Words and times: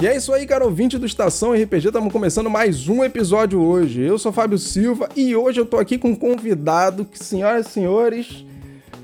E 0.00 0.06
é 0.06 0.16
isso 0.16 0.32
aí, 0.32 0.46
cara, 0.46 0.64
ouvinte 0.64 0.96
do 0.96 1.06
Estação 1.06 1.52
RPG, 1.52 1.88
estamos 1.88 2.12
começando 2.12 2.48
mais 2.48 2.88
um 2.88 3.02
episódio 3.02 3.60
hoje. 3.60 4.00
Eu 4.00 4.16
sou 4.16 4.30
Fábio 4.30 4.56
Silva 4.56 5.08
e 5.16 5.34
hoje 5.34 5.60
eu 5.60 5.66
tô 5.66 5.76
aqui 5.76 5.98
com 5.98 6.10
um 6.10 6.14
convidado 6.14 7.04
que, 7.04 7.18
senhoras 7.18 7.66
e 7.66 7.70
senhores, 7.70 8.44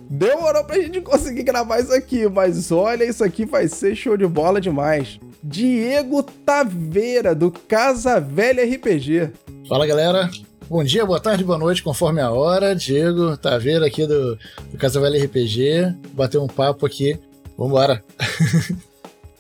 demorou 0.08 0.62
pra 0.62 0.78
gente 0.78 1.00
conseguir 1.00 1.42
gravar 1.42 1.80
isso 1.80 1.92
aqui, 1.92 2.28
mas 2.28 2.70
olha, 2.70 3.02
isso 3.02 3.24
aqui 3.24 3.44
vai 3.44 3.66
ser 3.66 3.96
show 3.96 4.16
de 4.16 4.24
bola 4.24 4.60
demais. 4.60 5.18
Diego 5.42 6.22
Taveira, 6.22 7.34
do 7.34 7.50
Casa 7.50 8.20
Velha 8.20 8.64
RPG. 8.64 9.30
Fala, 9.68 9.88
galera. 9.88 10.30
Bom 10.70 10.84
dia, 10.84 11.04
boa 11.04 11.18
tarde, 11.18 11.42
boa 11.42 11.58
noite, 11.58 11.82
conforme 11.82 12.20
a 12.20 12.30
hora. 12.30 12.72
Diego 12.72 13.36
Taveira 13.36 13.84
aqui 13.84 14.06
do, 14.06 14.38
do 14.70 14.78
Casa 14.78 15.00
Velha 15.00 15.24
RPG. 15.24 15.92
Bater 16.12 16.38
um 16.38 16.46
papo 16.46 16.86
aqui. 16.86 17.18
Vambora. 17.58 18.00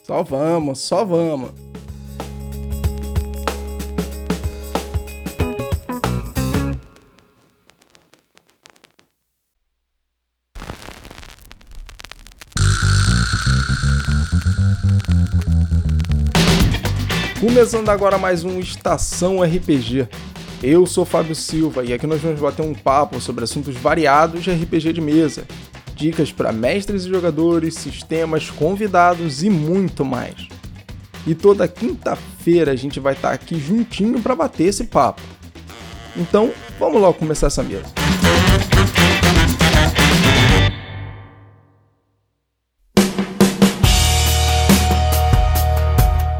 Só 0.06 0.22
vamos, 0.22 0.80
só 0.80 1.02
vamos. 1.02 1.50
Começando 17.40 17.88
agora 17.88 18.18
mais 18.18 18.44
um 18.44 18.60
Estação 18.60 19.40
RPG. 19.40 20.06
Eu 20.62 20.84
sou 20.84 21.06
Fábio 21.06 21.34
Silva 21.34 21.82
e 21.82 21.94
aqui 21.94 22.06
nós 22.06 22.20
vamos 22.20 22.40
bater 22.40 22.60
um 22.60 22.74
papo 22.74 23.22
sobre 23.22 23.44
assuntos 23.44 23.74
variados 23.74 24.44
de 24.44 24.50
RPG 24.50 24.92
de 24.92 25.00
mesa 25.00 25.46
dicas 25.94 26.32
para 26.32 26.52
mestres 26.52 27.04
e 27.04 27.08
jogadores, 27.08 27.74
sistemas, 27.74 28.50
convidados 28.50 29.42
e 29.42 29.50
muito 29.50 30.04
mais. 30.04 30.48
E 31.26 31.34
toda 31.34 31.66
quinta-feira 31.66 32.72
a 32.72 32.76
gente 32.76 33.00
vai 33.00 33.14
estar 33.14 33.28
tá 33.28 33.34
aqui 33.34 33.58
juntinho 33.58 34.20
para 34.20 34.34
bater 34.34 34.64
esse 34.64 34.84
papo. 34.84 35.22
Então, 36.16 36.52
vamos 36.78 37.00
logo 37.00 37.14
começar 37.14 37.46
essa 37.46 37.62
mesa. 37.62 38.03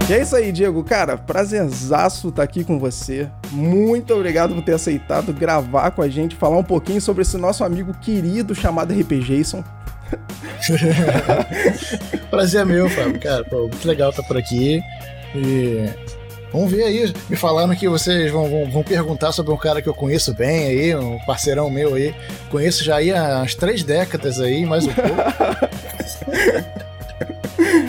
E 0.09 0.13
é 0.13 0.21
isso 0.21 0.37
aí, 0.37 0.53
Diego. 0.53 0.85
Cara, 0.85 1.17
prazerzaço 1.17 2.29
estar 2.29 2.37
tá 2.39 2.43
aqui 2.43 2.63
com 2.63 2.79
você. 2.79 3.27
Muito 3.51 4.13
obrigado 4.13 4.55
por 4.55 4.63
ter 4.63 4.75
aceitado 4.75 5.33
gravar 5.33 5.91
com 5.93 6.03
a 6.03 6.09
gente, 6.09 6.37
falar 6.37 6.59
um 6.59 6.65
pouquinho 6.65 7.01
sobre 7.01 7.23
esse 7.23 7.39
nosso 7.39 7.65
amigo 7.65 7.95
querido 7.95 8.55
chamado 8.55 8.93
RPGason. 8.93 9.65
Prazer 12.31 12.61
é 12.61 12.65
meu, 12.65 12.89
Fábio. 12.91 13.19
Cara, 13.19 13.45
pô, 13.45 13.61
muito 13.61 13.89
legal 13.89 14.11
estar 14.11 14.23
tá 14.23 14.29
por 14.29 14.37
aqui. 14.37 14.83
E 15.35 15.89
Vamos 16.53 16.71
ver 16.71 16.85
aí. 16.85 17.13
Me 17.29 17.35
falaram 17.35 17.75
que 17.75 17.89
vocês 17.89 18.31
vão, 18.31 18.49
vão, 18.49 18.71
vão, 18.71 18.83
perguntar 18.85 19.33
sobre 19.33 19.53
um 19.53 19.57
cara 19.57 19.83
que 19.83 19.89
eu 19.89 19.95
conheço 19.95 20.33
bem 20.35 20.67
aí, 20.67 20.95
um 20.95 21.19
parceirão 21.27 21.69
meu 21.69 21.95
aí. 21.95 22.15
Conheço 22.49 22.85
já 22.85 22.97
aí 22.97 23.11
há 23.11 23.39
umas 23.39 23.57
três 23.57 23.83
décadas 23.83 24.39
aí, 24.39 24.65
mais 24.65 24.85
um 24.87 24.93
pouco. 24.93 25.11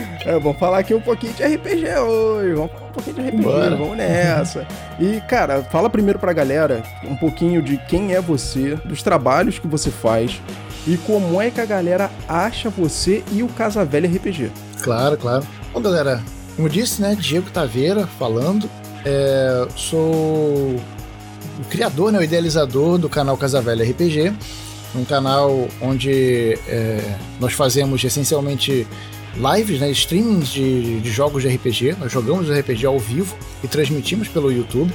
É, 0.26 0.36
vamos 0.40 0.58
falar 0.58 0.78
aqui 0.78 0.92
um 0.92 1.00
pouquinho 1.00 1.32
de 1.34 1.44
RPG 1.44 1.86
hoje. 2.00 2.54
Vamos 2.54 2.72
falar 2.72 2.86
um 2.88 2.92
pouquinho 2.92 3.14
de 3.14 3.22
RPG, 3.28 3.42
Bora. 3.42 3.76
vamos 3.76 3.96
nessa. 3.96 4.66
E, 4.98 5.20
cara, 5.20 5.62
fala 5.62 5.88
primeiro 5.88 6.18
pra 6.18 6.32
galera 6.32 6.82
um 7.04 7.14
pouquinho 7.14 7.62
de 7.62 7.76
quem 7.76 8.12
é 8.12 8.20
você, 8.20 8.74
dos 8.84 9.04
trabalhos 9.04 9.60
que 9.60 9.68
você 9.68 9.88
faz 9.88 10.42
e 10.84 10.96
como 10.96 11.40
é 11.40 11.48
que 11.48 11.60
a 11.60 11.64
galera 11.64 12.10
acha 12.28 12.68
você 12.68 13.22
e 13.30 13.44
o 13.44 13.48
Casa 13.48 13.84
Velha 13.84 14.08
RPG. 14.08 14.50
Claro, 14.82 15.16
claro. 15.16 15.46
Bom, 15.72 15.80
galera, 15.80 16.20
como 16.56 16.68
disse, 16.68 17.00
né, 17.00 17.16
Diego 17.16 17.48
Taveira 17.50 18.04
falando. 18.18 18.68
É, 19.04 19.68
sou 19.76 20.00
o 20.10 20.80
criador, 21.70 22.10
né, 22.10 22.18
o 22.18 22.22
idealizador 22.24 22.98
do 22.98 23.08
canal 23.08 23.36
Casa 23.36 23.60
Velha 23.60 23.84
RPG, 23.84 24.32
um 24.96 25.04
canal 25.04 25.68
onde 25.80 26.58
é, 26.66 27.14
nós 27.38 27.52
fazemos 27.52 28.02
essencialmente 28.02 28.84
lives, 29.36 29.80
né, 29.80 29.90
streamings 29.90 30.48
de, 30.48 31.00
de 31.00 31.10
jogos 31.10 31.42
de 31.42 31.48
RPG. 31.48 31.96
Nós 31.98 32.10
jogamos 32.10 32.48
RPG 32.48 32.86
ao 32.86 32.98
vivo 32.98 33.36
e 33.62 33.68
transmitimos 33.68 34.28
pelo 34.28 34.50
YouTube, 34.50 34.92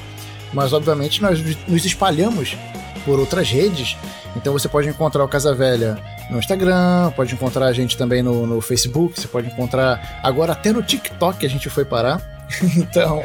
mas 0.53 0.73
obviamente 0.73 1.21
nós 1.21 1.39
nos 1.67 1.85
espalhamos 1.85 2.57
por 3.05 3.19
outras 3.19 3.49
redes. 3.49 3.95
Então 4.35 4.53
você 4.53 4.67
pode 4.67 4.87
encontrar 4.87 5.23
o 5.23 5.27
Casa 5.27 5.53
Velha 5.53 5.97
no 6.29 6.39
Instagram, 6.39 7.11
pode 7.15 7.33
encontrar 7.33 7.65
a 7.67 7.73
gente 7.73 7.97
também 7.97 8.23
no, 8.23 8.47
no 8.47 8.61
Facebook, 8.61 9.19
você 9.19 9.27
pode 9.27 9.47
encontrar 9.47 10.19
agora 10.23 10.53
até 10.53 10.71
no 10.71 10.81
TikTok 10.81 11.45
a 11.45 11.49
gente 11.49 11.69
foi 11.69 11.85
parar. 11.85 12.40
então, 12.77 13.23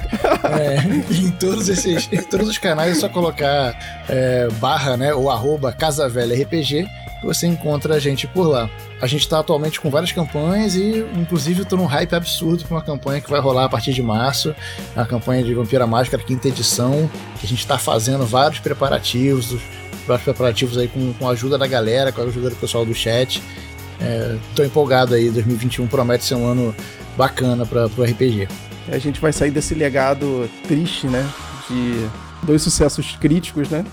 é, 0.59 0.79
em 1.15 1.31
todos 1.33 1.69
esses, 1.69 2.09
em 2.13 2.23
todos 2.23 2.49
os 2.49 2.59
canais 2.59 2.97
é 2.97 3.01
só 3.01 3.09
colocar 3.09 4.05
é, 4.09 4.49
barra, 4.61 4.97
né, 4.97 5.15
ou 5.15 5.31
arroba 5.31 5.73
Casa 5.73 6.09
Velha 6.09 6.35
RPG 6.43 6.87
você 7.27 7.47
encontra 7.47 7.95
a 7.95 7.99
gente 7.99 8.27
por 8.27 8.47
lá. 8.47 8.71
A 9.01 9.07
gente 9.07 9.23
está 9.23 9.41
atualmente 9.41 9.81
com 9.81 9.91
várias 9.91 10.13
campanhas 10.13 10.75
e, 10.75 11.05
inclusive, 11.17 11.63
estou 11.63 11.79
num 11.79 11.87
hype 11.87 12.15
absurdo 12.15 12.65
com 12.65 12.75
uma 12.75 12.83
campanha 12.83 13.21
que 13.21 13.31
vai 13.31 13.41
rolar 13.41 13.65
a 13.65 13.69
partir 13.69 13.93
de 13.93 14.03
março 14.03 14.55
a 14.95 15.05
campanha 15.05 15.43
de 15.43 15.53
Vampira 15.55 15.87
Máscara, 15.87 16.23
quinta 16.23 16.49
edição. 16.49 17.11
Que 17.39 17.47
a 17.47 17.49
gente 17.49 17.61
está 17.61 17.79
fazendo 17.79 18.25
vários 18.25 18.61
preparativos, 18.61 19.57
vários 20.07 20.25
preparativos 20.25 20.79
aí 20.79 20.89
com, 20.89 21.13
com 21.15 21.29
a 21.29 21.33
ajuda 21.33 21.59
da 21.59 21.67
galera, 21.67 22.13
com 22.13 22.23
a 22.23 22.25
ajuda 22.25 22.51
do 22.51 22.57
pessoal 22.57 22.85
do 22.85 22.95
chat. 22.95 23.43
Estou 24.51 24.65
é, 24.65 24.69
empolgado 24.69 25.15
aí, 25.15 25.31
2021 25.31 25.87
promete 25.87 26.25
ser 26.25 26.35
um 26.35 26.47
ano 26.47 26.75
bacana 27.17 27.65
para 27.67 27.87
o 27.87 28.03
RPG. 28.03 28.49
A 28.91 28.99
gente 28.99 29.21
vai 29.21 29.33
sair 29.33 29.51
desse 29.51 29.75
legado 29.75 30.49
triste, 30.67 31.07
né? 31.07 31.29
De 31.69 32.09
dois 32.47 32.63
sucessos 32.63 33.17
críticos, 33.21 33.69
né? 33.69 33.85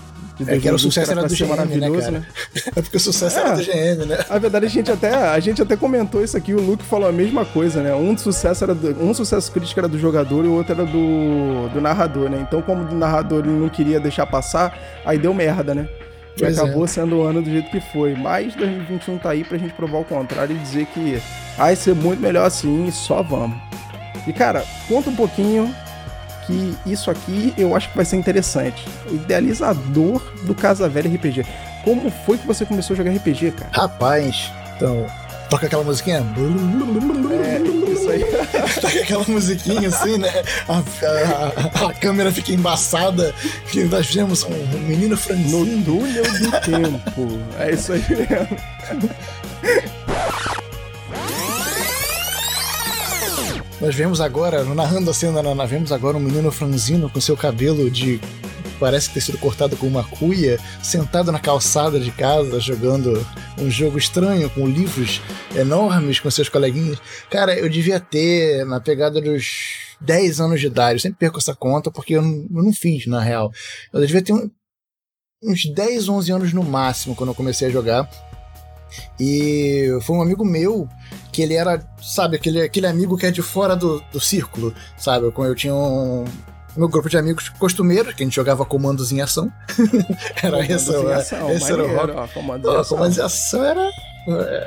é 0.48 0.58
que 0.58 0.66
era 0.66 0.76
o 0.76 0.78
sucesso 0.78 1.12
era, 1.12 1.20
era 1.20 1.28
do 1.28 1.34
GM, 1.34 1.78
né, 1.78 1.90
cara? 2.00 2.10
Né? 2.10 2.26
É 2.74 2.82
porque 2.82 2.96
o 2.96 3.00
sucesso 3.00 3.38
é, 3.38 3.42
era 3.42 3.56
do 3.56 3.62
GM, 3.62 4.06
né? 4.06 4.18
Na 4.28 4.38
verdade, 4.38 4.66
a 4.66 4.68
gente, 4.68 4.90
até, 4.90 5.14
a 5.14 5.38
gente 5.38 5.62
até 5.62 5.76
comentou 5.76 6.22
isso 6.24 6.36
aqui, 6.36 6.52
o 6.52 6.60
Luke 6.60 6.82
falou 6.82 7.08
a 7.08 7.12
mesma 7.12 7.44
coisa, 7.44 7.82
né? 7.82 7.94
Um 7.94 8.16
sucesso 8.18 8.64
era 8.64 8.74
do, 8.74 9.02
um 9.02 9.14
sucesso 9.14 9.52
crítico 9.52 9.78
era 9.78 9.88
do 9.88 9.98
jogador 9.98 10.44
e 10.44 10.48
o 10.48 10.52
outro 10.52 10.72
era 10.72 10.84
do, 10.84 11.68
do 11.72 11.80
narrador, 11.80 12.28
né? 12.28 12.44
Então, 12.46 12.60
como 12.62 12.82
o 12.82 12.94
narrador 12.94 13.44
ele 13.44 13.56
não 13.56 13.68
queria 13.68 14.00
deixar 14.00 14.26
passar, 14.26 14.76
aí 15.04 15.18
deu 15.18 15.32
merda, 15.32 15.74
né? 15.74 15.88
E 16.36 16.40
pois 16.40 16.58
acabou 16.58 16.84
é. 16.84 16.88
sendo 16.88 17.16
o 17.16 17.22
ano 17.22 17.40
do 17.40 17.48
jeito 17.48 17.70
que 17.70 17.80
foi. 17.80 18.14
Mas 18.14 18.56
2021 18.56 19.18
tá 19.18 19.30
aí 19.30 19.44
pra 19.44 19.56
gente 19.56 19.72
provar 19.74 19.98
o 19.98 20.04
contrário 20.04 20.56
e 20.56 20.58
dizer 20.58 20.86
que 20.86 21.22
vai 21.56 21.76
ser 21.76 21.94
muito 21.94 22.20
melhor 22.20 22.44
assim 22.44 22.86
e 22.88 22.92
só 22.92 23.22
vamos. 23.22 23.56
E 24.26 24.32
cara, 24.32 24.64
conta 24.88 25.10
um 25.10 25.16
pouquinho 25.16 25.74
que 26.46 26.76
isso 26.86 27.10
aqui 27.10 27.54
eu 27.56 27.74
acho 27.74 27.90
que 27.90 27.96
vai 27.96 28.04
ser 28.04 28.16
interessante. 28.16 28.84
O 29.10 29.14
idealizador 29.14 30.22
do 30.42 30.54
Casa 30.54 30.88
Velha 30.88 31.08
RPG. 31.08 31.44
Como 31.82 32.10
foi 32.24 32.38
que 32.38 32.46
você 32.46 32.64
começou 32.64 32.94
a 32.94 32.96
jogar 32.96 33.10
RPG, 33.12 33.52
cara? 33.52 33.70
Rapaz, 33.72 34.50
então, 34.76 35.06
toca 35.50 35.66
aquela 35.66 35.84
musiquinha. 35.84 36.24
É, 37.30 37.92
isso 37.92 38.10
aí. 38.10 38.24
toca 38.80 39.00
aquela 39.00 39.24
musiquinha 39.28 39.88
assim, 39.88 40.18
né? 40.18 40.30
A, 40.68 40.78
a, 40.78 41.88
a, 41.88 41.94
câmera 41.94 42.32
fica 42.32 42.52
embaçada. 42.52 43.34
Que 43.70 43.84
nós 43.84 44.06
vemos 44.12 44.44
um, 44.44 44.78
menino 44.80 45.16
franzino. 45.16 45.64
No 45.64 45.84
túnel 45.84 46.24
do 46.24 46.50
tempo. 46.60 47.40
É 47.58 47.70
isso 47.72 47.92
aí 47.92 48.04
mesmo. 48.08 49.10
Nós 53.84 53.94
vemos 53.94 54.18
agora, 54.18 54.64
narrando 54.64 55.10
a 55.10 55.12
cena, 55.12 55.42
nós 55.42 55.68
vemos 55.68 55.92
agora 55.92 56.16
um 56.16 56.20
menino 56.20 56.50
franzino 56.50 57.10
com 57.10 57.20
seu 57.20 57.36
cabelo 57.36 57.90
de 57.90 58.18
parece 58.80 59.10
ter 59.10 59.20
sido 59.20 59.36
cortado 59.36 59.76
com 59.76 59.86
uma 59.86 60.02
cuia, 60.02 60.58
sentado 60.82 61.30
na 61.30 61.38
calçada 61.38 62.00
de 62.00 62.10
casa, 62.10 62.58
jogando 62.60 63.14
um 63.58 63.70
jogo 63.70 63.98
estranho, 63.98 64.48
com 64.48 64.66
livros 64.66 65.20
enormes 65.54 66.18
com 66.18 66.30
seus 66.30 66.48
coleguinhas. 66.48 66.98
Cara, 67.28 67.58
eu 67.58 67.68
devia 67.68 68.00
ter 68.00 68.64
na 68.64 68.80
pegada 68.80 69.20
dos 69.20 69.96
10 70.00 70.40
anos 70.40 70.60
de 70.60 70.68
idade. 70.68 70.94
Eu 70.94 71.00
sempre 71.00 71.18
perco 71.18 71.38
essa 71.38 71.54
conta 71.54 71.90
porque 71.90 72.14
eu 72.14 72.22
não, 72.22 72.46
eu 72.54 72.62
não 72.62 72.72
fiz, 72.72 73.06
na 73.06 73.20
real. 73.20 73.52
Eu 73.92 74.00
devia 74.00 74.22
ter 74.22 74.32
um, 74.32 74.50
uns 75.42 75.66
10, 75.66 76.08
11 76.08 76.32
anos 76.32 76.52
no 76.54 76.62
máximo 76.62 77.14
quando 77.14 77.28
eu 77.28 77.34
comecei 77.34 77.68
a 77.68 77.70
jogar. 77.70 78.08
E 79.20 79.90
foi 80.02 80.16
um 80.16 80.22
amigo 80.22 80.42
meu 80.42 80.88
que 81.34 81.42
ele 81.42 81.54
era, 81.54 81.82
sabe, 82.00 82.36
aquele, 82.36 82.62
aquele 82.62 82.86
amigo 82.86 83.16
que 83.16 83.26
é 83.26 83.30
de 83.32 83.42
fora 83.42 83.74
do, 83.74 84.00
do 84.12 84.20
círculo, 84.20 84.72
sabe? 84.96 85.26
Eu, 85.26 85.44
eu 85.44 85.54
tinha 85.56 85.74
um, 85.74 86.24
meu 86.76 86.88
grupo 86.88 87.08
de 87.08 87.18
amigos 87.18 87.48
costumeiros, 87.48 88.14
que 88.14 88.22
a 88.22 88.26
gente 88.26 88.36
jogava 88.36 88.64
comandos 88.64 89.10
em 89.10 89.20
ação. 89.20 89.52
era 90.40 90.52
comandos 90.52 90.70
esse, 90.70 90.92
em 90.92 91.12
ação, 91.12 91.50
esse 91.50 91.72
era 91.72 91.82
o. 91.82 91.96
Ó, 91.96 92.28
comandos, 92.28 92.72
em 92.72 92.76
ação. 92.76 92.96
comandos 92.96 93.18
em 93.18 93.22
ação 93.22 93.64
era 93.64 93.90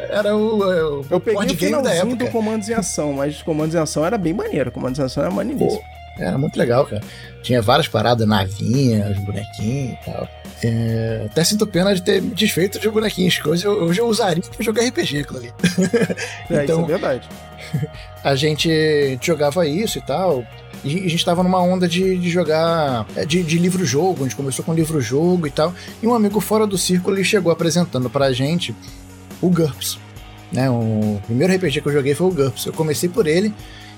era 0.09 0.35
o, 0.35 0.59
o 0.59 1.05
eu 1.09 1.19
peguei 1.19 1.51
o 1.51 1.55
game 1.55 1.81
da 1.81 1.93
época. 1.93 2.15
do 2.17 2.31
comandos 2.31 2.67
em 2.67 2.73
ação, 2.73 3.13
mas 3.13 3.41
comandos 3.41 3.73
em 3.73 3.79
ação 3.79 4.05
era 4.05 4.17
bem 4.17 4.33
maneiro, 4.33 4.69
comandos 4.69 4.99
em 4.99 5.03
ação 5.03 5.23
era 5.23 5.31
maneiríssimo. 5.31 5.81
Era 6.19 6.37
muito 6.37 6.59
legal, 6.59 6.85
cara. 6.85 7.01
Tinha 7.43 7.61
várias 7.61 7.87
paradas, 7.87 8.27
navinha, 8.27 9.09
os 9.09 9.17
bonequinhos 9.19 9.93
e 9.93 10.05
tal. 10.05 10.27
É, 10.63 11.23
até 11.25 11.43
sinto 11.43 11.67
pena 11.67 11.93
de 11.93 12.01
ter 12.01 12.21
me 12.21 12.33
desfeito 12.33 12.79
de 12.79 12.89
bonequinhos, 12.89 13.37
que 13.37 13.47
hoje 13.47 13.65
eu, 13.65 13.83
hoje 13.83 13.99
eu 13.99 14.07
usaria 14.07 14.43
pra 14.43 14.63
jogar 14.63 14.83
RPG, 14.83 15.19
aquilo 15.19 15.39
ali. 15.39 15.53
É, 16.49 16.63
então, 16.63 16.81
isso 16.81 16.91
é 16.91 16.97
verdade. 16.97 17.29
A 18.23 18.35
gente 18.35 19.19
jogava 19.21 19.67
isso 19.67 19.97
e 19.97 20.01
tal. 20.01 20.45
E 20.83 21.05
a 21.05 21.09
gente 21.09 21.25
tava 21.25 21.41
numa 21.43 21.61
onda 21.61 21.87
de, 21.87 22.17
de 22.17 22.29
jogar 22.29 23.05
é, 23.15 23.25
de, 23.25 23.43
de 23.43 23.57
livro-jogo. 23.57 24.21
A 24.21 24.23
gente 24.23 24.35
começou 24.35 24.63
com 24.63 24.73
livro-jogo 24.73 25.47
e 25.47 25.51
tal. 25.51 25.73
E 26.01 26.07
um 26.07 26.13
amigo 26.13 26.39
fora 26.39 26.67
do 26.67 26.77
círculo 26.77 27.15
ele 27.15 27.23
chegou 27.23 27.51
apresentando 27.51 28.09
pra 28.09 28.31
gente 28.31 28.75
o 29.41 29.49
GURPS. 29.49 29.97
Né? 30.51 30.69
O 30.69 31.19
primeiro 31.25 31.53
RPG 31.53 31.81
que 31.81 31.87
eu 31.87 31.93
joguei 31.93 32.13
foi 32.13 32.27
o 32.27 32.31
GURPS. 32.31 32.65
Eu 32.67 32.73
comecei 32.73 33.09
por 33.09 33.27
ele 33.27 33.53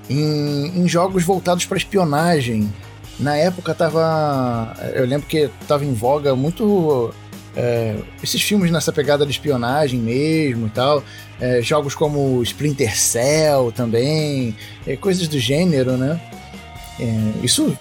em, 0.09 0.79
em 0.79 0.87
jogos 0.87 1.23
voltados 1.23 1.65
para 1.65 1.77
espionagem. 1.77 2.71
Na 3.19 3.35
época 3.35 3.73
tava. 3.73 4.73
Eu 4.93 5.05
lembro 5.05 5.27
que 5.27 5.49
tava 5.67 5.83
em 5.83 5.93
voga 5.93 6.35
muito. 6.35 7.13
É, 7.55 7.95
esses 8.23 8.41
filmes 8.41 8.71
nessa 8.71 8.93
pegada 8.93 9.25
de 9.25 9.31
espionagem 9.31 9.99
mesmo 9.99 10.67
e 10.67 10.69
tal. 10.69 11.03
É, 11.41 11.61
jogos 11.61 11.95
como 11.95 12.41
Splinter 12.43 12.97
Cell 12.97 13.71
também, 13.71 14.55
é, 14.85 14.95
coisas 14.95 15.27
do 15.27 15.39
gênero, 15.39 15.97
né? 15.97 16.19
É, 16.99 17.45
isso 17.45 17.77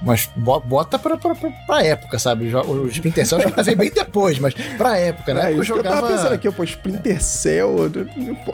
mas 0.00 0.30
bota 0.36 0.98
pra, 0.98 1.16
pra, 1.16 1.34
pra, 1.34 1.50
pra 1.50 1.84
época, 1.84 2.18
sabe? 2.18 2.54
O 2.54 2.86
Splinter 2.86 3.26
Cell 3.26 3.40
já 3.40 3.62
veio 3.62 3.76
bem 3.76 3.90
depois, 3.90 4.38
mas 4.38 4.54
pra 4.76 4.96
época, 4.96 5.34
né? 5.34 5.52
É, 5.52 5.56
eu 5.56 5.64
jogava. 5.64 5.96
Eu 5.96 6.00
tava 6.00 6.12
pensando 6.12 6.34
aqui, 6.34 6.50
pô, 6.50 6.62
Splinter 6.64 7.22
Cell. 7.22 7.76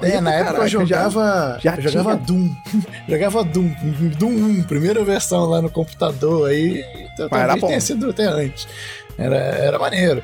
é, 0.02 0.20
na 0.20 0.32
época 0.32 0.62
eu 0.62 0.68
jogava. 0.68 1.58
Já, 1.62 1.72
já 1.72 1.76
eu 1.76 1.82
jogava 1.82 2.16
Doom. 2.16 2.50
jogava 3.08 3.44
Doom. 3.44 3.74
Doom 4.18 4.32
1, 4.60 4.62
primeira 4.64 5.04
versão 5.04 5.44
lá 5.44 5.60
no 5.60 5.70
computador. 5.70 6.48
Aí 6.48 6.82
então, 7.12 7.28
talvez 7.28 7.60
tenha 7.60 7.80
sido 7.80 8.10
até 8.10 8.24
antes. 8.24 8.66
Era, 9.18 9.36
era 9.36 9.78
maneiro. 9.78 10.22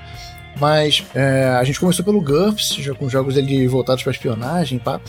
Mas 0.58 1.04
é, 1.14 1.56
a 1.58 1.64
gente 1.64 1.78
começou 1.78 2.04
pelo 2.04 2.20
GURPS, 2.20 2.76
com 2.98 3.08
jogos 3.08 3.36
ali 3.36 3.66
voltados 3.66 4.02
pra 4.02 4.10
espionagem, 4.10 4.78
pá. 4.78 5.00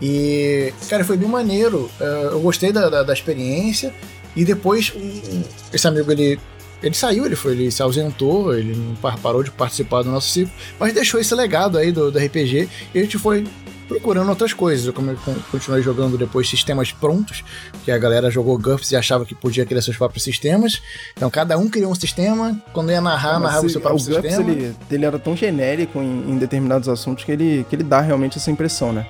E, 0.00 0.72
cara, 0.88 1.04
foi 1.04 1.16
bem 1.16 1.28
maneiro. 1.28 1.90
É, 2.00 2.28
eu 2.32 2.40
gostei 2.40 2.72
da, 2.72 2.88
da, 2.88 3.02
da 3.02 3.12
experiência. 3.12 3.92
E 4.36 4.44
depois, 4.44 4.92
esse 5.72 5.88
amigo, 5.88 6.12
ele, 6.12 6.38
ele 6.82 6.94
saiu, 6.94 7.24
ele 7.24 7.34
foi, 7.34 7.52
ele 7.52 7.70
se 7.70 7.82
ausentou, 7.82 8.54
ele 8.54 8.76
parou 9.22 9.42
de 9.42 9.50
participar 9.50 10.02
do 10.02 10.10
nosso 10.10 10.28
ciclo, 10.28 10.52
mas 10.78 10.92
deixou 10.92 11.18
esse 11.18 11.34
legado 11.34 11.78
aí 11.78 11.90
do, 11.90 12.12
do 12.12 12.18
RPG 12.18 12.68
e 12.94 12.98
a 12.98 13.02
gente 13.02 13.18
foi 13.18 13.44
procurando 13.88 14.28
outras 14.28 14.52
coisas. 14.52 14.86
Eu 14.86 14.92
continuei 15.50 15.82
jogando 15.82 16.18
depois 16.18 16.48
sistemas 16.48 16.92
prontos, 16.92 17.44
que 17.84 17.90
a 17.90 17.98
galera 17.98 18.30
jogou 18.30 18.58
GURPS 18.58 18.92
e 18.92 18.96
achava 18.96 19.24
que 19.24 19.34
podia 19.34 19.64
criar 19.64 19.80
seus 19.80 19.96
próprios 19.96 20.22
sistemas. 20.22 20.82
Então 21.16 21.30
cada 21.30 21.56
um 21.56 21.68
criou 21.68 21.90
um 21.90 21.94
sistema, 21.94 22.60
quando 22.72 22.90
ia 22.90 23.00
narrar, 23.00 23.40
narrava 23.40 23.66
o 23.66 23.70
seu 23.70 23.80
próprio 23.80 24.02
o 24.02 24.04
sistema. 24.04 24.42
O 24.42 24.44
GURPS 24.44 24.58
ele, 24.58 24.76
ele, 24.90 25.04
era 25.04 25.18
tão 25.18 25.36
genérico 25.36 25.98
em, 25.98 26.30
em, 26.30 26.38
determinados 26.38 26.88
assuntos 26.88 27.24
que 27.24 27.32
ele, 27.32 27.64
que 27.68 27.76
ele 27.76 27.84
dá 27.84 28.00
realmente 28.00 28.38
essa 28.38 28.50
impressão, 28.50 28.92
né? 28.92 29.06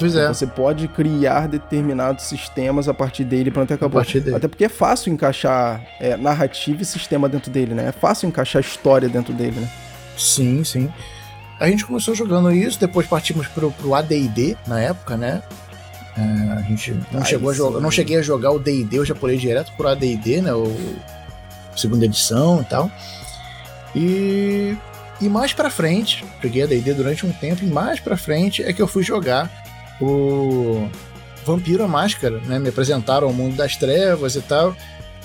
Pois 0.00 0.16
é. 0.16 0.26
Você 0.28 0.46
pode 0.46 0.88
criar 0.88 1.46
determinados 1.46 2.24
sistemas 2.24 2.88
a 2.88 2.94
partir 2.94 3.22
dele, 3.22 3.50
pronto, 3.50 3.72
acabou. 3.72 4.02
Dele. 4.02 4.34
Até 4.34 4.48
porque 4.48 4.64
é 4.64 4.68
fácil 4.68 5.12
encaixar 5.12 5.82
é, 6.00 6.16
narrativa 6.16 6.82
e 6.82 6.84
sistema 6.86 7.28
dentro 7.28 7.50
dele, 7.50 7.74
né? 7.74 7.88
É 7.88 7.92
fácil 7.92 8.26
encaixar 8.26 8.62
história 8.62 9.08
dentro 9.08 9.34
dele, 9.34 9.60
né? 9.60 9.70
Sim, 10.16 10.64
sim. 10.64 10.90
A 11.60 11.68
gente 11.68 11.84
começou 11.84 12.14
jogando 12.14 12.50
isso, 12.50 12.80
depois 12.80 13.06
partimos 13.06 13.46
pro, 13.48 13.70
pro 13.70 13.94
AD&D 13.94 14.56
na 14.66 14.80
época, 14.80 15.16
né? 15.18 15.42
É, 16.16 16.52
a 16.52 16.62
gente 16.62 16.92
não 17.12 17.20
Aí 17.20 17.26
chegou 17.26 17.52
sim. 17.52 17.60
a 17.60 17.64
jogar, 17.64 17.80
não 17.80 17.90
cheguei 17.90 18.16
a 18.16 18.22
jogar 18.22 18.50
o 18.52 18.58
D&D, 18.58 18.98
eu 18.98 19.04
já 19.04 19.14
pulei 19.14 19.36
direto 19.36 19.70
pro 19.76 19.88
AD&D, 19.88 20.40
né? 20.40 20.54
O 20.54 20.74
segunda 21.76 22.06
edição 22.06 22.62
e 22.62 22.64
tal. 22.64 22.90
E 23.94 24.76
e 25.20 25.28
mais 25.28 25.52
para 25.52 25.68
frente, 25.68 26.24
peguei 26.40 26.62
a 26.62 26.66
D&D 26.66 26.94
durante 26.94 27.26
um 27.26 27.32
tempo 27.32 27.62
e 27.62 27.66
mais 27.66 28.00
para 28.00 28.16
frente 28.16 28.62
é 28.62 28.72
que 28.72 28.80
eu 28.80 28.88
fui 28.88 29.02
jogar 29.02 29.50
o 30.00 30.88
Vampiro 31.44 31.84
a 31.84 31.88
Máscara, 31.88 32.40
né? 32.46 32.58
Me 32.58 32.68
apresentaram 32.68 33.26
ao 33.26 33.32
mundo 33.32 33.56
das 33.56 33.76
trevas 33.76 34.36
e 34.36 34.40
tal. 34.40 34.76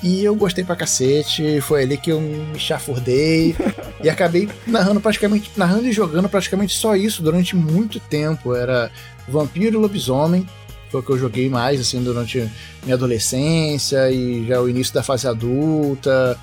E 0.04 0.24
eu 0.24 0.36
gostei 0.36 0.64
pra 0.64 0.76
cacete, 0.76 1.62
foi 1.62 1.84
ali 1.84 1.98
que 1.98 2.12
eu 2.12 2.20
me 2.20 2.60
chafurdei 2.60 3.56
e 4.04 4.10
acabei 4.10 4.50
narrando 4.68 5.00
praticamente, 5.00 5.52
narrando 5.56 5.88
e 5.88 5.92
jogando 5.92 6.30
praticamente 6.30 6.76
só 6.76 6.96
isso 6.96 7.24
durante 7.24 7.56
muito 7.56 8.00
tempo. 8.00 8.54
Era 8.54 8.92
Vampiro 9.28 9.78
e 9.78 9.80
Lobisomem, 9.80 10.46
foi 10.92 11.00
o 11.00 11.04
que 11.04 11.12
eu 11.12 11.18
joguei 11.18 11.50
mais 11.50 11.80
assim 11.80 12.04
durante 12.04 12.50
minha 12.84 12.96
adolescência 12.96 14.12
e 14.12 14.46
já 14.48 14.62
o 14.62 14.70
início 14.70 14.94
da 14.94 15.02
fase 15.02 15.28
adulta. 15.28 16.38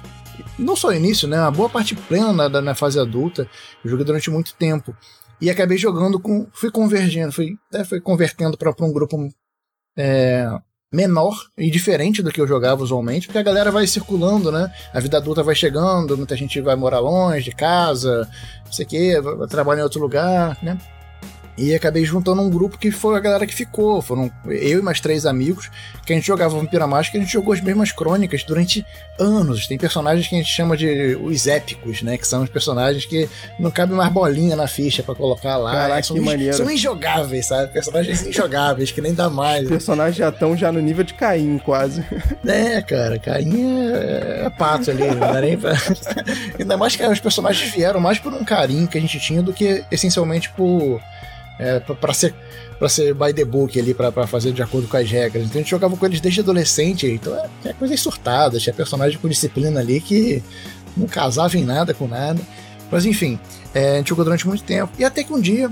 Não 0.58 0.74
só 0.74 0.88
o 0.88 0.92
início, 0.92 1.28
né? 1.28 1.38
Uma 1.38 1.50
boa 1.50 1.68
parte 1.68 1.94
plena 1.94 2.48
da, 2.48 2.60
da 2.60 2.74
fase 2.74 2.98
adulta. 2.98 3.46
Eu 3.84 3.90
joguei 3.90 4.04
durante 4.04 4.30
muito 4.30 4.54
tempo 4.54 4.94
e 5.42 5.50
acabei 5.50 5.76
jogando 5.76 6.20
com. 6.20 6.46
fui 6.54 6.70
convergendo, 6.70 7.32
fui, 7.32 7.56
até 7.68 7.84
fui 7.84 8.00
convertendo 8.00 8.56
para 8.56 8.72
um 8.80 8.92
grupo 8.92 9.28
é, 9.96 10.48
menor 10.94 11.36
e 11.58 11.68
diferente 11.68 12.22
do 12.22 12.30
que 12.30 12.40
eu 12.40 12.46
jogava 12.46 12.80
usualmente, 12.80 13.26
porque 13.26 13.40
a 13.40 13.42
galera 13.42 13.72
vai 13.72 13.84
circulando, 13.88 14.52
né? 14.52 14.72
A 14.94 15.00
vida 15.00 15.16
adulta 15.16 15.42
vai 15.42 15.56
chegando, 15.56 16.16
muita 16.16 16.36
gente 16.36 16.60
vai 16.60 16.76
morar 16.76 17.00
longe 17.00 17.42
de 17.42 17.56
casa, 17.56 18.30
não 18.64 18.72
sei 18.72 18.86
o 18.86 18.88
quê, 18.88 19.20
vai 19.20 19.48
trabalhar 19.48 19.80
em 19.80 19.84
outro 19.84 20.00
lugar, 20.00 20.56
né? 20.62 20.78
E 21.56 21.74
acabei 21.74 22.04
juntando 22.04 22.40
um 22.40 22.48
grupo 22.48 22.78
que 22.78 22.90
foi 22.90 23.16
a 23.16 23.20
galera 23.20 23.46
que 23.46 23.54
ficou. 23.54 24.00
Foram 24.00 24.30
eu 24.46 24.78
e 24.78 24.82
mais 24.82 25.00
três 25.00 25.26
amigos 25.26 25.70
que 26.04 26.12
a 26.12 26.16
gente 26.16 26.26
jogava 26.26 26.56
Vampira 26.56 26.86
Mágica 26.86 27.16
e 27.16 27.20
a 27.20 27.22
gente 27.22 27.32
jogou 27.32 27.52
as 27.52 27.60
mesmas 27.60 27.92
crônicas 27.92 28.42
durante 28.42 28.84
anos. 29.18 29.66
Tem 29.66 29.76
personagens 29.76 30.26
que 30.26 30.34
a 30.34 30.38
gente 30.38 30.50
chama 30.50 30.76
de 30.76 31.16
os 31.22 31.46
épicos, 31.46 32.02
né? 32.02 32.16
Que 32.16 32.26
são 32.26 32.42
os 32.42 32.48
personagens 32.48 33.04
que 33.04 33.28
não 33.58 33.70
cabe 33.70 33.92
mais 33.92 34.10
bolinha 34.10 34.56
na 34.56 34.66
ficha 34.66 35.02
para 35.02 35.14
colocar 35.14 35.58
lá. 35.58 35.72
Caraca, 35.72 36.02
são, 36.02 36.16
que 36.16 36.22
maneiro. 36.22 36.56
São 36.56 36.70
injogáveis, 36.70 37.46
sabe? 37.46 37.72
Personagens 37.72 38.24
injogáveis, 38.26 38.90
que 38.90 39.00
nem 39.02 39.12
dá 39.12 39.28
mais. 39.28 39.64
Os 39.64 39.70
personagens 39.70 40.16
já 40.16 40.30
estão 40.30 40.56
já 40.56 40.72
no 40.72 40.80
nível 40.80 41.04
de 41.04 41.14
Caim, 41.14 41.58
quase. 41.58 42.04
É, 42.44 42.82
cara, 42.82 43.18
Caim 43.18 43.88
é, 43.92 44.42
é 44.46 44.50
pato 44.50 44.90
ali, 44.90 45.06
não 45.06 45.20
dá 45.20 45.40
nem 45.40 45.56
pra... 45.56 45.72
Ainda 46.58 46.76
mais 46.76 46.94
que 46.94 47.06
os 47.06 47.20
personagens 47.20 47.70
vieram 47.70 48.00
mais 48.00 48.18
por 48.18 48.32
um 48.32 48.44
carinho 48.44 48.86
que 48.86 48.98
a 48.98 49.00
gente 49.00 49.18
tinha 49.18 49.42
do 49.42 49.52
que 49.52 49.84
essencialmente 49.90 50.50
por 50.50 51.00
é, 51.58 51.80
para 51.80 52.14
ser 52.14 52.34
para 52.78 52.88
ser 52.88 53.14
by 53.14 53.32
the 53.32 53.44
book 53.44 53.78
ali, 53.78 53.94
para 53.94 54.26
fazer 54.26 54.52
de 54.52 54.60
acordo 54.60 54.88
com 54.88 54.96
as 54.96 55.08
regras. 55.08 55.44
Então 55.44 55.60
a 55.60 55.62
gente 55.62 55.70
jogava 55.70 55.96
com 55.96 56.04
eles 56.04 56.20
desde 56.20 56.40
adolescente, 56.40 57.06
então 57.06 57.32
é, 57.36 57.48
é 57.66 57.72
coisa 57.72 57.96
surtada, 57.96 58.58
tinha 58.58 58.74
personagem 58.74 59.18
com 59.18 59.28
disciplina 59.28 59.78
ali 59.78 60.00
que 60.00 60.42
não 60.96 61.06
casava 61.06 61.56
em 61.56 61.64
nada 61.64 61.94
com 61.94 62.08
nada. 62.08 62.40
Mas 62.90 63.06
enfim, 63.06 63.38
é, 63.72 63.92
a 63.92 63.96
gente 63.98 64.08
jogou 64.08 64.24
durante 64.24 64.48
muito 64.48 64.64
tempo. 64.64 64.92
E 64.98 65.04
até 65.04 65.22
que 65.22 65.32
um 65.32 65.40
dia 65.40 65.70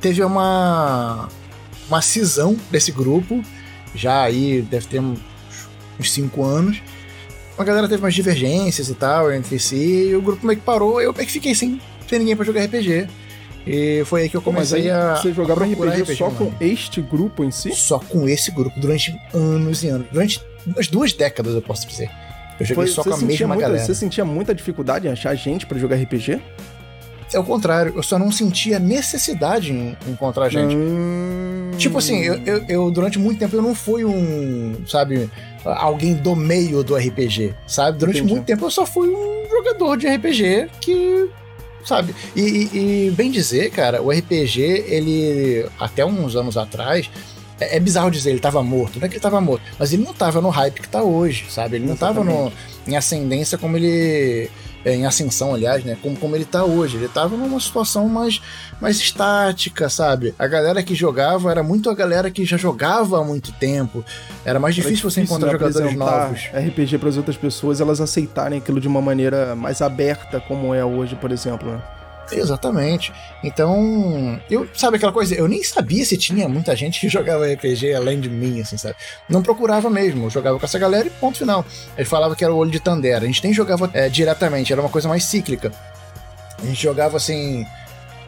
teve 0.00 0.22
uma, 0.24 1.28
uma 1.88 2.02
cisão 2.02 2.56
desse 2.68 2.90
grupo, 2.90 3.40
já 3.94 4.22
aí 4.22 4.62
deve 4.62 4.86
ter 4.86 5.00
uns 5.00 6.12
5 6.12 6.44
anos. 6.44 6.82
A 7.56 7.64
galera 7.64 7.88
teve 7.88 8.02
umas 8.02 8.14
divergências 8.14 8.88
e 8.88 8.94
tal 8.94 9.32
entre 9.32 9.58
si, 9.58 10.08
e 10.10 10.16
o 10.16 10.22
grupo 10.22 10.46
meio 10.46 10.58
que 10.58 10.64
parou, 10.64 11.00
eu 11.00 11.12
meio 11.12 11.26
que 11.26 11.32
fiquei 11.32 11.54
sem, 11.54 11.80
sem 12.08 12.18
ninguém 12.18 12.36
para 12.36 12.44
jogar 12.44 12.64
RPG. 12.64 13.08
E 13.68 14.02
foi 14.04 14.22
aí 14.22 14.28
que 14.28 14.36
eu 14.36 14.42
comecei 14.42 14.90
a. 14.90 15.16
Você 15.16 15.32
jogava 15.32 15.64
RPG, 15.64 16.00
RPG 16.00 16.16
só 16.16 16.30
com 16.30 16.52
este 16.60 17.02
grupo 17.02 17.44
em 17.44 17.50
si? 17.50 17.74
Só 17.74 17.98
com 17.98 18.28
esse 18.28 18.50
grupo, 18.50 18.80
durante 18.80 19.14
anos 19.34 19.82
e 19.82 19.88
anos. 19.88 20.06
Durante 20.10 20.40
umas 20.66 20.88
duas 20.88 21.12
décadas, 21.12 21.54
eu 21.54 21.62
posso 21.62 21.86
dizer. 21.86 22.10
Eu 22.58 22.66
joguei 22.66 22.86
foi, 22.86 22.94
só 22.94 23.04
com 23.04 23.14
a 23.14 23.18
mesma 23.18 23.48
muita, 23.48 23.62
galera. 23.62 23.84
Você 23.84 23.94
sentia 23.94 24.24
muita 24.24 24.54
dificuldade 24.54 25.06
em 25.06 25.10
achar 25.10 25.34
gente 25.34 25.66
para 25.66 25.78
jogar 25.78 25.96
RPG? 25.96 26.40
É 27.32 27.38
o 27.38 27.44
contrário, 27.44 27.92
eu 27.94 28.02
só 28.02 28.18
não 28.18 28.32
sentia 28.32 28.78
necessidade 28.78 29.70
em 29.70 29.96
encontrar 30.08 30.48
gente. 30.48 30.74
Hum... 30.74 31.70
Tipo 31.76 31.98
assim, 31.98 32.20
eu, 32.20 32.40
eu, 32.44 32.64
eu, 32.68 32.90
durante 32.90 33.18
muito 33.18 33.38
tempo 33.38 33.54
eu 33.54 33.60
não 33.60 33.74
fui 33.74 34.02
um, 34.02 34.74
sabe, 34.86 35.30
alguém 35.62 36.14
do 36.14 36.34
meio 36.34 36.82
do 36.82 36.96
RPG, 36.96 37.54
sabe? 37.66 37.98
Durante 37.98 38.18
Entendi. 38.18 38.32
muito 38.32 38.46
tempo 38.46 38.64
eu 38.64 38.70
só 38.70 38.86
fui 38.86 39.08
um 39.08 39.46
jogador 39.50 39.96
de 39.96 40.08
RPG 40.08 40.70
que 40.80 41.28
sabe? 41.88 42.14
E, 42.36 42.40
e, 42.40 43.06
e, 43.06 43.10
bem 43.10 43.30
dizer, 43.30 43.70
cara, 43.70 44.02
o 44.02 44.10
RPG, 44.10 44.60
ele, 44.86 45.66
até 45.78 46.04
uns 46.04 46.36
anos 46.36 46.56
atrás, 46.56 47.10
é, 47.58 47.76
é, 47.76 47.80
bizarro 47.80 48.10
dizer, 48.10 48.30
ele 48.30 48.40
tava 48.40 48.62
morto. 48.62 48.98
Não 48.98 49.06
é 49.06 49.08
que 49.08 49.14
ele 49.14 49.22
tava 49.22 49.40
morto, 49.40 49.62
mas 49.78 49.92
ele 49.92 50.04
não 50.04 50.12
tava 50.12 50.40
no 50.40 50.50
hype 50.50 50.80
que 50.80 50.88
tá 50.88 51.02
hoje, 51.02 51.46
sabe? 51.48 51.76
Ele 51.76 51.86
não 51.86 51.94
Exatamente. 51.94 52.26
tava 52.26 52.50
no, 52.50 52.52
em 52.86 52.96
ascendência 52.96 53.58
como 53.58 53.76
ele 53.76 54.50
é, 54.88 54.94
em 54.94 55.04
ascensão, 55.04 55.54
aliás, 55.54 55.84
né? 55.84 55.96
Como, 56.02 56.16
como 56.16 56.34
ele 56.34 56.44
tá 56.44 56.64
hoje. 56.64 56.96
Ele 56.96 57.08
tava 57.08 57.36
numa 57.36 57.60
situação 57.60 58.08
mais, 58.08 58.40
mais 58.80 58.96
estática, 58.96 59.88
sabe? 59.90 60.34
A 60.38 60.46
galera 60.46 60.82
que 60.82 60.94
jogava 60.94 61.50
era 61.50 61.62
muito 61.62 61.90
a 61.90 61.94
galera 61.94 62.30
que 62.30 62.44
já 62.44 62.56
jogava 62.56 63.20
há 63.20 63.24
muito 63.24 63.52
tempo. 63.52 64.04
Era 64.44 64.58
mais 64.58 64.74
difícil, 64.74 65.08
difícil 65.08 65.10
você 65.10 65.20
encontrar 65.20 65.52
jogadores 65.52 65.94
novos. 65.94 66.40
RPG 66.54 66.98
para 66.98 67.08
as 67.10 67.16
outras 67.18 67.36
pessoas, 67.36 67.80
elas 67.80 68.00
aceitarem 68.00 68.58
aquilo 68.58 68.80
de 68.80 68.88
uma 68.88 69.02
maneira 69.02 69.54
mais 69.54 69.82
aberta, 69.82 70.40
como 70.40 70.74
é 70.74 70.84
hoje, 70.84 71.14
por 71.16 71.30
exemplo, 71.30 71.70
né? 71.70 71.82
Exatamente. 72.32 73.12
Então, 73.42 74.40
eu 74.50 74.68
sabe 74.74 74.96
aquela 74.96 75.12
coisa, 75.12 75.34
eu 75.34 75.48
nem 75.48 75.62
sabia 75.62 76.04
se 76.04 76.16
tinha 76.16 76.48
muita 76.48 76.74
gente 76.76 77.00
que 77.00 77.08
jogava 77.10 77.46
RPG 77.46 77.94
além 77.94 78.20
de 78.20 78.28
mim, 78.28 78.60
assim, 78.60 78.76
sabe? 78.76 78.96
Não 79.28 79.42
procurava 79.42 79.88
mesmo, 79.88 80.26
eu 80.26 80.30
jogava 80.30 80.58
com 80.58 80.64
essa 80.64 80.78
galera 80.78 81.06
e 81.06 81.10
ponto 81.10 81.38
final. 81.38 81.64
Ele 81.96 82.08
falava 82.08 82.34
que 82.36 82.44
era 82.44 82.52
o 82.52 82.56
olho 82.56 82.70
de 82.70 82.80
Tandera. 82.80 83.24
A 83.24 83.26
gente 83.26 83.42
nem 83.42 83.52
jogava 83.52 83.90
é, 83.92 84.08
diretamente, 84.08 84.72
era 84.72 84.80
uma 84.80 84.90
coisa 84.90 85.08
mais 85.08 85.24
cíclica. 85.24 85.72
A 86.60 86.66
gente 86.66 86.82
jogava 86.82 87.16
assim, 87.16 87.64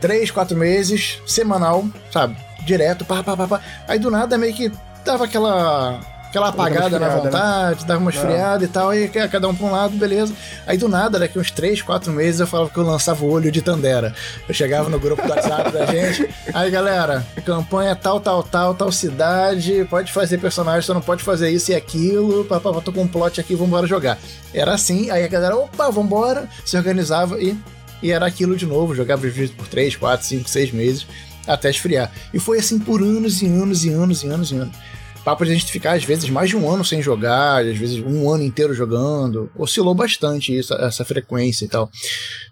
três, 0.00 0.30
quatro 0.30 0.57
meses, 0.57 1.21
semanal, 1.26 1.85
sabe? 2.11 2.37
Direto, 2.64 3.04
pá, 3.04 3.23
pá, 3.23 3.37
pá, 3.37 3.49
pá. 3.49 3.61
Aí 3.88 3.99
do 3.99 4.11
nada 4.11 4.38
meio 4.38 4.54
que 4.54 4.71
dava 5.04 5.25
aquela 5.25 6.00
aquela 6.30 6.49
apagada 6.49 6.99
na 6.99 7.08
né? 7.08 7.16
vontade, 7.16 7.80
né? 7.80 7.87
dava 7.87 8.00
uma 8.00 8.10
esfriada 8.10 8.64
e 8.64 8.68
tal, 8.68 8.90
aí 8.90 9.08
cada 9.08 9.49
um 9.49 9.54
pra 9.54 9.66
um 9.66 9.72
lado, 9.72 9.96
beleza. 9.96 10.32
Aí 10.66 10.78
do 10.78 10.88
nada, 10.88 11.18
daqui 11.18 11.38
uns 11.38 11.50
3, 11.50 11.82
4 11.82 12.12
meses, 12.12 12.40
eu 12.40 12.46
falava 12.46 12.70
que 12.70 12.78
eu 12.78 12.84
lançava 12.84 13.25
o 13.25 13.30
olho 13.30 13.50
de 13.50 13.60
Tandera. 13.60 14.14
Eu 14.49 14.54
chegava 14.54 14.88
no 14.88 14.99
grupo 14.99 15.20
do 15.22 15.28
WhatsApp 15.28 15.72
da 15.72 15.87
gente, 15.90 16.30
aí 16.54 16.70
galera, 16.70 17.26
campanha 17.44 17.94
tal, 17.96 18.20
tal, 18.20 18.42
tal, 18.42 18.75
tal 18.75 18.92
cidade, 18.92 19.84
pode 19.90 20.12
fazer 20.12 20.38
personagem, 20.38 20.82
só 20.82 20.94
não 20.94 21.00
pode 21.00 21.22
fazer 21.22 21.50
isso 21.50 21.72
e 21.72 21.75
aquilo, 21.75 22.44
papapá, 22.44 22.80
tô 22.80 22.92
com 22.92 23.02
um 23.02 23.08
plot 23.08 23.40
aqui, 23.40 23.54
vambora 23.56 23.87
jogar. 23.87 24.16
Era 24.54 24.75
assim, 24.75 25.10
aí 25.10 25.25
a 25.25 25.28
galera, 25.28 25.56
opa, 25.56 25.90
vambora, 25.90 26.49
se 26.64 26.76
organizava 26.76 27.40
e, 27.42 27.58
e 28.00 28.12
era 28.12 28.25
aquilo 28.25 28.56
de 28.56 28.66
novo, 28.66 28.94
jogava 28.94 29.22
por 29.56 29.66
3, 29.66 29.96
4, 29.96 30.26
5, 30.26 30.49
6 30.49 30.72
meses 30.72 31.06
até 31.46 31.70
esfriar. 31.70 32.12
E 32.32 32.38
foi 32.38 32.58
assim 32.58 32.78
por 32.78 33.02
anos 33.02 33.42
e 33.42 33.46
anos 33.46 33.84
e 33.84 33.90
anos 33.90 34.22
e 34.22 34.28
anos 34.28 34.52
e 34.52 34.56
anos 34.56 34.76
papo 35.21 35.45
de 35.45 35.50
a 35.50 35.55
gente 35.55 35.71
ficar, 35.71 35.93
às 35.93 36.05
vezes, 36.05 36.29
mais 36.29 36.49
de 36.49 36.57
um 36.57 36.69
ano 36.71 36.85
sem 36.85 37.03
jogar, 37.03 37.65
às 37.65 37.77
vezes 37.77 37.99
um 38.05 38.31
ano 38.31 38.43
inteiro 38.43 38.75
jogando. 38.75 39.50
Oscilou 39.57 39.95
bastante 39.95 40.57
isso, 40.57 40.75
essa 40.75 41.05
frequência 41.05 41.65
e 41.65 41.69
tal. 41.69 41.91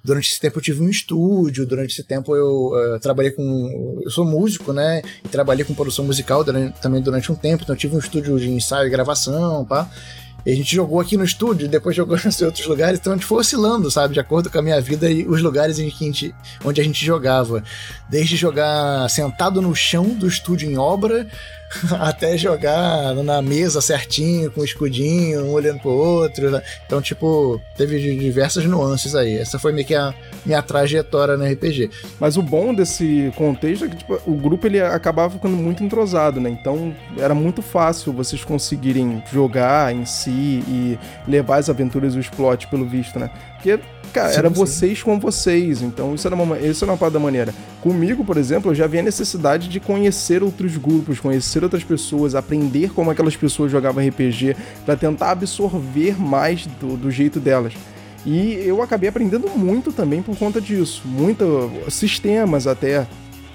Durante 0.05 0.31
esse 0.31 0.41
tempo 0.41 0.59
eu 0.59 0.63
tive 0.63 0.83
um 0.83 0.89
estúdio, 0.89 1.67
durante 1.67 1.93
esse 1.93 2.05
tempo 2.05 2.35
eu 2.35 2.73
uh, 2.73 3.01
trabalhei 3.01 3.31
com. 3.31 4.01
Eu 4.05 4.11
sou 4.11 4.25
músico, 4.25 4.73
né? 4.73 5.03
E 5.25 5.29
trabalhei 5.29 5.65
com 5.65 5.75
produção 5.75 6.05
musical 6.05 6.45
durante, 6.45 6.81
também 6.81 7.01
durante 7.01 7.31
um 7.33 7.35
tempo, 7.35 7.63
então 7.63 7.75
eu 7.75 7.79
tive 7.79 7.97
um 7.97 7.99
estúdio 7.99 8.39
de 8.39 8.51
ensaio 8.51 8.87
e 8.87 8.91
gravação, 8.91 9.65
pá. 9.65 9.91
E 10.47 10.53
a 10.53 10.55
gente 10.55 10.75
jogou 10.75 11.01
aqui 11.01 11.17
no 11.17 11.25
estúdio, 11.25 11.69
depois 11.69 11.95
jogou 11.95 12.17
em 12.19 12.45
outros 12.45 12.67
lugares, 12.67 12.99
então 12.99 13.13
a 13.13 13.17
gente 13.17 13.27
foi 13.27 13.41
oscilando, 13.41 13.91
sabe, 13.91 14.15
de 14.15 14.21
acordo 14.21 14.49
com 14.49 14.59
a 14.59 14.63
minha 14.63 14.81
vida 14.81 15.11
e 15.11 15.27
os 15.27 15.43
lugares 15.43 15.79
em 15.79 15.91
que 15.91 16.05
a 16.05 16.07
gente, 16.07 16.35
onde 16.65 16.81
a 16.81 16.85
gente 16.85 17.05
jogava. 17.05 17.63
Desde 18.09 18.37
jogar 18.37 19.09
sentado 19.11 19.61
no 19.61 19.75
chão 19.75 20.05
do 20.05 20.27
estúdio 20.27 20.71
em 20.71 20.79
obra, 20.79 21.29
até 22.01 22.37
jogar 22.37 23.15
na 23.15 23.43
mesa 23.43 23.81
certinho, 23.81 24.51
com 24.51 24.61
o 24.61 24.65
escudinho, 24.65 25.45
um 25.45 25.53
olhando 25.53 25.81
pro 25.81 25.91
outro. 25.91 26.51
Né? 26.51 26.63
Então, 26.87 27.01
tipo, 27.01 27.61
teve 27.77 27.99
diversas 28.17 28.65
nuances 28.65 29.15
aí. 29.15 29.39
Essa 29.39 29.59
foi 29.59 29.73
meio 29.73 29.87
que 29.87 29.95
a 29.95 30.15
minha 30.45 30.63
trajetória 30.63 31.37
no 31.37 31.45
RPG. 31.45 31.91
Mas 32.19 32.37
o 32.37 32.43
bom 32.43 32.75
desse 32.75 33.33
contexto 33.37 33.85
é 33.85 33.89
que 33.89 33.97
tipo, 33.97 34.19
o 34.27 34.35
grupo 34.35 34.67
ele 34.67 34.81
acabava 34.81 35.35
ficando 35.35 35.57
muito 35.57 35.83
entrosado, 35.83 36.41
né? 36.41 36.51
Então 36.51 36.95
era 37.19 37.35
muito 37.35 37.63
fácil 37.63 38.13
vocês 38.13 38.45
conseguirem 38.45 39.23
jogar 39.33 39.95
em 39.95 40.05
si 40.05 40.31
e 40.31 40.99
levar 41.27 41.59
as 41.59 41.69
aventuras 41.69 42.15
e 42.15 42.19
os 42.19 42.29
plots 42.29 42.67
pelo 42.67 42.87
visto, 42.87 43.19
né? 43.19 43.31
Porque 43.57 43.79
Cara, 44.13 44.33
sim, 44.33 44.39
era 44.39 44.49
sim. 44.49 44.55
vocês 44.55 45.03
com 45.03 45.19
vocês, 45.19 45.83
então 45.83 46.15
isso 46.15 46.27
era, 46.27 46.35
uma, 46.35 46.59
isso 46.59 46.85
era 46.85 46.93
uma 46.93 46.99
parte 46.99 47.13
da 47.13 47.21
maneira. 47.21 47.55
Comigo, 47.81 48.25
por 48.25 48.37
exemplo, 48.37 48.71
eu 48.71 48.75
já 48.75 48.87
vi 48.87 48.99
a 48.99 49.03
necessidade 49.03 49.69
de 49.69 49.81
conhecer 49.81 50.43
outros 50.43 50.77
grupos, 50.77 51.21
conhecer 51.21 51.63
outras 51.63 51.85
pessoas, 51.85 52.35
aprender 52.35 52.93
como 52.93 53.11
aquelas 53.11 53.37
pessoas 53.37 53.71
jogavam 53.71 54.07
RPG, 54.07 54.57
para 54.85 54.97
tentar 54.97 55.31
absorver 55.31 56.21
mais 56.21 56.67
do, 56.81 56.97
do 56.97 57.11
jeito 57.11 57.39
delas. 57.39 57.75
E 58.27 58.55
eu 58.65 58.83
acabei 58.83 59.09
aprendendo 59.09 59.49
muito 59.49 59.93
também 59.93 60.23
por 60.23 60.37
conta 60.37 60.61
disso. 60.61 61.03
Muito 61.05 61.71
sistemas 61.89 62.67
até 62.67 63.07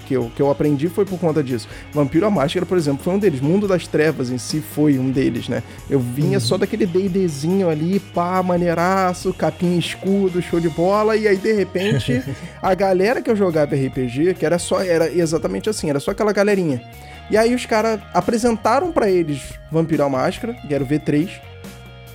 que 0.06 0.14
eu, 0.14 0.30
que 0.34 0.40
eu 0.40 0.50
aprendi 0.50 0.88
foi 0.88 1.04
por 1.04 1.18
conta 1.18 1.42
disso. 1.42 1.68
Vampiro 1.92 2.26
a 2.26 2.30
Máscara, 2.30 2.64
por 2.66 2.76
exemplo, 2.76 3.02
foi 3.02 3.14
um 3.14 3.18
deles. 3.18 3.40
Mundo 3.40 3.66
das 3.66 3.86
Trevas 3.86 4.30
em 4.30 4.38
si 4.38 4.60
foi 4.60 4.98
um 4.98 5.10
deles, 5.10 5.48
né? 5.48 5.62
Eu 5.88 6.00
vinha 6.00 6.38
uhum. 6.38 6.40
só 6.40 6.56
daquele 6.56 6.86
D&Dzinho 6.86 7.68
ali, 7.68 7.98
pá, 7.98 8.42
maneiraço, 8.42 9.32
capinha 9.34 9.78
escudo, 9.78 10.42
show 10.42 10.60
de 10.60 10.68
bola, 10.68 11.16
e 11.16 11.26
aí 11.26 11.36
de 11.36 11.52
repente 11.52 12.22
a 12.62 12.74
galera 12.74 13.20
que 13.20 13.30
eu 13.30 13.36
jogava 13.36 13.74
RPG, 13.74 14.34
que 14.34 14.46
era 14.46 14.58
só, 14.58 14.82
era 14.82 15.10
exatamente 15.12 15.68
assim, 15.68 15.90
era 15.90 16.00
só 16.00 16.10
aquela 16.10 16.32
galerinha. 16.32 16.82
E 17.30 17.36
aí 17.36 17.54
os 17.54 17.64
caras 17.64 18.00
apresentaram 18.12 18.92
para 18.92 19.10
eles 19.10 19.54
Vampiro 19.70 20.04
a 20.04 20.08
Máscara, 20.08 20.54
que 20.54 20.74
era 20.74 20.84
o 20.84 20.86
V3, 20.86 21.30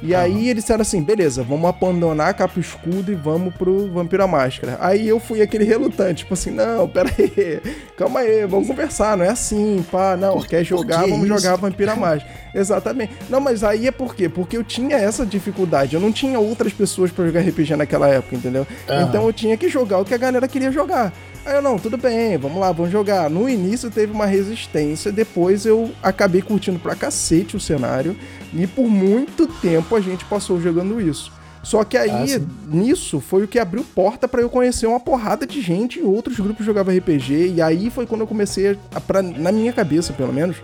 e 0.01 0.15
aí 0.15 0.49
eles 0.49 0.63
disseram 0.63 0.81
assim: 0.81 1.01
beleza, 1.01 1.43
vamos 1.43 1.69
abandonar 1.69 2.29
a 2.29 2.33
capa 2.33 2.59
escudo 2.59 3.11
e 3.11 3.15
vamos 3.15 3.53
pro 3.55 3.91
Vampiro 3.91 4.23
à 4.23 4.27
Máscara. 4.27 4.77
Aí 4.79 5.07
eu 5.07 5.19
fui 5.19 5.41
aquele 5.41 5.63
relutante, 5.63 6.19
tipo 6.19 6.33
assim: 6.33 6.51
não, 6.51 6.87
pera 6.87 7.09
aí, 7.17 7.61
calma 7.97 8.21
aí, 8.21 8.45
vamos 8.45 8.67
conversar, 8.67 9.17
não 9.17 9.25
é 9.25 9.29
assim, 9.29 9.85
pá, 9.91 10.15
não, 10.15 10.33
por, 10.33 10.47
quer 10.47 10.63
jogar, 10.63 11.03
que 11.03 11.09
vamos 11.09 11.27
isso? 11.27 11.37
jogar 11.37 11.55
Vampiro 11.57 11.91
à 11.91 11.95
Máscara. 11.95 12.33
Exatamente. 12.53 13.13
Não, 13.29 13.39
mas 13.39 13.63
aí 13.63 13.87
é 13.87 13.91
por 13.91 14.15
quê? 14.15 14.27
Porque 14.27 14.57
eu 14.57 14.63
tinha 14.63 14.97
essa 14.97 15.25
dificuldade, 15.25 15.95
eu 15.95 16.01
não 16.01 16.11
tinha 16.11 16.39
outras 16.39 16.73
pessoas 16.73 17.11
para 17.11 17.25
jogar 17.25 17.41
RPG 17.41 17.75
naquela 17.75 18.07
época, 18.07 18.35
entendeu? 18.35 18.65
Então 19.07 19.25
eu 19.25 19.33
tinha 19.33 19.55
que 19.55 19.69
jogar 19.69 19.99
o 19.99 20.05
que 20.05 20.13
a 20.13 20.17
galera 20.17 20.47
queria 20.47 20.71
jogar. 20.71 21.13
Aí 21.45 21.55
eu, 21.55 21.61
não, 21.61 21.79
tudo 21.79 21.97
bem, 21.97 22.37
vamos 22.37 22.59
lá, 22.59 22.71
vamos 22.71 22.91
jogar. 22.91 23.29
No 23.29 23.49
início 23.49 23.89
teve 23.89 24.11
uma 24.11 24.25
resistência, 24.25 25.11
depois 25.11 25.65
eu 25.65 25.89
acabei 26.03 26.41
curtindo 26.41 26.77
pra 26.79 26.95
cacete 26.95 27.55
o 27.55 27.59
cenário. 27.59 28.15
E 28.53 28.65
por 28.67 28.87
muito 28.87 29.47
tempo 29.47 29.95
a 29.95 30.01
gente 30.01 30.25
passou 30.25 30.59
jogando 30.59 30.99
isso. 30.99 31.31
Só 31.61 31.83
que 31.83 31.97
aí, 31.97 32.35
ah, 32.35 32.41
nisso, 32.67 33.19
foi 33.19 33.43
o 33.43 33.47
que 33.47 33.59
abriu 33.59 33.83
porta 33.83 34.27
para 34.27 34.41
eu 34.41 34.49
conhecer 34.49 34.87
uma 34.87 34.99
porrada 34.99 35.45
de 35.45 35.61
gente 35.61 35.99
e 35.99 36.03
outros 36.03 36.39
grupos 36.39 36.65
jogavam 36.65 36.95
RPG. 36.95 37.53
E 37.55 37.61
aí 37.61 37.89
foi 37.89 38.05
quando 38.05 38.21
eu 38.21 38.27
comecei, 38.27 38.77
a, 38.95 39.01
pra, 39.01 39.21
na 39.21 39.51
minha 39.51 39.73
cabeça 39.73 40.13
pelo 40.13 40.31
menos, 40.31 40.57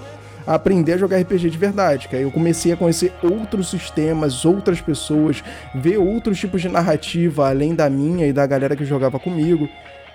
a 0.47 0.55
aprender 0.55 0.93
a 0.93 0.97
jogar 0.97 1.19
RPG 1.19 1.49
de 1.49 1.57
verdade. 1.57 2.07
Que 2.07 2.15
aí 2.15 2.23
eu 2.23 2.31
comecei 2.31 2.71
a 2.71 2.77
conhecer 2.77 3.11
outros 3.21 3.69
sistemas, 3.69 4.45
outras 4.45 4.79
pessoas, 4.79 5.43
ver 5.73 5.97
outros 5.97 6.39
tipos 6.39 6.61
de 6.61 6.69
narrativa 6.69 7.49
além 7.49 7.75
da 7.75 7.89
minha 7.89 8.25
e 8.25 8.31
da 8.31 8.45
galera 8.47 8.75
que 8.75 8.85
jogava 8.85 9.19
comigo. 9.19 9.67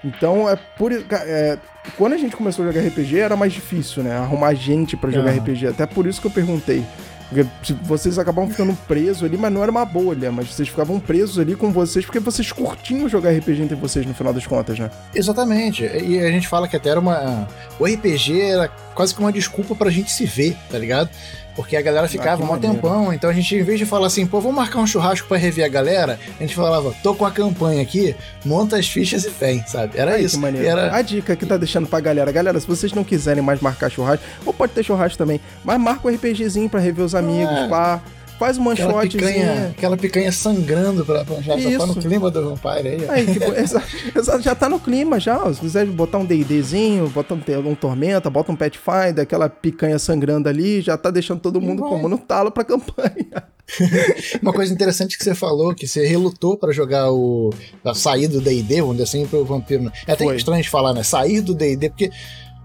Então, 0.03 0.49
é 0.49 0.57
por 0.79 0.93
é, 0.93 1.59
quando 1.99 2.15
a 2.15 2.17
gente 2.17 2.35
começou 2.35 2.65
a 2.65 2.73
jogar 2.73 2.87
RPG 2.87 3.19
era 3.19 3.37
mais 3.37 3.53
difícil, 3.53 4.03
né? 4.03 4.17
Arrumar 4.17 4.55
gente 4.55 4.97
para 4.97 5.11
jogar 5.11 5.33
uhum. 5.33 5.39
RPG. 5.41 5.67
Até 5.67 5.87
por 5.87 6.07
isso 6.07 6.23
que 6.23 6.27
eu 6.27 6.31
perguntei. 6.31 6.83
Porque 7.31 7.47
tipo, 7.63 7.83
vocês 7.85 8.19
acabavam 8.19 8.51
ficando 8.51 8.75
presos 8.89 9.23
ali, 9.23 9.39
mas 9.39 9.53
não 9.53 9.63
era 9.63 9.71
uma 9.71 9.85
bolha, 9.85 10.33
mas 10.33 10.53
vocês 10.53 10.69
ficavam 10.69 10.99
presos 10.99 11.39
ali 11.39 11.55
com 11.55 11.73
vocês 11.73 12.05
porque 12.05 12.19
vocês 12.19 12.51
curtiam 12.51 13.09
jogar 13.09 13.31
RPG 13.31 13.63
entre 13.63 13.77
vocês 13.77 14.05
no 14.05 14.13
final 14.13 14.33
das 14.33 14.47
contas, 14.47 14.79
né? 14.79 14.91
Exatamente. 15.15 15.85
E 15.85 16.19
a 16.19 16.31
gente 16.31 16.49
fala 16.49 16.67
que 16.67 16.77
até 16.77 16.91
era 16.91 16.99
uma. 16.99 17.47
O 17.79 17.87
RPG 17.87 18.41
era 18.41 18.69
quase 18.95 19.15
que 19.15 19.21
uma 19.21 19.33
desculpa 19.33 19.75
pra 19.75 19.91
gente 19.91 20.11
se 20.11 20.25
ver, 20.27 20.57
tá 20.71 20.79
ligado? 20.79 21.11
Porque 21.55 21.77
a 21.77 21.83
galera 21.83 22.09
ficava 22.09 22.45
ah, 22.45 22.51
um 22.51 22.59
tempão, 22.59 23.13
então 23.13 23.29
a 23.29 23.33
gente, 23.33 23.55
em 23.55 23.63
vez 23.63 23.79
de 23.79 23.85
falar 23.85 24.07
assim, 24.07 24.25
pô, 24.27 24.41
vamos 24.41 24.57
marcar 24.57 24.79
um 24.79 24.87
churrasco 24.87 25.29
para 25.29 25.37
rever 25.37 25.65
a 25.65 25.69
galera, 25.69 26.19
a 26.39 26.43
gente 26.43 26.55
falava, 26.55 26.95
tô 27.03 27.15
com 27.15 27.27
a 27.27 27.31
campanha 27.31 27.83
aqui, 27.83 28.15
monta 28.45 28.77
as 28.77 28.89
fichas 28.89 29.25
e 29.25 29.31
vem, 29.31 29.63
sabe? 29.67 29.99
Era 29.99 30.13
Ai, 30.13 30.23
isso. 30.23 30.41
Era... 30.47 30.95
A 30.95 31.03
dica 31.03 31.35
que 31.35 31.45
tá 31.45 31.57
deixando 31.57 31.87
pra 31.87 32.01
galera, 32.01 32.31
galera, 32.31 32.59
se 32.59 32.67
vocês 32.67 32.93
não 32.93 33.05
quiserem 33.05 33.43
mais 33.43 33.61
marcar 33.61 33.91
churrasco, 33.91 34.25
ou 34.47 34.55
pode 34.55 34.73
ter 34.73 34.85
churrasco 34.85 35.19
também, 35.19 35.41
mas 35.65 35.79
marca 35.79 36.09
um 36.09 36.15
RPGzinho 36.15 36.69
pra 36.69 36.81
rever 36.81 37.05
os 37.05 37.15
amigos, 37.15 37.55
é. 37.55 37.69
pá. 37.69 38.01
Faz 38.41 38.57
uma 38.57 38.73
aquela 38.73 39.03
picanha, 39.03 39.69
aquela 39.77 39.97
picanha 39.99 40.33
sangrando 40.33 41.05
pra, 41.05 41.27
já, 41.43 41.59
já 41.59 41.79
tá 41.79 41.87
no 41.87 41.95
clima 41.95 42.31
do 42.31 42.57
Vampire 42.57 42.89
aí. 42.89 43.09
aí 43.11 43.27
tipo, 43.27 43.53
exa, 43.53 44.41
já 44.41 44.55
tá 44.55 44.67
no 44.67 44.81
clima 44.81 45.21
já. 45.21 45.53
Se 45.53 45.61
quiser 45.61 45.85
botar 45.85 46.17
um 46.17 46.25
D&Dzinho, 46.25 47.11
bota 47.11 47.35
um, 47.35 47.41
um 47.69 47.75
Tormenta, 47.75 48.31
bota 48.31 48.51
um 48.51 48.57
Pathfinder, 48.57 49.21
aquela 49.21 49.51
picanha 49.51 49.99
sangrando 49.99 50.49
ali, 50.49 50.81
já 50.81 50.97
tá 50.97 51.11
deixando 51.11 51.39
todo 51.39 51.61
mundo 51.61 51.83
como 51.83 52.09
no 52.09 52.17
talo 52.17 52.51
pra 52.51 52.65
campanha. 52.65 53.45
uma 54.41 54.55
coisa 54.55 54.73
interessante 54.73 55.19
que 55.19 55.23
você 55.23 55.35
falou, 55.35 55.75
que 55.75 55.87
você 55.87 56.07
relutou 56.07 56.57
para 56.57 56.73
jogar 56.73 57.13
o... 57.13 57.51
sair 57.95 58.27
do 58.27 58.41
D&D, 58.41 58.81
vamos 58.81 58.97
dizer 58.97 59.05
assim, 59.05 59.27
pro 59.27 59.45
Vampiro. 59.45 59.83
Né? 59.83 59.93
É 60.07 60.13
até 60.13 60.25
Foi. 60.25 60.35
estranho 60.35 60.63
de 60.63 60.71
falar, 60.71 60.95
né? 60.95 61.03
Sair 61.03 61.43
do 61.43 61.55
D&D, 61.55 61.91
porque 61.91 62.11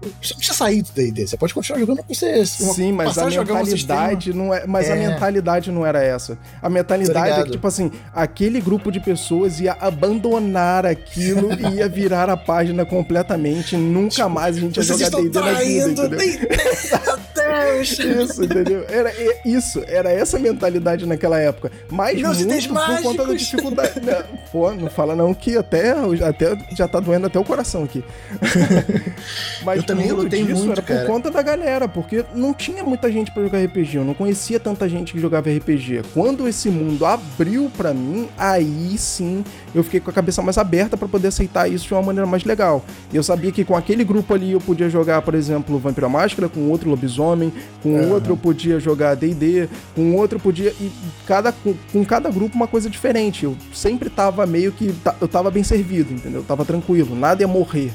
você 0.00 0.34
não 0.34 0.38
precisa 0.38 0.54
sair 0.54 0.82
do 0.82 0.92
D&D, 0.92 1.26
você 1.26 1.36
pode 1.36 1.54
continuar 1.54 1.80
jogando 1.80 2.02
com 2.02 2.14
você. 2.14 2.44
Sim, 2.44 2.92
mas 2.92 3.16
a 3.16 3.26
mentalidade 3.26 4.32
não 4.32 4.52
é, 4.54 4.66
mas 4.66 4.88
é. 4.88 4.92
a 4.92 4.96
mentalidade 4.96 5.70
não 5.72 5.86
era 5.86 6.02
essa. 6.02 6.38
A 6.60 6.68
mentalidade 6.68 7.40
é 7.40 7.44
que 7.44 7.50
tipo 7.52 7.66
assim, 7.66 7.90
aquele 8.14 8.60
grupo 8.60 8.92
de 8.92 9.00
pessoas 9.00 9.58
ia 9.60 9.72
abandonar 9.80 10.84
aquilo 10.84 11.48
e 11.52 11.76
ia 11.76 11.88
virar 11.88 12.28
a 12.28 12.36
página 12.36 12.84
completamente, 12.84 13.76
nunca 13.76 14.16
tipo, 14.16 14.30
mais 14.30 14.56
a 14.56 14.60
gente 14.60 14.76
ia 14.76 14.82
jogar 14.82 15.10
D&D 15.10 15.40
na 15.40 15.52
vida, 15.54 15.90
entendeu? 15.90 16.18
Deus! 17.64 17.98
Isso, 17.98 18.44
entendeu? 18.44 18.84
Era 18.88 19.12
isso, 19.44 19.82
era 19.86 20.10
essa 20.10 20.38
mentalidade 20.38 21.06
naquela 21.06 21.38
época. 21.38 21.70
Mas 21.90 22.20
Meus 22.20 22.42
muito 22.42 22.68
por 22.68 23.02
conta 23.02 23.22
da 23.22 23.28
mágicos. 23.28 23.38
dificuldade. 23.38 24.00
Não, 24.00 24.22
pô, 24.52 24.72
não 24.72 24.90
fala 24.90 25.14
não 25.16 25.32
que 25.34 25.56
até, 25.56 25.90
até 26.24 26.56
já 26.74 26.86
tá 26.88 27.00
doendo 27.00 27.26
até 27.26 27.38
o 27.38 27.44
coração 27.44 27.84
aqui. 27.84 28.02
Mas 29.64 29.78
Eu 29.78 29.86
também 29.86 30.06
muito 30.06 30.22
lutei 30.22 30.44
disso 30.44 30.58
muito, 30.64 30.72
era 30.72 30.82
cara. 30.82 31.00
por 31.00 31.06
conta 31.06 31.30
da 31.30 31.42
galera, 31.42 31.88
porque 31.88 32.24
não 32.34 32.52
tinha 32.54 32.82
muita 32.84 33.10
gente 33.10 33.30
pra 33.30 33.42
jogar 33.42 33.62
RPG, 33.64 33.96
eu 33.96 34.04
não 34.04 34.14
conhecia 34.14 34.58
tanta 34.60 34.88
gente 34.88 35.12
que 35.12 35.20
jogava 35.20 35.50
RPG. 35.50 36.02
Quando 36.14 36.46
esse 36.48 36.68
mundo 36.68 37.04
abriu 37.04 37.70
pra 37.76 37.92
mim, 37.92 38.28
aí 38.38 38.96
sim 38.98 39.44
eu 39.76 39.84
fiquei 39.84 40.00
com 40.00 40.10
a 40.10 40.12
cabeça 40.12 40.40
mais 40.40 40.56
aberta 40.56 40.96
pra 40.96 41.06
poder 41.06 41.28
aceitar 41.28 41.70
isso 41.70 41.86
de 41.86 41.92
uma 41.94 42.02
maneira 42.02 42.26
mais 42.26 42.44
legal. 42.44 42.82
Eu 43.12 43.22
sabia 43.22 43.52
que 43.52 43.62
com 43.62 43.76
aquele 43.76 44.04
grupo 44.04 44.32
ali 44.32 44.52
eu 44.52 44.60
podia 44.60 44.88
jogar, 44.88 45.20
por 45.20 45.34
exemplo, 45.34 45.78
Vampiro 45.78 46.06
à 46.06 46.08
Máscara, 46.08 46.48
com 46.48 46.70
outro 46.70 46.88
lobisomem, 46.88 47.52
com 47.82 47.94
Aham. 47.94 48.12
outro 48.14 48.32
eu 48.32 48.36
podia 48.36 48.80
jogar 48.80 49.14
D&D, 49.14 49.68
com 49.94 50.16
outro 50.16 50.38
eu 50.38 50.40
podia 50.40 50.70
e 50.80 50.90
cada 51.26 51.52
com, 51.52 51.74
com 51.92 52.04
cada 52.04 52.30
grupo 52.30 52.56
uma 52.56 52.66
coisa 52.66 52.88
diferente. 52.88 53.44
Eu 53.44 53.54
sempre 53.72 54.08
tava 54.08 54.46
meio 54.46 54.72
que 54.72 54.94
eu 55.20 55.28
tava 55.28 55.50
bem 55.50 55.62
servido, 55.62 56.12
entendeu? 56.12 56.40
Eu 56.40 56.44
tava 56.44 56.64
tranquilo, 56.64 57.14
nada 57.14 57.42
ia 57.42 57.48
morrer. 57.48 57.92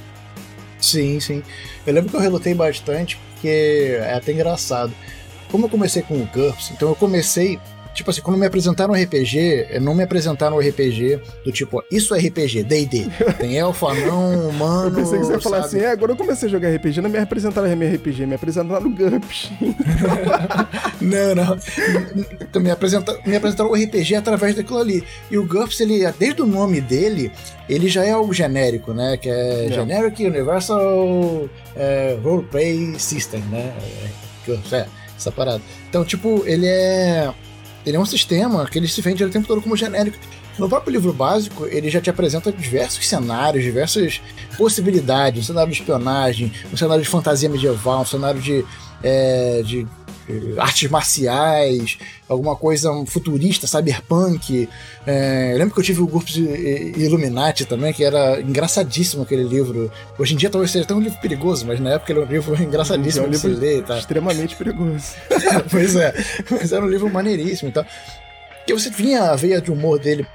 Sim, 0.80 1.20
sim. 1.20 1.42
Eu 1.86 1.94
lembro 1.94 2.12
que 2.12 2.16
eu 2.16 2.22
relutei 2.22 2.54
bastante, 2.54 3.20
porque 3.34 3.98
é 4.00 4.14
até 4.14 4.32
engraçado. 4.32 4.92
Como 5.50 5.66
eu 5.66 5.70
comecei 5.70 6.04
com 6.04 6.16
o 6.16 6.26
GURPS, 6.28 6.72
então 6.72 6.90
eu 6.90 6.96
comecei. 6.96 7.60
Tipo 7.94 8.10
assim, 8.10 8.22
quando 8.22 8.38
me 8.38 8.46
apresentaram 8.46 8.94
RPG, 8.94 9.68
eh, 9.70 9.80
não 9.80 9.94
me 9.94 10.04
apresentaram 10.04 10.58
RPG 10.60 11.20
do 11.44 11.52
tipo, 11.52 11.80
ó, 11.80 11.84
isso 11.92 12.16
é 12.16 12.20
RPG, 12.20 12.64
DD. 12.64 13.08
Tem 13.38 13.58
elfo, 13.58 13.88
anão, 13.88 14.50
humano. 14.50 14.90
Eu 14.92 14.96
pensei 14.96 15.20
que 15.20 15.26
você 15.26 15.34
ia 15.34 15.42
falar 15.42 15.64
sabe? 15.64 15.76
assim, 15.78 15.86
é, 15.86 15.92
agora 15.92 16.12
eu 16.12 16.16
comecei 16.16 16.48
a 16.48 16.52
jogar 16.52 16.70
RPG, 16.74 17.02
não 17.02 17.10
me 17.10 17.18
apresentaram 17.18 17.68
RPG, 17.68 18.26
me 18.26 18.36
apresentaram 18.36 18.82
no 18.82 18.96
GURPS. 18.96 19.50
Não, 21.02 21.34
não. 21.34 21.58
Então, 22.40 22.62
me, 22.62 22.70
apresenta, 22.70 23.18
me 23.26 23.36
apresentaram 23.36 23.72
o 23.72 23.74
RPG 23.74 24.16
através 24.16 24.56
daquilo 24.56 24.78
ali. 24.78 25.04
E 25.32 25.38
o 25.38 25.46
GURPS, 25.46 25.80
ele, 25.82 26.10
desde 26.12 26.42
o 26.44 26.46
nome 26.46 26.80
dele, 26.80 27.32
ele 27.68 27.90
já 27.90 28.06
é 28.06 28.12
algo 28.12 28.32
genérico, 28.34 28.94
né? 28.94 29.18
Que 29.18 29.30
é 29.30 29.66
É. 29.66 29.74
Generic 29.74 30.24
Universal 30.24 31.50
é, 31.76 32.18
Roleplay 32.24 32.94
System, 33.00 33.42
né? 33.50 33.74
É, 33.82 34.08
GURPS, 34.46 34.74
é, 34.74 34.88
essa 35.18 35.32
parada. 35.32 35.62
Então, 35.90 36.06
tipo, 36.06 36.44
ele 36.46 36.68
é. 36.68 37.34
Ele 37.86 37.98
é 37.98 38.00
um 38.00 38.06
sistema 38.06 38.66
que 38.66 38.78
ele 38.78 38.88
se 38.88 39.02
vende 39.02 39.24
o 39.24 39.30
tempo 39.30 39.48
todo 39.48 39.62
como 39.62 39.76
genérico. 39.76 40.18
No 40.58 40.68
próprio 40.70 40.92
livro 40.92 41.14
básico, 41.14 41.66
ele 41.66 41.90
já 41.90 42.02
te 42.02 42.10
apresenta 42.10 42.52
diversos 42.52 43.08
cenários, 43.08 43.64
diversas 43.64 44.22
possibilidades. 44.58 45.44
Um 45.44 45.48
cenário 45.48 45.72
de 45.72 45.80
espionagem, 45.80 46.52
um 46.72 46.78
cenário 46.78 47.04
de 47.04 47.10
fantasia 47.10 47.50
medieval, 47.50 48.02
um 48.02 48.06
cenário 48.06 48.42
de, 48.42 48.66
é, 49.02 49.62
de 49.64 49.88
artes 50.58 50.90
marciais, 50.90 51.98
alguma 52.28 52.56
coisa 52.56 52.90
futurista, 53.06 53.68
cyberpunk. 53.68 54.68
É, 55.06 55.54
lembro 55.58 55.74
que 55.74 55.80
eu 55.80 55.84
tive 55.84 56.02
o 56.02 56.08
grupo 56.08 56.26
de 56.26 56.48
eh, 56.48 56.94
Illuminati 56.98 57.66
também, 57.66 57.94
que 57.94 58.04
era 58.04 58.40
engraçadíssimo 58.42 59.24
aquele 59.24 59.44
livro. 59.44 59.92
Hoje 60.18 60.34
em 60.34 60.38
dia 60.38 60.50
talvez 60.50 60.72
seja 60.72 60.86
até 60.86 60.94
um 60.94 61.00
livro 61.00 61.20
perigoso, 61.20 61.66
mas 61.66 61.80
na 61.80 61.92
época 61.92 62.12
ele 62.12 62.20
era 62.20 62.30
um 62.30 62.32
livro 62.32 62.56
engraçadíssimo 62.64 63.26
É 63.26 63.28
um 63.28 63.32
de 63.32 63.38
se 63.38 63.48
livro 63.48 63.62
ler. 63.62 63.84
Tá? 63.84 63.98
extremamente 63.98 64.56
perigoso. 64.56 65.14
pois 65.70 65.96
é, 65.96 66.14
mas 66.50 66.72
era 66.72 66.84
um 66.84 66.90
livro 66.90 67.10
maneiríssimo 67.10 67.70
e 67.70 67.74
tal. 67.74 67.86
Que 68.66 68.74
você 68.74 68.90
vinha 68.90 69.32
a 69.32 69.36
veia 69.36 69.62
de 69.62 69.72
humor 69.72 70.00
dele 70.00 70.26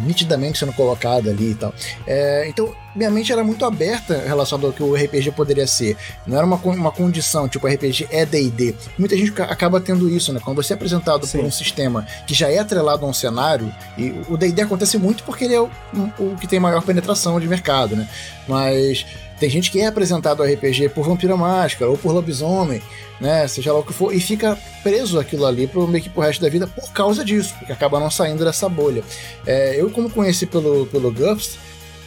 nitidamente 0.00 0.58
sendo 0.58 0.72
colocada 0.72 1.30
ali 1.30 1.50
e 1.52 1.54
tal. 1.54 1.74
É, 2.06 2.46
então, 2.48 2.74
minha 2.94 3.10
mente 3.10 3.32
era 3.32 3.42
muito 3.42 3.64
aberta 3.64 4.22
em 4.24 4.28
relação 4.28 4.60
ao 4.62 4.72
que 4.72 4.82
o 4.82 4.94
RPG 4.94 5.32
poderia 5.32 5.66
ser. 5.66 5.96
Não 6.26 6.36
era 6.36 6.46
uma, 6.46 6.56
uma 6.56 6.90
condição, 6.90 7.48
tipo, 7.48 7.66
RPG 7.66 8.08
é 8.10 8.26
D&D. 8.26 8.74
Muita 8.98 9.16
gente 9.16 9.32
ca- 9.32 9.44
acaba 9.44 9.80
tendo 9.80 10.08
isso, 10.08 10.32
né? 10.32 10.40
Quando 10.42 10.62
você 10.62 10.72
é 10.72 10.76
apresentado 10.76 11.26
Sim. 11.26 11.38
por 11.38 11.46
um 11.46 11.50
sistema 11.50 12.06
que 12.26 12.34
já 12.34 12.50
é 12.50 12.58
atrelado 12.58 13.04
a 13.04 13.08
um 13.08 13.12
cenário, 13.12 13.72
e 13.96 14.14
o 14.28 14.36
D&D 14.36 14.62
acontece 14.62 14.98
muito 14.98 15.22
porque 15.24 15.44
ele 15.44 15.54
é 15.54 15.60
o, 15.60 15.70
o 16.18 16.36
que 16.40 16.46
tem 16.46 16.60
maior 16.60 16.82
penetração 16.82 17.38
de 17.40 17.46
mercado, 17.48 17.96
né? 17.96 18.08
Mas 18.46 19.06
tem 19.42 19.50
gente 19.50 19.72
que 19.72 19.80
é 19.80 19.86
apresentado 19.88 20.40
ao 20.40 20.48
RPG 20.48 20.90
por 20.90 21.04
Vampira 21.04 21.36
Máscara 21.36 21.90
ou 21.90 21.98
por 21.98 22.12
Lobisomem, 22.12 22.80
né? 23.20 23.48
Seja 23.48 23.72
lá 23.72 23.80
o 23.80 23.82
que 23.82 23.92
for, 23.92 24.14
e 24.14 24.20
fica 24.20 24.56
preso 24.84 25.18
aquilo 25.18 25.44
ali 25.44 25.66
pro, 25.66 25.84
meio 25.88 26.04
que 26.04 26.08
pro 26.08 26.22
resto 26.22 26.40
da 26.40 26.48
vida 26.48 26.68
por 26.68 26.92
causa 26.92 27.24
disso, 27.24 27.52
porque 27.58 27.72
acaba 27.72 27.98
não 27.98 28.08
saindo 28.08 28.44
dessa 28.44 28.68
bolha. 28.68 29.02
É, 29.44 29.74
eu, 29.80 29.90
como 29.90 30.08
conheci 30.08 30.46
pelo, 30.46 30.86
pelo 30.86 31.10
GURPS, 31.10 31.58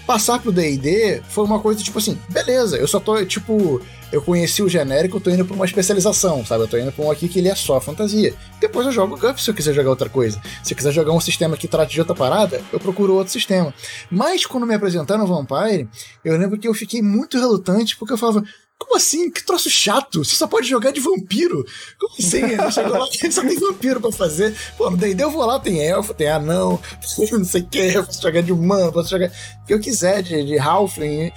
passar 0.06 0.40
pro 0.40 0.52
D&D 0.52 1.22
foi 1.30 1.44
uma 1.44 1.60
coisa 1.60 1.84
tipo 1.84 1.98
assim, 1.98 2.18
beleza, 2.30 2.78
eu 2.78 2.88
só 2.88 3.00
tô, 3.00 3.24
tipo, 3.26 3.82
eu 4.12 4.22
conheci 4.22 4.62
o 4.62 4.70
genérico, 4.70 5.18
eu 5.18 5.22
tô 5.22 5.30
indo 5.30 5.46
pra 5.46 5.56
uma 5.56 5.66
especialização, 5.66 6.46
sabe? 6.46 6.64
Eu 6.64 6.68
tô 6.68 6.78
indo 6.78 6.92
pra 6.92 7.04
um 7.04 7.12
aqui 7.12 7.28
que 7.28 7.40
ele 7.40 7.50
é 7.50 7.56
só 7.56 7.80
fantasia. 7.82 8.34
Depois 8.60 8.86
eu 8.86 8.92
jogo 8.92 9.16
o 9.16 9.20
GURPS 9.20 9.44
se 9.44 9.50
eu 9.50 9.54
quiser 9.54 9.74
jogar 9.74 9.90
outra 9.90 10.10
coisa. 10.10 10.42
Se 10.64 10.74
eu 10.74 10.78
quiser 10.78 10.92
jogar 10.92 11.12
um 11.12 11.20
sistema 11.20 11.58
que 11.58 11.68
trate 11.68 11.94
de 11.94 12.00
outra 12.00 12.16
parada, 12.16 12.62
eu 12.72 12.80
procuro 12.80 13.16
outro 13.16 13.34
sistema. 13.34 13.74
Mas 14.10 14.46
quando 14.46 14.66
me 14.66 14.76
apresentaram 14.76 15.24
o 15.24 15.28
Vampire, 15.28 15.90
eu 16.24 16.38
lembro 16.38 16.58
que 16.58 16.68
eu 16.68 16.74
fiquei 16.74 17.02
muito 17.02 17.38
relutante, 17.38 17.98
porque 17.98 18.14
eu 18.14 18.18
falava, 18.18 18.44
como 18.80 18.96
assim? 18.98 19.32
Que 19.32 19.44
troço 19.46 19.70
chato? 19.70 20.24
Você 20.24 20.36
só 20.36 20.48
pode 20.48 20.68
jogar 20.68 20.92
de 20.92 21.00
vampiro? 21.00 21.66
Como 22.00 22.14
assim? 22.20 22.44
Ele 22.44 22.72
chegou 22.72 22.98
lá, 22.98 23.06
só 23.32 23.42
tem 23.42 23.60
vampiro 23.60 24.02
pra 24.02 24.12
fazer. 24.12 24.56
Pô, 24.78 24.90
no 24.90 24.98
D&D 24.98 25.24
eu 25.24 25.32
vou 25.32 25.46
lá, 25.46 25.60
tem 25.60 25.82
elfo, 25.82 26.14
tem 26.14 26.28
anão, 26.30 26.80
não 27.32 27.46
sei 27.46 27.62
o 27.62 27.66
que, 27.68 27.80
eu 27.80 28.04
posso 28.06 28.22
jogar 28.22 28.42
de 28.42 28.52
humano, 28.52 28.92
posso 28.92 29.10
jogar 29.10 29.28
o 29.28 29.66
que 29.66 29.74
eu 29.74 29.80
quiser, 29.80 30.22
de, 30.22 30.44
de 30.46 30.58
halfling. 30.60 31.32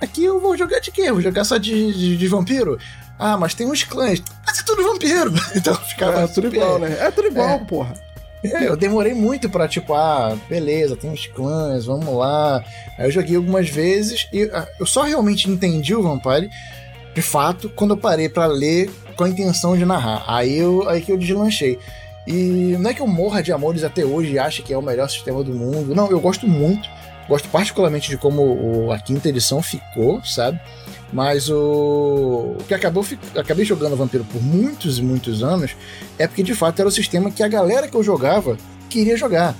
Aqui 0.00 0.24
eu 0.24 0.40
vou 0.40 0.56
jogar 0.56 0.80
de 0.80 0.90
quê? 0.90 1.02
Eu 1.02 1.14
vou 1.14 1.22
jogar 1.22 1.44
só 1.44 1.56
de, 1.56 1.92
de, 1.92 2.16
de 2.16 2.28
vampiro? 2.28 2.78
Ah, 3.18 3.36
mas 3.36 3.54
tem 3.54 3.66
uns 3.66 3.84
clãs. 3.84 4.20
Mas 4.44 4.58
é 4.58 4.62
tudo 4.64 4.82
vampiro. 4.82 5.32
Então 5.54 5.74
ficava 5.76 6.22
É 6.22 6.26
tudo 6.26 6.46
super- 6.48 6.54
igual, 6.56 6.78
né? 6.78 6.96
É 7.00 7.10
tudo 7.10 7.28
igual, 7.28 7.48
É. 7.50 7.58
porra. 7.58 7.94
é, 8.44 8.66
eu 8.66 8.76
demorei 8.76 9.14
muito 9.14 9.48
pra, 9.48 9.68
tipo, 9.68 9.94
ah, 9.94 10.36
beleza, 10.48 10.96
tem 10.96 11.08
uns 11.08 11.26
clãs, 11.28 11.84
vamos 11.86 12.12
lá. 12.16 12.64
Aí 12.98 13.06
eu 13.06 13.10
joguei 13.12 13.36
algumas 13.36 13.68
vezes 13.68 14.26
e 14.32 14.42
ah, 14.52 14.66
eu 14.80 14.86
só 14.86 15.02
realmente 15.02 15.48
entendi 15.48 15.94
o 15.94 16.02
Vampire, 16.02 16.50
de 17.14 17.22
fato, 17.22 17.70
quando 17.74 17.92
eu 17.92 17.96
parei 17.96 18.28
pra 18.28 18.46
ler 18.46 18.90
com 19.16 19.24
a 19.24 19.28
intenção 19.28 19.76
de 19.76 19.84
narrar. 19.84 20.24
Aí, 20.26 20.56
eu, 20.56 20.88
aí 20.88 21.00
que 21.00 21.12
eu 21.12 21.18
deslanchei. 21.18 21.78
E 22.26 22.76
não 22.78 22.90
é 22.90 22.94
que 22.94 23.02
eu 23.02 23.06
morra 23.06 23.42
de 23.42 23.52
amores 23.52 23.82
até 23.82 24.04
hoje 24.04 24.32
e 24.32 24.38
ache 24.38 24.62
que 24.62 24.72
é 24.72 24.78
o 24.78 24.82
melhor 24.82 25.08
sistema 25.08 25.42
do 25.42 25.52
mundo. 25.52 25.94
Não, 25.94 26.10
eu 26.10 26.20
gosto 26.20 26.46
muito. 26.46 26.88
Gosto 27.28 27.48
particularmente 27.48 28.10
de 28.10 28.16
como 28.16 28.90
a 28.92 28.98
quinta 28.98 29.28
edição 29.28 29.62
ficou, 29.62 30.22
sabe? 30.24 30.60
Mas 31.12 31.48
o, 31.48 32.56
o 32.58 32.64
que 32.66 32.74
acabou 32.74 33.04
acabei 33.36 33.64
jogando 33.64 33.96
Vampiro 33.96 34.24
por 34.24 34.42
muitos 34.42 34.98
e 34.98 35.02
muitos 35.02 35.42
anos 35.42 35.76
é 36.18 36.26
porque 36.26 36.42
de 36.42 36.54
fato 36.54 36.80
era 36.80 36.88
o 36.88 36.92
sistema 36.92 37.30
que 37.30 37.42
a 37.42 37.48
galera 37.48 37.86
que 37.86 37.94
eu 37.94 38.02
jogava 38.02 38.56
queria 38.88 39.16
jogar. 39.16 39.54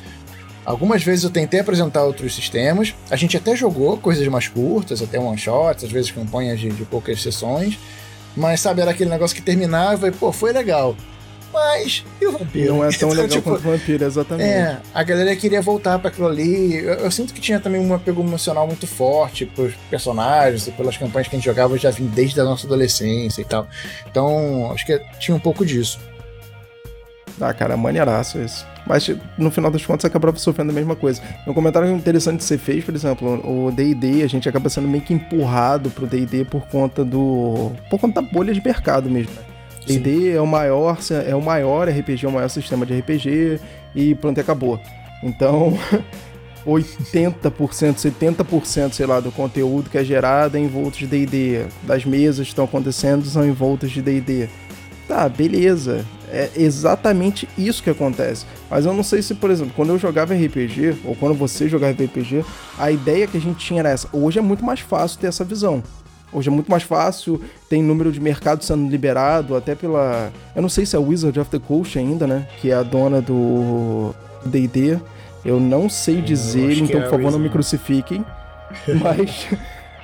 Algumas 0.65 1.03
vezes 1.03 1.25
eu 1.25 1.31
tentei 1.31 1.61
apresentar 1.61 2.05
outros 2.05 2.35
sistemas, 2.35 2.95
a 3.11 3.17
gente 3.17 3.37
até 3.37 3.57
jogou 3.57 3.97
coisas 3.97 4.27
mais 4.29 4.47
curtas, 4.49 5.03
até 5.03 5.19
one 5.19 5.37
shots, 5.37 5.85
às 5.85 5.91
vezes 5.91 6.11
campanhas 6.11 6.61
de, 6.61 6.71
de 6.71 6.85
poucas 6.85 7.21
sessões, 7.21 7.79
mas 8.37 8.61
sabe, 8.61 8.81
era 8.81 8.93
aquele 8.93 9.11
negócio 9.11 9.35
que 9.35 9.43
terminava 9.43 10.09
e 10.09 10.13
pô, 10.13 10.31
foi 10.33 10.53
legal. 10.53 10.97
Mas 11.53 12.03
e 12.19 12.27
o 12.27 12.33
vampiro? 12.33 12.75
Não 12.75 12.85
é 12.85 12.89
tão 12.91 13.11
Então, 13.13 13.23
legal 13.23 13.29
tipo, 13.29 13.51
quanto 13.51 13.63
vampiro, 13.63 14.05
exatamente. 14.05 14.49
é, 14.49 14.79
a 14.95 15.03
galera 15.03 15.37
queria 15.37 15.61
voltar 15.61 15.99
para 15.99 16.09
aquilo 16.09 16.27
ali. 16.27 16.77
Eu, 16.77 16.95
eu 16.95 17.11
sinto 17.11 17.35
que 17.35 17.41
tinha 17.41 17.61
também 17.61 17.81
um 17.81 17.93
apego 17.93 18.23
emocional 18.23 18.67
muito 18.67 18.87
forte 18.87 19.45
pros 19.45 19.75
personagens 19.91 20.67
e 20.67 20.71
pelas 20.71 20.97
campanhas 20.97 21.29
que 21.29 21.37
a 21.37 21.39
gente 21.39 21.45
jogava 21.45 21.77
já 21.77 21.91
vim 21.91 22.07
desde 22.07 22.41
a 22.41 22.45
nossa 22.45 22.67
adolescência 22.67 23.43
e 23.43 23.45
tal. 23.45 23.67
Então, 24.11 24.73
acho 24.73 24.87
que 24.87 24.99
tinha 25.19 25.37
um 25.37 25.41
pouco 25.41 25.67
disso. 25.67 26.01
Ah, 27.41 27.53
cara, 27.53 27.77
maneiraço 27.77 28.39
isso. 28.39 28.67
Mas 28.87 29.09
no 29.39 29.51
final 29.51 29.71
das 29.71 29.85
contas 29.85 30.05
acabava 30.05 30.37
sofrendo 30.39 30.71
a 30.71 30.75
mesma 30.75 30.97
coisa. 30.97 31.23
Um 31.47 31.55
comentário 31.55 31.91
interessante 31.91 32.39
que 32.39 32.45
você 32.45 32.59
fez, 32.59 32.85
por 32.85 32.95
exemplo, 32.95 33.41
o 33.45 33.71
D&D, 33.71 34.23
a 34.23 34.29
gente 34.29 34.49
acaba 34.49 34.69
sendo 34.69 34.89
meio 34.89 35.03
que 35.03 35.15
empurrado 35.15 35.91
pro 35.91 36.07
D&D 36.07 36.45
por 36.45 36.67
conta 36.67 37.05
do... 37.05 37.73
por 37.89 38.01
conta 38.01 38.21
da 38.21 38.29
bolha 38.29 38.53
de 38.53 38.63
mercado 38.65 39.09
mesmo, 39.09 39.33
né? 39.35 39.43
D&D 39.87 40.33
é 40.33 40.41
o 40.41 40.47
maior, 40.47 40.99
é 41.27 41.35
o 41.35 41.43
maior 41.43 41.89
RPG, 41.89 42.25
é 42.25 42.29
o 42.29 42.33
maior 42.33 42.49
sistema 42.49 42.87
de 42.87 42.99
RPG 42.99 43.61
e 43.95 44.15
pronto, 44.15 44.41
acabou. 44.41 44.81
Então, 45.23 45.77
80%, 46.67 47.43
70%, 47.97 48.93
sei 48.93 49.07
lá, 49.07 49.21
do 49.21 49.33
conteúdo 49.33 49.91
que 49.91 49.99
é 49.99 50.05
gerado 50.05 50.57
é 50.57 50.61
em 50.61 50.69
voltas 50.69 50.99
de 50.99 51.07
D&D. 51.07 51.67
Das 51.83 52.05
mesas 52.05 52.47
que 52.47 52.53
estão 52.53 52.65
acontecendo 52.65 53.25
são 53.27 53.45
em 53.45 53.53
voltas 53.53 53.91
de 53.91 54.01
D&D. 54.01 54.49
Tá, 55.09 55.29
beleza. 55.29 56.05
É 56.35 56.51
exatamente 56.57 57.47
isso 57.59 57.83
que 57.83 57.91
acontece. 57.91 58.47
Mas 58.71 58.87
eu 58.87 58.95
não 58.95 59.03
sei 59.03 59.21
se, 59.21 59.35
por 59.35 59.51
exemplo, 59.51 59.75
quando 59.77 59.91
eu 59.91 59.99
jogava 59.99 60.33
RPG, 60.33 60.97
ou 61.05 61.15
quando 61.15 61.35
você 61.35 61.69
jogava 61.69 61.93
RPG, 61.93 62.43
a 62.79 62.91
ideia 62.91 63.27
que 63.27 63.37
a 63.37 63.41
gente 63.41 63.59
tinha 63.59 63.81
era 63.81 63.91
essa. 63.91 64.09
Hoje 64.15 64.39
é 64.39 64.43
muito 64.43 64.65
mais 64.65 64.81
fácil 64.81 65.19
ter 65.19 65.27
essa 65.27 65.45
visão. 65.45 65.83
Hoje 66.33 66.49
é 66.49 66.51
muito 66.51 66.71
mais 66.71 66.83
fácil, 66.83 67.39
tem 67.69 67.83
número 67.83 68.11
de 68.11 68.19
mercado 68.19 68.65
sendo 68.65 68.89
liberado, 68.89 69.55
até 69.55 69.75
pela. 69.75 70.33
Eu 70.57 70.63
não 70.63 70.71
sei 70.71 70.87
se 70.87 70.97
é 70.97 70.99
Wizard 70.99 71.39
of 71.39 71.51
the 71.51 71.59
Coast 71.59 71.99
ainda, 71.99 72.27
né? 72.27 72.49
Que 72.59 72.71
é 72.71 72.75
a 72.75 72.83
dona 72.83 73.21
do 73.21 74.15
DD. 74.47 74.99
Eu 75.45 75.61
não 75.61 75.91
sei 75.91 76.23
dizer, 76.23 76.71
acho 76.71 76.77
que 76.77 76.85
então 76.85 77.01
é 77.01 77.05
por 77.05 77.09
a 77.09 77.11
favor 77.11 77.31
não 77.31 77.39
me 77.39 77.51
crucifiquem. 77.51 78.25
Mas 79.03 79.49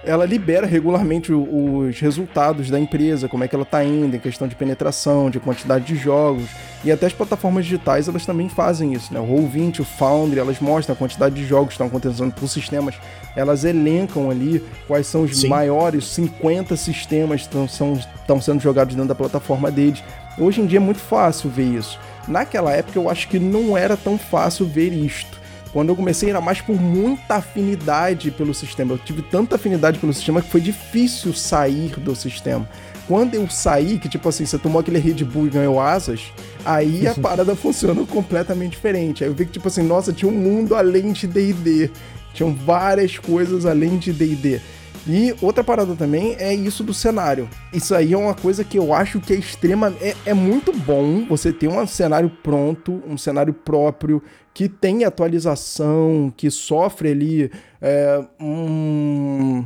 ela 0.04 0.24
libera 0.24 0.66
regularmente 0.66 1.32
os 1.32 1.98
resultados 2.00 2.70
da 2.70 2.78
empresa, 2.78 3.28
como 3.28 3.44
é 3.44 3.48
que 3.48 3.54
ela 3.54 3.64
está 3.64 3.84
indo, 3.84 4.14
em 4.14 4.18
questão 4.18 4.46
de 4.46 4.54
penetração, 4.54 5.28
de 5.28 5.40
quantidade 5.40 5.84
de 5.84 5.96
jogos. 5.96 6.48
E 6.84 6.92
até 6.92 7.06
as 7.06 7.12
plataformas 7.12 7.64
digitais 7.64 8.08
elas 8.08 8.24
também 8.24 8.48
fazem 8.48 8.92
isso, 8.92 9.12
né? 9.12 9.20
O 9.20 9.26
Roll20, 9.26 9.80
o 9.80 9.84
Foundry, 9.84 10.38
elas 10.38 10.60
mostram 10.60 10.94
a 10.94 10.96
quantidade 10.96 11.34
de 11.34 11.44
jogos 11.44 11.68
que 11.68 11.72
estão 11.74 11.88
acontecendo 11.88 12.32
por 12.32 12.48
sistemas, 12.48 12.94
elas 13.34 13.64
elencam 13.64 14.30
ali 14.30 14.64
quais 14.86 15.06
são 15.06 15.22
os 15.22 15.40
Sim. 15.40 15.48
maiores 15.48 16.06
50 16.06 16.76
sistemas 16.76 17.46
que 17.46 17.56
estão 17.56 18.40
sendo 18.40 18.60
jogados 18.60 18.94
dentro 18.94 19.08
da 19.08 19.14
plataforma 19.14 19.70
deles. 19.70 20.02
Hoje 20.38 20.60
em 20.60 20.66
dia 20.66 20.78
é 20.78 20.80
muito 20.80 21.00
fácil 21.00 21.50
ver 21.50 21.64
isso. 21.64 21.98
Naquela 22.28 22.72
época 22.72 22.98
eu 22.98 23.10
acho 23.10 23.28
que 23.28 23.38
não 23.38 23.76
era 23.76 23.96
tão 23.96 24.16
fácil 24.16 24.66
ver 24.66 24.92
isto. 24.92 25.37
Quando 25.72 25.90
eu 25.90 25.96
comecei 25.96 26.30
era 26.30 26.40
mais 26.40 26.60
por 26.60 26.80
muita 26.80 27.36
afinidade 27.36 28.30
pelo 28.30 28.54
sistema. 28.54 28.94
Eu 28.94 28.98
tive 28.98 29.22
tanta 29.22 29.56
afinidade 29.56 29.98
pelo 29.98 30.12
sistema 30.12 30.40
que 30.40 30.50
foi 30.50 30.60
difícil 30.60 31.32
sair 31.34 31.90
do 31.98 32.14
sistema. 32.14 32.68
Quando 33.06 33.34
eu 33.34 33.48
saí, 33.48 33.98
que 33.98 34.08
tipo 34.08 34.28
assim, 34.28 34.44
você 34.44 34.58
tomou 34.58 34.80
aquele 34.80 34.98
Red 34.98 35.24
Bull 35.24 35.46
e 35.46 35.50
ganhou 35.50 35.80
asas, 35.80 36.32
aí 36.64 37.06
a 37.06 37.14
parada 37.20 37.56
funciona 37.56 38.04
completamente 38.04 38.72
diferente. 38.72 39.24
Aí 39.24 39.30
eu 39.30 39.34
vi 39.34 39.46
que 39.46 39.52
tipo 39.52 39.68
assim, 39.68 39.82
nossa, 39.82 40.12
tinha 40.12 40.30
um 40.30 40.34
mundo 40.34 40.74
além 40.74 41.12
de 41.12 41.26
D&D. 41.26 41.90
Tinham 42.34 42.54
várias 42.54 43.18
coisas 43.18 43.64
além 43.64 43.96
de 43.96 44.12
D&D. 44.12 44.60
E 45.06 45.34
outra 45.40 45.64
parada 45.64 45.94
também 45.94 46.36
é 46.38 46.52
isso 46.52 46.84
do 46.84 46.92
cenário. 46.92 47.48
Isso 47.72 47.94
aí 47.94 48.12
é 48.12 48.16
uma 48.16 48.34
coisa 48.34 48.62
que 48.62 48.78
eu 48.78 48.92
acho 48.92 49.20
que 49.20 49.32
é 49.32 49.36
extrema. 49.36 49.94
É, 50.02 50.14
é 50.26 50.34
muito 50.34 50.70
bom 50.70 51.24
você 51.26 51.50
ter 51.50 51.66
um 51.66 51.86
cenário 51.86 52.30
pronto, 52.42 53.02
um 53.08 53.16
cenário 53.16 53.54
próprio, 53.54 54.22
que 54.58 54.68
tem 54.68 55.04
atualização, 55.04 56.32
que 56.36 56.50
sofre 56.50 57.12
ali 57.12 57.48
é, 57.80 58.24
um 58.40 59.64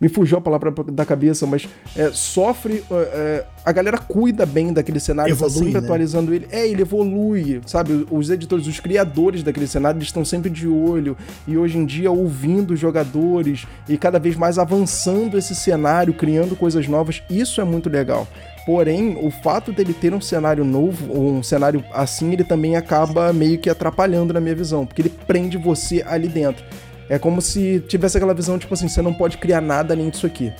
me 0.00 0.08
fugiu 0.08 0.38
a 0.38 0.40
palavra 0.40 0.72
da 0.92 1.04
cabeça, 1.04 1.44
mas 1.44 1.68
é, 1.96 2.12
sofre. 2.12 2.84
É, 2.88 2.94
é, 2.94 3.46
a 3.64 3.72
galera 3.72 3.98
cuida 3.98 4.46
bem 4.46 4.72
daquele 4.72 5.00
cenário, 5.00 5.36
tá 5.36 5.44
evolui, 5.44 5.58
tá 5.58 5.64
sempre 5.64 5.80
né? 5.80 5.86
atualizando 5.86 6.32
ele. 6.32 6.46
É, 6.52 6.68
ele 6.68 6.82
evolui, 6.82 7.60
sabe? 7.66 8.06
Os 8.08 8.30
editores, 8.30 8.68
os 8.68 8.78
criadores 8.78 9.42
daquele 9.42 9.66
cenário, 9.66 9.98
eles 9.98 10.06
estão 10.06 10.24
sempre 10.24 10.50
de 10.50 10.68
olho 10.68 11.16
e 11.48 11.58
hoje 11.58 11.76
em 11.76 11.84
dia 11.84 12.12
ouvindo 12.12 12.74
os 12.74 12.78
jogadores 12.78 13.66
e 13.88 13.98
cada 13.98 14.20
vez 14.20 14.36
mais 14.36 14.56
avançando 14.56 15.36
esse 15.36 15.52
cenário, 15.52 16.14
criando 16.14 16.54
coisas 16.54 16.86
novas. 16.86 17.20
Isso 17.28 17.60
é 17.60 17.64
muito 17.64 17.90
legal. 17.90 18.28
Porém, 18.68 19.16
o 19.18 19.30
fato 19.30 19.72
dele 19.72 19.94
ter 19.94 20.12
um 20.12 20.20
cenário 20.20 20.62
novo, 20.62 21.18
um 21.18 21.42
cenário 21.42 21.82
assim, 21.90 22.34
ele 22.34 22.44
também 22.44 22.76
acaba 22.76 23.32
meio 23.32 23.58
que 23.58 23.70
atrapalhando 23.70 24.34
na 24.34 24.42
minha 24.42 24.54
visão, 24.54 24.84
porque 24.84 25.00
ele 25.00 25.08
prende 25.08 25.56
você 25.56 26.04
ali 26.06 26.28
dentro. 26.28 26.62
É 27.08 27.18
como 27.18 27.40
se 27.40 27.80
tivesse 27.88 28.18
aquela 28.18 28.34
visão, 28.34 28.58
tipo 28.58 28.74
assim, 28.74 28.86
você 28.86 29.00
não 29.00 29.14
pode 29.14 29.38
criar 29.38 29.62
nada 29.62 29.94
além 29.94 30.10
disso 30.10 30.26
aqui. 30.26 30.52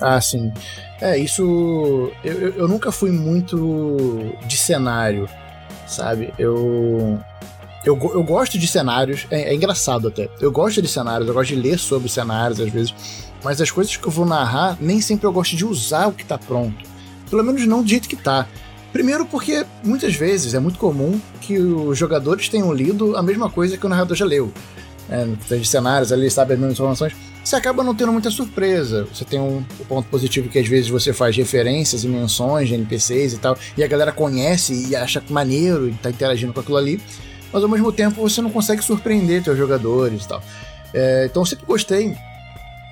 Ah, 0.00 0.20
sim. 0.20 0.52
É, 1.00 1.16
isso. 1.16 2.10
Eu, 2.24 2.54
eu 2.54 2.66
nunca 2.66 2.90
fui 2.90 3.12
muito 3.12 4.34
de 4.44 4.56
cenário, 4.56 5.28
sabe? 5.86 6.34
Eu. 6.36 7.20
Eu, 7.84 7.96
eu 8.14 8.24
gosto 8.24 8.58
de 8.58 8.66
cenários, 8.66 9.28
é, 9.30 9.42
é, 9.42 9.54
engraçado 9.54 10.08
até. 10.08 10.28
Eu 10.40 10.50
gosto 10.50 10.82
de 10.82 10.88
cenários, 10.88 11.28
eu 11.28 11.34
gosto 11.34 11.54
de 11.54 11.60
ler 11.60 11.78
sobre 11.78 12.08
cenários 12.08 12.58
às 12.58 12.68
vezes, 12.68 12.92
mas 13.44 13.60
as 13.60 13.70
coisas 13.70 13.96
que 13.96 14.08
eu 14.08 14.10
vou 14.10 14.26
narrar, 14.26 14.76
nem 14.80 15.00
sempre 15.00 15.24
eu 15.24 15.32
gosto 15.32 15.54
de 15.54 15.64
usar 15.64 16.08
o 16.08 16.12
que 16.12 16.24
tá 16.24 16.36
pronto. 16.36 16.87
Pelo 17.28 17.44
menos 17.44 17.66
não 17.66 17.82
do 17.82 17.88
jeito 17.88 18.08
que 18.08 18.16
tá. 18.16 18.46
Primeiro 18.92 19.26
porque 19.26 19.66
muitas 19.84 20.14
vezes 20.14 20.54
é 20.54 20.58
muito 20.58 20.78
comum 20.78 21.20
que 21.40 21.58
os 21.58 21.96
jogadores 21.96 22.48
tenham 22.48 22.72
lido 22.72 23.16
a 23.16 23.22
mesma 23.22 23.50
coisa 23.50 23.76
que 23.76 23.84
o 23.84 23.88
narrador 23.88 24.16
já 24.16 24.24
leu 24.24 24.52
é, 25.10 25.56
de 25.56 25.64
cenários 25.64 26.12
ali, 26.12 26.30
sabe 26.30 26.54
as 26.54 26.58
mesmas 26.58 26.74
informações, 26.74 27.12
você 27.42 27.56
acaba 27.56 27.82
não 27.82 27.94
tendo 27.94 28.12
muita 28.12 28.30
surpresa. 28.30 29.06
Você 29.12 29.24
tem 29.24 29.40
um, 29.40 29.58
um, 29.58 29.84
ponto 29.88 30.08
positivo 30.08 30.48
que 30.48 30.58
às 30.58 30.68
vezes 30.68 30.88
você 30.88 31.12
faz 31.12 31.36
referências 31.36 32.04
e 32.04 32.08
menções 32.08 32.68
de 32.68 32.74
NPCs 32.74 33.34
e 33.34 33.38
tal, 33.38 33.56
e 33.76 33.82
a 33.82 33.86
galera 33.86 34.12
conhece 34.12 34.88
e 34.88 34.94
acha 34.94 35.22
maneiro 35.30 35.88
e 35.88 35.92
tá 35.94 36.10
interagindo 36.10 36.52
com 36.52 36.60
aquilo 36.60 36.76
ali, 36.76 37.00
mas 37.52 37.62
ao 37.62 37.68
mesmo 37.68 37.90
tempo 37.90 38.20
você 38.20 38.42
não 38.42 38.50
consegue 38.50 38.82
surpreender 38.82 39.42
seus 39.42 39.56
jogadores 39.56 40.24
e 40.24 40.28
tal. 40.28 40.42
É, 40.92 41.26
então 41.30 41.42
eu 41.42 41.46
sempre 41.46 41.66
gostei 41.66 42.14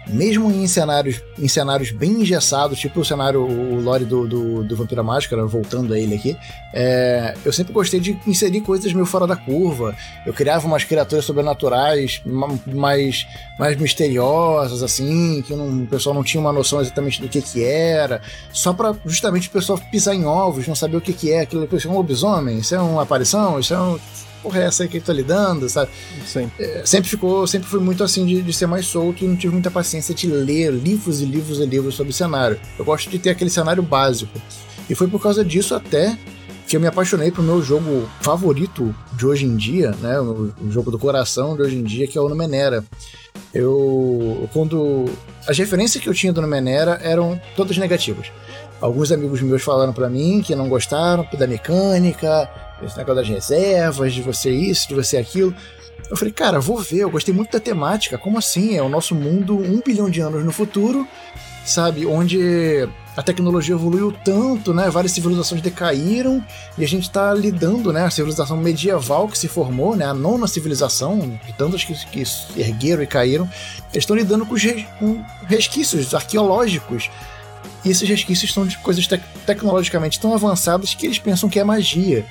mesmo 0.08 0.50
em 0.50 0.66
cenários, 0.66 1.22
em 1.38 1.48
cenários 1.48 1.90
bem 1.90 2.22
engessados, 2.22 2.78
tipo 2.78 3.00
o 3.00 3.04
cenário, 3.04 3.40
o 3.42 3.80
lore 3.80 4.04
do, 4.04 4.26
do, 4.26 4.64
do 4.64 4.76
Vampira 4.76 5.02
Máscara, 5.02 5.44
voltando 5.46 5.92
a 5.92 5.98
ele 5.98 6.14
aqui, 6.14 6.36
é, 6.72 7.34
eu 7.44 7.52
sempre 7.52 7.72
gostei 7.72 7.98
de 7.98 8.18
inserir 8.26 8.60
coisas 8.60 8.92
meio 8.92 9.06
fora 9.06 9.26
da 9.26 9.34
curva. 9.34 9.96
Eu 10.24 10.32
criava 10.32 10.66
umas 10.66 10.84
criaturas 10.84 11.24
sobrenaturais 11.24 12.22
mais, 12.66 13.26
mais 13.58 13.76
misteriosas, 13.76 14.82
assim, 14.82 15.42
que 15.42 15.54
não, 15.54 15.84
o 15.84 15.86
pessoal 15.86 16.14
não 16.14 16.22
tinha 16.22 16.40
uma 16.40 16.52
noção 16.52 16.80
exatamente 16.80 17.20
do 17.20 17.28
que 17.28 17.40
que 17.42 17.64
era, 17.64 18.20
só 18.52 18.72
para 18.72 18.94
justamente 19.04 19.48
o 19.48 19.50
pessoal 19.50 19.80
pisar 19.90 20.14
em 20.14 20.24
ovos, 20.24 20.66
não 20.66 20.74
saber 20.74 20.96
o 20.96 21.00
que 21.00 21.12
que 21.12 21.32
é 21.32 21.40
aquilo. 21.40 21.68
Isso 21.72 21.88
é 21.88 21.90
um 21.90 21.94
lobisomem? 21.94 22.58
Isso 22.58 22.74
é 22.74 22.78
uma 22.78 23.02
aparição? 23.02 23.58
Isso 23.58 23.74
é 23.74 23.80
um 23.80 23.98
porra 24.46 24.60
é 24.60 24.66
essa 24.66 24.84
aí 24.84 24.88
que 24.88 24.98
ele 24.98 25.04
tá 25.04 25.12
lidando, 25.12 25.68
sabe? 25.68 25.90
Sim. 26.24 26.48
É, 26.58 26.82
sempre 26.84 27.10
ficou, 27.10 27.46
sempre 27.48 27.68
fui 27.68 27.80
muito 27.80 28.04
assim 28.04 28.24
de, 28.24 28.40
de, 28.42 28.52
ser 28.52 28.66
mais 28.66 28.86
solto 28.86 29.24
e 29.24 29.26
não 29.26 29.34
tive 29.34 29.52
muita 29.52 29.72
paciência 29.72 30.14
de 30.14 30.28
ler 30.28 30.72
livros 30.72 31.20
e 31.20 31.24
livros 31.24 31.58
e 31.58 31.66
livros 31.66 31.96
sobre 31.96 32.12
cenário. 32.12 32.58
Eu 32.78 32.84
gosto 32.84 33.10
de 33.10 33.18
ter 33.18 33.30
aquele 33.30 33.50
cenário 33.50 33.82
básico. 33.82 34.40
E 34.88 34.94
foi 34.94 35.08
por 35.08 35.20
causa 35.20 35.44
disso 35.44 35.74
até 35.74 36.16
que 36.68 36.76
eu 36.76 36.80
me 36.80 36.86
apaixonei 36.86 37.32
pro 37.32 37.42
meu 37.42 37.60
jogo 37.60 38.08
favorito 38.20 38.94
de 39.14 39.26
hoje 39.26 39.46
em 39.46 39.56
dia, 39.56 39.90
né? 40.00 40.20
O, 40.20 40.52
o 40.60 40.70
jogo 40.70 40.92
do 40.92 40.98
coração 40.98 41.56
de 41.56 41.62
hoje 41.62 41.76
em 41.76 41.82
dia, 41.82 42.06
que 42.06 42.16
é 42.16 42.20
o 42.20 42.28
Numenera. 42.28 42.84
Eu. 43.52 44.48
Quando. 44.52 45.06
As 45.48 45.58
referências 45.58 46.02
que 46.02 46.08
eu 46.08 46.14
tinha 46.14 46.32
do 46.32 46.40
Numenera 46.40 47.00
eram 47.02 47.40
todas 47.56 47.76
negativas. 47.78 48.28
Alguns 48.80 49.10
amigos 49.10 49.40
meus 49.42 49.62
falaram 49.62 49.92
para 49.92 50.08
mim 50.08 50.42
que 50.42 50.54
não 50.54 50.68
gostaram 50.68 51.26
da 51.36 51.46
mecânica, 51.46 52.48
esse 52.82 52.96
negócio 52.96 53.16
das 53.16 53.28
reservas, 53.28 54.12
de 54.12 54.22
você 54.22 54.50
isso, 54.50 54.88
de 54.88 54.94
você 54.94 55.16
aquilo. 55.16 55.54
Eu 56.10 56.16
falei, 56.16 56.32
cara, 56.32 56.60
vou 56.60 56.78
ver, 56.78 56.98
eu 56.98 57.10
gostei 57.10 57.34
muito 57.34 57.50
da 57.50 57.60
temática. 57.60 58.18
Como 58.18 58.38
assim? 58.38 58.76
É 58.76 58.82
o 58.82 58.88
nosso 58.88 59.14
mundo 59.14 59.56
um 59.56 59.80
bilhão 59.80 60.08
de 60.08 60.20
anos 60.20 60.44
no 60.44 60.52
futuro, 60.52 61.06
sabe? 61.64 62.06
Onde 62.06 62.88
a 63.16 63.22
tecnologia 63.22 63.74
evoluiu 63.74 64.12
tanto, 64.12 64.74
né? 64.74 64.90
Várias 64.90 65.12
civilizações 65.12 65.62
decaíram 65.62 66.44
e 66.76 66.84
a 66.84 66.88
gente 66.88 67.04
está 67.04 67.32
lidando, 67.32 67.92
né? 67.92 68.04
A 68.04 68.10
civilização 68.10 68.56
medieval 68.56 69.26
que 69.26 69.38
se 69.38 69.48
formou, 69.48 69.96
né? 69.96 70.04
A 70.04 70.14
nona 70.14 70.46
civilização, 70.46 71.18
de 71.18 71.52
tantas 71.54 71.82
que, 71.82 71.94
que 72.06 72.22
ergueram 72.56 73.02
e 73.02 73.06
caíram, 73.06 73.48
eles 73.92 74.02
estão 74.02 74.14
lidando 74.14 74.44
com, 74.44 74.54
com 74.98 75.24
resquícios 75.46 76.14
arqueológicos. 76.14 77.10
E 77.84 77.90
esses 77.90 78.08
resquícios 78.08 78.52
são 78.52 78.66
de 78.66 78.76
coisas 78.78 79.06
te 79.06 79.20
tecnologicamente 79.46 80.20
tão 80.20 80.34
avançadas 80.34 80.94
que 80.94 81.06
eles 81.06 81.18
pensam 81.18 81.48
que 81.48 81.58
é 81.58 81.64
magia. 81.64 82.24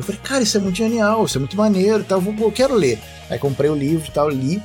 Eu 0.00 0.04
falei, 0.04 0.20
cara, 0.24 0.42
isso 0.42 0.56
é 0.56 0.60
muito 0.60 0.76
genial, 0.76 1.26
isso 1.26 1.36
é 1.36 1.40
muito 1.40 1.54
maneiro, 1.54 2.02
tal, 2.02 2.22
eu, 2.22 2.50
quero 2.50 2.74
ler. 2.74 2.98
Aí 3.28 3.38
comprei 3.38 3.68
o 3.68 3.74
livro 3.74 4.08
e 4.08 4.10
tal, 4.10 4.30
li. 4.30 4.62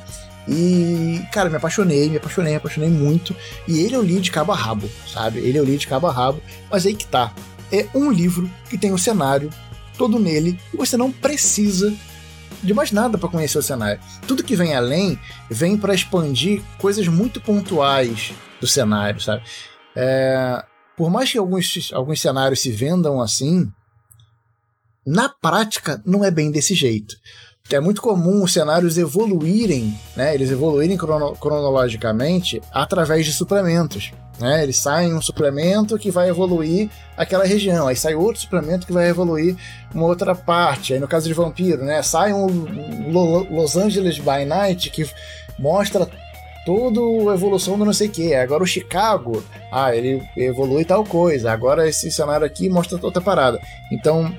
E, 0.48 1.22
cara, 1.34 1.50
me 1.50 1.58
apaixonei, 1.58 2.10
me 2.10 2.16
apaixonei, 2.16 2.52
me 2.52 2.58
apaixonei 2.58 2.90
muito. 2.90 3.36
E 3.68 3.82
ele 3.82 3.98
eu 3.98 4.02
li 4.02 4.22
de 4.22 4.32
cabo 4.32 4.54
a 4.54 4.56
rabo, 4.56 4.90
sabe? 5.06 5.40
Ele 5.40 5.60
eu 5.60 5.66
li 5.66 5.76
de 5.76 5.88
cabo 5.88 6.08
a 6.08 6.12
rabo. 6.12 6.42
Mas 6.72 6.86
aí 6.86 6.96
que 6.96 7.06
tá. 7.06 7.34
É 7.70 7.86
um 7.94 8.10
livro 8.10 8.50
que 8.70 8.78
tem 8.78 8.94
o 8.94 8.98
cenário 8.98 9.50
todo 9.98 10.18
nele 10.18 10.58
e 10.74 10.78
você 10.78 10.96
não 10.96 11.12
precisa 11.12 11.94
de 12.64 12.74
mais 12.74 12.94
nada 12.94 13.18
para 13.18 13.28
conhecer 13.28 13.58
o 13.58 13.62
cenário. 13.62 14.00
Tudo 14.26 14.42
que 14.42 14.56
vem 14.56 14.74
além 14.74 15.20
vem 15.50 15.76
para 15.76 15.94
expandir 15.94 16.62
coisas 16.78 17.06
muito 17.10 17.42
pontuais 17.42 18.32
do 18.62 18.68
cenário, 18.68 19.20
sabe? 19.20 19.44
É, 19.94 20.64
por 20.96 21.10
mais 21.10 21.30
que 21.30 21.38
alguns, 21.38 21.92
alguns 21.92 22.22
cenários 22.22 22.62
se 22.62 22.72
vendam 22.72 23.22
assim, 23.22 23.70
na 25.06 25.30
prática, 25.30 26.02
não 26.06 26.24
é 26.24 26.32
bem 26.32 26.50
desse 26.50 26.74
jeito. 26.74 27.16
É 27.70 27.80
muito 27.80 28.02
comum 28.02 28.44
os 28.44 28.54
cenários 28.54 28.98
evoluírem, 28.98 29.98
né? 30.16 30.36
Eles 30.36 30.52
evoluírem 30.52 30.96
crono 30.98 31.36
cronologicamente 31.36 32.62
através 32.72 33.26
de 33.26 33.34
suplementos. 33.34 34.12
Né? 34.40 34.64
Eles 34.64 34.78
saem 34.78 35.14
um 35.14 35.22
suplemento 35.22 35.98
que 35.98 36.12
vai 36.12 36.30
evoluir 36.30 36.90
aquela 37.18 37.46
região, 37.46 37.88
aí 37.88 37.96
sai 37.96 38.14
outro 38.14 38.42
suplemento 38.42 38.86
que 38.86 38.94
vai 38.94 39.10
evoluir 39.10 39.56
uma 39.94 40.06
outra 40.06 40.36
parte. 40.36 40.94
Aí 40.94 41.00
no 41.00 41.08
caso 41.08 41.28
de 41.28 41.34
vampiro, 41.34 41.84
né? 41.84 42.04
Sai 42.04 42.34
um 42.34 42.48
Los 43.50 43.76
Angeles 43.76 44.20
by 44.20 44.46
Night 44.46 44.92
que 44.92 45.10
mostra 45.58 46.08
toda 46.66 47.00
a 47.32 47.34
evolução 47.34 47.78
do 47.78 47.86
não 47.86 47.94
sei 47.94 48.08
o 48.08 48.12
que. 48.12 48.34
Agora 48.36 48.64
o 48.64 48.68
Chicago, 48.68 49.44
ah, 49.72 49.96
ele 49.96 50.22
evolui 50.36 50.84
tal 50.84 51.04
coisa. 51.04 51.52
Agora 51.52 51.88
esse 51.88 52.12
cenário 52.12 52.46
aqui 52.46 52.70
mostra 52.70 53.00
outra 53.02 53.22
parada. 53.22 53.60
Então 53.92 54.32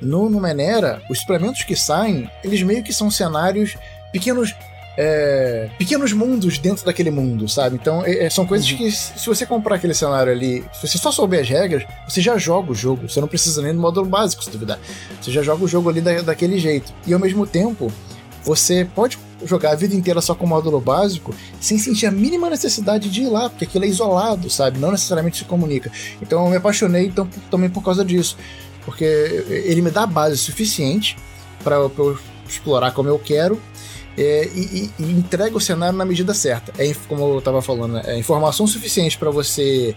no 0.00 0.28
Numenera, 0.28 1.02
os 1.10 1.20
suplementos 1.20 1.62
que 1.62 1.76
saem, 1.76 2.30
eles 2.42 2.62
meio 2.62 2.82
que 2.82 2.92
são 2.92 3.10
cenários 3.10 3.76
pequenos. 4.12 4.54
É, 5.02 5.70
pequenos 5.78 6.12
mundos 6.12 6.58
dentro 6.58 6.84
daquele 6.84 7.10
mundo, 7.10 7.48
sabe? 7.48 7.76
Então, 7.76 8.04
é, 8.04 8.24
é, 8.24 8.30
são 8.30 8.44
coisas 8.44 8.68
uhum. 8.70 8.76
que, 8.76 8.90
se 8.90 9.24
você 9.24 9.46
comprar 9.46 9.76
aquele 9.76 9.94
cenário 9.94 10.30
ali, 10.30 10.62
se 10.74 10.86
você 10.86 10.98
só 10.98 11.10
souber 11.10 11.40
as 11.40 11.48
regras, 11.48 11.84
você 12.06 12.20
já 12.20 12.36
joga 12.36 12.72
o 12.72 12.74
jogo. 12.74 13.08
Você 13.08 13.20
não 13.20 13.28
precisa 13.28 13.62
nem 13.62 13.72
do 13.72 13.80
módulo 13.80 14.06
básico, 14.06 14.44
se 14.44 14.50
duvidar. 14.50 14.78
Você 15.22 15.30
já 15.30 15.42
joga 15.42 15.64
o 15.64 15.68
jogo 15.68 15.88
ali 15.88 16.02
da, 16.02 16.20
daquele 16.20 16.58
jeito. 16.58 16.92
E 17.06 17.14
ao 17.14 17.20
mesmo 17.20 17.46
tempo, 17.46 17.90
você 18.42 18.86
pode 18.94 19.18
jogar 19.44 19.72
a 19.72 19.74
vida 19.74 19.94
inteira 19.94 20.20
só 20.20 20.34
com 20.34 20.44
o 20.44 20.48
módulo 20.48 20.80
básico 20.80 21.34
sem 21.60 21.78
sentir 21.78 22.06
a 22.06 22.10
mínima 22.10 22.50
necessidade 22.50 23.08
de 23.10 23.22
ir 23.22 23.28
lá, 23.28 23.48
porque 23.48 23.64
aquilo 23.64 23.84
é 23.84 23.88
isolado, 23.88 24.50
sabe? 24.50 24.78
Não 24.78 24.90
necessariamente 24.90 25.38
se 25.38 25.44
comunica. 25.44 25.90
Então 26.20 26.44
eu 26.44 26.50
me 26.50 26.56
apaixonei 26.56 27.06
então, 27.06 27.28
também 27.50 27.70
por 27.70 27.82
causa 27.82 28.04
disso. 28.04 28.36
Porque 28.84 29.04
ele 29.04 29.82
me 29.82 29.90
dá 29.90 30.06
base 30.06 30.38
suficiente 30.38 31.16
para 31.62 31.76
eu 31.76 32.18
explorar 32.48 32.92
como 32.92 33.08
eu 33.08 33.18
quero 33.18 33.60
é, 34.18 34.48
e, 34.54 34.90
e, 34.98 35.04
entrega 35.04 35.56
o 35.56 35.60
cenário 35.60 35.96
na 35.96 36.04
medida 36.04 36.34
certa. 36.34 36.72
É, 36.82 36.92
como 37.08 37.34
eu 37.34 37.38
estava 37.38 37.62
falando, 37.62 37.94
né? 37.94 38.02
é 38.06 38.18
informação 38.18 38.66
suficiente 38.66 39.16
para 39.16 39.30
você 39.30 39.94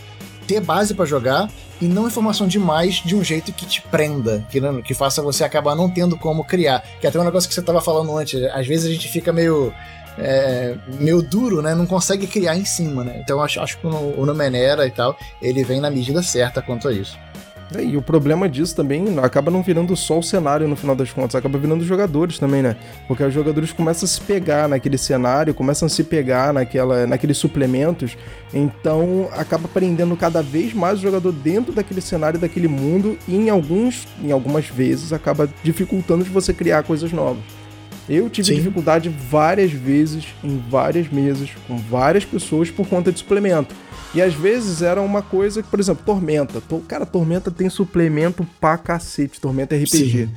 ter 0.48 0.60
base 0.60 0.94
para 0.94 1.06
jogar 1.06 1.50
e 1.82 1.86
não 1.86 2.08
informação 2.08 2.48
demais 2.48 2.96
de 2.96 3.16
um 3.16 3.24
jeito 3.24 3.52
que 3.52 3.66
te 3.66 3.82
prenda, 3.82 4.46
que, 4.50 4.62
que 4.84 4.94
faça 4.94 5.22
você 5.22 5.44
acabar 5.44 5.76
não 5.76 5.90
tendo 5.90 6.18
como 6.18 6.44
criar. 6.44 6.84
Que 7.00 7.08
é 7.08 7.10
até 7.10 7.20
um 7.20 7.24
negócio 7.24 7.48
que 7.48 7.54
você 7.54 7.60
estava 7.60 7.82
falando 7.82 8.16
antes, 8.18 8.42
às 8.54 8.68
vezes 8.68 8.90
a 8.90 8.94
gente 8.94 9.08
fica 9.10 9.34
meio. 9.34 9.74
É, 10.16 10.78
meio 11.00 11.24
duro, 11.24 11.60
né? 11.60 11.74
Não 11.74 11.88
consegue 11.88 12.28
criar 12.28 12.56
em 12.56 12.64
cima, 12.64 13.04
né? 13.04 13.20
Então 13.20 13.42
acho, 13.42 13.60
acho 13.60 13.80
que 13.80 13.88
o, 13.88 14.14
o 14.16 14.26
Numenera 14.28 14.86
e 14.86 14.92
tal, 14.92 15.18
ele 15.42 15.64
vem 15.64 15.82
na 15.82 15.90
medida 15.90 16.22
certa 16.22 16.62
quanto 16.62 16.88
a 16.88 16.94
isso. 16.94 17.18
É, 17.76 17.84
e 17.84 17.98
o 17.98 18.02
problema 18.02 18.48
disso 18.48 18.76
também 18.76 19.18
acaba 19.20 19.50
não 19.50 19.64
virando 19.64 19.96
só 19.96 20.20
o 20.20 20.24
cenário 20.24 20.68
no 20.68 20.76
final 20.76 20.96
das 20.96 21.12
contas, 21.12 21.36
acaba 21.36 21.58
virando 21.58 21.82
os 21.82 21.88
jogadores 21.88 22.38
também, 22.38 22.62
né? 22.62 22.76
Porque 23.08 23.24
os 23.24 23.34
jogadores 23.34 23.72
começam 23.72 24.06
a 24.06 24.10
se 24.10 24.22
pegar 24.22 24.68
naquele 24.68 24.98
cenário, 24.98 25.54
começam 25.54 25.86
a 25.86 25.90
se 25.90 26.04
pegar 26.04 26.54
naquela, 26.54 27.08
naqueles 27.08 27.38
suplementos, 27.38 28.18
então 28.54 29.30
acaba 29.34 29.68
prendendo 29.68 30.16
cada 30.16 30.42
vez 30.42 30.74
mais 30.74 31.00
o 31.00 31.02
jogador 31.02 31.32
dentro 31.32 31.74
daquele 31.74 32.02
cenário, 32.02 32.40
daquele 32.40 32.68
mundo, 32.68 33.18
e 33.28 33.36
em, 33.36 33.50
alguns, 33.50 34.08
em 34.22 34.32
algumas 34.32 34.68
vezes 34.68 35.14
acaba 35.14 35.50
dificultando 35.64 36.24
de 36.24 36.30
você 36.30 36.54
criar 36.54 36.84
coisas 36.84 37.12
novas. 37.12 37.44
Eu 38.08 38.30
tive 38.30 38.50
Sim. 38.50 38.56
dificuldade 38.56 39.10
várias 39.10 39.72
vezes, 39.72 40.26
em 40.44 40.62
várias 40.70 41.10
mesas, 41.10 41.50
com 41.68 41.78
várias 41.78 42.26
pessoas 42.26 42.70
por 42.70 42.86
conta 42.88 43.12
de 43.12 43.20
suplemento. 43.20 43.74
E 44.14 44.22
às 44.22 44.34
vezes 44.34 44.82
era 44.82 45.02
uma 45.02 45.22
coisa 45.22 45.64
que, 45.64 45.70
por 45.70 45.80
exemplo, 45.80 46.04
Tormenta. 46.06 46.62
Cara, 46.88 47.06
Tormenta 47.06 47.50
tem 47.50 47.70
suplemento 47.70 48.48
pra 48.60 48.78
cacete. 48.78 49.42
Tormenta 49.42 49.76
RPG. 49.76 49.88
Sim. 49.88 50.30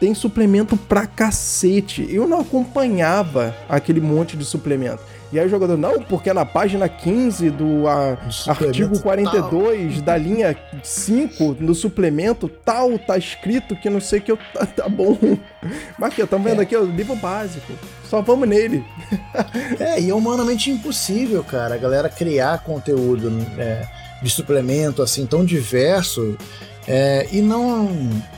Tem 0.00 0.14
suplemento 0.14 0.76
pra 0.76 1.06
cacete. 1.06 2.06
Eu 2.08 2.28
não 2.28 2.40
acompanhava 2.40 3.54
aquele 3.68 4.00
monte 4.00 4.36
de 4.36 4.44
suplemento. 4.44 5.02
E 5.30 5.38
aí 5.38 5.46
o 5.46 5.48
jogador, 5.48 5.76
não, 5.76 6.00
porque 6.02 6.30
é 6.30 6.32
na 6.32 6.46
página 6.46 6.88
15 6.88 7.50
do 7.50 7.86
a, 7.86 8.16
artigo 8.46 8.98
42 9.00 9.96
tal. 9.96 10.02
da 10.02 10.16
linha 10.16 10.56
5 10.82 11.56
no 11.60 11.74
suplemento 11.74 12.48
tal, 12.48 12.98
tá 12.98 13.18
escrito 13.18 13.76
que 13.76 13.90
não 13.90 14.00
sei 14.00 14.20
que 14.20 14.32
eu. 14.32 14.38
Tá, 14.54 14.64
tá 14.64 14.88
bom. 14.88 15.18
Mas 15.98 16.12
aqui, 16.12 16.22
estamos 16.22 16.48
vendo 16.48 16.60
é. 16.60 16.62
aqui 16.62 16.74
o 16.74 16.86
livro 16.86 17.14
básico. 17.16 17.72
Só 18.08 18.22
vamos 18.22 18.48
nele. 18.48 18.82
é, 19.78 20.00
e 20.00 20.08
é 20.08 20.14
humanamente 20.14 20.70
impossível, 20.70 21.44
cara, 21.44 21.74
a 21.74 21.78
galera 21.78 22.08
criar 22.08 22.64
conteúdo 22.64 23.30
é, 23.58 23.86
de 24.22 24.30
suplemento 24.30 25.02
assim 25.02 25.26
tão 25.26 25.44
diverso 25.44 26.36
é, 26.90 27.28
e 27.30 27.42
não, 27.42 27.90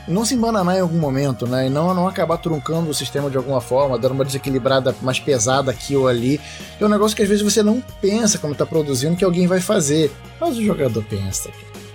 não 0.05 0.25
se 0.25 0.35
embananar 0.35 0.75
em 0.75 0.81
algum 0.81 0.97
momento, 0.97 1.47
né? 1.47 1.67
E 1.67 1.69
não, 1.69 1.93
não 1.93 2.05
acabar 2.05 2.35
truncando 2.35 2.89
o 2.89 2.93
sistema 2.93 3.29
de 3.29 3.37
alguma 3.37 3.61
forma, 3.61 3.97
dando 3.97 4.11
uma 4.11 4.25
desequilibrada 4.25 4.93
mais 5.01 5.21
pesada 5.21 5.71
aqui 5.71 5.95
ou 5.95 6.05
ali. 6.05 6.37
É 6.77 6.85
um 6.85 6.89
negócio 6.89 7.15
que 7.15 7.23
às 7.23 7.29
vezes 7.29 7.41
você 7.41 7.63
não 7.63 7.81
pensa 8.01 8.37
quando 8.37 8.51
está 8.51 8.65
produzindo 8.65 9.15
que 9.15 9.23
alguém 9.23 9.47
vai 9.47 9.61
fazer. 9.61 10.11
Mas 10.37 10.57
o 10.57 10.63
jogador 10.65 11.01
pensa. 11.05 11.49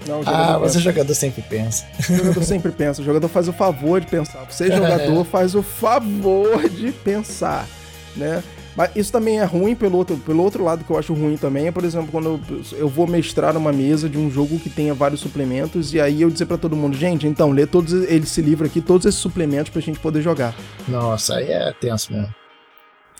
Não, 0.08 0.20
o 0.20 0.24
jogador 0.24 0.54
ah, 0.54 0.58
mas 0.58 0.76
o 0.76 0.80
jogador 0.80 1.14
sempre 1.14 1.42
pensa. 1.42 1.84
O 2.08 2.16
jogador 2.16 2.42
sempre 2.42 2.72
pensa. 2.72 3.02
O 3.02 3.04
jogador 3.04 3.28
faz 3.28 3.48
o 3.48 3.52
favor 3.52 4.00
de 4.00 4.06
pensar. 4.06 4.46
Você, 4.48 4.68
jogador, 4.72 5.24
faz 5.26 5.54
o 5.54 5.62
favor 5.62 6.66
de 6.70 6.90
pensar, 6.90 7.68
né? 8.16 8.42
Mas 8.76 8.94
isso 8.94 9.10
também 9.10 9.40
é 9.40 9.44
ruim 9.44 9.74
pelo 9.74 9.96
outro, 9.96 10.16
pelo 10.18 10.42
outro 10.42 10.62
lado 10.62 10.84
que 10.84 10.90
eu 10.90 10.98
acho 10.98 11.14
ruim 11.14 11.36
também 11.36 11.66
é, 11.66 11.72
por 11.72 11.84
exemplo, 11.84 12.08
quando 12.12 12.26
eu, 12.26 12.78
eu 12.78 12.88
vou 12.88 13.06
mestrar 13.06 13.56
uma 13.56 13.72
mesa 13.72 14.08
de 14.08 14.18
um 14.18 14.30
jogo 14.30 14.58
que 14.58 14.68
tenha 14.68 14.92
vários 14.92 15.20
suplementos 15.20 15.94
e 15.94 16.00
aí 16.00 16.20
eu 16.20 16.30
dizer 16.30 16.46
para 16.46 16.58
todo 16.58 16.76
mundo, 16.76 16.96
gente, 16.96 17.26
então, 17.26 17.50
lê 17.50 17.66
todos 17.66 17.92
esse 17.92 18.42
livro 18.42 18.66
aqui, 18.66 18.80
todos 18.80 19.06
esses 19.06 19.20
suplementos 19.20 19.70
pra 19.70 19.80
gente 19.80 19.98
poder 19.98 20.20
jogar. 20.20 20.54
Nossa, 20.86 21.36
aí 21.36 21.50
é 21.50 21.72
tenso 21.72 22.12
mesmo. 22.12 22.34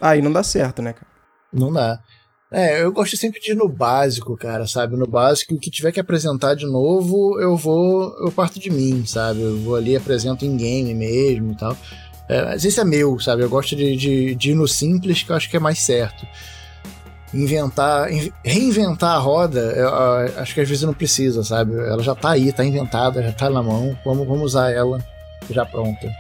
Aí 0.01 0.21
não 0.21 0.31
dá 0.31 0.43
certo, 0.43 0.83
né, 0.83 0.93
cara? 0.93 1.07
Não 1.53 1.73
dá. 1.73 2.01
É, 2.53 2.83
eu 2.83 2.93
gosto 2.93 3.17
sempre 3.17 3.41
de 3.41 3.53
ir 3.53 3.55
no 3.57 3.69
básico, 3.69 4.37
cara, 4.37 4.67
sabe? 4.67 4.97
No 4.97 5.07
básico, 5.07 5.55
o 5.55 5.59
que 5.59 5.71
tiver 5.71 5.91
que 5.91 5.99
apresentar 5.99 6.55
de 6.55 6.65
novo, 6.65 7.41
eu 7.41 7.57
vou, 7.57 8.17
eu 8.21 8.31
parto 8.31 8.61
de 8.61 8.71
mim, 8.71 9.05
sabe? 9.05 9.43
Eu 9.43 9.59
vou 9.59 9.75
ali, 9.75 9.97
apresento 9.97 10.45
em 10.45 10.57
game 10.57 10.95
mesmo 10.95 11.53
e 11.53 11.57
tal. 11.57 11.77
É, 12.29 12.45
mas 12.45 12.65
esse 12.65 12.81
é 12.81 12.85
meu, 12.85 13.19
sabe? 13.21 13.43
Eu 13.43 13.49
gosto 13.49 13.77
de, 13.77 13.97
de, 13.97 14.35
de 14.35 14.51
ir 14.51 14.55
no 14.55 14.67
simples, 14.67 15.23
que 15.23 15.31
eu 15.31 15.37
acho 15.37 15.49
que 15.49 15.57
é 15.57 15.61
mais 15.61 15.79
certo. 15.79 16.27
Inventar, 17.33 18.09
reinventar 18.45 19.17
a 19.17 19.19
roda, 19.19 19.61
eu, 19.61 19.89
eu, 19.89 20.41
acho 20.41 20.55
que 20.55 20.61
às 20.61 20.69
vezes 20.69 20.85
não 20.85 20.95
precisa, 20.95 21.43
sabe? 21.45 21.75
Ela 21.75 22.03
já 22.03 22.15
tá 22.15 22.31
aí, 22.31 22.53
tá 22.53 22.65
inventada, 22.65 23.23
já 23.23 23.33
tá 23.33 23.51
na 23.51 23.63
mão. 23.63 23.97
Vamos, 24.05 24.27
vamos 24.27 24.45
usar 24.45 24.71
ela 24.71 24.99
já 25.51 25.65
pronta. 25.65 26.11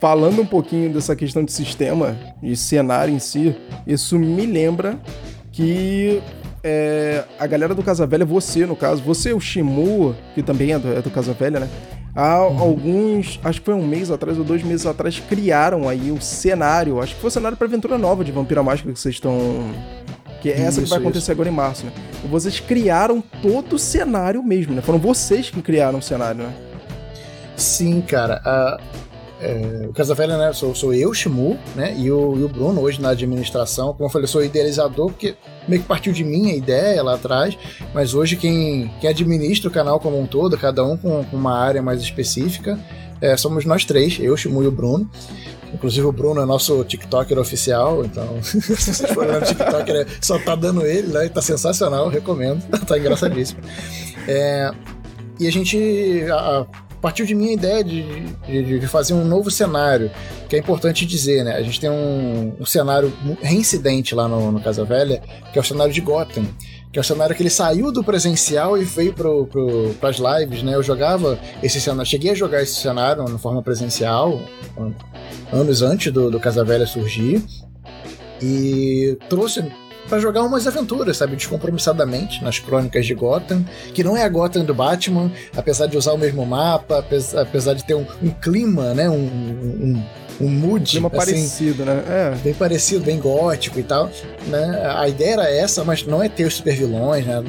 Falando 0.00 0.42
um 0.42 0.46
pouquinho 0.46 0.92
dessa 0.92 1.14
questão 1.14 1.44
de 1.44 1.52
sistema 1.52 2.16
e 2.42 2.56
cenário 2.56 3.14
em 3.14 3.18
si, 3.18 3.56
isso 3.86 4.18
me 4.18 4.46
lembra 4.46 4.98
que 5.52 6.22
é, 6.62 7.24
a 7.38 7.46
galera 7.46 7.74
do 7.74 7.82
Casa 7.82 8.06
Velha, 8.06 8.24
você 8.24 8.66
no 8.66 8.76
caso, 8.76 9.02
você, 9.02 9.32
o 9.32 9.40
Shimu, 9.40 10.14
que 10.34 10.42
também 10.42 10.72
é 10.72 10.78
do, 10.78 10.92
é 10.92 11.00
do 11.00 11.10
Casa 11.10 11.32
Velha, 11.32 11.60
né? 11.60 11.68
Há 12.14 12.46
uhum. 12.46 12.58
alguns, 12.58 13.38
acho 13.44 13.60
que 13.60 13.66
foi 13.66 13.74
um 13.74 13.86
mês 13.86 14.10
atrás 14.10 14.38
ou 14.38 14.44
dois 14.44 14.62
meses 14.62 14.86
atrás, 14.86 15.20
criaram 15.20 15.88
aí 15.88 16.10
o 16.10 16.20
cenário, 16.20 17.00
acho 17.00 17.14
que 17.14 17.20
foi 17.20 17.28
o 17.28 17.30
cenário 17.30 17.56
para 17.56 17.66
aventura 17.66 17.98
nova 17.98 18.24
de 18.24 18.32
Vampira 18.32 18.62
Mágica 18.62 18.90
que 18.90 18.98
vocês 18.98 19.14
estão. 19.14 19.38
Que 20.40 20.50
é 20.50 20.60
essa 20.60 20.80
isso, 20.80 20.82
que 20.82 20.88
vai 20.90 20.98
acontecer 20.98 21.24
isso. 21.24 21.32
agora 21.32 21.48
em 21.48 21.52
março, 21.52 21.84
né? 21.84 21.92
E 22.24 22.26
vocês 22.26 22.58
criaram 22.58 23.22
todo 23.42 23.74
o 23.76 23.78
cenário 23.78 24.42
mesmo, 24.42 24.74
né? 24.74 24.80
Foram 24.80 24.98
vocês 24.98 25.50
que 25.50 25.60
criaram 25.60 25.98
o 25.98 26.02
cenário, 26.02 26.44
né? 26.44 26.54
Sim, 27.54 28.00
cara. 28.00 28.42
Uh, 28.44 28.82
é, 29.40 29.86
o 29.88 29.92
Casa 29.92 30.14
Velha, 30.14 30.38
né, 30.38 30.52
sou, 30.52 30.74
sou 30.74 30.94
eu, 30.94 31.12
Shimu, 31.12 31.58
né, 31.74 31.94
e 31.98 32.10
o, 32.10 32.36
e 32.38 32.42
o 32.42 32.48
Bruno 32.48 32.80
hoje 32.80 33.00
na 33.00 33.10
administração. 33.10 33.92
Como 33.92 34.06
eu 34.06 34.10
falei, 34.10 34.24
eu 34.24 34.28
sou 34.28 34.42
idealizador, 34.42 35.08
porque 35.08 35.36
meio 35.68 35.82
que 35.82 35.88
partiu 35.88 36.12
de 36.12 36.24
mim 36.24 36.50
a 36.50 36.54
ideia 36.54 37.02
lá 37.02 37.14
atrás, 37.14 37.56
mas 37.92 38.14
hoje 38.14 38.36
quem, 38.36 38.90
quem 39.00 39.10
administra 39.10 39.68
o 39.68 39.72
canal 39.72 40.00
como 40.00 40.18
um 40.18 40.26
todo, 40.26 40.56
cada 40.56 40.84
um 40.84 40.96
com, 40.96 41.22
com 41.24 41.36
uma 41.36 41.58
área 41.58 41.82
mais 41.82 42.00
específica, 42.00 42.78
é, 43.20 43.36
somos 43.36 43.64
nós 43.64 43.84
três, 43.84 44.18
eu, 44.20 44.36
Shimu 44.36 44.62
e 44.62 44.66
o 44.66 44.72
Bruno. 44.72 45.08
Inclusive 45.74 46.06
o 46.06 46.12
Bruno 46.12 46.40
é 46.40 46.46
nosso 46.46 46.82
TikToker 46.84 47.38
oficial, 47.38 48.04
então 48.04 48.40
se 48.42 48.60
vocês 48.60 49.10
forem 49.10 49.32
no 49.32 49.42
TikTok, 49.42 49.92
né, 49.92 50.06
só 50.22 50.38
tá 50.38 50.54
dando 50.54 50.86
ele, 50.86 51.08
né? 51.08 51.28
Tá 51.28 51.42
sensacional, 51.42 52.08
recomendo, 52.08 52.62
tá 52.86 52.96
engraçadíssimo. 52.96 53.60
É, 54.26 54.70
e 55.38 55.46
a 55.46 55.52
gente, 55.52 56.24
a, 56.30 56.66
partiu 57.06 57.24
de 57.24 57.36
minha 57.36 57.52
ideia 57.52 57.84
de, 57.84 58.02
de, 58.48 58.80
de, 58.80 58.86
fazer 58.88 59.14
um 59.14 59.24
novo 59.24 59.48
cenário, 59.48 60.10
que 60.48 60.56
é 60.56 60.58
importante 60.58 61.06
dizer, 61.06 61.44
né? 61.44 61.54
A 61.54 61.62
gente 61.62 61.78
tem 61.78 61.88
um, 61.88 62.52
um 62.58 62.66
cenário 62.66 63.12
reincidente 63.40 64.12
lá 64.12 64.26
no, 64.26 64.50
no, 64.50 64.60
Casa 64.60 64.84
Velha, 64.84 65.22
que 65.52 65.56
é 65.56 65.62
o 65.62 65.64
cenário 65.64 65.92
de 65.92 66.00
Gotham, 66.00 66.44
que 66.92 66.98
é 66.98 67.00
o 67.00 67.04
cenário 67.04 67.36
que 67.36 67.40
ele 67.40 67.48
saiu 67.48 67.92
do 67.92 68.02
presencial 68.02 68.76
e 68.76 68.82
veio 68.82 69.14
para 69.14 70.08
as 70.08 70.16
lives, 70.16 70.64
né? 70.64 70.74
Eu 70.74 70.82
jogava 70.82 71.38
esse 71.62 71.80
cenário, 71.80 72.10
cheguei 72.10 72.32
a 72.32 72.34
jogar 72.34 72.60
esse 72.60 72.74
cenário 72.74 73.22
na 73.22 73.38
forma 73.38 73.62
presencial, 73.62 74.40
anos 75.52 75.82
antes 75.82 76.12
do, 76.12 76.28
do 76.28 76.40
Casa 76.40 76.64
Velha 76.64 76.88
surgir, 76.88 77.40
e 78.42 79.16
trouxe 79.28 79.62
para 80.08 80.18
jogar 80.18 80.42
umas 80.42 80.66
aventuras, 80.66 81.16
sabe, 81.16 81.36
descompromissadamente 81.36 82.42
nas 82.42 82.58
crônicas 82.58 83.06
de 83.06 83.14
Gotham, 83.14 83.64
que 83.92 84.04
não 84.04 84.16
é 84.16 84.22
a 84.22 84.28
Gotham 84.28 84.64
do 84.64 84.74
Batman, 84.74 85.30
apesar 85.56 85.86
de 85.86 85.96
usar 85.96 86.12
o 86.12 86.18
mesmo 86.18 86.44
mapa, 86.46 87.04
apesar 87.36 87.74
de 87.74 87.84
ter 87.84 87.94
um, 87.94 88.06
um 88.22 88.30
clima, 88.30 88.94
né, 88.94 89.08
um, 89.08 89.14
um, 89.14 90.02
um 90.40 90.48
mood. 90.48 90.90
Clima 90.90 91.08
assim, 91.08 91.16
parecido, 91.16 91.84
né? 91.84 92.02
É. 92.08 92.36
Bem 92.42 92.54
parecido, 92.54 93.04
bem 93.04 93.18
gótico 93.18 93.78
e 93.78 93.82
tal. 93.82 94.10
Né? 94.46 94.92
A 94.96 95.08
ideia 95.08 95.32
era 95.32 95.50
essa, 95.50 95.84
mas 95.84 96.04
não 96.04 96.22
é 96.22 96.28
ter 96.28 96.44
os 96.44 96.54
super 96.54 96.74
vilões, 96.74 97.24
né? 97.26 97.42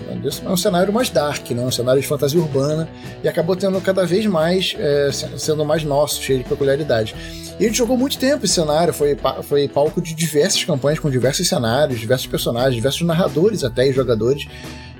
É 0.46 0.50
um 0.50 0.58
cenário 0.58 0.92
mais 0.94 1.10
dark, 1.10 1.50
né? 1.52 1.62
Um 1.62 1.72
cenário 1.72 2.02
de 2.02 2.08
fantasia 2.08 2.40
urbana. 2.40 2.88
E 3.24 3.28
acabou 3.28 3.56
tendo 3.56 3.80
cada 3.82 4.06
vez 4.06 4.26
mais, 4.26 4.76
é, 4.78 5.10
sendo 5.38 5.66
mais 5.66 5.84
nosso, 5.84 6.22
cheio 6.22 6.40
de 6.40 6.46
peculiaridade. 6.46 7.16
E 7.60 7.64
a 7.64 7.68
gente 7.68 7.78
jogou 7.78 7.98
muito 7.98 8.18
tempo 8.20 8.46
esse 8.46 8.54
cenário, 8.54 8.94
foi, 8.94 9.18
foi 9.44 9.68
palco 9.68 10.00
de 10.00 10.14
diversas 10.14 10.64
campanhas 10.64 11.00
com 11.00 11.10
diversos 11.10 11.48
cenários, 11.48 12.00
diversos 12.00 12.28
personagens, 12.28 12.76
diversos 12.76 13.02
narradores 13.02 13.64
até 13.64 13.88
e 13.88 13.94
jogadores. 13.94 14.48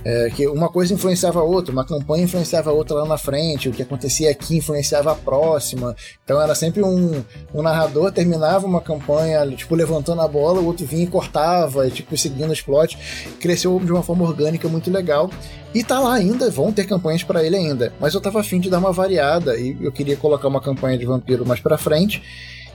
É, 0.10 0.30
que 0.30 0.48
uma 0.48 0.70
coisa 0.70 0.94
influenciava 0.94 1.42
a 1.42 1.44
outra, 1.44 1.74
uma 1.74 1.84
campanha 1.84 2.24
influenciava 2.24 2.70
a 2.70 2.74
outra 2.74 2.96
lá 2.96 3.06
na 3.06 3.18
frente, 3.18 3.68
o 3.68 3.74
que 3.74 3.82
acontecia 3.82 4.32
aqui 4.32 4.56
influenciava 4.56 5.12
a 5.12 5.16
próxima. 5.16 5.94
Então 6.24 6.42
era 6.42 6.56
sempre 6.56 6.82
um, 6.82 7.22
um 7.54 7.62
narrador 7.62 8.10
terminava 8.14 8.66
uma 8.66 8.80
campanha, 8.80 9.46
tipo, 9.52 9.76
levantando 9.76 10.22
a 10.22 10.28
bola, 10.28 10.62
o 10.62 10.66
outro 10.66 10.86
vinha 10.86 11.04
e 11.04 11.08
cortava, 11.08 11.90
tipo, 11.90 12.16
seguindo 12.18 12.50
os 12.50 12.62
plots. 12.62 12.98
Cresceu 13.38 13.78
de 13.84 13.92
uma 13.92 14.02
forma 14.02 14.24
orgânica 14.24 14.70
muito 14.70 14.90
legal. 14.90 15.30
E 15.76 15.84
tá 15.84 16.00
lá 16.00 16.14
ainda, 16.14 16.50
vão 16.50 16.72
ter 16.72 16.86
campanhas 16.86 17.24
para 17.24 17.44
ele 17.44 17.58
ainda. 17.58 17.92
Mas 18.00 18.14
eu 18.14 18.22
tava 18.22 18.40
afim 18.40 18.62
de 18.62 18.70
dar 18.70 18.80
uma 18.80 18.94
variada 18.94 19.60
e 19.60 19.76
eu 19.82 19.92
queria 19.92 20.16
colocar 20.16 20.48
uma 20.48 20.62
campanha 20.62 20.98
de 20.98 21.06
vampiro 21.06 21.46
mais 21.46 21.60
pra 21.60 21.78
frente. 21.78 22.24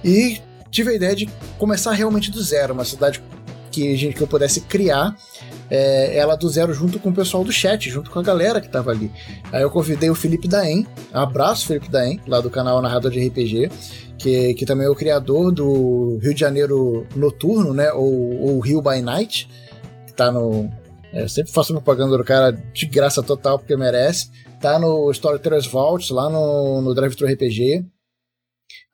E 0.04 0.38
tive 0.70 0.90
a 0.90 0.94
ideia 0.94 1.16
de 1.16 1.26
começar 1.58 1.92
realmente 1.92 2.30
do 2.30 2.42
zero, 2.42 2.74
uma 2.74 2.84
cidade 2.84 3.22
que, 3.70 4.12
que 4.12 4.20
eu 4.20 4.26
pudesse 4.26 4.60
criar 4.60 5.16
é, 5.72 6.18
ela 6.18 6.36
do 6.36 6.50
zero 6.50 6.74
junto 6.74 6.98
com 6.98 7.08
o 7.08 7.14
pessoal 7.14 7.42
do 7.42 7.50
chat, 7.50 7.88
junto 7.88 8.10
com 8.10 8.18
a 8.18 8.22
galera 8.22 8.60
que 8.60 8.68
tava 8.68 8.90
ali. 8.90 9.10
Aí 9.50 9.62
eu 9.62 9.70
convidei 9.70 10.10
o 10.10 10.14
Felipe 10.14 10.46
Daen, 10.46 10.86
abraço 11.10 11.66
Felipe 11.66 11.88
Daen, 11.88 12.20
lá 12.26 12.42
do 12.42 12.50
canal 12.50 12.82
Narrador 12.82 13.10
de 13.10 13.26
RPG, 13.26 13.70
que, 14.18 14.52
que 14.52 14.66
também 14.66 14.86
é 14.86 14.90
o 14.90 14.94
criador 14.94 15.50
do 15.50 16.18
Rio 16.20 16.34
de 16.34 16.40
Janeiro 16.40 17.06
Noturno, 17.16 17.72
né, 17.72 17.90
ou, 17.90 18.38
ou 18.42 18.60
Rio 18.60 18.82
by 18.82 19.00
Night, 19.00 19.48
que 20.06 20.12
tá 20.12 20.30
no... 20.30 20.70
É, 21.10 21.22
eu 21.22 21.28
sempre 21.28 21.50
faço 21.50 21.72
propaganda 21.72 22.18
do 22.18 22.24
cara 22.24 22.50
de 22.50 22.86
graça 22.86 23.22
total, 23.22 23.58
porque 23.58 23.74
merece. 23.74 24.30
Tá 24.60 24.78
no 24.78 25.10
Storytellers 25.10 25.66
Vault, 25.66 26.12
lá 26.12 26.28
no, 26.28 26.82
no 26.82 26.94
Drive 26.94 27.16
Thru 27.16 27.26
RPG, 27.26 27.82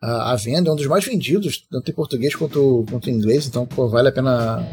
a, 0.01 0.37
venda, 0.37 0.71
é 0.71 0.73
um 0.73 0.77
dos 0.77 0.87
mais 0.87 1.05
vendidos, 1.05 1.67
tanto 1.69 1.91
em 1.91 1.95
português 1.95 2.37
quanto, 2.37 2.85
quanto 2.89 3.11
em 3.11 3.15
inglês, 3.15 3.49
então 3.49 3.67
pô, 3.67 3.89
vale 3.89 4.09
a 4.09 4.13
pena 4.13 4.65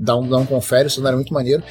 dá 0.00 0.16
um, 0.16 0.26
dá 0.26 0.38
um 0.38 0.46
confere, 0.46 0.86
o 0.88 0.90
cenário 0.90 1.16
é 1.16 1.18
muito 1.18 1.34
maneiro. 1.34 1.62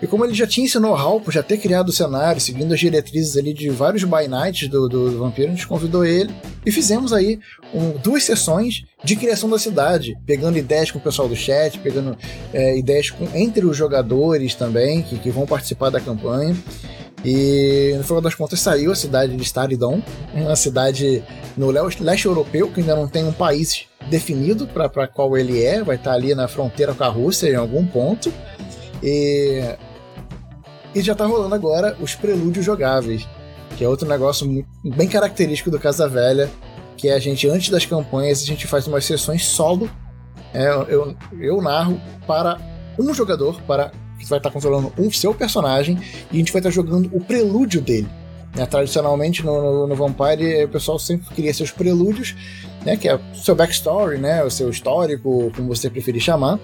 E 0.00 0.06
como 0.06 0.24
ele 0.24 0.34
já 0.34 0.46
tinha 0.46 0.66
esse 0.66 0.78
know-how 0.78 1.20
por 1.20 1.32
já 1.32 1.42
ter 1.42 1.56
criado 1.56 1.88
o 1.88 1.92
cenário, 1.92 2.40
seguindo 2.40 2.72
as 2.72 2.78
diretrizes 2.78 3.36
ali 3.36 3.54
de 3.54 3.70
vários 3.70 4.04
by 4.04 4.28
nights 4.28 4.68
do, 4.68 4.88
do, 4.88 5.10
do 5.10 5.18
Vampiro, 5.18 5.48
a 5.48 5.54
gente 5.54 5.66
convidou 5.66 6.04
ele 6.04 6.32
e 6.66 6.70
fizemos 6.70 7.12
aí 7.12 7.40
um, 7.72 7.92
duas 7.92 8.24
sessões 8.24 8.84
de 9.02 9.16
criação 9.16 9.48
da 9.48 9.58
cidade, 9.58 10.16
pegando 10.26 10.58
ideias 10.58 10.90
com 10.90 10.98
o 10.98 11.02
pessoal 11.02 11.28
do 11.28 11.36
chat, 11.36 11.78
pegando 11.78 12.16
é, 12.52 12.76
ideias 12.78 13.10
com, 13.10 13.24
entre 13.34 13.64
os 13.64 13.76
jogadores 13.76 14.54
também, 14.54 15.02
que, 15.02 15.18
que 15.18 15.30
vão 15.30 15.46
participar 15.46 15.88
da 15.90 16.00
campanha. 16.00 16.54
E 17.24 17.94
no 17.96 18.04
final 18.04 18.20
das 18.20 18.34
contas 18.34 18.60
saiu 18.60 18.92
a 18.92 18.94
cidade 18.94 19.36
de 19.36 19.42
Staridon, 19.42 20.00
uma 20.32 20.54
cidade 20.54 21.22
no 21.56 21.70
leste 21.70 22.26
europeu 22.26 22.70
que 22.70 22.80
ainda 22.80 22.94
não 22.94 23.08
tem 23.08 23.24
um 23.24 23.32
país 23.32 23.86
definido 24.08 24.66
para 24.66 25.08
qual 25.08 25.36
ele 25.36 25.62
é, 25.62 25.82
vai 25.82 25.96
estar 25.96 26.10
tá 26.10 26.16
ali 26.16 26.34
na 26.34 26.46
fronteira 26.46 26.94
com 26.94 27.04
a 27.04 27.08
Rússia 27.08 27.48
em 27.48 27.56
algum 27.56 27.84
ponto. 27.86 28.32
E, 29.02 29.62
e 30.94 31.00
já 31.00 31.12
está 31.12 31.26
rolando 31.26 31.54
agora 31.54 31.96
os 32.00 32.14
prelúdios 32.14 32.64
jogáveis, 32.64 33.28
que 33.76 33.84
é 33.84 33.88
outro 33.88 34.08
negócio 34.08 34.46
bem 34.84 35.08
característico 35.08 35.70
do 35.70 35.78
Casa 35.78 36.08
Velha, 36.08 36.48
que 36.96 37.08
é 37.08 37.14
a 37.14 37.18
gente, 37.18 37.48
antes 37.48 37.70
das 37.70 37.84
campanhas, 37.84 38.42
a 38.42 38.46
gente 38.46 38.66
faz 38.66 38.86
umas 38.86 39.04
sessões 39.04 39.44
solo. 39.44 39.90
É, 40.54 40.68
eu, 40.88 41.16
eu 41.38 41.60
narro 41.60 42.00
para 42.26 42.58
um 42.98 43.12
jogador, 43.12 43.60
para 43.62 43.92
que 44.18 44.26
vai 44.26 44.38
estar 44.38 44.50
tá 44.50 44.50
controlando 44.50 44.92
um 44.98 45.10
seu 45.10 45.34
personagem, 45.34 45.98
e 46.30 46.36
a 46.36 46.38
gente 46.38 46.52
vai 46.52 46.60
estar 46.60 46.70
tá 46.70 46.74
jogando 46.74 47.10
o 47.12 47.20
prelúdio 47.20 47.80
dele. 47.80 48.08
É, 48.56 48.64
tradicionalmente 48.64 49.44
no, 49.44 49.60
no, 49.60 49.86
no, 49.86 49.94
Vampire 49.94 50.64
o 50.64 50.68
pessoal 50.68 50.98
sempre 50.98 51.32
cria 51.34 51.52
seus 51.52 51.70
prelúdios, 51.70 52.34
né, 52.84 52.96
que 52.96 53.06
é 53.06 53.14
o 53.14 53.20
seu 53.34 53.54
backstory, 53.54 54.18
né, 54.18 54.42
o 54.42 54.50
seu 54.50 54.70
histórico, 54.70 55.52
como 55.54 55.68
você 55.68 55.90
preferir 55.90 56.22
chamar, 56.22 56.58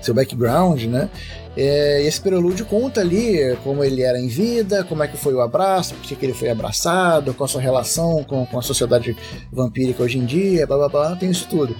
seu 0.00 0.14
background, 0.14 0.84
né? 0.84 1.08
É, 1.56 2.02
esse 2.02 2.20
prelúdio 2.20 2.64
conta 2.66 3.00
ali 3.00 3.56
como 3.64 3.82
ele 3.82 4.02
era 4.02 4.16
em 4.16 4.28
vida, 4.28 4.84
como 4.84 5.02
é 5.02 5.08
que 5.08 5.16
foi 5.16 5.34
o 5.34 5.40
abraço, 5.40 5.94
por 5.94 6.06
que 6.06 6.24
ele 6.24 6.32
foi 6.32 6.48
abraçado, 6.50 7.34
qual 7.34 7.46
a 7.46 7.48
sua 7.48 7.60
relação 7.60 8.22
com, 8.22 8.46
com 8.46 8.58
a 8.60 8.62
sociedade 8.62 9.16
vampírica 9.52 10.02
hoje 10.02 10.18
em 10.18 10.24
dia, 10.24 10.66
blá 10.68 10.76
blá 10.76 10.88
blá, 10.88 11.16
tem 11.16 11.30
isso 11.30 11.48
tudo. 11.48 11.74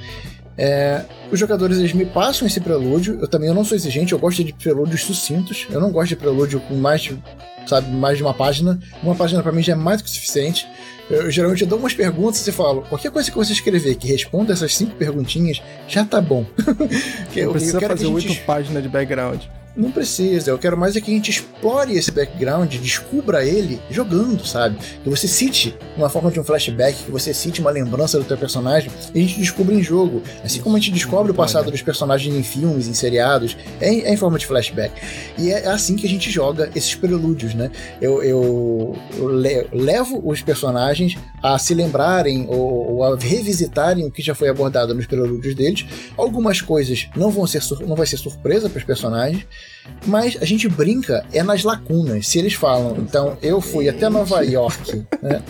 É, 0.59 1.05
os 1.31 1.39
jogadores 1.39 1.79
eles 1.79 1.93
me 1.93 2.05
passam 2.05 2.47
esse 2.47 2.61
prelúdio. 2.61 3.19
Eu 3.21 3.29
também 3.29 3.49
eu 3.49 3.55
não 3.55 3.65
sou 3.65 3.77
exigente, 3.77 4.13
eu 4.13 4.19
gosto 4.19 4.43
de 4.43 4.53
prelúdios 4.53 5.03
sucintos. 5.03 5.69
Eu 5.71 5.81
não 5.81 5.93
gosto 5.93 6.09
de 6.09 6.17
prelúdio 6.17 6.61
com 6.61 6.75
mais 6.75 7.03
de, 7.03 7.23
sabe, 7.65 7.89
mais 7.93 8.19
de 8.19 8.25
uma 8.25 8.35
página. 8.35 8.79
Uma 9.01 9.15
página 9.15 9.41
para 9.41 9.53
mim 9.53 9.63
já 9.63 9.75
é 9.75 9.77
mais 9.77 10.03
do 10.03 10.05
que 10.05 10.11
o 10.11 10.13
suficiente. 10.13 10.67
Eu, 11.09 11.23
eu 11.23 11.31
geralmente 11.31 11.65
dou 11.65 11.79
umas 11.79 11.95
perguntas 11.95 12.45
e 12.47 12.51
falo: 12.51 12.83
qualquer 12.83 13.13
coisa 13.13 13.31
que 13.31 13.37
você 13.37 13.53
escrever 13.53 13.95
que 13.95 14.09
responda 14.09 14.53
essas 14.53 14.75
cinco 14.75 14.97
perguntinhas 14.97 15.63
já 15.87 16.05
tá 16.05 16.21
bom. 16.21 16.45
que, 17.33 17.45
não 17.45 17.53
precisa 17.53 17.81
fazer 17.81 18.07
oito 18.07 18.29
gente... 18.29 18.41
páginas 18.41 18.83
de 18.83 18.89
background. 18.89 19.43
Não 19.79 19.93
precisa, 19.93 20.51
eu 20.51 20.59
quero 20.59 20.77
mais 20.77 20.97
é 20.97 21.01
que 21.01 21.09
a 21.09 21.15
gente 21.15 21.31
explore 21.31 21.97
esse 21.97 22.11
background, 22.11 22.75
descubra 22.75 23.45
ele 23.45 23.81
jogando, 23.89 24.45
sabe? 24.45 24.77
Que 25.05 25.09
você 25.09 25.29
cite 25.29 25.79
uma 25.97 26.09
forma 26.09 26.33
de 26.33 26.41
um 26.41 26.43
flashback, 26.43 27.05
que 27.05 27.11
você 27.13 27.33
cite 27.33 27.61
uma 27.61 27.71
lembrança 27.71 28.19
do 28.19 28.25
teu 28.25 28.37
personagem 28.37 28.91
e 29.15 29.19
a 29.21 29.23
gente 29.23 29.39
descubra 29.39 29.73
em 29.73 29.81
jogo. 29.81 30.21
Assim 30.43 30.61
como 30.61 30.77
a 30.77 30.81
gente 30.81 30.91
descobre 30.91 31.31
o 31.31 31.35
passado 31.35 31.71
dos 31.71 31.81
personagens 31.81 32.35
em 32.35 32.43
filmes, 32.43 32.89
em 32.89 32.93
seriados, 32.93 33.57
é 33.81 33.93
em, 33.93 34.01
é 34.01 34.13
em 34.13 34.17
forma 34.17 34.37
de 34.37 34.47
flashback. 34.47 35.01
E 35.39 35.53
é 35.53 35.69
assim 35.69 35.95
que 35.95 36.07
a 36.07 36.11
gente 36.11 36.29
joga 36.29 36.69
esses 36.75 36.97
prelúdios, 36.97 37.55
né? 37.55 37.71
Eu, 38.01 38.21
eu, 38.21 38.97
eu 39.17 39.29
levo 39.73 40.21
os 40.29 40.43
personagens 40.43 41.17
a 41.41 41.57
se 41.57 41.73
lembrarem 41.73 42.47
ou, 42.49 42.95
ou, 42.95 43.05
a 43.05 43.17
revisitarem 43.17 44.07
o 44.07 44.11
que 44.11 44.23
já 44.23 44.35
foi 44.35 44.49
abordado 44.49 44.93
nos 44.93 45.07
prelúdios 45.07 45.55
deles. 45.55 45.87
Algumas 46.17 46.61
coisas 46.61 47.09
não 47.15 47.31
vão 47.31 47.47
ser 47.47 47.63
não 47.87 47.95
vai 47.95 48.07
ser 48.07 48.17
surpresa 48.17 48.69
para 48.69 48.79
os 48.79 48.85
personagens, 48.85 49.47
mas 50.07 50.37
a 50.41 50.45
gente 50.45 50.69
brinca 50.69 51.25
é 51.33 51.43
nas 51.43 51.65
lacunas. 51.65 52.27
Se 52.27 52.39
eles 52.39 52.55
falam, 52.55 52.97
então 52.99 53.37
eu 53.43 53.61
fui 53.61 53.89
até 53.89 54.09
Nova 54.09 54.43
York, 54.43 55.07
né? 55.23 55.43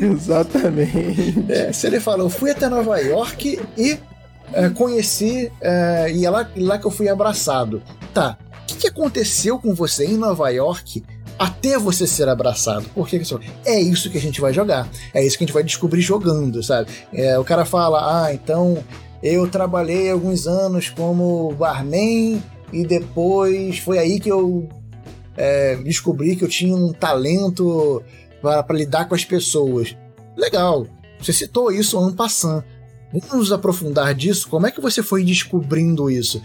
Exatamente. 0.00 1.44
É, 1.48 1.72
se 1.72 1.86
ele 1.86 2.00
fala, 2.00 2.22
eu 2.22 2.30
fui 2.30 2.50
até 2.50 2.68
Nova 2.68 2.98
York 2.98 3.60
e 3.76 3.98
é, 4.52 4.68
conheci 4.70 5.50
é, 5.60 6.12
e 6.12 6.24
é 6.24 6.30
lá, 6.30 6.48
lá 6.56 6.78
que 6.78 6.86
eu 6.86 6.90
fui 6.90 7.08
abraçado. 7.08 7.82
Tá. 8.12 8.38
O 8.62 8.66
que, 8.66 8.76
que 8.76 8.88
aconteceu 8.88 9.58
com 9.58 9.74
você 9.74 10.04
em 10.04 10.16
Nova 10.16 10.48
York 10.50 11.02
até 11.38 11.78
você 11.78 12.06
ser 12.06 12.28
abraçado. 12.28 12.86
Por 12.94 13.06
que 13.08 13.16
isso? 13.16 13.38
É 13.64 13.78
isso 13.78 14.10
que 14.10 14.18
a 14.18 14.20
gente 14.20 14.40
vai 14.40 14.52
jogar. 14.52 14.88
É 15.12 15.24
isso 15.24 15.36
que 15.36 15.44
a 15.44 15.46
gente 15.46 15.54
vai 15.54 15.62
descobrir 15.62 16.00
jogando, 16.00 16.62
sabe? 16.62 16.90
É, 17.12 17.38
o 17.38 17.44
cara 17.44 17.64
fala, 17.64 18.24
ah, 18.24 18.34
então 18.34 18.82
eu 19.22 19.48
trabalhei 19.48 20.10
alguns 20.10 20.46
anos 20.46 20.88
como 20.88 21.52
barman 21.52 22.42
e 22.72 22.86
depois 22.86 23.78
foi 23.78 23.98
aí 23.98 24.20
que 24.20 24.30
eu 24.30 24.68
é, 25.36 25.76
descobri 25.76 26.36
que 26.36 26.44
eu 26.44 26.48
tinha 26.48 26.74
um 26.74 26.92
talento 26.92 28.02
para 28.40 28.76
lidar 28.76 29.08
com 29.08 29.14
as 29.14 29.24
pessoas. 29.24 29.96
Legal, 30.36 30.86
você 31.18 31.32
citou 31.32 31.70
isso 31.70 31.98
ano 31.98 32.14
passando. 32.14 32.64
Vamos 33.12 33.52
aprofundar 33.52 34.14
disso. 34.14 34.48
Como 34.48 34.66
é 34.66 34.70
que 34.70 34.80
você 34.80 35.02
foi 35.02 35.24
descobrindo 35.24 36.10
isso? 36.10 36.42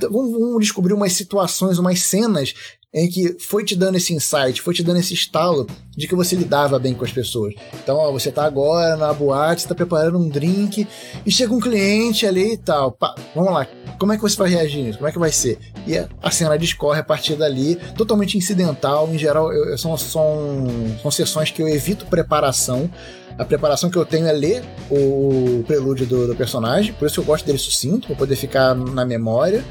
Vamos, 0.00 0.32
vamos 0.32 0.60
descobrir 0.60 0.92
umas 0.92 1.12
situações, 1.12 1.78
umas 1.78 2.00
cenas 2.02 2.54
em 2.92 3.08
que 3.08 3.36
foi 3.38 3.64
te 3.64 3.76
dando 3.76 3.96
esse 3.96 4.12
insight, 4.12 4.60
foi 4.60 4.74
te 4.74 4.82
dando 4.82 4.98
esse 4.98 5.14
estalo 5.14 5.66
de 5.96 6.08
que 6.08 6.14
você 6.14 6.34
lidava 6.34 6.78
bem 6.78 6.92
com 6.92 7.04
as 7.04 7.12
pessoas. 7.12 7.54
Então, 7.74 7.96
ó, 7.96 8.10
você 8.10 8.32
tá 8.32 8.44
agora 8.44 8.96
na 8.96 9.12
boate, 9.12 9.62
está 9.62 9.74
preparando 9.74 10.18
um 10.18 10.28
drink 10.28 10.86
e 11.24 11.30
chega 11.30 11.54
um 11.54 11.60
cliente 11.60 12.26
ali 12.26 12.54
e 12.54 12.56
tal. 12.56 12.90
Pá, 12.90 13.14
vamos 13.34 13.52
lá, 13.52 13.68
como 13.98 14.12
é 14.12 14.16
que 14.16 14.22
você 14.22 14.36
vai 14.36 14.50
reagir 14.50 14.82
nisso? 14.82 14.98
Como 14.98 15.08
é 15.08 15.12
que 15.12 15.18
vai 15.20 15.30
ser? 15.30 15.58
E 15.86 15.96
a 15.96 16.30
cena 16.32 16.58
discorre 16.58 16.98
a 16.98 17.04
partir 17.04 17.36
dali, 17.36 17.76
totalmente 17.96 18.36
incidental. 18.36 19.08
Em 19.12 19.18
geral, 19.18 19.52
eu, 19.52 19.78
são, 19.78 19.96
são, 19.96 20.66
são 21.00 21.10
sessões 21.12 21.50
que 21.50 21.62
eu 21.62 21.68
evito 21.68 22.06
preparação. 22.06 22.90
A 23.38 23.44
preparação 23.44 23.88
que 23.88 23.96
eu 23.96 24.04
tenho 24.04 24.26
é 24.26 24.32
ler 24.32 24.64
o 24.90 25.62
prelúdio 25.66 26.06
do, 26.06 26.26
do 26.26 26.34
personagem, 26.34 26.92
por 26.92 27.06
isso 27.06 27.20
eu 27.20 27.24
gosto 27.24 27.46
dele 27.46 27.56
sucinto, 27.56 28.08
para 28.08 28.16
poder 28.16 28.36
ficar 28.36 28.74
na 28.74 29.04
memória. 29.04 29.64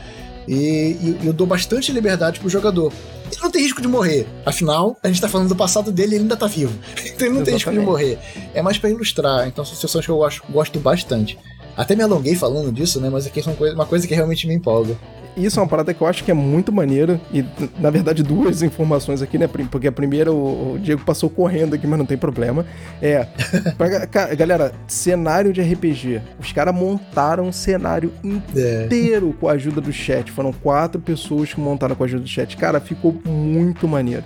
E, 0.47 0.97
e 1.01 1.19
eu 1.23 1.33
dou 1.33 1.45
bastante 1.45 1.91
liberdade 1.91 2.39
pro 2.39 2.49
jogador. 2.49 2.91
Ele 3.31 3.41
não 3.41 3.51
tem 3.51 3.61
risco 3.61 3.81
de 3.81 3.87
morrer. 3.87 4.27
Afinal, 4.45 4.97
a 5.03 5.07
gente 5.07 5.21
tá 5.21 5.29
falando 5.29 5.49
do 5.49 5.55
passado 5.55 5.91
dele 5.91 6.13
e 6.13 6.15
ele 6.15 6.23
ainda 6.23 6.37
tá 6.37 6.47
vivo. 6.47 6.73
Então 7.19 7.27
ele 7.27 7.35
não 7.35 7.41
Exatamente. 7.41 7.45
tem 7.45 7.53
risco 7.55 7.71
de 7.71 7.79
morrer. 7.79 8.19
É 8.53 8.61
mais 8.61 8.77
para 8.77 8.89
ilustrar. 8.89 9.47
Então 9.47 9.63
são 9.65 9.75
situações 9.75 10.05
que 10.05 10.11
eu 10.11 10.17
gosto, 10.17 10.43
gosto 10.49 10.79
bastante. 10.79 11.37
Até 11.75 11.95
me 11.95 12.03
alonguei 12.03 12.35
falando 12.35 12.71
disso, 12.71 12.99
né? 12.99 13.09
Mas 13.09 13.27
aqui 13.27 13.41
é 13.41 13.73
uma 13.73 13.85
coisa 13.85 14.07
que 14.07 14.13
realmente 14.15 14.47
me 14.47 14.53
empolga 14.53 14.97
isso 15.45 15.59
é 15.59 15.63
uma 15.63 15.69
parada 15.69 15.93
que 15.93 16.01
eu 16.01 16.07
acho 16.07 16.23
que 16.23 16.31
é 16.31 16.33
muito 16.33 16.71
maneira. 16.71 17.19
E, 17.33 17.45
na 17.79 17.89
verdade, 17.89 18.23
duas 18.23 18.61
informações 18.61 19.21
aqui, 19.21 19.37
né? 19.37 19.47
Porque 19.47 19.87
a 19.87 19.91
primeira, 19.91 20.31
o, 20.31 20.77
Diego 20.81 21.03
passou 21.03 21.29
correndo 21.29 21.75
aqui, 21.75 21.87
mas 21.87 21.97
não 21.97 22.05
tem 22.05 22.17
problema. 22.17 22.65
É. 23.01 23.27
Pra, 23.77 23.87
galera, 24.35 24.73
cenário 24.87 25.53
de 25.53 25.61
RPG. 25.61 26.21
Os 26.39 26.51
caras 26.51 26.73
montaram 26.73 27.45
um 27.45 27.51
cenário 27.51 28.11
inteiro 28.23 29.29
é. 29.29 29.39
com 29.39 29.47
a 29.47 29.53
ajuda 29.53 29.81
do 29.81 29.91
chat. 29.91 30.31
Foram 30.31 30.51
quatro 30.51 30.99
pessoas 30.99 31.53
que 31.53 31.59
montaram 31.59 31.95
com 31.95 32.03
a 32.03 32.05
ajuda 32.05 32.23
do 32.23 32.29
chat. 32.29 32.55
Cara, 32.57 32.79
ficou 32.79 33.15
muito 33.25 33.87
maneiro. 33.87 34.23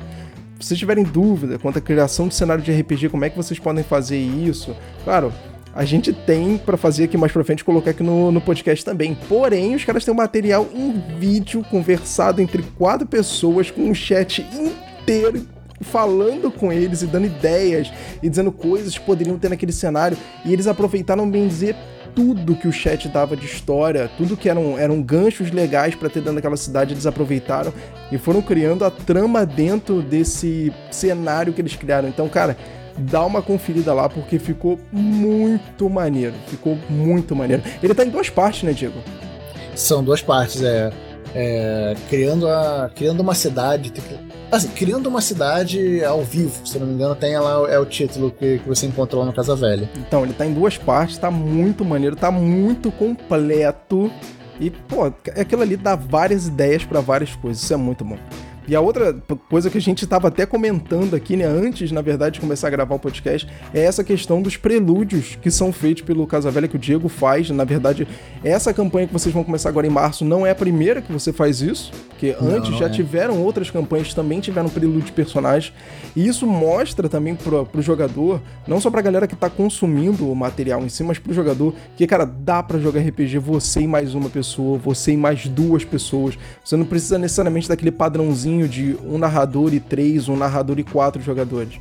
Se 0.60 0.69
vocês 0.69 0.80
tiverem 0.80 1.04
dúvida 1.04 1.60
quanto 1.60 1.80
à 1.80 1.82
criação 1.82 2.28
de 2.28 2.36
cenário 2.36 2.63
de 2.63 2.71
RPG, 2.71 3.10
como 3.10 3.26
é 3.26 3.30
que 3.30 3.36
vocês 3.36 3.60
podem 3.60 3.84
fazer 3.84 4.17
isso? 4.17 4.73
Claro, 5.04 5.34
a 5.75 5.83
gente 5.86 6.13
tem 6.13 6.57
para 6.57 6.77
fazer 6.77 7.05
aqui 7.05 7.17
mais 7.17 7.31
pra 7.31 7.43
frente, 7.43 7.63
colocar 7.63 7.91
aqui 7.91 8.03
no, 8.03 8.31
no 8.31 8.39
podcast 8.39 8.86
também. 8.86 9.17
Porém, 9.27 9.75
os 9.75 9.83
caras 9.83 10.05
têm 10.05 10.13
um 10.13 10.17
material 10.17 10.67
em 10.73 10.91
vídeo 11.17 11.63
conversado 11.69 12.41
entre 12.41 12.63
quatro 12.77 13.07
pessoas 13.07 13.71
com 13.71 13.81
um 13.81 13.93
chat 13.93 14.45
inteiro 14.53 15.47
falando 15.81 16.49
com 16.49 16.71
eles 16.71 17.01
e 17.01 17.07
dando 17.07 17.25
ideias 17.25 17.91
e 18.21 18.29
dizendo 18.29 18.51
coisas 18.51 18.97
que 18.97 19.05
poderiam 19.05 19.38
ter 19.38 19.49
naquele 19.49 19.71
cenário. 19.71 20.17
E 20.45 20.53
eles 20.53 20.67
aproveitaram 20.67 21.29
bem 21.29 21.47
dizer 21.47 21.75
tudo 22.15 22.55
que 22.55 22.67
o 22.67 22.71
chat 22.71 23.07
dava 23.09 23.36
de 23.36 23.45
história, 23.45 24.09
tudo 24.17 24.38
que 24.38 24.47
eram, 24.47 24.77
eram 24.77 25.01
ganchos 25.01 25.51
legais 25.51 25.95
para 25.95 26.09
ter 26.09 26.19
dentro 26.19 26.36
daquela 26.36 26.55
cidade, 26.55 26.93
eles 26.93 27.07
aproveitaram 27.07 27.74
e 28.11 28.17
foram 28.17 28.41
criando 28.41 28.86
a 28.86 28.91
trama 28.91 29.45
dentro 29.45 30.01
desse 30.01 30.71
cenário 30.91 31.53
que 31.53 31.61
eles 31.61 31.76
criaram. 31.76 32.07
Então, 32.07 32.30
cara, 32.30 32.55
dá 32.98 33.26
uma 33.26 33.41
conferida 33.41 33.94
lá 33.94 34.08
porque 34.10 34.39
ficou 34.39 34.80
muito 34.91 35.89
maneiro. 35.89 36.34
Ficou 36.48 36.78
muito 36.89 37.36
maneiro. 37.36 37.64
Ele 37.82 37.94
tá 37.94 38.06
em 38.06 38.10
duas 38.10 38.30
partes, 38.30 38.64
né, 38.64 38.74
Diego? 38.74 39.00
São 39.76 40.04
duas 40.04 40.22
partes, 40.22 40.62
é. 40.62 40.91
é 41.34 41.96
criando, 42.10 42.48
a, 42.48 42.91
criando 42.96 43.22
uma 43.22 43.34
cidade. 43.34 43.91
Assim, 44.52 44.68
criando 44.70 45.08
uma 45.08 45.22
cidade 45.22 46.04
ao 46.04 46.22
vivo, 46.22 46.66
se 46.66 46.78
não 46.78 46.86
me 46.86 46.94
engano, 46.94 47.16
tem 47.16 47.38
lá 47.39 47.68
é 47.72 47.80
o 47.80 47.86
título 47.86 48.30
que, 48.30 48.60
que 48.60 48.68
você 48.68 48.86
encontrou 48.86 49.22
lá 49.22 49.28
no 49.28 49.34
Casa 49.34 49.56
Velha. 49.56 49.89
Então, 49.98 50.24
ele 50.24 50.34
tá 50.34 50.46
em 50.46 50.54
duas 50.54 50.78
partes, 50.78 51.18
tá 51.18 51.32
muito 51.32 51.84
maneiro, 51.84 52.16
tá 52.16 52.30
muito 52.30 52.91
completo. 52.91 54.12
E, 54.60 54.70
pô, 54.70 55.06
aquilo 55.06 55.64
ali 55.64 55.76
dá 55.76 55.96
várias 55.96 56.46
ideias 56.46 56.86
para 56.86 57.00
várias 57.00 57.36
coisas, 57.36 57.64
isso 57.64 57.74
é 57.74 57.78
muito 57.78 58.06
bom. 58.06 58.18
E 58.68 58.76
a 58.76 58.82
outra 58.82 59.14
coisa 59.49 59.70
que 59.70 59.78
a 59.78 59.82
gente 59.82 60.03
estava 60.03 60.30
até 60.30 60.45
comentando 60.45 61.16
aqui, 61.16 61.36
né, 61.36 61.45
antes, 61.45 61.91
na 61.91 62.01
verdade, 62.01 62.36
de 62.36 62.39
começar 62.39 62.68
a 62.68 62.72
gravar 62.72 62.95
o 62.95 62.99
podcast, 62.99 63.47
é 63.74 63.82
essa 63.82 64.03
questão 64.03 64.41
dos 64.41 64.55
prelúdios 64.55 65.38
que 65.41 65.51
são 65.51 65.74
feitos 65.74 66.03
pelo 66.03 66.26
Casa 66.26 66.49
Velha, 66.49 66.68
que 66.68 66.76
o 66.76 66.80
Diego 66.80 67.09
faz. 67.09 67.49
Na 67.49 67.64
verdade, 67.64 68.07
essa 68.43 68.74
campanha 68.74 69.07
que 69.07 69.14
vocês 69.14 69.34
vão 69.34 69.43
começar 69.43 69.70
agora 69.70 69.86
em 69.86 69.89
março 69.89 70.24
não 70.24 70.47
é 70.47 70.51
a 70.51 70.55
primeira 70.55 71.01
que 71.01 71.11
você 71.11 71.34
faz 71.34 71.61
isso, 71.61 71.91
porque 72.09 72.36
não, 72.39 72.55
antes 72.55 72.70
não 72.70 72.78
já 72.78 72.86
é. 72.86 72.89
tiveram 72.89 73.41
outras 73.41 73.70
campanhas 73.70 74.07
que 74.07 74.16
também 74.16 74.39
tiveram 74.39 74.70
prelúdio 74.70 75.01
de 75.01 75.11
personagens. 75.11 75.74
E 76.16 76.26
isso 76.26 76.47
mostra 76.47 77.09
também 77.09 77.36
pro, 77.36 77.66
pro 77.66 77.82
jogador, 77.82 78.41
não 78.66 78.80
só 78.80 78.89
pra 78.89 79.01
galera 79.01 79.28
que 79.28 79.36
tá 79.36 79.49
consumindo 79.49 80.32
o 80.32 80.36
material 80.36 80.82
em 80.84 80.89
si, 80.89 81.03
mas 81.03 81.20
pro 81.20 81.34
jogador, 81.34 81.74
que, 81.97 82.07
cara, 82.07 82.26
dá 82.26 82.64
para 82.64 82.80
jogar 82.80 83.01
RPG 83.01 83.39
você 83.39 83.82
e 83.82 83.88
mais 83.88 84.16
uma 84.16 84.30
pessoa, 84.30 84.78
você 84.78 85.11
e 85.11 85.18
mais 85.18 85.47
duas 85.47 85.84
pessoas. 85.84 86.38
Você 86.64 86.78
não 86.78 86.86
precisa 86.86 87.18
necessariamente 87.18 87.68
daquele 87.68 87.91
padrãozinho 87.91 88.53
de 88.68 88.97
um 89.04 89.18
narrador 89.18 89.74
e 89.74 89.80
três, 89.80 90.30
um 90.30 90.36
narrador 90.36 90.80
e 90.80 90.84
quatro 90.84 91.22
jogadores. 91.22 91.80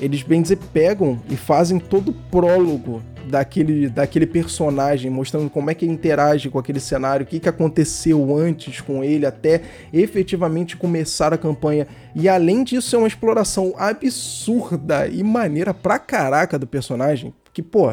Eles, 0.00 0.22
bem 0.22 0.42
dizer, 0.42 0.58
pegam 0.72 1.18
e 1.30 1.36
fazem 1.36 1.78
todo 1.78 2.10
o 2.10 2.14
prólogo 2.30 3.02
daquele, 3.26 3.88
daquele 3.88 4.26
personagem, 4.26 5.10
mostrando 5.10 5.50
como 5.50 5.70
é 5.70 5.74
que 5.74 5.84
ele 5.84 5.92
interage 5.92 6.50
com 6.50 6.58
aquele 6.58 6.80
cenário, 6.80 7.24
o 7.24 7.26
que, 7.26 7.40
que 7.40 7.48
aconteceu 7.48 8.36
antes 8.36 8.80
com 8.80 9.02
ele, 9.02 9.26
até 9.26 9.62
efetivamente 9.92 10.76
começar 10.76 11.32
a 11.32 11.38
campanha. 11.38 11.86
E 12.14 12.28
além 12.28 12.62
disso, 12.62 12.94
é 12.94 12.98
uma 12.98 13.08
exploração 13.08 13.74
absurda 13.76 15.08
e 15.08 15.22
maneira 15.22 15.72
pra 15.72 15.98
caraca 15.98 16.58
do 16.58 16.66
personagem. 16.66 17.34
Que, 17.52 17.62
pô, 17.62 17.90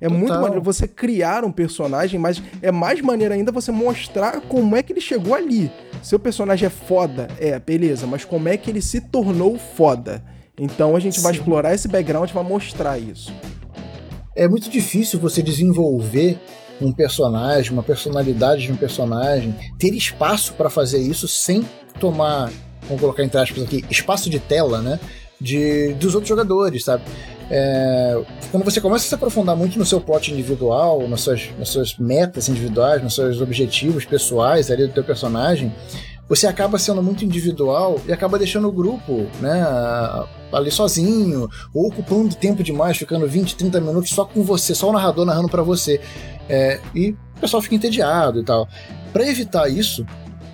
é 0.00 0.06
Total. 0.06 0.18
muito 0.18 0.34
maneiro 0.34 0.62
você 0.62 0.86
criar 0.86 1.44
um 1.44 1.50
personagem, 1.50 2.18
mas 2.18 2.42
é 2.60 2.70
mais 2.70 3.00
maneiro 3.00 3.34
ainda 3.34 3.50
você 3.50 3.72
mostrar 3.72 4.40
como 4.42 4.76
é 4.76 4.82
que 4.82 4.92
ele 4.92 5.00
chegou 5.00 5.34
ali. 5.34 5.70
Seu 6.02 6.18
personagem 6.18 6.66
é 6.66 6.70
foda, 6.70 7.28
é, 7.38 7.58
beleza, 7.58 8.06
mas 8.06 8.24
como 8.24 8.48
é 8.48 8.56
que 8.56 8.70
ele 8.70 8.82
se 8.82 9.00
tornou 9.00 9.58
foda? 9.58 10.22
Então 10.58 10.96
a 10.96 11.00
gente 11.00 11.16
Sim. 11.16 11.22
vai 11.22 11.32
explorar 11.32 11.74
esse 11.74 11.88
background 11.88 12.30
e 12.30 12.32
vai 12.32 12.44
mostrar 12.44 12.98
isso. 12.98 13.32
É 14.34 14.46
muito 14.46 14.68
difícil 14.68 15.18
você 15.18 15.42
desenvolver 15.42 16.38
um 16.80 16.92
personagem, 16.92 17.72
uma 17.72 17.82
personalidade 17.82 18.62
de 18.62 18.72
um 18.72 18.76
personagem, 18.76 19.54
ter 19.78 19.94
espaço 19.94 20.52
para 20.54 20.68
fazer 20.68 20.98
isso 20.98 21.26
sem 21.26 21.66
tomar, 21.98 22.50
vamos 22.82 23.00
colocar 23.00 23.22
entre 23.22 23.38
aspas 23.38 23.62
aqui, 23.62 23.84
espaço 23.90 24.28
de 24.28 24.38
tela, 24.38 24.82
né? 24.82 25.00
De, 25.40 25.92
dos 25.94 26.14
outros 26.14 26.28
jogadores, 26.28 26.84
sabe? 26.84 27.02
É, 27.50 28.20
quando 28.50 28.64
você 28.64 28.80
começa 28.80 29.04
a 29.04 29.08
se 29.08 29.14
aprofundar 29.14 29.56
muito 29.56 29.78
no 29.78 29.86
seu 29.86 30.00
plot 30.00 30.32
individual, 30.32 31.06
nas 31.08 31.20
suas, 31.20 31.48
nas 31.58 31.68
suas 31.68 31.96
metas 31.96 32.48
individuais, 32.48 33.02
nos 33.02 33.14
seus 33.14 33.40
objetivos 33.40 34.04
pessoais 34.04 34.70
ali 34.70 34.86
do 34.86 34.92
teu 34.92 35.04
personagem, 35.04 35.72
você 36.28 36.46
acaba 36.46 36.76
sendo 36.78 37.02
muito 37.02 37.24
individual 37.24 38.00
e 38.06 38.12
acaba 38.12 38.36
deixando 38.36 38.66
o 38.68 38.72
grupo, 38.72 39.26
né, 39.40 39.64
ali 40.52 40.72
sozinho, 40.72 41.48
ou 41.72 41.86
ocupando 41.86 42.34
tempo 42.34 42.64
demais, 42.64 42.96
ficando 42.96 43.28
20, 43.28 43.54
30 43.54 43.80
minutos 43.80 44.10
só 44.10 44.24
com 44.24 44.42
você, 44.42 44.74
só 44.74 44.90
o 44.90 44.92
narrador 44.92 45.24
narrando 45.24 45.48
para 45.48 45.62
você. 45.62 46.00
É, 46.48 46.80
e 46.94 47.10
o 47.10 47.40
pessoal 47.40 47.62
fica 47.62 47.76
entediado 47.76 48.40
e 48.40 48.44
tal. 48.44 48.68
Para 49.12 49.28
evitar 49.28 49.68
isso, 49.68 50.04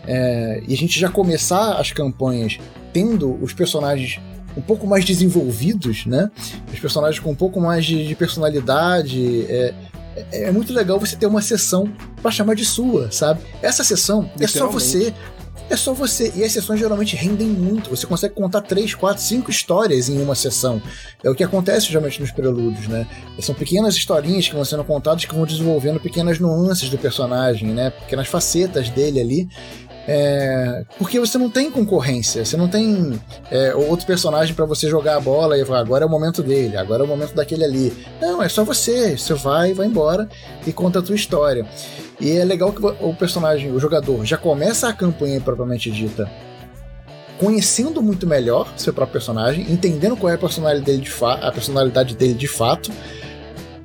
é, 0.07 0.63
e 0.69 0.75
a 0.75 0.77
gente 0.77 1.01
já 1.01 1.09
começar 1.09 1.75
as 1.75 1.91
campanhas 1.91 2.59
tendo 2.93 3.43
os 3.43 3.55
personagens 3.55 4.21
um 4.57 4.61
pouco 4.61 4.87
mais 4.87 5.05
desenvolvidos, 5.05 6.07
né? 6.07 6.31
Os 6.73 6.79
personagens 6.79 7.19
com 7.19 7.31
um 7.31 7.35
pouco 7.35 7.61
mais 7.61 7.85
de, 7.85 8.07
de 8.07 8.15
personalidade. 8.15 9.47
É, 9.49 9.75
é, 10.15 10.43
é, 10.45 10.53
muito 10.53 10.73
legal 10.73 11.01
você 11.01 11.17
ter 11.17 11.27
uma 11.27 11.41
sessão 11.41 11.91
para 12.21 12.31
chamar 12.31 12.55
de 12.55 12.65
sua, 12.65 13.11
sabe? 13.11 13.41
Essa 13.63 13.83
sessão 13.83 14.31
é 14.39 14.47
só 14.47 14.69
você. 14.69 15.15
É 15.71 15.77
só 15.77 15.95
você. 15.95 16.31
E 16.37 16.45
as 16.45 16.53
sessões 16.53 16.79
geralmente 16.79 17.17
rendem 17.17 17.49
muito. 17.49 17.89
Você 17.89 18.07
consegue 18.07 18.35
contar 18.35 18.61
3, 18.61 18.95
4, 18.95 19.23
5 19.23 19.51
histórias 19.51 20.09
em 20.09 20.21
uma 20.21 20.35
sessão. 20.35 20.83
É 21.25 21.31
o 21.31 21.35
que 21.35 21.43
acontece 21.43 21.87
geralmente 21.87 22.21
nos 22.21 22.31
prelúdios, 22.31 22.89
né? 22.89 23.07
São 23.41 23.55
pequenas 23.55 23.97
historinhas 23.97 24.47
que 24.47 24.55
vão 24.55 24.67
sendo 24.67 24.85
contadas 24.85 25.25
que 25.25 25.35
vão 25.35 25.47
desenvolvendo 25.47 25.99
pequenas 25.99 26.39
nuances 26.39 26.91
do 26.91 26.99
personagem, 26.99 27.71
né? 27.71 27.89
Pequenas 27.89 28.29
facetas 28.29 28.91
dele 28.91 29.21
ali. 29.21 29.49
É, 30.07 30.85
porque 30.99 31.21
você 31.21 31.39
não 31.39 31.49
tem 31.49 31.71
concorrência, 31.71 32.45
você 32.45 32.57
não 32.57 32.69
tem 32.69 33.21
é, 33.51 33.75
outro 33.75 34.05
personagem 34.05 34.55
para 34.55 34.65
você 34.65 34.89
jogar 34.89 35.17
a 35.17 35.21
bola 35.21 35.57
e 35.57 35.65
falar, 35.65 35.79
agora 35.79 36.05
é 36.05 36.07
o 36.07 36.11
momento 36.11 36.43
dele, 36.43 36.77
agora 36.77 37.03
é 37.03 37.07
o 37.07 37.09
momento 37.09 37.35
daquele 37.35 37.65
ali. 37.65 37.93
Não, 38.21 38.43
é 38.43 38.49
só 38.49 38.65
você, 38.65 39.17
você 39.17 39.35
vai, 39.35 39.75
vai 39.75 39.87
embora 39.87 40.29
e 40.67 40.73
conta 40.73 40.99
a 40.99 41.03
tua 41.03 41.15
história. 41.15 41.65
E 42.21 42.33
é 42.33 42.45
legal 42.45 42.73
que 42.73 42.85
o 42.85 43.15
personagem, 43.15 43.71
o 43.71 43.79
jogador, 43.79 44.25
já 44.25 44.37
começa 44.37 44.89
a 44.89 44.93
campanha 44.93 45.41
propriamente 45.41 45.91
dita 45.91 46.31
conhecendo 47.39 48.01
muito 48.01 48.25
melhor 48.25 48.73
seu 48.77 48.95
próprio 48.95 49.15
personagem, 49.15 49.67
entendendo 49.69 50.17
qual 50.17 50.31
é 50.31 50.37
a 50.37 50.39
personalidade 50.39 50.85
dele 50.85 51.03
de, 51.03 51.11
a 51.25 51.51
personalidade 51.51 52.17
dele 52.17 52.35
de 52.35 52.47
fato 52.47 52.93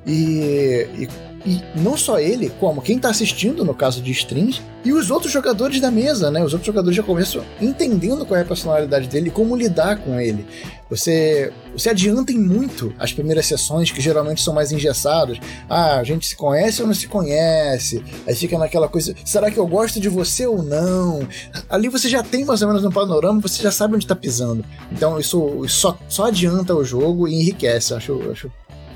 e, 0.06 0.86
e 0.96 1.08
e 1.46 1.62
não 1.74 1.96
só 1.96 2.18
ele, 2.18 2.50
como 2.60 2.82
quem 2.82 2.96
está 2.96 3.10
assistindo, 3.10 3.64
no 3.64 3.74
caso 3.74 4.02
de 4.02 4.10
streams, 4.10 4.60
e 4.84 4.92
os 4.92 5.10
outros 5.10 5.32
jogadores 5.32 5.80
da 5.80 5.90
mesa, 5.90 6.30
né? 6.30 6.42
Os 6.42 6.52
outros 6.52 6.66
jogadores 6.66 6.96
já 6.96 7.02
começam 7.02 7.44
entendendo 7.60 8.24
qual 8.24 8.38
é 8.38 8.42
a 8.42 8.46
personalidade 8.46 9.08
dele 9.08 9.28
e 9.28 9.30
como 9.30 9.56
lidar 9.56 9.98
com 9.98 10.20
ele. 10.20 10.46
Você, 10.88 11.52
você 11.72 11.90
adianta 11.90 12.32
em 12.32 12.38
muito 12.38 12.94
as 12.98 13.12
primeiras 13.12 13.46
sessões, 13.46 13.90
que 13.90 14.00
geralmente 14.00 14.42
são 14.42 14.54
mais 14.54 14.72
engessadas. 14.72 15.38
Ah, 15.68 15.98
a 15.98 16.04
gente 16.04 16.26
se 16.26 16.34
conhece 16.34 16.80
ou 16.80 16.86
não 16.88 16.94
se 16.94 17.06
conhece? 17.06 18.02
Aí 18.26 18.34
fica 18.34 18.58
naquela 18.58 18.88
coisa, 18.88 19.14
será 19.24 19.50
que 19.50 19.58
eu 19.58 19.66
gosto 19.66 20.00
de 20.00 20.08
você 20.08 20.46
ou 20.46 20.62
não? 20.62 21.26
Ali 21.68 21.88
você 21.88 22.08
já 22.08 22.22
tem 22.22 22.44
mais 22.44 22.62
ou 22.62 22.68
menos 22.68 22.84
um 22.84 22.90
panorama, 22.90 23.40
você 23.40 23.62
já 23.62 23.70
sabe 23.70 23.94
onde 23.94 24.04
está 24.04 24.16
pisando. 24.16 24.64
Então 24.90 25.18
isso, 25.18 25.66
só, 25.68 25.98
só 26.08 26.26
adianta 26.26 26.74
o 26.74 26.84
jogo 26.84 27.28
e 27.28 27.34
enriquece. 27.34 27.92
Acho, 27.92 28.30
acho 28.30 28.50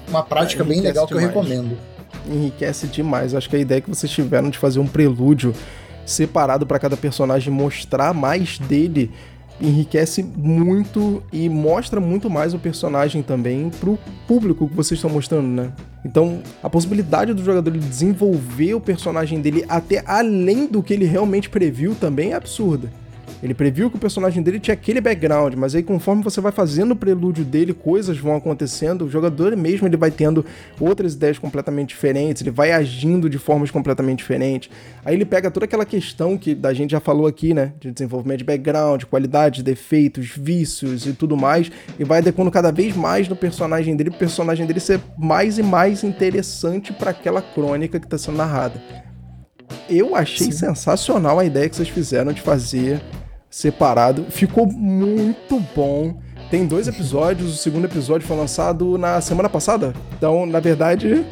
uma 0.08 0.22
prática 0.22 0.62
é, 0.62 0.66
bem 0.66 0.80
legal 0.80 1.06
demais. 1.06 1.26
que 1.30 1.36
eu 1.36 1.42
recomendo 1.42 1.91
enriquece 2.26 2.86
demais. 2.86 3.34
Acho 3.34 3.48
que 3.48 3.56
a 3.56 3.60
ideia 3.60 3.80
que 3.80 3.88
vocês 3.88 4.10
tiveram 4.10 4.50
de 4.50 4.58
fazer 4.58 4.78
um 4.78 4.86
prelúdio 4.86 5.54
separado 6.04 6.66
para 6.66 6.78
cada 6.78 6.96
personagem, 6.96 7.52
mostrar 7.52 8.12
mais 8.12 8.58
dele, 8.58 9.10
enriquece 9.60 10.22
muito 10.22 11.22
e 11.32 11.48
mostra 11.48 12.00
muito 12.00 12.28
mais 12.28 12.54
o 12.54 12.58
personagem 12.58 13.22
também 13.22 13.70
pro 13.70 13.98
público 14.26 14.68
que 14.68 14.74
vocês 14.74 14.98
estão 14.98 15.10
mostrando, 15.10 15.46
né? 15.46 15.72
Então, 16.04 16.42
a 16.62 16.68
possibilidade 16.68 17.32
do 17.32 17.44
jogador 17.44 17.70
desenvolver 17.70 18.74
o 18.74 18.80
personagem 18.80 19.40
dele 19.40 19.64
até 19.68 20.02
além 20.04 20.66
do 20.66 20.82
que 20.82 20.92
ele 20.92 21.04
realmente 21.04 21.48
previu 21.48 21.94
também 21.94 22.32
é 22.32 22.34
absurda. 22.34 22.90
Ele 23.42 23.54
previu 23.54 23.90
que 23.90 23.96
o 23.96 23.98
personagem 23.98 24.40
dele 24.42 24.60
tinha 24.60 24.74
aquele 24.74 25.00
background, 25.00 25.54
mas 25.54 25.74
aí 25.74 25.82
conforme 25.82 26.22
você 26.22 26.40
vai 26.40 26.52
fazendo 26.52 26.92
o 26.92 26.96
prelúdio 26.96 27.44
dele, 27.44 27.74
coisas 27.74 28.16
vão 28.16 28.36
acontecendo, 28.36 29.04
o 29.04 29.10
jogador 29.10 29.56
mesmo 29.56 29.88
ele 29.88 29.96
vai 29.96 30.12
tendo 30.12 30.44
outras 30.78 31.14
ideias 31.14 31.38
completamente 31.38 31.88
diferentes, 31.88 32.40
ele 32.40 32.52
vai 32.52 32.70
agindo 32.70 33.28
de 33.28 33.38
formas 33.38 33.70
completamente 33.70 34.18
diferentes. 34.18 34.70
Aí 35.04 35.14
ele 35.16 35.24
pega 35.24 35.50
toda 35.50 35.64
aquela 35.64 35.84
questão 35.84 36.38
que 36.38 36.56
a 36.62 36.72
gente 36.72 36.92
já 36.92 37.00
falou 37.00 37.26
aqui, 37.26 37.52
né, 37.52 37.72
de 37.80 37.90
desenvolvimento 37.90 38.38
de 38.38 38.44
background, 38.44 39.04
qualidade, 39.04 39.62
defeitos, 39.62 40.32
vícios 40.36 41.06
e 41.06 41.12
tudo 41.12 41.36
mais, 41.36 41.70
e 41.98 42.04
vai 42.04 42.18
adequando 42.18 42.50
cada 42.50 42.70
vez 42.70 42.94
mais 42.94 43.28
no 43.28 43.34
personagem 43.34 43.96
dele, 43.96 44.10
o 44.10 44.14
personagem 44.14 44.66
dele 44.66 44.78
ser 44.78 45.00
mais 45.18 45.58
e 45.58 45.62
mais 45.64 46.04
interessante 46.04 46.92
para 46.92 47.10
aquela 47.10 47.42
crônica 47.42 47.98
que 47.98 48.06
está 48.06 48.16
sendo 48.16 48.36
narrada. 48.36 48.80
Eu 49.88 50.14
achei 50.14 50.46
Sim. 50.46 50.52
sensacional 50.52 51.38
a 51.38 51.44
ideia 51.44 51.68
que 51.68 51.74
vocês 51.74 51.88
fizeram 51.88 52.32
de 52.32 52.40
fazer 52.40 53.02
separado. 53.52 54.24
Ficou 54.30 54.66
muito 54.66 55.62
bom. 55.76 56.16
tem 56.50 56.66
dois 56.66 56.88
episódios, 56.88 57.54
o 57.54 57.56
segundo 57.56 57.84
episódio 57.84 58.26
foi 58.26 58.36
lançado 58.36 58.98
na 58.98 59.20
semana 59.20 59.48
passada. 59.48 59.92
Então, 60.16 60.44
na 60.46 60.58
verdade, 60.58 61.24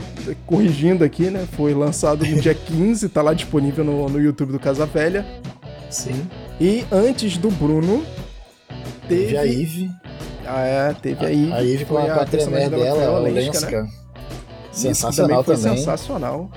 corrigindo 0.46 1.02
aqui, 1.02 1.30
né? 1.30 1.46
Foi 1.52 1.74
lançado 1.74 2.24
no 2.24 2.40
dia 2.40 2.54
15, 2.54 3.08
tá 3.08 3.22
lá 3.22 3.34
disponível 3.34 3.82
no, 3.84 4.08
no 4.08 4.20
YouTube 4.20 4.52
do 4.52 4.60
Casa 4.60 4.86
Velha. 4.86 5.26
Sim. 5.88 6.28
E 6.60 6.84
antes 6.92 7.36
do 7.38 7.50
Bruno, 7.50 8.04
teve. 9.08 9.24
Teve 9.24 9.36
a 9.38 9.44
Ive. 9.46 9.90
Ah, 10.46 10.64
é, 10.64 10.94
teve 10.94 11.26
a 11.26 11.30
Ive. 11.30 11.52
A 11.52 11.62
Ive 11.62 11.84
com 11.86 11.96
a, 11.96 12.04
a 12.04 12.24
dela, 12.24 13.04
a 13.04 13.20
Olenska. 13.20 13.82
Né? 13.82 13.90
Sensacional 14.70 15.42
foi 15.42 15.56
também. 15.56 15.76
sensacional. 15.78 16.50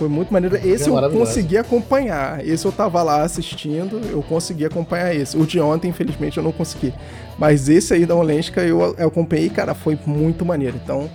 Foi 0.00 0.08
muito 0.08 0.32
maneiro. 0.32 0.56
Esse 0.56 0.88
eu 0.88 1.10
consegui 1.10 1.58
acompanhar. 1.58 2.42
Esse 2.42 2.64
eu 2.64 2.72
tava 2.72 3.02
lá 3.02 3.22
assistindo, 3.22 4.00
eu 4.10 4.22
consegui 4.22 4.64
acompanhar 4.64 5.14
esse. 5.14 5.36
O 5.36 5.44
de 5.44 5.60
ontem, 5.60 5.88
infelizmente, 5.88 6.38
eu 6.38 6.42
não 6.42 6.52
consegui. 6.52 6.94
Mas 7.38 7.68
esse 7.68 7.92
aí 7.92 8.06
da 8.06 8.14
Olenska 8.14 8.62
eu, 8.62 8.94
eu 8.96 9.08
acompanhei, 9.08 9.50
cara, 9.50 9.74
foi 9.74 9.98
muito 10.06 10.42
maneiro. 10.42 10.80
Então, 10.82 11.10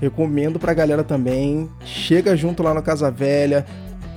recomendo 0.00 0.58
pra 0.58 0.72
galera 0.72 1.04
também. 1.04 1.68
Chega 1.84 2.34
junto 2.34 2.62
lá 2.62 2.72
no 2.72 2.82
Casa 2.82 3.10
Velha, 3.10 3.66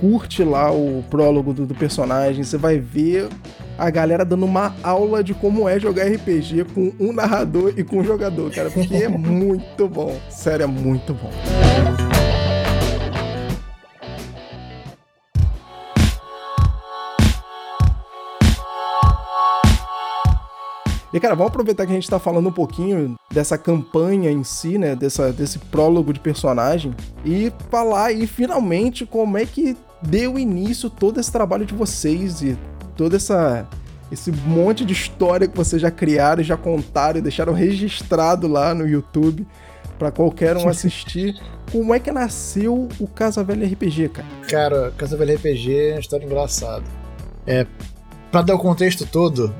curte 0.00 0.42
lá 0.42 0.72
o 0.72 1.04
prólogo 1.10 1.52
do, 1.52 1.66
do 1.66 1.74
personagem, 1.74 2.44
você 2.44 2.56
vai 2.56 2.78
ver 2.78 3.28
a 3.76 3.90
galera 3.90 4.24
dando 4.24 4.46
uma 4.46 4.74
aula 4.82 5.22
de 5.22 5.34
como 5.34 5.68
é 5.68 5.78
jogar 5.78 6.04
RPG 6.04 6.64
com 6.74 6.94
um 6.98 7.12
narrador 7.12 7.74
e 7.76 7.84
com 7.84 7.98
um 7.98 8.04
jogador, 8.04 8.50
cara, 8.50 8.70
porque 8.70 8.94
é 8.94 9.08
muito 9.12 9.86
bom. 9.86 10.18
Sério, 10.30 10.64
é 10.64 10.66
muito 10.66 11.12
bom. 11.12 11.30
E, 21.14 21.20
cara, 21.20 21.36
vamos 21.36 21.50
aproveitar 21.50 21.86
que 21.86 21.92
a 21.92 21.94
gente 21.94 22.10
tá 22.10 22.18
falando 22.18 22.48
um 22.48 22.52
pouquinho 22.52 23.14
dessa 23.32 23.56
campanha 23.56 24.32
em 24.32 24.42
si, 24.42 24.76
né? 24.76 24.96
Dessa, 24.96 25.32
desse 25.32 25.60
prólogo 25.60 26.12
de 26.12 26.18
personagem. 26.18 26.92
E 27.24 27.52
falar 27.70 28.06
aí, 28.06 28.26
finalmente, 28.26 29.06
como 29.06 29.38
é 29.38 29.46
que 29.46 29.76
deu 30.02 30.36
início 30.36 30.90
todo 30.90 31.20
esse 31.20 31.30
trabalho 31.30 31.64
de 31.64 31.72
vocês 31.72 32.42
e 32.42 32.58
toda 32.96 33.14
essa 33.14 33.64
esse 34.10 34.30
monte 34.30 34.84
de 34.84 34.92
história 34.92 35.48
que 35.48 35.56
vocês 35.56 35.80
já 35.80 35.90
criaram, 35.90 36.42
já 36.42 36.56
contaram 36.56 37.18
e 37.18 37.22
deixaram 37.22 37.52
registrado 37.52 38.48
lá 38.48 38.74
no 38.74 38.86
YouTube 38.86 39.46
para 39.98 40.10
qualquer 40.10 40.56
um 40.56 40.68
assistir. 40.68 41.40
Como 41.70 41.94
é 41.94 42.00
que 42.00 42.10
nasceu 42.10 42.88
o 42.98 43.06
Casa 43.06 43.42
Velha 43.44 43.66
RPG, 43.66 44.08
cara? 44.08 44.28
Cara, 44.48 44.92
Casa 44.96 45.16
Velha 45.16 45.36
RPG 45.36 45.74
é 45.74 45.92
uma 45.94 46.00
história 46.00 46.24
engraçada. 46.24 46.84
É, 47.46 47.66
para 48.30 48.42
dar 48.42 48.54
o 48.56 48.58
contexto 48.58 49.06
todo, 49.06 49.54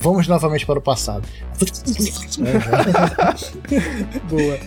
vamos 0.00 0.26
novamente 0.26 0.66
para 0.66 0.78
o 0.78 0.82
passado. 0.82 1.26
Boa. 4.28 4.58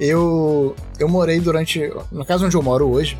Eu, 0.00 0.74
eu 0.98 1.08
morei 1.08 1.40
durante. 1.40 1.92
Na 2.10 2.24
casa 2.24 2.46
onde 2.46 2.56
eu 2.56 2.62
moro 2.62 2.88
hoje, 2.88 3.18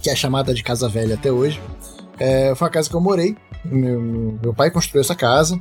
que 0.00 0.08
é 0.08 0.14
chamada 0.14 0.54
de 0.54 0.62
Casa 0.62 0.88
Velha 0.88 1.16
até 1.16 1.30
hoje, 1.30 1.60
é, 2.18 2.54
foi 2.54 2.68
a 2.68 2.70
casa 2.70 2.88
que 2.88 2.94
eu 2.94 3.00
morei. 3.00 3.36
Meu, 3.64 4.38
meu 4.40 4.54
pai 4.54 4.70
construiu 4.70 5.00
essa 5.00 5.16
casa, 5.16 5.60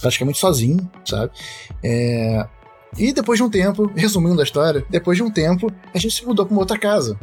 praticamente 0.00 0.38
sozinho, 0.38 0.88
sabe? 1.04 1.32
É, 1.82 2.46
e 2.98 3.12
depois 3.12 3.38
de 3.38 3.42
um 3.42 3.50
tempo, 3.50 3.90
resumindo 3.96 4.40
a 4.40 4.44
história, 4.44 4.84
depois 4.90 5.16
de 5.16 5.22
um 5.22 5.30
tempo, 5.30 5.72
a 5.94 5.98
gente 5.98 6.14
se 6.14 6.26
mudou 6.26 6.44
para 6.44 6.52
uma 6.52 6.60
outra 6.60 6.78
casa 6.78 7.18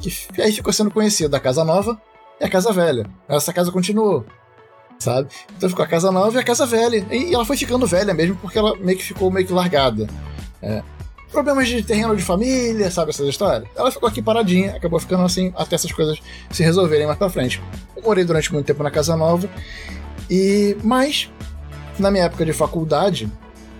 que 0.00 0.42
aí 0.42 0.52
ficou 0.52 0.72
sendo 0.72 0.90
conhecido 0.90 1.30
da 1.30 1.40
Casa 1.40 1.64
Nova 1.64 2.00
e 2.40 2.44
a 2.44 2.48
Casa 2.48 2.72
Velha. 2.72 3.06
Essa 3.28 3.52
casa 3.52 3.70
continuou, 3.70 4.24
sabe? 4.98 5.28
Então 5.56 5.68
ficou 5.68 5.84
a 5.84 5.88
Casa 5.88 6.10
Nova 6.10 6.36
e 6.36 6.40
a 6.40 6.44
Casa 6.44 6.66
Velha. 6.66 7.06
E 7.10 7.34
ela 7.34 7.44
foi 7.44 7.56
ficando 7.56 7.86
velha 7.86 8.14
mesmo 8.14 8.36
porque 8.36 8.58
ela 8.58 8.76
meio 8.76 8.98
que 8.98 9.04
ficou 9.04 9.30
meio 9.30 9.46
que 9.46 9.52
largada. 9.52 10.08
É. 10.62 10.82
Problemas 11.30 11.66
de 11.66 11.82
terreno 11.82 12.16
de 12.16 12.22
família, 12.22 12.90
sabe 12.90 13.10
essas 13.10 13.26
histórias? 13.26 13.68
Ela 13.74 13.90
ficou 13.90 14.08
aqui 14.08 14.22
paradinha, 14.22 14.76
acabou 14.76 15.00
ficando 15.00 15.24
assim 15.24 15.52
até 15.56 15.74
essas 15.74 15.90
coisas 15.90 16.18
se 16.50 16.62
resolverem 16.62 17.06
mais 17.06 17.18
pra 17.18 17.28
frente. 17.28 17.60
Eu 17.96 18.02
morei 18.02 18.24
durante 18.24 18.52
muito 18.52 18.66
tempo 18.66 18.82
na 18.84 18.90
Casa 18.90 19.16
Nova, 19.16 19.50
e 20.30 20.76
mas 20.84 21.28
na 21.98 22.10
minha 22.10 22.24
época 22.24 22.44
de 22.44 22.52
faculdade, 22.52 23.28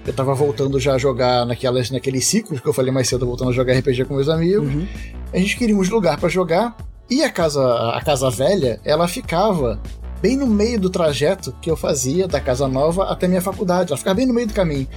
eu 0.07 0.13
tava 0.13 0.35
voltando 0.35 0.79
já 0.79 0.95
a 0.95 0.99
jogar 0.99 1.47
naquelas, 1.47 1.91
naqueles 1.91 2.27
ciclos 2.27 2.61
que 2.61 2.69
eu 2.69 2.73
falei 2.73 2.93
mais 2.93 3.09
cedo, 3.09 3.25
voltando 3.25 3.51
a 3.51 3.55
jogar 3.55 3.75
RPG 3.79 4.05
com 4.05 4.15
meus 4.15 4.29
amigos. 4.29 4.69
Uhum. 4.73 4.87
A 5.33 5.39
gente 5.39 5.57
queria 5.57 5.77
um 5.77 5.81
lugar 5.81 6.19
para 6.19 6.29
jogar. 6.29 6.77
E 7.11 7.23
a 7.23 7.31
casa, 7.31 7.63
a 7.91 8.01
casa 8.03 8.31
velha, 8.31 8.81
ela 8.85 9.07
ficava 9.07 9.81
bem 10.23 10.37
no 10.37 10.47
meio 10.47 10.81
do 10.81 10.89
trajeto 10.89 11.55
que 11.61 11.71
eu 11.71 11.77
fazia 11.77 12.27
da 12.27 12.41
casa 12.41 12.67
nova 12.67 13.05
até 13.05 13.29
minha 13.29 13.43
faculdade. 13.43 13.91
Ela 13.91 13.99
ficava 13.99 14.15
bem 14.15 14.27
no 14.27 14.33
meio 14.33 14.47
do 14.47 14.55
caminho. 14.55 14.89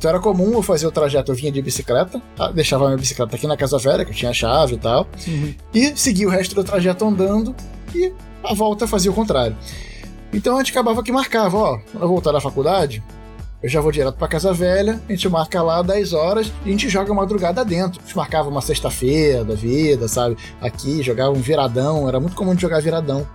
Então 0.00 0.08
era 0.08 0.18
comum 0.18 0.54
eu 0.54 0.62
fazer 0.62 0.86
o 0.86 0.90
trajeto, 0.90 1.30
eu 1.30 1.36
vinha 1.36 1.52
de 1.52 1.60
bicicleta, 1.60 2.22
tá? 2.34 2.50
deixava 2.50 2.86
minha 2.86 2.96
bicicleta 2.96 3.36
aqui 3.36 3.46
na 3.46 3.54
casa 3.54 3.76
velha, 3.76 4.02
que 4.02 4.10
eu 4.10 4.14
tinha 4.14 4.32
chave 4.32 4.76
e 4.76 4.78
tal, 4.78 5.06
uhum. 5.28 5.54
e 5.74 5.94
seguia 5.94 6.26
o 6.26 6.30
resto 6.30 6.54
do 6.54 6.64
trajeto 6.64 7.04
andando, 7.04 7.54
e 7.94 8.10
a 8.42 8.54
volta 8.54 8.86
fazia 8.86 9.10
o 9.10 9.14
contrário. 9.14 9.54
Então 10.32 10.56
a 10.56 10.60
gente 10.60 10.70
acabava 10.70 11.02
que 11.02 11.12
marcava, 11.12 11.58
ó, 11.58 11.78
eu 11.92 12.08
voltar 12.08 12.32
da 12.32 12.40
faculdade, 12.40 13.02
eu 13.62 13.68
já 13.68 13.80
vou 13.80 13.92
direto 13.92 14.14
pra 14.14 14.26
Casa 14.26 14.52
Velha, 14.52 15.00
a 15.06 15.12
gente 15.12 15.28
marca 15.28 15.62
lá 15.62 15.82
10 15.82 16.12
horas 16.14 16.50
e 16.64 16.68
a 16.68 16.72
gente 16.72 16.88
joga 16.88 17.12
madrugada 17.12 17.64
dentro. 17.64 18.00
A 18.00 18.04
gente 18.06 18.16
marcava 18.16 18.48
uma 18.48 18.62
sexta-feira 18.62 19.44
da 19.44 19.54
vida, 19.54 20.08
sabe? 20.08 20.36
Aqui, 20.60 21.02
jogava 21.02 21.30
um 21.30 21.40
viradão, 21.40 22.08
era 22.08 22.18
muito 22.18 22.34
comum 22.34 22.54
de 22.54 22.62
jogar 22.62 22.80
viradão. 22.80 23.26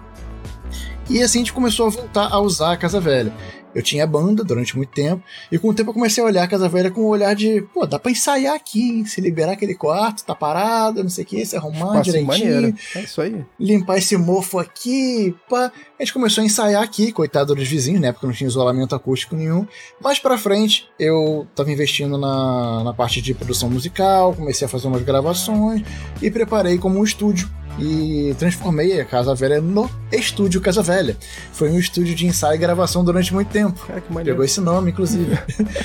E 1.07 1.21
assim 1.21 1.39
a 1.39 1.41
gente 1.41 1.53
começou 1.53 1.87
a 1.87 1.89
voltar 1.89 2.27
a 2.31 2.39
usar 2.39 2.71
a 2.71 2.77
Casa 2.77 2.99
Velha. 2.99 3.31
Eu 3.75 3.83
tinha 3.83 4.07
banda 4.07 4.43
durante 4.43 4.75
muito 4.75 4.89
tempo, 4.89 5.21
e 5.51 5.59
com 5.59 5.67
o 5.67 5.73
tempo 5.73 5.89
eu 5.89 5.93
comecei 5.93 6.23
a 6.23 6.25
olhar 6.25 6.43
a 6.43 6.47
Casa 6.47 6.69
Velha 6.69 6.89
com 6.89 7.01
um 7.01 7.07
olhar 7.07 7.35
de, 7.35 7.61
pô, 7.73 7.85
dá 7.85 7.99
pra 7.99 8.11
ensaiar 8.11 8.55
aqui, 8.55 9.03
se 9.05 9.19
liberar 9.19 9.51
aquele 9.51 9.75
quarto, 9.75 10.23
tá 10.23 10.33
parado, 10.33 11.03
não 11.03 11.09
sei 11.09 11.25
o 11.25 11.27
que, 11.27 11.45
se 11.45 11.57
arrumar 11.57 12.01
direitinho. 12.01 12.75
É 12.95 13.01
isso 13.01 13.21
aí. 13.21 13.43
Limpar 13.59 13.97
esse 13.97 14.15
mofo 14.15 14.57
aqui, 14.57 15.35
pá. 15.49 15.71
A 15.99 16.03
gente 16.03 16.13
começou 16.13 16.41
a 16.41 16.45
ensaiar 16.45 16.81
aqui, 16.81 17.11
coitado 17.11 17.53
dos 17.53 17.67
vizinhos, 17.67 18.01
né, 18.01 18.11
porque 18.11 18.25
não 18.25 18.33
tinha 18.33 18.47
isolamento 18.47 18.95
acústico 18.95 19.35
nenhum. 19.35 19.67
Mais 20.01 20.19
pra 20.19 20.37
frente, 20.37 20.87
eu 20.97 21.45
tava 21.53 21.71
investindo 21.71 22.17
na, 22.17 22.83
na 22.83 22.93
parte 22.93 23.21
de 23.21 23.33
produção 23.33 23.69
musical, 23.69 24.33
comecei 24.33 24.65
a 24.65 24.69
fazer 24.69 24.87
umas 24.87 25.03
gravações, 25.03 25.81
e 26.21 26.31
preparei 26.31 26.77
como 26.77 26.99
um 26.99 27.03
estúdio 27.03 27.49
e 27.79 28.35
transformei 28.37 28.99
a 28.99 29.05
Casa 29.05 29.35
Velha 29.35 29.59
no 29.59 29.89
Estúdio 30.11 30.61
Casa 30.61 30.81
Velha. 30.81 31.17
Foi 31.51 31.69
um 31.69 31.79
estúdio 31.79 32.15
de 32.15 32.25
ensaio 32.25 32.55
e 32.55 32.57
gravação 32.57 33.03
durante 33.03 33.33
muito 33.33 33.49
tempo. 33.49 33.85
Cara, 33.85 34.01
que 34.01 34.13
Pegou 34.13 34.43
esse 34.43 34.61
nome, 34.61 34.91
inclusive. 34.91 35.37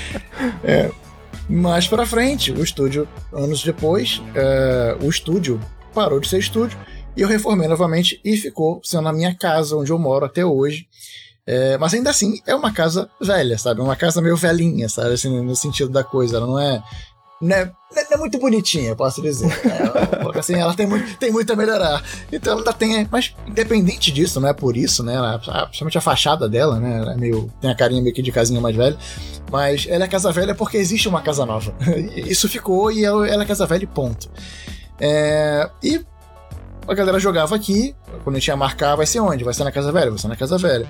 é, 0.63 0.91
mais 1.49 1.89
pra 1.89 2.07
frente, 2.07 2.53
o 2.53 2.63
estúdio, 2.63 3.09
anos 3.33 3.63
depois, 3.63 4.23
é, 4.35 4.97
o 5.03 5.09
estúdio 5.09 5.61
parou 5.93 6.21
de 6.21 6.29
ser 6.29 6.39
estúdio 6.39 6.79
e 7.17 7.23
eu 7.23 7.29
reformei 7.29 7.67
novamente 7.67 8.21
e 8.25 8.37
ficou 8.37 8.81
sendo 8.85 9.09
a 9.09 9.13
minha 9.13 9.35
casa, 9.35 9.77
onde 9.77 9.91
eu 9.91 9.99
moro 9.99 10.25
até 10.25 10.45
hoje. 10.45 10.87
É, 11.47 11.77
mas 11.79 11.93
ainda 11.93 12.11
assim, 12.11 12.41
é 12.47 12.55
uma 12.55 12.73
casa 12.73 13.11
velha, 13.21 13.59
sabe? 13.59 13.81
Uma 13.81 13.97
casa 13.97 14.23
meio 14.23 14.37
velhinha, 14.37 14.89
sabe? 14.89 15.15
Assim, 15.15 15.43
no 15.43 15.57
sentido 15.57 15.91
da 15.91 16.05
coisa. 16.05 16.37
Ela 16.37 16.47
não 16.47 16.59
é 16.59 16.81
não 17.41 17.57
é, 17.57 18.17
muito 18.19 18.39
bonitinha, 18.39 18.95
posso 18.95 19.23
dizer. 19.23 19.51
É, 19.65 20.39
assim, 20.39 20.55
ela 20.55 20.75
tem 20.75 20.87
muito, 20.87 21.17
tem 21.17 21.33
muito 21.33 21.53
a 21.53 21.57
melhorar. 21.57 22.03
Então 22.31 22.59
ela 22.59 22.73
tem. 22.73 23.09
Mas 23.11 23.35
independente 23.47 24.13
disso, 24.13 24.41
não 24.41 24.49
é 24.49 24.53
por 24.53 24.77
isso, 24.77 25.03
né? 25.03 25.15
Ela, 25.15 25.39
principalmente 25.39 25.99
a 25.99 26.01
fachada 26.01 26.49
dela, 26.49 26.79
né? 26.79 26.99
Ela 26.99 27.13
é 27.15 27.17
meio. 27.17 27.51
Tem 27.61 27.71
a 27.71 27.75
carinha 27.75 28.03
meio 28.03 28.15
que 28.15 28.23
de 28.23 28.31
casinha 28.31 28.61
mais 28.61 28.77
velha. 28.77 28.97
Mas 29.51 29.87
ela 29.89 30.05
é 30.05 30.09
casa 30.09 30.31
velha 30.31 30.55
porque 30.55 30.77
existe 30.77 31.09
uma 31.09 31.23
casa 31.23 31.47
nova. 31.47 31.75
Isso 32.15 32.49
ficou 32.49 32.93
e 32.93 33.05
ela, 33.05 33.27
ela 33.27 33.43
é 33.43 33.47
casa 33.47 33.67
velha 33.67 33.85
e 33.85 33.87
ponto. 33.87 34.31
É, 35.01 35.71
e 35.83 36.05
a 36.87 36.95
galera 36.95 37.19
jogava 37.19 37.57
aqui, 37.57 37.95
quando 38.23 38.37
a 38.37 38.39
gente 38.39 38.49
ia 38.49 38.57
marcar, 38.57 38.97
vai 38.97 39.07
ser 39.07 39.21
onde? 39.21 39.45
Vai 39.45 39.55
ser 39.55 39.65
na 39.65 39.73
casa 39.73 39.91
velha? 39.91 40.11
Vai 40.11 40.19
ser 40.19 40.29
na 40.29 40.37
casa 40.37 40.59
velha. 40.59 40.87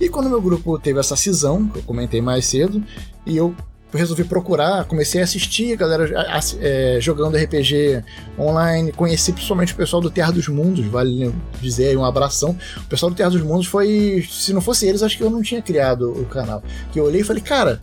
E 0.00 0.08
quando 0.08 0.30
meu 0.30 0.40
grupo 0.40 0.78
teve 0.78 0.98
essa 0.98 1.16
cisão, 1.16 1.68
que 1.68 1.78
eu 1.78 1.82
comentei 1.82 2.22
mais 2.22 2.46
cedo, 2.46 2.82
e 3.26 3.36
eu 3.36 3.54
resolvi 3.98 4.24
procurar, 4.24 4.84
comecei 4.84 5.20
a 5.20 5.24
assistir 5.24 5.72
a 5.72 5.76
galera 5.76 6.20
a, 6.20 6.36
a, 6.36 6.40
é, 6.60 6.98
jogando 7.00 7.36
RPG 7.36 8.04
online, 8.38 8.92
conheci 8.92 9.32
principalmente 9.32 9.72
o 9.72 9.76
pessoal 9.76 10.00
do 10.00 10.10
Terra 10.10 10.32
dos 10.32 10.48
Mundos, 10.48 10.86
vale 10.86 11.34
dizer 11.60 11.88
aí 11.88 11.96
um 11.96 12.04
abração. 12.04 12.56
O 12.76 12.84
pessoal 12.84 13.10
do 13.10 13.16
Terra 13.16 13.30
dos 13.30 13.42
Mundos 13.42 13.66
foi, 13.66 14.26
se 14.30 14.52
não 14.52 14.60
fosse 14.60 14.86
eles, 14.86 15.02
acho 15.02 15.16
que 15.16 15.24
eu 15.24 15.30
não 15.30 15.42
tinha 15.42 15.60
criado 15.60 16.10
o 16.10 16.24
canal. 16.26 16.62
Que 16.92 17.00
eu 17.00 17.04
olhei 17.04 17.22
e 17.22 17.24
falei, 17.24 17.42
cara, 17.42 17.80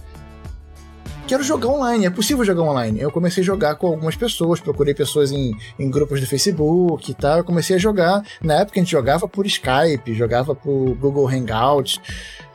quero 1.28 1.44
jogar 1.44 1.68
online, 1.68 2.06
é 2.06 2.10
possível 2.10 2.46
jogar 2.46 2.64
online. 2.64 3.02
Eu 3.02 3.12
comecei 3.12 3.44
a 3.44 3.46
jogar 3.46 3.76
com 3.76 3.88
algumas 3.88 4.16
pessoas, 4.16 4.62
procurei 4.62 4.94
pessoas 4.94 5.32
em, 5.32 5.54
em 5.78 5.92
grupos 5.92 6.22
do 6.22 6.26
Facebook 6.26 7.12
e 7.12 7.14
tal, 7.14 7.40
eu 7.40 7.44
comecei 7.44 7.76
a 7.76 7.80
jogar. 7.80 8.24
Na 8.42 8.62
época 8.62 8.80
a 8.80 8.84
gente 8.84 8.92
jogava 8.92 9.28
por 9.28 9.46
Skype, 9.46 10.14
jogava 10.14 10.56
por 10.56 10.96
Google 10.96 11.28
Hangouts. 11.28 12.00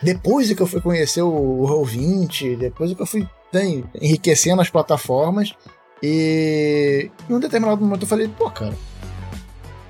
Depois 0.03 0.51
é 0.51 0.55
que 0.55 0.63
eu 0.63 0.67
fui 0.67 0.81
conhecer 0.81 1.23
o 1.23 1.67
Roll20, 1.69 2.57
depois 2.57 2.91
é 2.91 2.95
que 2.95 3.03
eu 3.03 3.07
fui 3.07 3.29
né, 3.53 3.83
enriquecendo 4.01 4.63
as 4.63 4.71
plataformas. 4.71 5.53
E 6.03 7.11
em 7.29 7.35
um 7.35 7.39
determinado 7.39 7.81
momento 7.81 8.03
eu 8.03 8.09
falei, 8.09 8.29
pô, 8.29 8.51
cara, 8.51 8.75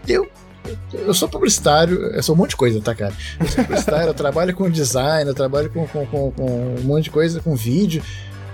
eu, 0.07 0.29
eu 0.93 1.15
sou 1.15 1.29
publicitário, 1.29 1.99
eu 2.15 2.23
sou 2.23 2.35
um 2.35 2.39
monte 2.39 2.51
de 2.51 2.57
coisa, 2.57 2.81
tá, 2.81 2.95
cara? 2.95 3.15
Eu 3.41 3.49
sou 3.49 3.65
publicitário, 3.65 4.09
eu 4.09 4.15
trabalho 4.15 4.55
com 4.55 4.69
design, 4.71 5.29
eu 5.29 5.35
trabalho 5.35 5.71
com, 5.71 5.87
com, 5.87 6.07
com, 6.07 6.31
com 6.33 6.75
um 6.79 6.83
monte 6.83 7.05
de 7.05 7.11
coisa, 7.11 7.41
com 7.41 7.57
vídeo. 7.57 8.03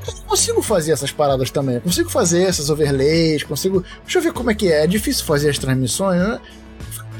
Eu 0.06 0.14
consigo 0.22 0.62
fazer 0.62 0.92
essas 0.92 1.11
paradas 1.11 1.50
também. 1.50 1.76
Eu 1.76 1.82
consigo 1.82 2.09
fazer 2.09 2.44
essas 2.44 2.70
overlays, 2.70 3.42
consigo. 3.42 3.84
Deixa 4.02 4.18
eu 4.18 4.22
ver 4.22 4.32
como 4.32 4.50
é 4.50 4.54
que 4.54 4.72
é. 4.72 4.84
É 4.84 4.86
difícil 4.86 5.24
fazer 5.24 5.50
as 5.50 5.59
transmissões, 5.59 6.18
né? 6.18 6.40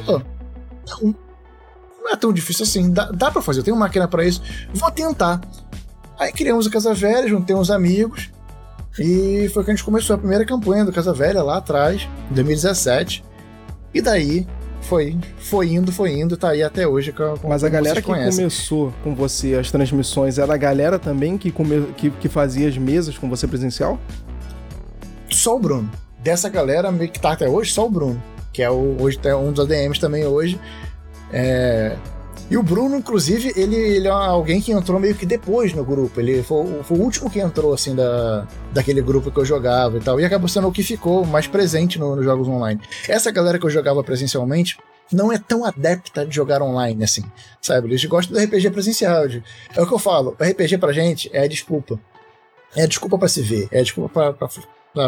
Pô, 0.07 0.23
não, 0.89 1.15
não 2.01 2.11
é 2.11 2.17
tão 2.17 2.33
difícil 2.33 2.63
assim. 2.63 2.91
Dá, 2.91 3.11
dá 3.11 3.31
pra 3.31 3.43
fazer. 3.43 3.61
Eu 3.61 3.65
tenho 3.65 3.77
máquina 3.77 4.09
para 4.09 4.25
isso. 4.25 4.41
Vou 4.73 4.91
tentar. 4.91 5.41
Aí 6.19 6.33
criamos 6.33 6.67
a 6.67 6.71
Casa 6.71 6.93
Velha, 6.93 7.29
juntei 7.29 7.55
uns 7.55 7.71
amigos. 7.71 8.31
E 8.99 9.49
foi 9.55 9.63
que 9.63 9.71
a 9.71 9.75
gente 9.75 9.85
começou 9.85 10.17
a 10.17 10.19
primeira 10.19 10.45
campanha 10.45 10.85
do 10.85 10.93
Casa 10.93 11.13
Velha 11.13 11.43
lá 11.43 11.59
atrás, 11.59 12.09
em 12.31 12.35
2017. 12.35 13.25
E 13.95 14.03
daí 14.03 14.47
foi, 14.83 15.17
foi 15.39 15.73
indo, 15.73 15.93
foi 15.93 16.13
indo, 16.13 16.37
tá 16.37 16.51
aí 16.51 16.63
até 16.63 16.87
hoje. 16.89 17.13
Com, 17.13 17.37
com 17.37 17.49
Mas 17.49 17.63
a 17.63 17.69
galera 17.69 18.01
que 18.01 18.07
conhecem. 18.07 18.45
começou 18.45 18.93
com 19.05 19.15
você 19.15 19.55
as 19.55 19.71
transmissões 19.71 20.39
era 20.39 20.53
a 20.53 20.57
galera 20.57 20.99
também 20.99 21.39
que, 21.39 21.53
come, 21.53 21.93
que, 21.97 22.11
que 22.11 22.29
fazia 22.29 22.69
as 22.69 22.77
mesas 22.77 23.17
com 23.17 23.29
você 23.29 23.47
presencial? 23.47 23.99
Só 25.31 25.57
o 25.57 25.61
Bruno. 25.61 25.89
Dessa 26.21 26.49
galera 26.49 26.93
que 26.93 27.21
tá 27.21 27.33
até 27.33 27.49
hoje, 27.49 27.73
só 27.73 27.87
o 27.87 27.91
Bruno. 27.91 28.21
Que 28.53 28.63
é 28.63 28.71
o, 28.71 28.97
hoje 29.01 29.21
é 29.23 29.37
um 29.37 29.53
dos 29.53 29.65
ADMs 29.65 30.01
também 30.01 30.27
hoje. 30.27 30.59
É, 31.33 31.97
e 32.51 32.57
o 32.57 32.63
Bruno, 32.63 32.97
inclusive, 32.97 33.53
ele, 33.55 33.77
ele 33.77 34.09
é 34.09 34.11
alguém 34.11 34.61
que 34.61 34.73
entrou 34.73 34.99
meio 34.99 35.15
que 35.15 35.27
depois 35.27 35.75
no 35.75 35.85
grupo. 35.85 36.19
Ele 36.19 36.43
foi, 36.43 36.83
foi, 36.83 36.99
o 36.99 37.03
último 37.03 37.29
que 37.29 37.41
entrou, 37.41 37.75
assim, 37.75 37.95
da, 37.95 38.47
daquele 38.73 39.03
grupo 39.03 39.31
que 39.31 39.39
eu 39.39 39.45
jogava 39.45 39.99
e 39.99 40.01
tal. 40.01 40.19
E 40.19 40.25
acabou 40.25 40.49
sendo 40.49 40.67
o 40.67 40.73
que 40.73 40.83
ficou 40.83 41.27
mais 41.27 41.47
presente 41.47 41.99
no, 41.99 42.17
nos 42.17 42.25
jogos 42.25 42.49
online. 42.49 42.81
Essa 43.07 43.31
galera 43.31 43.59
que 43.59 43.67
eu 43.67 43.71
jogava 43.71 44.03
presencialmente 44.03 44.79
não 45.13 45.31
é 45.31 45.39
tão 45.39 45.63
adepta 45.63 46.25
de 46.25 46.35
jogar 46.35 46.63
online, 46.63 47.05
assim. 47.05 47.23
Sabe? 47.61 47.89
Eles 47.89 48.03
gostam 48.07 48.35
do 48.35 48.43
RPG 48.43 48.71
presencial. 48.71 49.29
De, 49.29 49.45
é 49.77 49.83
o 49.83 49.87
que 49.87 49.93
eu 49.93 49.99
falo. 49.99 50.35
RPG 50.41 50.79
pra 50.79 50.93
gente 50.93 51.29
é 51.35 51.41
a 51.41 51.49
desculpa. 51.49 52.01
É 52.75 52.85
a 52.85 52.87
desculpa 52.87 53.19
para 53.19 53.29
se 53.29 53.43
ver. 53.43 53.69
É 53.71 53.81
a 53.81 53.83
desculpa 53.83 54.09
pra, 54.09 54.33
pra 54.33 54.49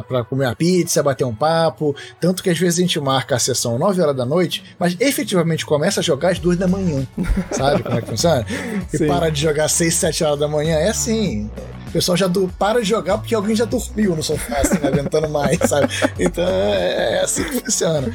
para 0.06 0.24
comer 0.24 0.46
uma 0.46 0.54
pizza, 0.54 1.02
bater 1.02 1.24
um 1.24 1.34
papo. 1.34 1.94
Tanto 2.20 2.42
que 2.42 2.50
às 2.50 2.58
vezes 2.58 2.78
a 2.78 2.82
gente 2.82 3.00
marca 3.00 3.36
a 3.36 3.38
sessão 3.38 3.78
9 3.78 4.00
horas 4.00 4.16
da 4.16 4.26
noite, 4.26 4.62
mas 4.78 4.96
efetivamente 5.00 5.64
começa 5.64 6.00
a 6.00 6.02
jogar 6.02 6.30
às 6.30 6.38
2 6.38 6.58
da 6.58 6.68
manhã. 6.68 7.06
Sabe 7.50 7.82
como 7.82 7.96
é 7.96 8.02
que 8.02 8.08
funciona? 8.08 8.46
E 8.92 8.98
Sim. 8.98 9.06
para 9.06 9.30
de 9.30 9.40
jogar 9.40 9.64
às 9.64 9.72
6, 9.72 9.94
7 9.94 10.24
horas 10.24 10.38
da 10.38 10.48
manhã. 10.48 10.76
É 10.76 10.90
assim. 10.90 11.50
O 11.88 11.92
pessoal 11.92 12.16
já 12.16 12.28
do, 12.28 12.46
para 12.56 12.80
de 12.80 12.88
jogar 12.88 13.18
porque 13.18 13.34
alguém 13.34 13.56
já 13.56 13.64
dormiu 13.64 14.14
no 14.14 14.22
sofá, 14.22 14.58
assim, 14.58 14.78
não 14.78 14.88
aguentando 14.88 15.28
mais, 15.28 15.58
sabe? 15.68 15.88
Então 16.18 16.44
é, 16.44 17.18
é 17.18 17.20
assim 17.22 17.42
que 17.42 17.60
funciona. 17.60 18.14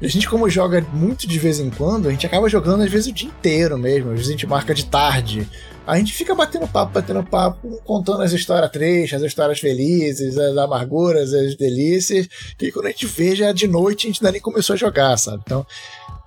A 0.00 0.06
gente, 0.06 0.28
como 0.28 0.48
joga 0.48 0.80
muito 0.92 1.26
de 1.26 1.38
vez 1.38 1.58
em 1.58 1.70
quando, 1.70 2.08
a 2.08 2.10
gente 2.10 2.26
acaba 2.26 2.48
jogando 2.48 2.82
às 2.82 2.90
vezes 2.90 3.08
o 3.08 3.12
dia 3.12 3.28
inteiro 3.28 3.76
mesmo. 3.76 4.10
Às 4.10 4.16
vezes 4.16 4.28
a 4.28 4.32
gente 4.32 4.46
marca 4.46 4.74
de 4.74 4.86
tarde 4.86 5.48
a 5.88 5.96
gente 5.96 6.12
fica 6.12 6.34
batendo 6.34 6.68
papo, 6.68 6.92
batendo 6.92 7.24
papo, 7.24 7.80
contando 7.82 8.20
as 8.20 8.32
histórias 8.32 8.70
tristes, 8.70 9.14
as 9.14 9.22
histórias 9.22 9.58
felizes, 9.58 10.36
as 10.36 10.54
amarguras, 10.58 11.32
as 11.32 11.56
delícias, 11.56 12.28
e 12.60 12.70
quando 12.70 12.86
a 12.86 12.90
gente 12.90 13.06
vê 13.06 13.34
já 13.34 13.46
é 13.46 13.52
de 13.54 13.66
noite, 13.66 14.06
a 14.06 14.10
gente 14.10 14.22
ainda 14.22 14.32
nem 14.32 14.40
começou 14.40 14.74
a 14.74 14.76
jogar, 14.76 15.16
sabe? 15.16 15.42
Então, 15.46 15.66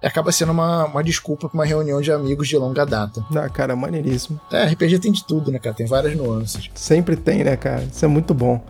acaba 0.02 0.32
sendo 0.32 0.52
uma, 0.52 0.86
uma 0.86 1.04
desculpa 1.04 1.48
para 1.48 1.56
uma 1.56 1.66
reunião 1.66 2.02
de 2.02 2.12
amigos 2.12 2.48
de 2.48 2.58
longa 2.58 2.84
data. 2.88 3.24
Ah, 3.36 3.48
cara, 3.50 3.76
maneiríssimo. 3.76 4.42
É, 4.52 4.66
RPG 4.66 4.98
tem 4.98 5.12
de 5.12 5.24
tudo, 5.24 5.52
né, 5.52 5.60
cara? 5.60 5.76
Tem 5.76 5.86
várias 5.86 6.16
nuances. 6.18 6.72
Sempre 6.74 7.16
tem, 7.16 7.44
né, 7.44 7.56
cara? 7.56 7.84
Isso 7.84 8.04
é 8.04 8.08
muito 8.08 8.34
bom. 8.34 8.66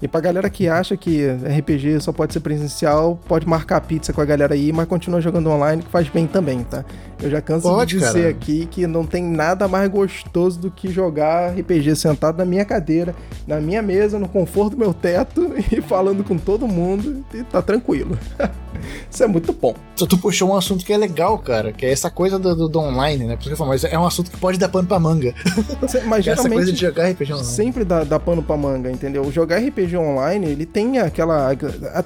E 0.00 0.06
pra 0.06 0.20
galera 0.20 0.50
que 0.50 0.68
acha 0.68 0.96
que 0.96 1.26
RPG 1.26 2.00
só 2.00 2.12
pode 2.12 2.32
ser 2.32 2.40
presencial, 2.40 3.18
pode 3.26 3.48
marcar 3.48 3.80
pizza 3.80 4.12
com 4.12 4.20
a 4.20 4.24
galera 4.24 4.54
aí, 4.54 4.72
mas 4.72 4.86
continua 4.86 5.20
jogando 5.20 5.50
online, 5.50 5.82
que 5.82 5.90
faz 5.90 6.08
bem 6.08 6.26
também, 6.26 6.62
tá? 6.64 6.84
Eu 7.22 7.30
já 7.30 7.40
canso 7.40 7.68
pode, 7.68 7.94
de 7.94 8.04
dizer 8.04 8.12
cara. 8.12 8.28
aqui 8.28 8.66
que 8.66 8.86
não 8.86 9.06
tem 9.06 9.22
nada 9.22 9.66
mais 9.66 9.90
gostoso 9.90 10.58
do 10.58 10.70
que 10.70 10.88
jogar 10.88 11.52
RPG 11.52 11.96
sentado 11.96 12.38
na 12.38 12.44
minha 12.44 12.64
cadeira, 12.64 13.14
na 13.46 13.60
minha 13.60 13.80
mesa, 13.80 14.18
no 14.18 14.28
conforto 14.28 14.72
do 14.72 14.78
meu 14.78 14.92
teto 14.92 15.52
e 15.72 15.80
falando 15.80 16.22
com 16.22 16.36
todo 16.36 16.68
mundo 16.68 17.24
e 17.32 17.42
tá 17.42 17.62
tranquilo. 17.62 18.18
Isso 19.10 19.22
é 19.22 19.26
muito 19.26 19.52
bom. 19.52 19.74
Tu 19.96 20.18
puxou 20.18 20.50
um 20.50 20.56
assunto 20.56 20.84
que 20.84 20.92
é 20.92 20.96
legal, 20.96 21.38
cara, 21.38 21.72
que 21.72 21.86
é 21.86 21.90
essa 21.90 22.10
coisa 22.10 22.38
do, 22.38 22.54
do, 22.54 22.68
do 22.68 22.78
online, 22.78 23.24
né? 23.24 23.36
Porque 23.36 23.54
mas 23.64 23.84
é 23.84 23.98
um 23.98 24.06
assunto 24.06 24.30
que 24.30 24.36
pode 24.36 24.58
dar 24.58 24.68
pano 24.68 24.86
pra 24.86 24.98
manga. 24.98 25.34
Mas 26.06 26.24
geralmente, 26.24 26.28
essa 26.28 26.48
coisa 26.48 26.72
de 26.72 26.80
jogar 26.80 27.10
RPG 27.10 27.32
online. 27.32 27.48
Sempre 27.48 27.84
dá, 27.84 28.04
dá 28.04 28.20
pano 28.20 28.42
pra 28.42 28.56
manga, 28.56 28.90
entendeu? 28.90 29.30
Jogar 29.32 29.58
RPG 29.58 29.96
online, 29.96 30.46
ele 30.46 30.66
tem 30.66 30.98
aquela. 30.98 31.50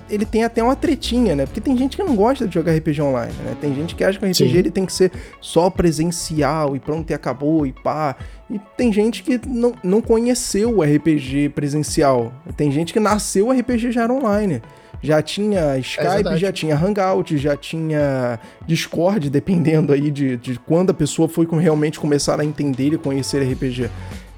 Ele 0.09 0.25
tem 0.25 0.45
até 0.45 0.63
uma 0.63 0.77
tretinha, 0.77 1.35
né? 1.35 1.47
Porque 1.47 1.61
tem 1.61 1.77
gente 1.77 1.97
que 1.97 2.03
não 2.03 2.15
gosta 2.15 2.47
de 2.47 2.55
jogar 2.55 2.73
RPG 2.73 3.03
online, 3.03 3.35
né? 3.45 3.57
Tem 3.61 3.75
gente 3.75 3.95
que 3.95 4.05
acha 4.05 4.19
que 4.19 4.25
o 4.25 4.29
RPG 4.29 4.57
ele 4.57 4.71
tem 4.71 4.87
que 4.87 4.93
ser 5.01 5.13
só 5.41 5.71
presencial 5.71 6.77
e 6.77 6.81
pronto, 6.81 7.11
e 7.11 7.15
acabou, 7.15 7.67
e 7.67 7.73
pá. 7.73 8.17
E 8.49 8.59
tem 8.77 8.93
gente 8.93 9.23
que 9.23 9.41
não, 9.47 9.75
não 9.83 10.01
conheceu 10.01 10.79
o 10.79 10.83
RPG 10.83 11.51
presencial. 11.51 12.33
Tem 12.57 12.71
gente 12.71 12.93
que 12.93 13.01
nasceu 13.01 13.49
o 13.49 13.53
RPG 13.53 13.93
já 13.93 14.03
era 14.03 14.13
online 14.13 14.63
já 15.03 15.23
tinha 15.23 15.79
Skype, 15.79 16.29
é 16.29 16.37
já 16.37 16.53
tinha 16.53 16.77
Hangout, 16.77 17.37
já 17.39 17.57
tinha 17.57 18.39
Discord, 18.67 19.31
dependendo 19.31 19.93
aí 19.93 20.11
de, 20.11 20.37
de 20.37 20.59
quando 20.59 20.91
a 20.91 20.95
pessoa 20.95 21.29
foi 21.29 21.47
realmente 21.47 21.99
começar 21.99 22.39
a 22.39 22.45
entender 22.45 22.93
e 22.93 22.99
conhecer 22.99 23.43
RPG. 23.43 23.91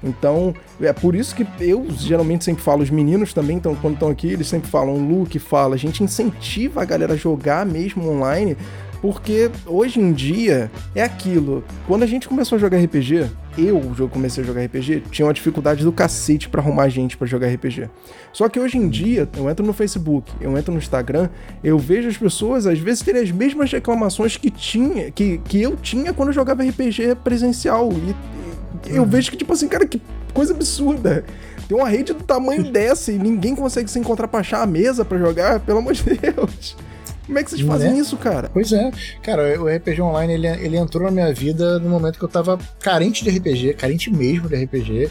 Então, 0.03 0.53
é 0.81 0.91
por 0.91 1.15
isso 1.15 1.33
que 1.33 1.47
eu 1.61 1.85
geralmente 1.89 2.43
sempre 2.43 2.61
falo, 2.61 2.83
os 2.83 2.89
meninos 2.89 3.33
também, 3.33 3.57
então, 3.57 3.73
quando 3.75 3.93
estão 3.93 4.09
aqui, 4.09 4.27
eles 4.27 4.47
sempre 4.47 4.69
falam, 4.69 4.95
o 4.95 4.99
Luke 4.99 5.39
fala, 5.39 5.75
a 5.75 5.77
gente 5.77 6.03
incentiva 6.03 6.81
a 6.81 6.85
galera 6.85 7.13
a 7.13 7.17
jogar 7.17 7.65
mesmo 7.65 8.09
online, 8.09 8.57
porque 9.03 9.51
hoje 9.65 9.99
em 9.99 10.13
dia 10.13 10.71
é 10.95 11.03
aquilo. 11.03 11.61
Quando 11.85 12.03
a 12.03 12.05
gente 12.05 12.25
começou 12.25 12.55
a 12.55 12.59
jogar 12.59 12.81
RPG, 12.81 13.29
eu 13.57 14.09
comecei 14.09 14.41
a 14.41 14.47
jogar 14.47 14.63
RPG, 14.63 15.03
tinha 15.11 15.25
uma 15.25 15.33
dificuldade 15.33 15.83
do 15.83 15.91
cacete 15.91 16.47
para 16.47 16.61
arrumar 16.61 16.87
gente 16.87 17.17
para 17.17 17.27
jogar 17.27 17.49
RPG. 17.49 17.89
Só 18.31 18.47
que 18.47 18.57
hoje 18.57 18.77
em 18.77 18.87
dia, 18.87 19.27
eu 19.35 19.49
entro 19.49 19.65
no 19.65 19.73
Facebook, 19.73 20.31
eu 20.39 20.57
entro 20.57 20.71
no 20.71 20.79
Instagram, 20.79 21.27
eu 21.61 21.77
vejo 21.77 22.07
as 22.07 22.15
pessoas 22.15 22.65
às 22.65 22.79
vezes 22.79 23.01
terem 23.03 23.21
as 23.21 23.29
mesmas 23.29 23.69
reclamações 23.69 24.37
que 24.37 24.49
tinha, 24.49 25.11
que, 25.11 25.37
que 25.39 25.61
eu 25.61 25.75
tinha 25.75 26.13
quando 26.13 26.29
eu 26.29 26.33
jogava 26.33 26.63
RPG 26.63 27.15
presencial. 27.25 27.89
E, 27.91 28.89
e 28.89 28.95
eu 28.95 29.05
vejo 29.05 29.29
que, 29.31 29.35
tipo 29.35 29.51
assim, 29.51 29.67
cara, 29.67 29.85
que 29.85 30.01
coisa 30.33 30.53
absurda. 30.53 31.25
Tem 31.67 31.77
uma 31.77 31.89
rede 31.89 32.13
do 32.13 32.23
tamanho 32.23 32.63
dessa 32.71 33.11
e 33.11 33.19
ninguém 33.19 33.53
consegue 33.53 33.91
se 33.91 33.99
encontrar 33.99 34.29
pra 34.29 34.39
achar 34.39 34.61
a 34.61 34.65
mesa 34.65 35.03
para 35.03 35.17
jogar, 35.17 35.59
pelo 35.59 35.79
amor 35.79 35.91
de 35.91 36.03
Deus. 36.05 36.77
Como 37.25 37.39
é 37.39 37.43
que 37.43 37.49
vocês 37.49 37.61
fazem 37.61 37.93
é? 37.93 37.97
isso, 37.97 38.17
cara? 38.17 38.49
Pois 38.53 38.71
é. 38.73 38.91
Cara, 39.21 39.61
o 39.61 39.67
RPG 39.67 40.01
Online, 40.01 40.33
ele, 40.33 40.47
ele 40.47 40.77
entrou 40.77 41.03
na 41.03 41.11
minha 41.11 41.33
vida 41.33 41.79
no 41.79 41.89
momento 41.89 42.19
que 42.19 42.25
eu 42.25 42.29
tava 42.29 42.59
carente 42.79 43.23
de 43.23 43.29
RPG, 43.29 43.75
carente 43.75 44.11
mesmo 44.11 44.49
de 44.49 44.55
RPG. 44.55 45.09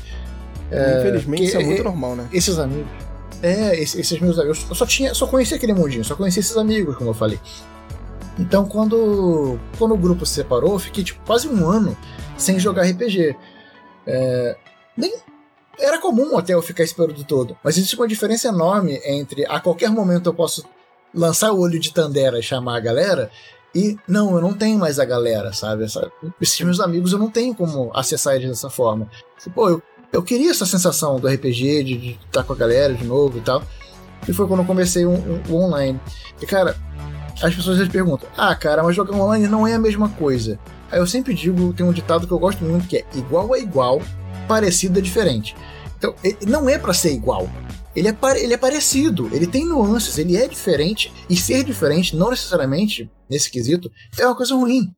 É, 0.70 1.00
Infelizmente, 1.00 1.44
isso 1.44 1.56
é 1.56 1.64
muito 1.64 1.80
é, 1.80 1.84
normal, 1.84 2.16
né? 2.16 2.28
Esses 2.32 2.58
amigos. 2.58 2.90
É, 3.42 3.80
esses, 3.80 3.98
esses 3.98 4.20
meus 4.20 4.38
amigos. 4.38 4.66
Eu 4.68 4.74
só 4.74 4.84
tinha, 4.84 5.14
só 5.14 5.26
conhecia 5.26 5.56
aquele 5.56 5.72
mundinho, 5.72 6.04
só 6.04 6.14
conhecia 6.14 6.40
esses 6.40 6.56
amigos, 6.56 6.96
como 6.96 7.10
eu 7.10 7.14
falei. 7.14 7.40
Então, 8.38 8.66
quando, 8.66 9.58
quando 9.78 9.94
o 9.94 9.98
grupo 9.98 10.24
se 10.26 10.34
separou, 10.34 10.74
eu 10.74 10.78
fiquei 10.78 11.04
tipo, 11.04 11.20
quase 11.24 11.48
um 11.48 11.68
ano 11.68 11.96
sem 12.36 12.58
jogar 12.58 12.82
RPG. 12.82 13.36
É, 14.06 14.56
nem 14.96 15.14
era 15.78 15.98
comum 15.98 16.36
até 16.36 16.54
eu 16.54 16.62
ficar 16.62 16.84
esse 16.84 16.94
período 16.94 17.24
todo, 17.24 17.56
mas 17.62 17.76
existe 17.76 17.96
uma 17.96 18.06
diferença 18.06 18.48
enorme 18.48 19.00
entre 19.04 19.46
a 19.46 19.58
qualquer 19.58 19.90
momento 19.90 20.28
eu 20.28 20.34
posso 20.34 20.64
lançar 21.14 21.52
o 21.52 21.60
olho 21.60 21.78
de 21.78 21.92
Tandera 21.92 22.38
e 22.38 22.42
chamar 22.42 22.76
a 22.76 22.80
galera. 22.80 23.30
E 23.74 23.96
não, 24.06 24.34
eu 24.34 24.40
não 24.40 24.52
tenho 24.52 24.78
mais 24.78 24.98
a 24.98 25.04
galera, 25.04 25.52
sabe? 25.52 25.84
Essa, 25.84 26.10
esses 26.40 26.60
meus 26.60 26.80
amigos 26.80 27.12
eu 27.12 27.18
não 27.18 27.30
tenho 27.30 27.54
como 27.54 27.90
acessar 27.94 28.34
eles 28.34 28.48
dessa 28.48 28.68
forma. 28.68 29.08
Pô, 29.54 29.70
eu, 29.70 29.82
eu 30.12 30.22
queria 30.22 30.50
essa 30.50 30.66
sensação 30.66 31.18
do 31.18 31.26
RPG, 31.26 31.84
de, 31.84 32.18
estar 32.26 32.44
com 32.44 32.52
a 32.52 32.56
galera 32.56 32.92
de 32.92 33.04
novo 33.04 33.38
e 33.38 33.40
tal. 33.40 33.62
E 34.28 34.32
foi 34.32 34.46
quando 34.46 34.60
eu 34.60 34.66
comecei 34.66 35.06
o 35.06 35.10
um, 35.10 35.54
online. 35.54 35.98
E 36.40 36.46
cara, 36.46 36.76
as 37.42 37.54
pessoas 37.54 37.80
às 37.80 37.88
perguntam: 37.88 38.28
Ah, 38.36 38.54
cara, 38.54 38.82
mas 38.82 38.94
jogar 38.94 39.16
online 39.16 39.48
não 39.48 39.66
é 39.66 39.74
a 39.74 39.78
mesma 39.78 40.08
coisa. 40.10 40.58
Aí 40.90 40.98
eu 40.98 41.06
sempre 41.06 41.34
digo: 41.34 41.72
tem 41.72 41.84
um 41.84 41.92
ditado 41.92 42.26
que 42.26 42.32
eu 42.32 42.38
gosto 42.38 42.62
muito 42.62 42.86
que 42.86 42.98
é 42.98 43.04
igual 43.14 43.54
é 43.54 43.60
igual, 43.60 44.02
parecido 44.46 44.98
é 44.98 45.02
diferente. 45.02 45.56
Então, 45.96 46.14
não 46.46 46.68
é 46.68 46.78
para 46.78 46.92
ser 46.92 47.12
igual 47.12 47.48
ele 47.94 48.08
é, 48.08 48.16
ele 48.36 48.54
é 48.54 48.56
parecido, 48.56 49.28
ele 49.32 49.46
tem 49.46 49.64
nuances, 49.64 50.18
ele 50.18 50.36
é 50.36 50.48
diferente, 50.48 51.12
e 51.28 51.36
ser 51.36 51.64
diferente, 51.64 52.16
não 52.16 52.30
necessariamente, 52.30 53.10
nesse 53.28 53.50
quesito, 53.50 53.90
é 54.18 54.26
uma 54.26 54.36
coisa 54.36 54.54
ruim. 54.54 54.92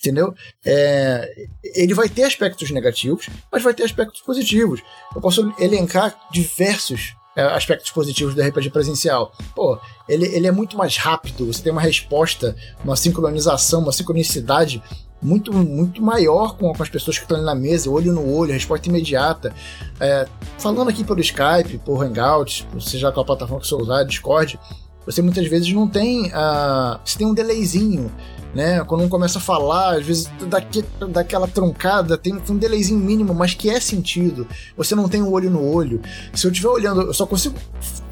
Entendeu? 0.00 0.34
É, 0.64 1.30
ele 1.74 1.92
vai 1.92 2.08
ter 2.08 2.22
aspectos 2.22 2.70
negativos, 2.70 3.28
mas 3.52 3.62
vai 3.62 3.74
ter 3.74 3.82
aspectos 3.82 4.22
positivos. 4.22 4.82
Eu 5.14 5.20
posso 5.20 5.52
elencar 5.58 6.18
diversos 6.32 7.14
é, 7.36 7.42
aspectos 7.42 7.90
positivos 7.90 8.34
do 8.34 8.42
RPG 8.42 8.70
presencial. 8.70 9.32
Pô, 9.54 9.78
ele, 10.08 10.26
ele 10.34 10.46
é 10.46 10.50
muito 10.50 10.76
mais 10.76 10.96
rápido, 10.96 11.46
você 11.46 11.62
tem 11.62 11.70
uma 11.70 11.80
resposta, 11.80 12.56
uma 12.82 12.96
sincronização, 12.96 13.82
uma 13.82 13.92
sincronicidade 13.92 14.82
muito, 15.22 15.52
muito 15.52 16.02
maior 16.02 16.56
com, 16.56 16.72
com 16.72 16.82
as 16.82 16.88
pessoas 16.88 17.18
que 17.18 17.24
estão 17.24 17.36
ali 17.36 17.46
na 17.46 17.54
mesa, 17.54 17.90
olho 17.90 18.12
no 18.12 18.34
olho, 18.34 18.52
resposta 18.52 18.88
imediata. 18.88 19.54
É, 19.98 20.26
falando 20.58 20.88
aqui 20.88 21.04
pelo 21.04 21.20
Skype, 21.20 21.78
por 21.84 22.02
Hangouts, 22.02 22.66
seja 22.80 23.12
qual 23.12 23.24
plataforma 23.24 23.60
que 23.60 23.68
você 23.68 23.74
usar, 23.74 24.04
Discord, 24.04 24.58
você 25.04 25.22
muitas 25.22 25.46
vezes 25.46 25.72
não 25.72 25.88
tem. 25.88 26.26
Uh, 26.26 27.00
você 27.04 27.18
tem 27.18 27.26
um 27.26 27.34
delayzinho 27.34 28.10
né? 28.54 28.82
Quando 28.84 29.04
um 29.04 29.08
começa 29.08 29.38
a 29.38 29.40
falar, 29.40 29.96
às 29.96 30.04
vezes 30.04 30.30
daqui, 30.48 30.84
daquela 31.08 31.46
troncada, 31.46 32.18
tem, 32.18 32.38
tem 32.38 32.54
um 32.54 32.58
delayzinho 32.58 32.98
mínimo, 32.98 33.34
mas 33.34 33.54
que 33.54 33.70
é 33.70 33.78
sentido. 33.78 34.46
Você 34.76 34.94
não 34.94 35.08
tem 35.08 35.22
o 35.22 35.26
um 35.26 35.32
olho 35.32 35.50
no 35.50 35.64
olho. 35.64 36.00
Se 36.34 36.46
eu 36.46 36.50
estiver 36.50 36.68
olhando, 36.68 37.02
eu 37.02 37.14
só 37.14 37.26
consigo 37.26 37.56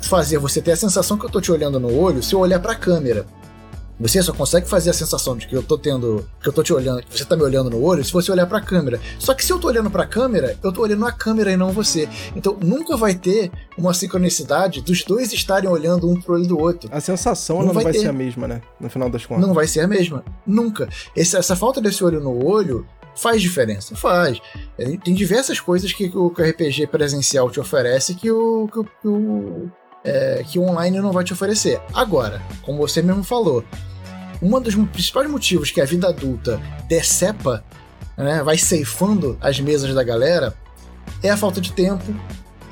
fazer 0.01 0.39
você 0.39 0.63
ter 0.63 0.73
a 0.73 0.77
sensação 0.77 1.19
que 1.19 1.27
eu 1.27 1.31
tô 1.31 1.41
te 1.41 1.51
olhando 1.51 1.81
no 1.81 1.95
olho 1.95 2.23
se 2.23 2.35
eu 2.35 2.41
olhar 2.41 2.61
para 2.61 2.73
a 2.73 2.77
câmera. 2.77 3.27
Você 4.01 4.23
só 4.23 4.33
consegue 4.33 4.69
fazer 4.69 4.91
a 4.91 4.93
sensação 4.93 5.37
de 5.37 5.47
que 5.47 5.57
eu 5.57 5.63
tô 5.63 5.77
tendo, 5.77 6.25
que 6.41 6.49
eu 6.49 6.53
tô 6.53 6.63
te 6.63 6.73
olhando, 6.73 7.03
que 7.03 7.19
você 7.19 7.25
tá 7.25 7.37
me 7.37 7.43
olhando 7.43 7.69
no 7.69 7.83
olho, 7.83 8.05
se 8.05 8.13
você 8.13 8.31
olhar 8.31 8.47
para 8.47 8.59
a 8.59 8.61
câmera. 8.61 9.01
Só 9.19 9.35
que 9.35 9.45
se 9.45 9.53
eu 9.53 9.59
tô 9.59 9.69
olhando 9.69 9.91
para 9.91 10.05
a 10.05 10.07
câmera, 10.07 10.57
eu 10.63 10.73
tô 10.73 10.83
olhando 10.83 11.05
a 11.05 11.13
câmera 11.13 11.51
e 11.51 11.57
não 11.57 11.73
você. 11.73 12.09
Então 12.37 12.57
nunca 12.63 12.97
vai 12.97 13.15
ter 13.15 13.51
uma 13.77 13.93
sincronicidade 13.93 14.81
dos 14.81 15.03
dois 15.03 15.33
estarem 15.33 15.69
olhando 15.69 16.09
um 16.09 16.21
pro 16.21 16.35
olho 16.35 16.47
do 16.47 16.59
outro. 16.59 16.89
A 16.93 17.01
sensação 17.01 17.59
não, 17.59 17.67
não 17.67 17.75
vai, 17.75 17.85
vai 17.85 17.95
ser 17.95 18.09
a 18.09 18.13
mesma, 18.13 18.47
né? 18.47 18.63
No 18.79 18.89
final 18.89 19.11
das 19.11 19.27
contas. 19.27 19.47
Não 19.47 19.55
vai 19.55 19.67
ser 19.67 19.81
a 19.81 19.89
mesma. 19.89 20.25
Nunca. 20.47 20.89
Essa, 21.17 21.39
essa 21.39 21.57
falta 21.57 21.81
desse 21.81 22.05
olho 22.05 22.21
no 22.21 22.45
olho 22.45 22.87
faz 23.17 23.43
diferença. 23.43 23.97
Faz. 23.97 24.41
Tem 25.05 25.15
diversas 25.15 25.61
coisas 25.61 25.93
que 25.93 26.11
o 26.15 26.29
RPG 26.29 26.87
presencial 26.87 27.51
te 27.51 27.59
oferece 27.59 28.15
que 28.15 28.31
o, 28.31 28.69
que 28.69 28.79
o, 28.79 28.85
que 28.85 29.09
o 29.09 29.71
é, 30.09 30.43
que 30.43 30.59
o 30.59 30.63
online 30.63 31.01
não 31.01 31.13
vai 31.13 31.23
te 31.23 31.33
oferecer. 31.33 31.81
Agora, 31.93 32.41
como 32.63 32.79
você 32.79 33.03
mesmo 33.03 33.23
falou, 33.23 33.63
um 34.41 34.59
dos 34.61 34.75
principais 34.75 35.29
motivos 35.31 35.71
que 35.71 35.81
a 35.81 35.85
vida 35.85 36.09
adulta 36.09 36.61
decepa, 36.89 37.63
né, 38.17 38.43
vai 38.43 38.57
ceifando 38.57 39.37
as 39.41 39.61
mesas 39.61 39.95
da 39.95 40.03
galera, 40.03 40.55
é 41.23 41.31
a 41.31 41.37
falta 41.37 41.61
de 41.61 41.73
tempo 41.73 42.15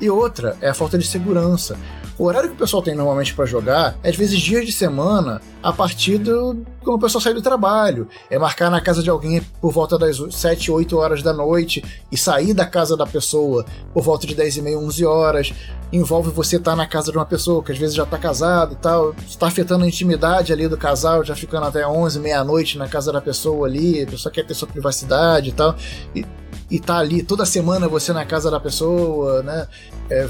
e 0.01 0.09
outra 0.09 0.57
é 0.61 0.69
a 0.69 0.73
falta 0.73 0.97
de 0.97 1.05
segurança. 1.05 1.77
O 2.19 2.23
horário 2.23 2.49
que 2.49 2.55
o 2.55 2.57
pessoal 2.57 2.81
tem 2.81 2.95
normalmente 2.95 3.33
para 3.35 3.45
jogar 3.45 3.95
é 4.01 4.09
às 4.09 4.15
vezes 4.15 4.39
dias 4.39 4.65
de 4.65 4.71
semana 4.71 5.39
a 5.61 5.71
partir 5.71 6.17
do 6.17 6.65
quando 6.83 6.97
o 6.97 6.99
pessoal 6.99 7.21
sai 7.21 7.33
do 7.33 7.41
trabalho. 7.43 8.07
É 8.29 8.39
marcar 8.39 8.71
na 8.71 8.81
casa 8.81 9.03
de 9.03 9.09
alguém 9.09 9.41
por 9.61 9.71
volta 9.71 9.99
das 9.99 10.17
7, 10.31 10.71
8 10.71 10.97
horas 10.97 11.21
da 11.21 11.31
noite 11.31 11.83
e 12.11 12.17
sair 12.17 12.55
da 12.55 12.65
casa 12.65 12.97
da 12.97 13.05
pessoa 13.05 13.65
por 13.93 14.01
volta 14.01 14.25
de 14.25 14.33
10 14.33 14.57
e 14.57 14.61
meia, 14.63 14.79
11 14.79 15.05
horas. 15.05 15.53
Envolve 15.93 16.31
você 16.31 16.55
estar 16.55 16.71
tá 16.71 16.77
na 16.77 16.87
casa 16.87 17.11
de 17.11 17.17
uma 17.17 17.25
pessoa 17.25 17.61
que 17.61 17.71
às 17.71 17.77
vezes 17.77 17.95
já 17.95 18.03
está 18.03 18.17
casado 18.17 18.73
e 18.73 18.77
tal, 18.77 19.13
está 19.27 19.47
afetando 19.47 19.83
a 19.83 19.87
intimidade 19.87 20.51
ali 20.51 20.67
do 20.67 20.77
casal, 20.77 21.23
já 21.23 21.35
ficando 21.35 21.67
até 21.67 21.87
11, 21.87 22.19
meia-noite 22.19 22.77
na 22.79 22.87
casa 22.87 23.11
da 23.11 23.21
pessoa 23.21 23.67
ali, 23.67 24.01
a 24.01 24.07
pessoa 24.07 24.31
quer 24.31 24.45
ter 24.45 24.55
sua 24.55 24.67
privacidade 24.67 25.49
e 25.49 25.53
tal. 25.53 25.75
E 26.15 26.25
e 26.69 26.79
tá 26.79 26.97
ali 26.97 27.23
toda 27.23 27.45
semana 27.45 27.87
você 27.87 28.11
na 28.11 28.25
casa 28.25 28.51
da 28.51 28.59
pessoa, 28.59 29.41
né? 29.41 29.67
É, 30.09 30.27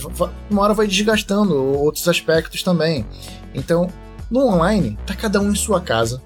uma 0.50 0.62
hora 0.62 0.74
vai 0.74 0.88
desgastando 0.88 1.56
outros 1.56 2.08
aspectos 2.08 2.62
também. 2.64 3.06
Então, 3.54 3.90
no 4.30 4.46
online, 4.46 4.98
tá 5.06 5.16
cada 5.16 5.40
um 5.40 5.52
em 5.52 5.56
sua 5.56 5.82
casa. 5.82 6.22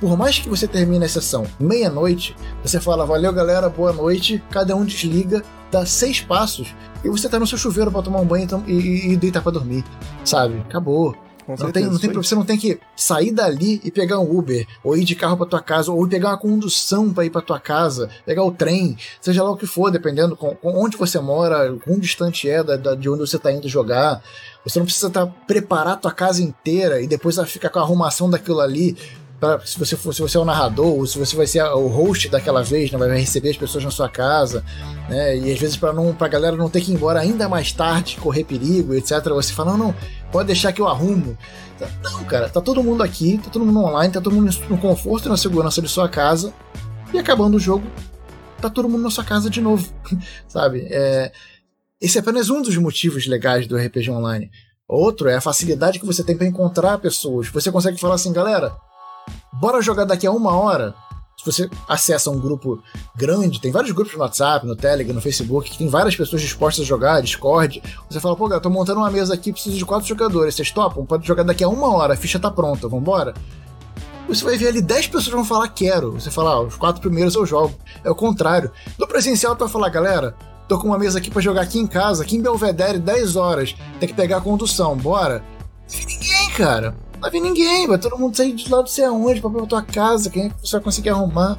Por 0.00 0.16
mais 0.16 0.38
que 0.38 0.48
você 0.48 0.68
termine 0.68 1.04
a 1.04 1.08
sessão 1.08 1.46
meia-noite, 1.58 2.36
você 2.62 2.80
fala, 2.80 3.06
valeu 3.06 3.32
galera, 3.32 3.68
boa 3.68 3.92
noite, 3.92 4.42
cada 4.50 4.76
um 4.76 4.84
desliga, 4.84 5.42
dá 5.70 5.86
seis 5.86 6.20
passos 6.20 6.74
e 7.02 7.08
você 7.08 7.28
tá 7.28 7.38
no 7.38 7.46
seu 7.46 7.56
chuveiro 7.56 7.90
para 7.90 8.02
tomar 8.02 8.20
um 8.20 8.26
banho 8.26 8.46
e, 8.66 8.72
e, 8.72 9.12
e 9.12 9.16
deitar 9.16 9.42
para 9.42 9.52
dormir, 9.52 9.84
sabe? 10.24 10.58
Acabou. 10.60 11.14
Não 11.46 11.70
tem, 11.70 11.84
não 11.84 11.98
tem, 11.98 12.12
você 12.12 12.34
não 12.34 12.44
tem 12.44 12.58
que 12.58 12.78
sair 12.96 13.30
dali 13.30 13.80
e 13.84 13.90
pegar 13.90 14.18
um 14.18 14.38
Uber, 14.38 14.66
ou 14.82 14.96
ir 14.96 15.04
de 15.04 15.14
carro 15.14 15.36
para 15.36 15.46
tua 15.46 15.60
casa, 15.60 15.92
ou 15.92 16.08
pegar 16.08 16.30
uma 16.30 16.38
condução 16.38 17.12
para 17.12 17.24
ir 17.24 17.30
para 17.30 17.42
tua 17.42 17.60
casa, 17.60 18.08
pegar 18.24 18.44
o 18.44 18.52
trem, 18.52 18.96
seja 19.20 19.42
lá 19.42 19.50
o 19.50 19.56
que 19.56 19.66
for, 19.66 19.90
dependendo 19.90 20.36
com, 20.36 20.54
com 20.54 20.82
onde 20.82 20.96
você 20.96 21.18
mora, 21.20 21.76
quão 21.84 21.98
distante 21.98 22.48
é 22.48 22.62
da, 22.62 22.76
da, 22.76 22.94
de 22.94 23.08
onde 23.08 23.20
você 23.20 23.36
está 23.36 23.52
indo 23.52 23.68
jogar. 23.68 24.22
Você 24.64 24.78
não 24.78 24.86
precisa 24.86 25.10
tá, 25.10 25.26
preparar 25.26 26.00
tua 26.00 26.12
casa 26.12 26.42
inteira 26.42 27.00
e 27.00 27.06
depois 27.06 27.38
ficar 27.46 27.68
com 27.68 27.78
a 27.78 27.82
arrumação 27.82 28.30
daquilo 28.30 28.60
ali 28.60 28.96
Pra, 29.40 29.60
se 29.64 29.78
você 29.78 29.96
for, 29.96 30.14
se 30.14 30.22
você 30.22 30.36
é 30.36 30.40
o 30.40 30.44
narrador, 30.44 30.86
ou 30.86 31.06
se 31.06 31.18
você 31.18 31.34
vai 31.36 31.46
ser 31.46 31.62
o 31.64 31.88
host 31.88 32.28
daquela 32.28 32.62
vez, 32.62 32.92
não 32.92 33.00
né, 33.00 33.08
vai 33.08 33.18
receber 33.18 33.50
as 33.50 33.56
pessoas 33.56 33.82
na 33.82 33.90
sua 33.90 34.08
casa, 34.08 34.64
né? 35.08 35.36
E 35.36 35.52
às 35.52 35.58
vezes 35.58 35.76
para 35.76 35.92
não 35.92 36.14
pra 36.14 36.28
galera 36.28 36.56
não 36.56 36.70
ter 36.70 36.80
que 36.80 36.92
ir 36.92 36.94
embora 36.94 37.20
ainda 37.20 37.48
mais 37.48 37.72
tarde, 37.72 38.16
correr 38.16 38.44
perigo, 38.44 38.94
etc, 38.94 39.24
você 39.30 39.52
fala: 39.52 39.72
"Não, 39.72 39.78
não, 39.88 39.94
pode 40.34 40.48
deixar 40.48 40.72
que 40.72 40.80
eu 40.80 40.88
arrumo". 40.88 41.38
Não, 42.02 42.24
cara, 42.24 42.48
tá 42.48 42.60
todo 42.60 42.82
mundo 42.82 43.04
aqui, 43.04 43.38
tá 43.38 43.48
todo 43.50 43.64
mundo 43.64 43.78
online, 43.78 44.12
tá 44.12 44.20
todo 44.20 44.34
mundo 44.34 44.50
no 44.68 44.78
conforto 44.78 45.26
e 45.26 45.28
na 45.28 45.36
segurança 45.36 45.80
de 45.80 45.88
sua 45.88 46.08
casa. 46.08 46.52
E 47.12 47.18
acabando 47.18 47.56
o 47.56 47.60
jogo, 47.60 47.86
tá 48.60 48.68
todo 48.68 48.88
mundo 48.88 49.02
na 49.02 49.10
sua 49.10 49.22
casa 49.22 49.48
de 49.48 49.60
novo, 49.60 49.88
sabe? 50.48 50.88
É, 50.90 51.30
esse 52.00 52.18
é 52.18 52.20
apenas 52.20 52.50
um 52.50 52.60
dos 52.60 52.76
motivos 52.76 53.28
legais 53.28 53.68
do 53.68 53.76
RPG 53.76 54.10
online. 54.10 54.50
Outro 54.88 55.28
é 55.28 55.36
a 55.36 55.40
facilidade 55.40 56.00
que 56.00 56.06
você 56.06 56.24
tem 56.24 56.36
para 56.36 56.46
encontrar 56.46 56.98
pessoas. 56.98 57.48
Você 57.48 57.70
consegue 57.70 58.00
falar 58.00 58.16
assim, 58.16 58.32
galera, 58.32 58.76
bora 59.52 59.80
jogar 59.80 60.04
daqui 60.04 60.26
a 60.26 60.32
uma 60.32 60.56
hora. 60.56 60.94
Se 61.36 61.44
você 61.44 61.70
acessa 61.88 62.30
um 62.30 62.38
grupo 62.38 62.82
grande, 63.14 63.60
tem 63.60 63.70
vários 63.70 63.92
grupos 63.92 64.14
no 64.14 64.20
WhatsApp, 64.20 64.66
no 64.66 64.76
Telegram, 64.76 65.14
no 65.14 65.20
Facebook, 65.20 65.70
que 65.70 65.78
tem 65.78 65.88
várias 65.88 66.16
pessoas 66.16 66.40
dispostas 66.40 66.84
a 66.84 66.88
jogar, 66.88 67.20
Discord. 67.20 67.82
Você 68.08 68.20
fala, 68.20 68.36
pô, 68.36 68.44
galera, 68.44 68.62
tô 68.62 68.70
montando 68.70 69.00
uma 69.00 69.10
mesa 69.10 69.34
aqui, 69.34 69.52
preciso 69.52 69.76
de 69.76 69.84
quatro 69.84 70.06
jogadores. 70.06 70.54
Vocês 70.54 70.70
topam? 70.70 71.04
Pode 71.04 71.26
jogar 71.26 71.42
daqui 71.42 71.64
a 71.64 71.68
uma 71.68 71.92
hora, 71.92 72.14
a 72.14 72.16
ficha 72.16 72.38
tá 72.38 72.50
pronta, 72.50 72.88
vambora? 72.88 73.34
Você 74.28 74.42
vai 74.42 74.56
ver 74.56 74.68
ali 74.68 74.80
10 74.80 75.08
pessoas 75.08 75.28
vão 75.28 75.44
falar 75.44 75.68
quero. 75.68 76.12
Você 76.12 76.30
fala, 76.30 76.52
ah, 76.52 76.60
os 76.62 76.76
quatro 76.76 77.00
primeiros 77.00 77.34
eu 77.34 77.44
jogo. 77.44 77.74
É 78.02 78.10
o 78.10 78.14
contrário. 78.14 78.70
No 78.98 79.06
presencial, 79.06 79.54
tu 79.54 79.60
vai 79.60 79.68
falar, 79.68 79.90
galera, 79.90 80.34
tô 80.66 80.78
com 80.78 80.86
uma 80.86 80.98
mesa 80.98 81.18
aqui 81.18 81.30
para 81.30 81.42
jogar 81.42 81.62
aqui 81.62 81.78
em 81.78 81.86
casa, 81.86 82.22
aqui 82.22 82.36
em 82.36 82.42
Belvedere, 82.42 82.98
10 82.98 83.36
horas. 83.36 83.74
Tem 84.00 84.08
que 84.08 84.14
pegar 84.14 84.38
a 84.38 84.40
condução, 84.40 84.96
bora? 84.96 85.44
Ninguém, 85.92 86.50
cara 86.56 87.03
vai 87.24 87.30
vir 87.30 87.40
ninguém, 87.40 87.86
vai 87.86 87.96
todo 87.96 88.18
mundo 88.18 88.36
sair 88.36 88.52
de 88.52 88.70
lá 88.70 88.80
não 88.80 88.86
sei 88.86 89.04
aonde 89.04 89.40
pra, 89.40 89.48
pra 89.48 89.66
tua 89.66 89.82
casa, 89.82 90.28
quem 90.28 90.44
é 90.44 90.48
que 90.50 90.54
você 90.62 90.72
vai 90.72 90.84
conseguir 90.84 91.08
arrumar, 91.08 91.58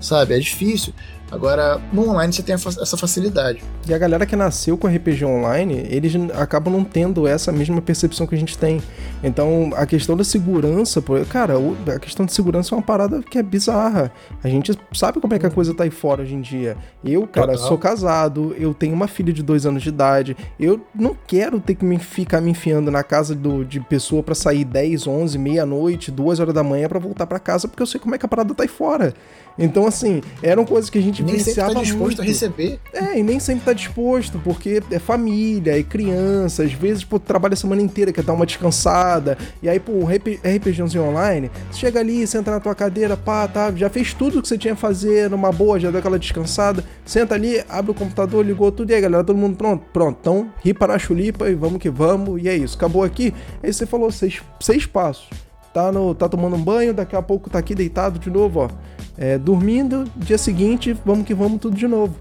sabe? 0.00 0.34
É 0.34 0.38
difícil. 0.38 0.94
Agora, 1.32 1.80
no 1.90 2.10
online 2.10 2.30
você 2.30 2.42
tem 2.42 2.54
essa 2.54 2.94
facilidade. 2.94 3.64
E 3.88 3.94
a 3.94 3.96
galera 3.96 4.26
que 4.26 4.36
nasceu 4.36 4.76
com 4.76 4.86
RPG 4.86 5.24
online, 5.24 5.86
eles 5.88 6.12
acabam 6.34 6.70
não 6.70 6.84
tendo 6.84 7.26
essa 7.26 7.50
mesma 7.50 7.80
percepção 7.80 8.26
que 8.26 8.34
a 8.34 8.38
gente 8.38 8.58
tem. 8.58 8.82
Então, 9.24 9.70
a 9.74 9.86
questão 9.86 10.14
da 10.14 10.24
segurança, 10.24 11.02
cara, 11.30 11.54
a 11.86 11.98
questão 11.98 12.26
de 12.26 12.34
segurança 12.34 12.74
é 12.74 12.76
uma 12.76 12.82
parada 12.82 13.22
que 13.22 13.38
é 13.38 13.42
bizarra. 13.42 14.12
A 14.44 14.48
gente 14.48 14.78
sabe 14.92 15.20
como 15.20 15.32
é 15.32 15.38
que 15.38 15.46
a 15.46 15.50
coisa 15.50 15.72
tá 15.72 15.84
aí 15.84 15.90
fora 15.90 16.20
hoje 16.20 16.34
em 16.34 16.42
dia. 16.42 16.76
Eu, 17.02 17.26
cara, 17.26 17.52
Total. 17.52 17.66
sou 17.66 17.78
casado, 17.78 18.54
eu 18.58 18.74
tenho 18.74 18.92
uma 18.92 19.08
filha 19.08 19.32
de 19.32 19.42
dois 19.42 19.64
anos 19.64 19.82
de 19.82 19.88
idade, 19.88 20.36
eu 20.60 20.84
não 20.94 21.16
quero 21.26 21.58
ter 21.60 21.76
que 21.76 21.84
me 21.84 21.98
ficar 21.98 22.42
me 22.42 22.50
enfiando 22.50 22.90
na 22.90 23.02
casa 23.02 23.34
do, 23.34 23.64
de 23.64 23.80
pessoa 23.80 24.22
para 24.22 24.34
sair 24.34 24.66
10, 24.66 25.06
11, 25.06 25.38
meia-noite, 25.38 26.10
duas 26.10 26.40
horas 26.40 26.52
da 26.52 26.62
manhã 26.62 26.88
para 26.88 26.98
voltar 26.98 27.26
para 27.26 27.38
casa, 27.38 27.66
porque 27.66 27.82
eu 27.82 27.86
sei 27.86 27.98
como 27.98 28.14
é 28.14 28.18
que 28.18 28.26
a 28.26 28.28
parada 28.28 28.54
tá 28.54 28.64
aí 28.64 28.68
fora. 28.68 29.14
Então, 29.58 29.86
assim, 29.86 30.20
eram 30.42 30.64
coisas 30.64 30.88
que 30.88 30.98
a 30.98 31.02
gente 31.02 31.22
nem 31.22 31.38
sempre 31.38 31.74
tá 31.74 31.80
disposto 31.80 31.98
muito. 31.98 32.22
a 32.22 32.24
receber. 32.24 32.80
É, 32.92 33.18
e 33.18 33.22
nem 33.22 33.38
sempre 33.38 33.64
tá 33.64 33.72
disposto, 33.72 34.38
porque 34.42 34.82
é 34.90 34.98
família, 34.98 35.78
é 35.78 35.82
criança, 35.82 36.62
às 36.62 36.72
vezes, 36.72 37.04
pô, 37.04 37.18
trabalha 37.18 37.54
a 37.54 37.56
semana 37.56 37.82
inteira, 37.82 38.12
quer 38.12 38.22
dar 38.22 38.32
uma 38.32 38.46
descansada, 38.46 39.36
e 39.62 39.68
aí, 39.68 39.78
pô, 39.78 39.92
RPGzinho 40.04 41.04
online, 41.04 41.50
você 41.70 41.80
chega 41.80 42.00
ali, 42.00 42.26
senta 42.26 42.50
na 42.50 42.60
tua 42.60 42.74
cadeira, 42.74 43.16
pá, 43.16 43.46
tá, 43.46 43.72
já 43.72 43.88
fez 43.88 44.14
tudo 44.14 44.40
que 44.40 44.48
você 44.48 44.58
tinha 44.58 44.74
que 44.74 44.80
fazer 44.80 45.30
numa 45.30 45.52
boa, 45.52 45.78
já 45.78 45.90
deu 45.90 46.00
aquela 46.00 46.18
descansada, 46.18 46.84
senta 47.04 47.34
ali, 47.34 47.62
abre 47.68 47.90
o 47.90 47.94
computador, 47.94 48.44
ligou 48.44 48.70
tudo, 48.72 48.90
e 48.90 48.94
aí, 48.94 49.00
galera, 49.00 49.24
todo 49.24 49.36
mundo 49.36 49.56
pronto? 49.56 49.84
Pronto, 49.92 50.18
então, 50.20 50.50
ripa 50.62 50.86
na 50.86 50.98
chulipa 50.98 51.48
e 51.48 51.54
vamos 51.54 51.78
que 51.78 51.90
vamos, 51.90 52.42
e 52.42 52.48
é 52.48 52.56
isso, 52.56 52.76
acabou 52.76 53.02
aqui. 53.02 53.34
Aí 53.62 53.72
você 53.72 53.86
falou 53.86 54.10
seis, 54.10 54.40
seis 54.60 54.86
passos 54.86 55.28
tá, 55.72 55.90
no, 55.90 56.14
tá 56.14 56.28
tomando 56.28 56.56
um 56.56 56.62
banho, 56.62 56.92
daqui 56.92 57.16
a 57.16 57.22
pouco 57.22 57.48
tá 57.48 57.58
aqui 57.58 57.74
deitado 57.74 58.18
de 58.18 58.30
novo, 58.30 58.60
ó. 58.60 58.68
É, 59.16 59.36
dormindo, 59.38 60.04
dia 60.16 60.38
seguinte, 60.38 60.96
vamos 61.04 61.26
que 61.26 61.34
vamos 61.34 61.60
tudo 61.60 61.76
de 61.76 61.86
novo. 61.86 62.14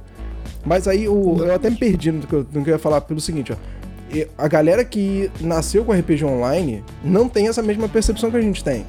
Mas 0.65 0.87
aí 0.87 1.07
o, 1.07 1.37
eu 1.39 1.55
até 1.55 1.69
me 1.69 1.77
perdi 1.77 2.11
no 2.11 2.27
que 2.27 2.33
eu, 2.33 2.45
no 2.53 2.63
que 2.63 2.69
eu 2.69 2.73
ia 2.73 2.79
falar 2.79 3.01
pelo 3.01 3.19
seguinte, 3.19 3.53
ó. 3.53 3.55
A 4.37 4.47
galera 4.47 4.83
que 4.83 5.31
nasceu 5.39 5.85
com 5.85 5.93
RPG 5.93 6.25
online 6.25 6.83
não 7.03 7.29
tem 7.29 7.47
essa 7.47 7.61
mesma 7.61 7.87
percepção 7.87 8.29
que 8.29 8.35
a 8.35 8.41
gente 8.41 8.61
tem. 8.61 8.85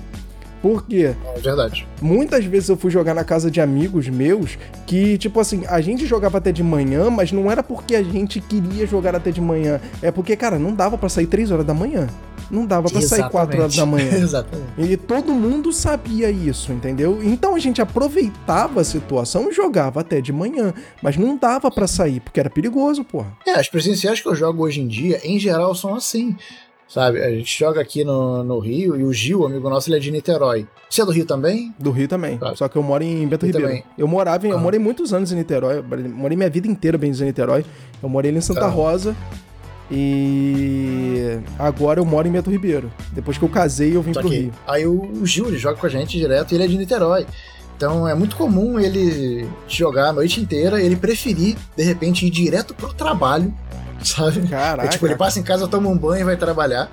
Por 0.61 0.86
quê? 0.86 1.14
É 1.36 1.40
verdade. 1.40 1.86
Muitas 2.00 2.44
vezes 2.44 2.68
eu 2.68 2.76
fui 2.76 2.90
jogar 2.90 3.14
na 3.14 3.24
casa 3.24 3.50
de 3.50 3.61
amigos 3.61 4.09
meus 4.09 4.57
que, 4.86 5.18
tipo 5.18 5.40
assim, 5.40 5.64
a 5.68 5.80
gente 5.80 6.07
jogava 6.07 6.38
até 6.38 6.53
de 6.53 6.62
manhã, 6.62 7.11
mas 7.11 7.32
não 7.32 7.50
era 7.50 7.64
porque 7.64 7.96
a 7.96 8.03
gente 8.03 8.40
queria 8.40 8.86
jogar 8.86 9.14
até 9.14 9.32
de 9.32 9.40
manhã. 9.40 9.80
É 10.00 10.12
porque, 10.12 10.36
cara, 10.36 10.61
não 10.61 10.72
dava 10.72 10.96
para 10.96 11.09
sair 11.09 11.26
3 11.26 11.50
horas 11.50 11.66
da 11.66 11.74
manhã. 11.74 12.09
Não 12.53 12.66
dava 12.66 12.90
para 12.90 13.00
sair 13.00 13.30
4 13.30 13.61
horas 13.61 13.74
da 13.74 13.86
manhã. 13.86 14.12
Exatamente. 14.12 14.68
E 14.78 14.94
todo 14.94 15.32
mundo 15.32 15.72
sabia 15.72 16.30
isso, 16.30 16.70
entendeu? 16.70 17.20
Então 17.22 17.55
a 17.55 17.59
gente 17.59 17.80
aproveitava 17.80 18.82
a 18.82 18.84
situação 18.84 19.48
e 19.50 19.55
jogava 19.55 20.00
até 20.00 20.20
de 20.20 20.34
manhã. 20.34 20.74
Mas 21.03 21.16
não 21.16 21.34
dava 21.34 21.70
para 21.70 21.86
sair, 21.86 22.20
porque 22.20 22.38
era 22.38 22.50
perigoso, 22.50 23.03
porra. 23.05 23.32
É, 23.46 23.53
as 23.53 23.70
presenciais 23.70 24.20
que 24.20 24.28
eu 24.28 24.34
jogo 24.34 24.64
hoje 24.64 24.82
em 24.82 24.86
dia, 24.86 25.18
em 25.24 25.38
geral, 25.38 25.74
são 25.74 25.94
assim. 25.94 26.36
Sabe, 26.86 27.22
a 27.22 27.30
gente 27.30 27.59
joga 27.59 27.80
aqui 27.80 28.05
no, 28.05 28.44
no 28.44 28.59
Rio 28.59 29.00
e 29.00 29.03
o 29.03 29.11
Gil, 29.14 29.46
amigo 29.46 29.70
nosso, 29.70 29.88
ele 29.88 29.96
é 29.96 29.98
de 29.98 30.11
Niterói. 30.11 30.66
Você 30.90 31.00
é 31.00 31.07
do 31.07 31.11
Rio 31.11 31.24
também? 31.24 31.74
Do 31.78 31.90
Rio 31.90 32.07
também. 32.07 32.36
Tá. 32.36 32.55
Só 32.55 32.68
que 32.68 32.76
eu 32.76 32.82
moro 32.82 33.03
em 33.03 33.26
Bento 33.26 33.46
Ribeiro. 33.46 33.66
Também. 33.66 33.84
Eu 33.96 34.07
morava, 34.07 34.46
em, 34.46 34.50
eu 34.50 34.59
morei 34.59 34.78
muitos 34.78 35.14
anos 35.14 35.32
em 35.32 35.36
Niterói. 35.36 35.80
Morei 35.80 36.36
minha 36.36 36.50
vida 36.50 36.68
inteira 36.68 36.98
bem 36.98 37.11
em 37.11 37.24
Niterói. 37.24 37.64
Eu 38.03 38.11
morei 38.11 38.30
em 38.30 38.40
Santa 38.42 38.61
tá. 38.61 38.68
Rosa 38.68 39.16
E 39.95 41.38
agora 41.59 42.01
eu 42.01 42.05
moro 42.05 42.26
em 42.26 42.32
Beto 42.32 42.51
Ribeiro. 42.51 42.90
Depois 43.12 43.36
que 43.36 43.45
eu 43.45 43.49
casei, 43.49 43.95
eu 43.95 44.01
vim 44.03 44.14
Só 44.14 44.20
pro 44.20 44.30
que 44.30 44.36
Rio. 44.36 44.53
aí 44.66 44.86
o, 44.86 45.03
o 45.20 45.26
Gil 45.26 45.49
ele 45.49 45.59
joga 45.59 45.76
com 45.78 45.86
a 45.86 45.90
gente 45.90 46.18
direto 46.18 46.53
e 46.53 46.55
ele 46.55 46.64
é 46.64 46.66
de 46.66 46.78
Niterói. 46.78 47.26
Então 47.76 48.09
é 48.09 48.14
muito 48.14 48.36
comum 48.36 48.80
ele 48.80 49.47
jogar 49.68 50.09
a 50.09 50.12
noite 50.12 50.40
inteira, 50.40 50.80
ele 50.80 50.97
preferir, 50.97 51.57
de 51.76 51.82
repente, 51.82 52.26
ir 52.26 52.30
direto 52.30 52.74
pro 52.74 52.95
trabalho, 52.95 53.53
sabe? 54.03 54.49
Caraca. 54.49 54.88
É, 54.88 54.93
tipo, 54.93 55.07
ele 55.07 55.16
passa 55.16 55.38
em 55.38 55.43
casa, 55.43 55.68
toma 55.68 55.88
um 55.90 55.99
banho 55.99 56.22
e 56.22 56.24
vai 56.24 56.36
trabalhar, 56.36 56.90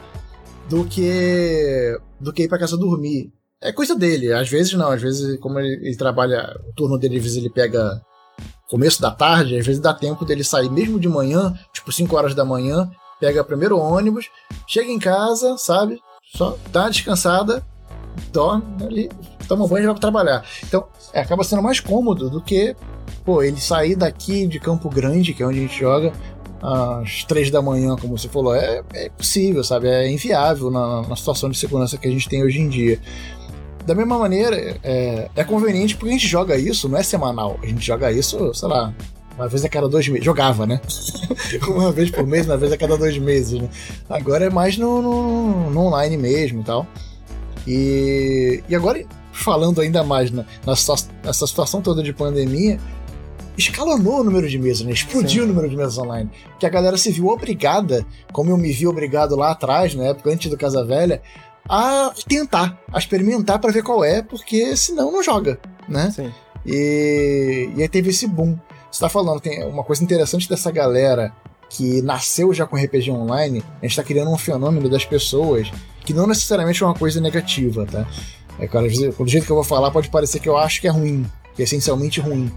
do 0.70 0.84
que 0.84 1.98
do 2.20 2.34
que 2.34 2.44
ir 2.44 2.50
pra 2.50 2.60
casa 2.60 2.76
dormir. 2.78 3.32
É 3.62 3.72
coisa 3.72 3.96
dele, 3.96 4.34
às 4.34 4.50
vezes 4.50 4.74
não, 4.74 4.90
às 4.90 5.02
vezes, 5.02 5.40
como 5.40 5.60
ele, 5.60 5.88
ele 5.88 5.96
trabalha, 5.96 6.56
o 6.70 6.74
turno 6.74 6.98
dele, 6.98 7.18
às 7.18 7.24
vezes 7.24 7.38
ele 7.38 7.50
pega 7.50 8.02
começo 8.70 9.02
da 9.02 9.12
tarde, 9.12 9.58
às 9.58 9.66
vezes 9.66 9.82
dá 9.82 9.94
tempo 9.94 10.24
dele 10.24 10.44
sair 10.44 10.70
mesmo 10.70 11.00
de 11.00 11.10
manhã, 11.10 11.54
tipo 11.74 11.92
5 11.92 12.16
horas 12.16 12.36
da 12.36 12.46
manhã, 12.46 12.90
pega 13.20 13.44
primeiro 13.44 13.78
ônibus, 13.78 14.30
chega 14.68 14.92
em 14.92 15.00
casa, 15.00 15.58
sabe? 15.58 16.00
Só 16.36 16.56
dá 16.72 16.82
uma 16.82 16.92
descansada, 16.92 17.66
dorme 18.32 18.64
ali, 18.82 19.10
toma 19.48 19.68
banho 19.68 19.84
e 19.84 19.86
vai 19.88 19.96
pra 19.96 20.02
trabalhar. 20.02 20.46
Então, 20.66 20.88
é, 21.12 21.22
acaba 21.22 21.44
sendo 21.44 21.64
mais 21.64 21.80
cômodo 21.80 22.30
do 22.30 22.40
que, 22.40 22.76
pô, 23.26 23.42
ele 23.42 23.60
sair 23.60 23.96
daqui 23.96 24.46
de 24.46 24.60
Campo 24.60 24.88
Grande, 24.90 25.34
que 25.34 25.42
é 25.42 25.48
onde 25.48 25.58
a 25.58 25.62
gente 25.64 25.80
joga, 25.80 26.14
às 26.62 27.24
três 27.24 27.50
da 27.50 27.62
manhã, 27.62 27.96
como 27.96 28.18
você 28.18 28.30
falou, 28.30 28.54
é, 28.54 28.84
é 28.94 29.08
impossível, 29.08 29.64
sabe? 29.64 29.88
É 29.88 30.12
inviável 30.12 30.70
na, 30.70 31.02
na 31.02 31.16
situação 31.16 31.50
de 31.50 31.58
segurança 31.58 31.98
que 31.98 32.08
a 32.08 32.12
gente 32.12 32.30
tem 32.30 32.44
hoje 32.44 32.60
em 32.60 32.70
dia. 32.70 33.00
Da 33.90 33.96
mesma 33.96 34.20
maneira, 34.20 34.78
é, 34.84 35.32
é 35.36 35.44
conveniente 35.44 35.96
porque 35.96 36.10
a 36.10 36.14
gente 36.14 36.28
joga 36.28 36.56
isso, 36.56 36.88
não 36.88 37.00
é 37.00 37.02
semanal. 37.02 37.60
A 37.64 37.66
gente 37.66 37.84
joga 37.84 38.12
isso, 38.12 38.54
sei 38.54 38.68
lá, 38.68 38.94
uma 39.36 39.48
vez 39.48 39.66
a 39.66 39.68
cada 39.68 39.90
dois 39.90 40.08
meses. 40.08 40.24
Jogava, 40.24 40.68
né? 40.68 40.80
uma 41.68 41.92
vez 41.92 42.12
por 42.12 42.24
mês, 42.28 42.46
uma 42.46 42.56
vez 42.56 42.72
a 42.72 42.78
cada 42.78 42.96
dois 42.96 43.18
meses, 43.18 43.60
né? 43.60 43.68
Agora 44.08 44.46
é 44.46 44.50
mais 44.52 44.78
no, 44.78 45.02
no, 45.02 45.72
no 45.72 45.80
online 45.88 46.18
mesmo 46.18 46.62
e 46.62 46.64
tal. 46.64 46.86
E, 47.66 48.64
e 48.70 48.76
agora, 48.76 49.04
falando 49.32 49.82
ainda 49.82 50.04
mais 50.04 50.30
na, 50.30 50.46
nessa, 50.68 50.94
nessa 51.24 51.48
situação 51.48 51.82
toda 51.82 52.04
de 52.04 52.14
pandemia, 52.14 52.80
escalonou 53.58 54.20
o 54.20 54.24
número 54.24 54.48
de 54.48 54.60
mesas, 54.60 54.86
né? 54.86 54.92
Explodiu 54.92 55.46
Sim. 55.46 55.50
o 55.50 55.52
número 55.52 55.68
de 55.68 55.76
mesas 55.76 55.98
online. 55.98 56.30
Que 56.60 56.68
a 56.68 56.70
galera 56.70 56.96
se 56.96 57.12
viu 57.12 57.30
obrigada, 57.30 58.06
como 58.32 58.52
eu 58.52 58.58
me 58.58 58.72
vi 58.72 58.86
obrigado 58.86 59.36
lá 59.36 59.50
atrás, 59.50 59.96
na 59.96 60.04
época 60.04 60.30
antes 60.30 60.48
do 60.48 60.56
Casa 60.56 60.86
Velha, 60.86 61.24
a 61.70 62.12
tentar, 62.28 62.78
a 62.92 62.98
experimentar 62.98 63.60
para 63.60 63.72
ver 63.72 63.84
qual 63.84 64.04
é, 64.04 64.24
porque 64.24 64.76
senão 64.76 65.12
não 65.12 65.22
joga, 65.22 65.60
né? 65.88 66.10
Sim. 66.10 66.32
E, 66.66 67.72
e 67.76 67.82
aí 67.82 67.88
teve 67.88 68.10
esse 68.10 68.28
boom. 68.28 68.58
Você 68.92 69.00
tá 69.00 69.08
falando, 69.08 69.40
tem 69.40 69.64
uma 69.66 69.84
coisa 69.84 70.04
interessante 70.04 70.50
dessa 70.50 70.72
galera 70.72 71.32
que 71.70 72.02
nasceu 72.02 72.52
já 72.52 72.66
com 72.66 72.76
RPG 72.76 73.12
online, 73.12 73.64
a 73.80 73.86
gente 73.86 73.96
tá 73.96 74.04
criando 74.04 74.32
um 74.32 74.38
fenômeno 74.38 74.90
das 74.90 75.06
pessoas 75.06 75.72
que 76.04 76.12
não 76.12 76.26
necessariamente 76.26 76.82
é 76.82 76.86
uma 76.88 76.96
coisa 76.96 77.22
negativa, 77.22 77.86
tá? 77.86 78.08
É, 78.58 78.68
cara, 78.68 78.88
do 78.88 79.28
jeito 79.28 79.46
que 79.46 79.52
eu 79.52 79.56
vou 79.56 79.64
falar, 79.64 79.92
pode 79.92 80.10
parecer 80.10 80.40
que 80.40 80.50
eu 80.50 80.58
acho 80.58 80.82
que 80.82 80.88
é 80.88 80.92
ruim, 80.92 81.24
que 81.56 81.62
é 81.62 81.66
essencialmente 81.66 82.20
ruim. 82.20 82.52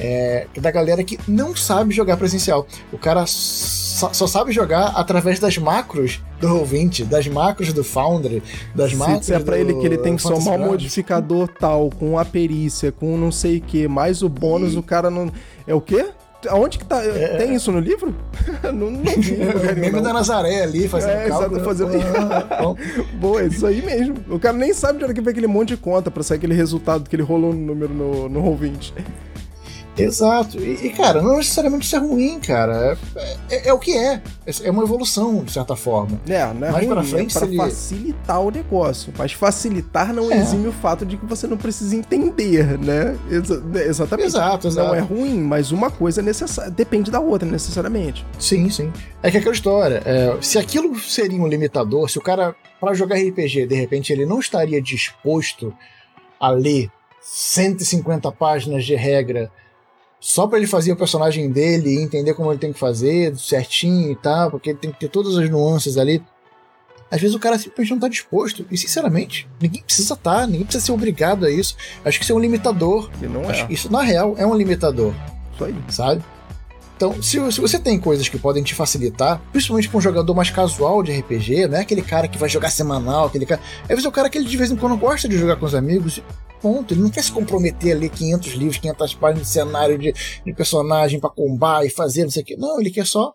É, 0.00 0.46
da 0.60 0.70
galera 0.70 1.02
que 1.02 1.18
não 1.26 1.56
sabe 1.56 1.92
jogar 1.92 2.16
presencial. 2.16 2.66
O 2.92 2.98
cara 2.98 3.24
só, 3.26 4.12
só, 4.12 4.26
sabe 4.26 4.52
jogar 4.52 4.92
através 4.94 5.40
das 5.40 5.58
macros 5.58 6.20
do 6.40 6.46
Roll20, 6.46 7.04
das 7.04 7.26
macros 7.26 7.72
do 7.72 7.82
Foundry, 7.82 8.42
das 8.74 8.90
Se 8.90 8.96
macros. 8.96 9.26
Se 9.26 9.34
é 9.34 9.38
pra 9.40 9.56
do, 9.56 9.60
ele 9.60 9.74
que 9.74 9.86
ele 9.86 9.98
tem 9.98 10.14
que 10.14 10.22
somar 10.22 10.54
um 10.54 10.66
modificador 10.66 11.48
tal, 11.48 11.90
com 11.90 12.18
a 12.18 12.24
perícia, 12.24 12.92
com 12.92 13.16
não 13.16 13.32
sei 13.32 13.58
o 13.58 13.60
que, 13.60 13.88
mais 13.88 14.22
o 14.22 14.28
bônus, 14.28 14.74
e... 14.74 14.78
o 14.78 14.82
cara 14.82 15.10
não. 15.10 15.32
É 15.66 15.74
o 15.74 15.80
quê? 15.80 16.06
Aonde 16.46 16.78
que 16.78 16.84
tá? 16.84 17.02
É... 17.02 17.36
Tem 17.36 17.52
isso 17.54 17.72
no 17.72 17.80
livro? 17.80 18.14
não, 18.62 18.90
não 18.92 19.02
vi. 19.20 19.34
É, 19.42 19.74
meme 19.74 20.00
da 20.00 20.12
Nazaré 20.12 20.62
ali, 20.62 20.86
fazendo 20.86 21.10
é, 21.10 21.28
cálculo. 21.28 21.64
Fazendo... 21.64 21.90
Boa, 23.18 23.42
isso 23.42 23.66
aí 23.66 23.82
mesmo. 23.82 24.14
O 24.30 24.38
cara 24.38 24.56
nem 24.56 24.72
sabe 24.72 25.00
de 25.00 25.04
onde 25.04 25.14
que 25.14 25.20
vem 25.20 25.32
aquele 25.32 25.48
monte 25.48 25.70
de 25.70 25.76
conta 25.76 26.08
pra 26.12 26.22
sair 26.22 26.36
aquele 26.36 26.54
resultado 26.54 27.10
que 27.10 27.16
ele 27.16 27.24
rolou 27.24 27.52
no 27.52 27.74
número 27.74 27.92
no, 27.92 28.28
no 28.28 28.40
Roll20. 28.40 28.92
Exato. 30.02 30.58
E, 30.58 30.86
e, 30.86 30.90
cara, 30.90 31.22
não 31.22 31.36
necessariamente 31.36 31.86
isso 31.86 31.96
é 31.96 31.98
ruim, 31.98 32.38
cara. 32.40 32.98
É, 33.16 33.36
é, 33.50 33.68
é, 33.68 33.72
o 33.72 33.78
que 33.78 33.96
é. 33.96 34.22
É 34.62 34.70
uma 34.70 34.82
evolução, 34.82 35.44
de 35.44 35.52
certa 35.52 35.76
forma. 35.76 36.20
É, 36.28 36.44
não 36.52 36.66
é 36.66 36.72
Mais 36.72 36.86
ruim, 36.86 36.94
pra 36.94 37.02
frente, 37.02 37.36
é 37.36 37.40
pra 37.40 37.48
ele... 37.48 37.56
facilitar 37.56 38.40
o 38.40 38.50
negócio. 38.50 39.12
Mas 39.16 39.32
facilitar 39.32 40.12
não 40.12 40.32
é. 40.32 40.38
exime 40.38 40.68
o 40.68 40.72
fato 40.72 41.04
de 41.04 41.16
que 41.16 41.26
você 41.26 41.46
não 41.46 41.56
precisa 41.56 41.94
entender, 41.94 42.78
né? 42.78 43.16
Exa 43.30 43.62
exatamente. 43.86 44.26
Exato, 44.26 44.68
exato. 44.68 44.88
Não 44.88 44.94
é 44.94 45.00
ruim, 45.00 45.40
mas 45.40 45.72
uma 45.72 45.90
coisa 45.90 46.20
é 46.20 46.24
necessária, 46.24 46.70
depende 46.70 47.10
da 47.10 47.20
outra, 47.20 47.48
necessariamente. 47.48 48.24
Sim, 48.38 48.70
sim. 48.70 48.92
É 49.22 49.30
que 49.30 49.36
aquela 49.36 49.54
história, 49.54 50.02
é, 50.04 50.36
se 50.40 50.58
aquilo 50.58 50.98
seria 50.98 51.40
um 51.40 51.46
limitador, 51.46 52.08
se 52.08 52.18
o 52.18 52.22
cara, 52.22 52.54
para 52.80 52.94
jogar 52.94 53.16
RPG, 53.16 53.66
de 53.66 53.74
repente, 53.74 54.12
ele 54.12 54.24
não 54.24 54.40
estaria 54.40 54.80
disposto 54.80 55.74
a 56.40 56.50
ler 56.50 56.90
150 57.20 58.30
páginas 58.32 58.84
de 58.84 58.94
regra 58.94 59.50
só 60.20 60.46
para 60.46 60.58
ele 60.58 60.66
fazer 60.66 60.92
o 60.92 60.96
personagem 60.96 61.50
dele 61.50 61.90
e 61.90 62.02
entender 62.02 62.34
como 62.34 62.50
ele 62.50 62.58
tem 62.58 62.72
que 62.72 62.78
fazer 62.78 63.36
certinho 63.36 64.10
e 64.10 64.16
tal, 64.16 64.50
porque 64.50 64.70
ele 64.70 64.78
tem 64.78 64.90
que 64.90 64.98
ter 64.98 65.08
todas 65.08 65.36
as 65.36 65.48
nuances 65.48 65.96
ali. 65.96 66.22
Às 67.10 67.20
vezes 67.20 67.34
o 67.34 67.38
cara 67.38 67.58
simplesmente 67.58 67.92
não 67.92 68.00
tá 68.00 68.08
disposto. 68.08 68.66
E 68.70 68.76
sinceramente, 68.76 69.48
ninguém 69.60 69.82
precisa 69.82 70.14
estar, 70.14 70.40
tá, 70.40 70.46
ninguém 70.46 70.64
precisa 70.64 70.84
ser 70.84 70.92
obrigado 70.92 71.46
a 71.46 71.50
isso. 71.50 71.76
Acho 72.04 72.18
que 72.18 72.24
isso 72.24 72.32
é 72.32 72.36
um 72.36 72.40
limitador. 72.40 73.10
Não 73.22 73.50
é. 73.50 73.66
Isso, 73.70 73.90
na 73.90 74.02
real, 74.02 74.34
é 74.36 74.46
um 74.46 74.54
limitador. 74.54 75.14
Isso 75.54 75.64
aí. 75.64 75.74
Sabe? 75.88 76.22
Então, 76.98 77.22
se, 77.22 77.38
se, 77.52 77.60
você 77.60 77.78
tem 77.78 77.96
coisas 77.96 78.28
que 78.28 78.36
podem 78.36 78.60
te 78.60 78.74
facilitar, 78.74 79.40
principalmente 79.52 79.88
para 79.88 79.98
um 79.98 80.00
jogador 80.00 80.34
mais 80.34 80.50
casual 80.50 81.00
de 81.00 81.16
RPG, 81.16 81.68
não 81.68 81.78
é 81.78 81.82
aquele 81.82 82.02
cara 82.02 82.26
que 82.26 82.36
vai 82.36 82.48
jogar 82.48 82.70
semanal, 82.70 83.26
aquele 83.26 83.46
cara. 83.46 83.60
Às 83.82 83.88
vezes 83.90 84.04
é 84.04 84.08
o 84.08 84.12
cara 84.12 84.28
que 84.28 84.36
ele 84.36 84.48
de 84.48 84.56
vez 84.56 84.72
em 84.72 84.76
quando 84.76 84.96
gosta 84.96 85.28
de 85.28 85.38
jogar 85.38 85.54
com 85.54 85.64
os 85.64 85.76
amigos 85.76 86.20
Ponto. 86.60 86.92
Ele 86.92 87.02
não 87.02 87.10
quer 87.10 87.22
se 87.22 87.30
comprometer 87.30 87.94
a 87.94 87.98
ler 87.98 88.08
500 88.10 88.52
livros, 88.54 88.78
500 88.78 89.14
páginas 89.14 89.46
de 89.46 89.52
cenário 89.52 89.96
de, 89.96 90.12
de 90.44 90.52
personagem 90.52 91.20
para 91.20 91.30
combar 91.30 91.86
e 91.86 91.90
fazer, 91.90 92.24
não 92.24 92.30
sei 92.30 92.42
o 92.42 92.46
quê. 92.46 92.56
Não, 92.56 92.80
ele 92.80 92.90
quer 92.90 93.06
só 93.06 93.32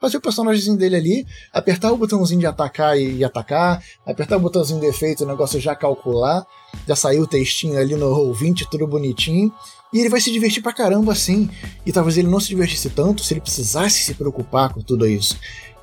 fazer 0.00 0.18
o 0.18 0.20
personagem 0.20 0.76
dele 0.76 0.96
ali, 0.96 1.26
apertar 1.52 1.90
o 1.92 1.96
botãozinho 1.96 2.40
de 2.40 2.46
atacar 2.46 2.98
e, 2.98 3.18
e, 3.18 3.24
atacar, 3.24 3.82
apertar 4.04 4.36
o 4.36 4.40
botãozinho 4.40 4.80
de 4.80 4.86
efeito, 4.86 5.24
o 5.24 5.26
negócio 5.26 5.58
já 5.58 5.74
calcular, 5.74 6.44
já 6.86 6.94
saiu 6.94 7.22
o 7.22 7.26
textinho 7.26 7.78
ali 7.78 7.94
no 7.94 8.10
Roll20, 8.10 8.66
tudo 8.70 8.86
bonitinho, 8.86 9.50
e 9.92 10.00
ele 10.00 10.08
vai 10.08 10.20
se 10.20 10.30
divertir 10.30 10.62
pra 10.62 10.72
caramba 10.72 11.12
assim. 11.12 11.48
E 11.84 11.92
talvez 11.92 12.18
ele 12.18 12.28
não 12.28 12.40
se 12.40 12.48
divertisse 12.48 12.90
tanto 12.90 13.22
se 13.22 13.32
ele 13.34 13.40
precisasse 13.40 14.02
se 14.02 14.14
preocupar 14.14 14.72
com 14.72 14.80
tudo 14.80 15.06
isso. 15.06 15.38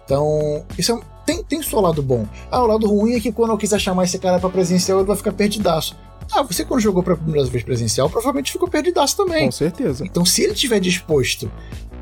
Então, 0.06 0.66
isso 0.78 0.92
é, 0.92 1.00
tem, 1.26 1.44
tem 1.44 1.64
seu 1.64 1.80
lado 1.80 2.02
bom. 2.02 2.28
Ah, 2.52 2.62
o 2.62 2.68
lado 2.68 2.88
ruim 2.88 3.14
é 3.14 3.20
que 3.20 3.32
quando 3.32 3.52
eu 3.52 3.58
quiser 3.58 3.80
chamar 3.80 4.04
esse 4.04 4.20
cara 4.20 4.40
pra 4.40 4.50
presencial, 4.50 5.00
ele 5.00 5.08
vai 5.08 5.16
ficar 5.16 5.32
perdidaço. 5.32 5.96
Ah, 6.32 6.42
você 6.42 6.66
quando 6.66 6.82
jogou 6.82 7.04
pela 7.04 7.18
primeira 7.18 7.48
vez 7.48 7.64
presencial, 7.64 8.10
provavelmente 8.10 8.52
ficou 8.52 8.68
perdidaço 8.68 9.16
também. 9.16 9.46
Com 9.46 9.52
certeza. 9.52 10.06
Então, 10.06 10.26
se 10.26 10.44
ele 10.44 10.54
estiver 10.54 10.80
disposto 10.80 11.52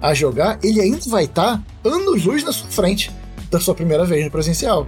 a 0.01 0.13
jogar, 0.13 0.59
ele 0.63 0.81
ainda 0.81 0.99
vai 1.07 1.25
estar 1.25 1.61
anos-luz 1.83 2.43
na 2.43 2.51
sua 2.51 2.69
frente 2.69 3.11
da 3.49 3.59
sua 3.59 3.75
primeira 3.75 4.05
vez 4.05 4.23
no 4.23 4.31
presencial. 4.31 4.87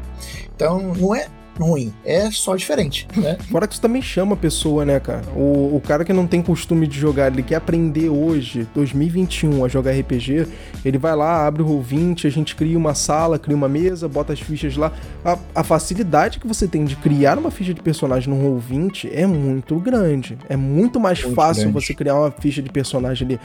Então, 0.56 0.94
não 0.96 1.14
é 1.14 1.28
ruim, 1.60 1.94
é 2.04 2.30
só 2.32 2.56
diferente, 2.56 3.08
né? 3.16 3.38
Fora 3.52 3.68
que 3.68 3.74
isso 3.74 3.82
também 3.82 4.02
chama 4.02 4.34
a 4.34 4.38
pessoa, 4.38 4.86
né, 4.86 5.00
cara? 5.00 5.24
O, 5.36 5.76
o 5.76 5.82
cara 5.86 6.04
que 6.04 6.14
não 6.14 6.26
tem 6.26 6.42
costume 6.42 6.88
de 6.88 7.00
jogar, 7.00 7.32
ele 7.32 7.44
quer 7.44 7.56
aprender 7.56 8.10
hoje, 8.10 8.68
2021, 8.74 9.64
a 9.64 9.68
jogar 9.68 9.92
RPG, 9.92 10.48
ele 10.84 10.98
vai 10.98 11.16
lá, 11.16 11.46
abre 11.46 11.62
o 11.62 11.66
Roll20, 11.66 12.26
a 12.26 12.30
gente 12.30 12.56
cria 12.56 12.78
uma 12.78 12.94
sala, 12.96 13.38
cria 13.38 13.56
uma 13.56 13.70
mesa, 13.70 14.08
bota 14.08 14.34
as 14.34 14.40
fichas 14.40 14.76
lá. 14.76 14.92
A, 15.24 15.38
a 15.56 15.64
facilidade 15.64 16.40
que 16.40 16.48
você 16.48 16.68
tem 16.68 16.86
de 16.86 16.96
criar 16.96 17.38
uma 17.38 17.52
ficha 17.52 17.74
de 17.74 17.82
personagem 17.82 18.34
no 18.34 18.42
Roll20 18.42 19.10
é 19.12 19.26
muito 19.26 19.76
grande. 19.80 20.38
É 20.50 20.56
muito 20.56 21.00
mais 21.00 21.22
muito 21.24 21.36
fácil 21.36 21.64
grande. 21.64 21.86
você 21.86 21.94
criar 21.94 22.16
uma 22.16 22.32
ficha 22.32 22.62
de 22.62 22.70
personagem 22.70 23.28
ali 23.28 23.40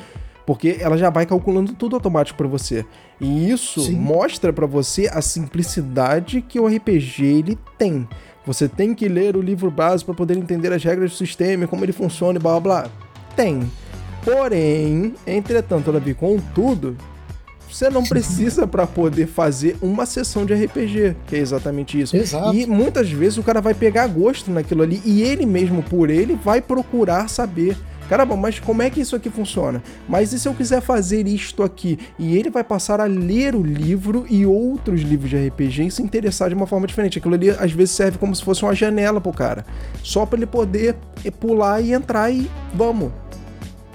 porque 0.49 0.79
ela 0.81 0.97
já 0.97 1.11
vai 1.11 1.27
calculando 1.27 1.75
tudo 1.75 1.95
automático 1.95 2.39
para 2.39 2.49
você. 2.49 2.83
E 3.21 3.51
isso 3.51 3.83
Sim. 3.83 3.97
mostra 3.97 4.51
para 4.51 4.65
você 4.65 5.07
a 5.13 5.21
simplicidade 5.21 6.41
que 6.41 6.59
o 6.59 6.67
RPG 6.67 7.23
ele 7.23 7.59
tem. 7.77 8.09
Você 8.47 8.67
tem 8.67 8.95
que 8.95 9.09
ler 9.09 9.37
o 9.37 9.43
livro 9.43 9.71
básico 9.71 10.07
para 10.07 10.17
poder 10.17 10.39
entender 10.39 10.73
as 10.73 10.83
regras 10.83 11.11
do 11.11 11.17
sistema, 11.19 11.67
como 11.67 11.85
ele 11.85 11.93
funciona 11.93 12.39
e 12.39 12.43
blá 12.43 12.59
blá 12.59 12.61
blá. 12.61 12.91
Tem. 13.37 13.71
Porém, 14.25 15.13
entretanto, 15.27 15.93
Davi, 15.93 16.15
contudo, 16.15 16.97
você 17.71 17.91
não 17.91 18.03
precisa 18.03 18.67
para 18.67 18.87
poder 18.87 19.27
fazer 19.27 19.77
uma 19.83 20.07
sessão 20.07 20.47
de 20.47 20.55
RPG, 20.55 21.15
que 21.27 21.37
é 21.37 21.41
exatamente 21.41 22.01
isso. 22.01 22.17
Exato. 22.17 22.55
E 22.55 22.65
muitas 22.65 23.11
vezes 23.11 23.37
o 23.37 23.43
cara 23.43 23.61
vai 23.61 23.75
pegar 23.75 24.07
gosto 24.07 24.51
naquilo 24.51 24.83
ali 24.83 25.03
e 25.05 25.21
ele 25.21 25.45
mesmo 25.45 25.83
por 25.83 26.09
ele 26.09 26.35
vai 26.43 26.63
procurar 26.63 27.29
saber 27.29 27.77
Caramba, 28.09 28.37
mas 28.37 28.59
como 28.59 28.83
é 28.83 28.89
que 28.89 29.01
isso 29.01 29.15
aqui 29.15 29.29
funciona? 29.29 29.83
Mas 30.09 30.33
e 30.33 30.39
se 30.39 30.49
eu 30.49 30.55
quiser 30.55 30.81
fazer 30.81 31.27
isto 31.27 31.63
aqui? 31.63 31.99
E 32.19 32.37
ele 32.37 32.51
vai 32.51 32.65
passar 32.65 33.01
a 33.01 33.05
ler 33.05 33.55
o 33.55 33.63
livro 33.63 34.25
e 34.31 34.47
outros 34.47 35.03
livros 35.03 35.29
de 35.29 35.49
RPG 35.49 35.87
e 35.87 35.91
se 35.91 36.03
interessar 36.03 36.49
de 36.49 36.55
uma 36.55 36.67
forma 36.67 36.87
diferente. 36.87 37.19
Aquilo 37.19 37.35
ali 37.35 37.51
às 37.51 37.73
vezes 37.73 37.95
serve 37.95 38.19
como 38.19 38.35
se 38.35 38.43
fosse 38.43 38.63
uma 38.63 38.75
janela 38.75 39.21
pro 39.21 39.33
cara. 39.33 39.65
Só 40.03 40.25
para 40.25 40.39
ele 40.39 40.47
poder 40.47 40.97
pular 41.39 41.81
e 41.83 41.93
entrar 41.93 42.31
e 42.31 42.51
vamos. 42.75 43.13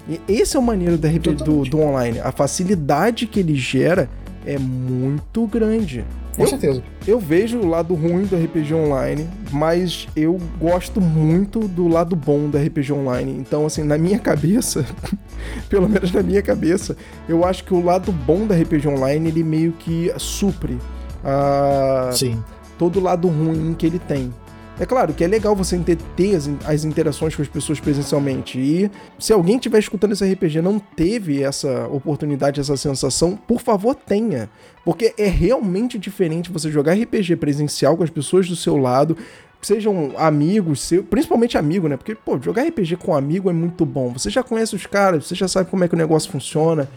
E 0.07 0.19
esse 0.27 0.55
é 0.55 0.59
o 0.59 0.63
maneiro 0.63 0.97
do, 0.97 1.33
do, 1.33 1.63
do 1.63 1.79
online. 1.79 2.19
A 2.19 2.31
facilidade 2.31 3.25
que 3.25 3.39
ele 3.39 3.55
gera 3.55 4.09
é 4.45 4.57
muito 4.57 5.45
grande. 5.47 6.05
Com 6.35 6.43
eu, 6.43 6.47
certeza. 6.47 6.83
Eu 7.07 7.19
vejo 7.19 7.59
o 7.59 7.67
lado 7.67 7.93
ruim 7.93 8.25
do 8.25 8.35
RPG 8.35 8.73
online, 8.73 9.27
mas 9.51 10.07
eu 10.15 10.39
gosto 10.59 10.99
muito 10.99 11.67
do 11.67 11.87
lado 11.87 12.15
bom 12.15 12.49
do 12.49 12.57
RPG 12.57 12.91
online. 12.93 13.37
Então, 13.39 13.65
assim, 13.65 13.83
na 13.83 13.97
minha 13.97 14.19
cabeça, 14.19 14.85
pelo 15.69 15.87
menos 15.87 16.11
na 16.11 16.23
minha 16.23 16.41
cabeça, 16.41 16.97
eu 17.27 17.45
acho 17.45 17.63
que 17.63 17.73
o 17.73 17.83
lado 17.83 18.11
bom 18.11 18.47
da 18.47 18.55
RPG 18.55 18.87
online 18.87 19.29
ele 19.29 19.43
meio 19.43 19.73
que 19.73 20.11
supre 20.17 20.77
a... 21.23 22.09
Sim. 22.13 22.43
todo 22.77 22.99
o 22.99 23.03
lado 23.03 23.27
ruim 23.27 23.73
que 23.77 23.85
ele 23.85 23.99
tem. 23.99 24.33
É 24.79 24.87
claro 24.87 25.13
que 25.13 25.23
é 25.23 25.27
legal 25.27 25.55
você 25.55 25.77
ter, 26.15 26.35
as, 26.35 26.49
as, 26.65 26.83
interações 26.83 27.35
com 27.35 27.43
as 27.43 27.47
pessoas 27.47 27.79
presencialmente. 27.79 28.59
E 28.59 28.89
se 29.19 29.31
alguém 29.31 29.57
estiver 29.57 29.77
escutando 29.77 30.13
esse 30.13 30.33
RPG 30.33 30.61
não 30.61 30.79
teve 30.79 31.43
essa 31.43 31.87
oportunidade, 31.87 32.59
essa 32.59 32.75
sensação, 32.75 33.37
por 33.37 33.61
favor, 33.61 33.93
tenha. 33.93 34.49
Porque 34.83 35.13
é 35.17 35.27
realmente 35.27 35.99
diferente 35.99 36.51
você 36.51 36.71
jogar 36.71 36.93
RPG 36.93 37.35
presencial 37.35 37.95
com 37.95 38.03
as 38.03 38.09
pessoas 38.09 38.49
do 38.49 38.55
seu 38.55 38.75
lado, 38.75 39.15
sejam 39.61 40.11
amigos, 40.17 40.81
seu, 40.81 41.03
principalmente 41.03 41.55
amigo, 41.55 41.87
né? 41.87 41.95
Porque, 41.95 42.15
pô, 42.15 42.39
jogar 42.41 42.63
RPG 42.63 42.97
com 42.97 43.15
amigo 43.15 43.51
é 43.51 43.53
muito 43.53 43.85
bom. 43.85 44.11
Você 44.13 44.31
já 44.31 44.41
conhece 44.41 44.75
os 44.75 44.87
caras, 44.87 45.27
você 45.27 45.35
já 45.35 45.47
sabe 45.47 45.69
como 45.69 45.83
é 45.83 45.87
que 45.87 45.93
o 45.93 45.97
negócio 45.97 46.31
funciona. 46.31 46.89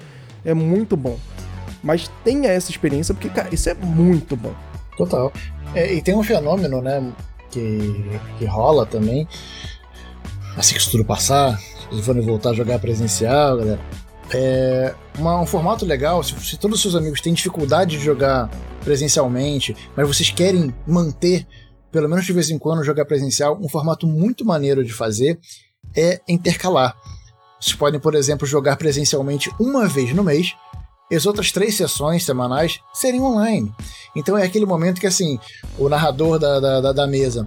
É 0.42 0.54
muito 0.54 0.96
bom. 0.96 1.18
Mas 1.82 2.10
tenha 2.24 2.48
essa 2.48 2.70
experiência, 2.70 3.14
porque, 3.14 3.28
cara, 3.28 3.48
isso 3.52 3.68
é 3.68 3.74
muito 3.74 4.34
bom. 4.34 4.54
Total. 4.96 5.30
É, 5.74 5.92
e 5.92 6.00
tem 6.00 6.16
um 6.16 6.22
fenômeno, 6.22 6.80
né? 6.80 7.12
Que, 7.50 8.20
que 8.38 8.44
rola 8.44 8.86
também. 8.86 9.26
Assim 10.56 10.74
que 10.74 10.80
isso 10.80 10.90
tudo 10.90 11.04
passar, 11.04 11.58
se 11.92 12.02
forem 12.02 12.22
voltar 12.22 12.50
a 12.50 12.54
jogar 12.54 12.78
presencial, 12.78 13.58
galera. 13.58 13.80
É 14.32 14.94
uma, 15.18 15.40
um 15.40 15.46
formato 15.46 15.84
legal, 15.84 16.22
se, 16.22 16.34
se 16.40 16.56
todos 16.56 16.76
os 16.76 16.82
seus 16.82 16.96
amigos 16.96 17.20
têm 17.20 17.32
dificuldade 17.32 17.96
de 17.96 18.04
jogar 18.04 18.50
presencialmente, 18.82 19.76
mas 19.96 20.06
vocês 20.06 20.30
querem 20.30 20.74
manter, 20.86 21.46
pelo 21.92 22.08
menos 22.08 22.24
de 22.24 22.32
vez 22.32 22.50
em 22.50 22.58
quando, 22.58 22.82
jogar 22.82 23.04
presencial, 23.04 23.56
um 23.60 23.68
formato 23.68 24.06
muito 24.06 24.44
maneiro 24.44 24.84
de 24.84 24.92
fazer 24.92 25.38
é 25.94 26.20
intercalar. 26.28 26.96
Vocês 27.60 27.76
podem, 27.76 28.00
por 28.00 28.14
exemplo, 28.14 28.46
jogar 28.46 28.76
presencialmente 28.76 29.50
uma 29.58 29.86
vez 29.86 30.12
no 30.12 30.24
mês, 30.24 30.54
as 31.14 31.26
outras 31.26 31.52
três 31.52 31.76
sessões 31.76 32.24
semanais 32.24 32.80
seriam 32.92 33.24
online. 33.24 33.72
Então 34.14 34.36
é 34.36 34.44
aquele 34.44 34.66
momento 34.66 35.00
que 35.00 35.06
assim, 35.06 35.38
o 35.78 35.88
narrador 35.88 36.38
da, 36.38 36.80
da, 36.80 36.92
da 36.92 37.06
mesa 37.06 37.44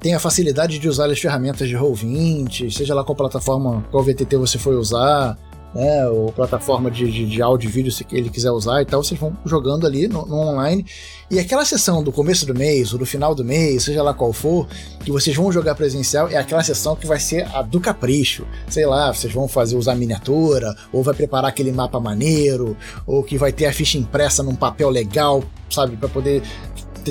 tem 0.00 0.14
a 0.14 0.20
facilidade 0.20 0.78
de 0.78 0.88
usar 0.88 1.10
as 1.10 1.18
ferramentas 1.18 1.68
de 1.68 1.76
Roll20, 1.76 2.70
seja 2.70 2.94
lá 2.94 3.02
qual 3.02 3.16
plataforma, 3.16 3.84
qual 3.90 4.04
VTT 4.04 4.36
você 4.36 4.58
for 4.58 4.74
usar, 4.74 5.36
né, 5.78 6.08
ou 6.08 6.32
plataforma 6.32 6.90
de, 6.90 7.08
de, 7.08 7.24
de 7.24 7.40
áudio 7.40 7.68
e 7.68 7.70
vídeo 7.70 7.92
se 7.92 8.04
ele 8.10 8.28
quiser 8.28 8.50
usar 8.50 8.82
e 8.82 8.84
tal, 8.84 9.00
vocês 9.00 9.18
vão 9.18 9.36
jogando 9.44 9.86
ali 9.86 10.08
no, 10.08 10.26
no, 10.26 10.34
online. 10.34 10.84
E 11.30 11.38
aquela 11.38 11.64
sessão 11.64 12.02
do 12.02 12.10
começo 12.10 12.44
do 12.44 12.52
mês 12.52 12.92
ou 12.92 12.98
do 12.98 13.06
final 13.06 13.32
do 13.32 13.44
mês, 13.44 13.84
seja 13.84 14.02
lá 14.02 14.12
qual 14.12 14.32
for, 14.32 14.66
que 15.04 15.12
vocês 15.12 15.36
vão 15.36 15.52
jogar 15.52 15.76
presencial, 15.76 16.28
é 16.28 16.36
aquela 16.36 16.64
sessão 16.64 16.96
que 16.96 17.06
vai 17.06 17.20
ser 17.20 17.46
a 17.54 17.62
do 17.62 17.78
capricho. 17.78 18.44
Sei 18.68 18.84
lá, 18.86 19.14
vocês 19.14 19.32
vão 19.32 19.46
fazer 19.46 19.76
usar 19.76 19.94
miniatura, 19.94 20.74
ou 20.92 21.00
vai 21.04 21.14
preparar 21.14 21.50
aquele 21.50 21.70
mapa 21.70 22.00
maneiro, 22.00 22.76
ou 23.06 23.22
que 23.22 23.38
vai 23.38 23.52
ter 23.52 23.66
a 23.66 23.72
ficha 23.72 23.98
impressa 23.98 24.42
num 24.42 24.56
papel 24.56 24.90
legal, 24.90 25.44
sabe, 25.70 25.96
para 25.96 26.08
poder 26.08 26.42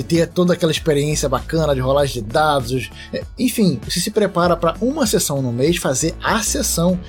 ter 0.02 0.26
toda 0.28 0.52
aquela 0.52 0.70
experiência 0.70 1.26
bacana 1.26 1.74
de 1.74 1.80
rolagem 1.80 2.22
de 2.22 2.28
dados. 2.28 2.90
É, 3.14 3.24
enfim, 3.38 3.80
você 3.82 3.98
se 3.98 4.10
prepara 4.10 4.54
para 4.58 4.74
uma 4.78 5.06
sessão 5.06 5.40
no 5.40 5.52
mês 5.52 5.78
fazer 5.78 6.14
a 6.22 6.42
sessão 6.42 7.00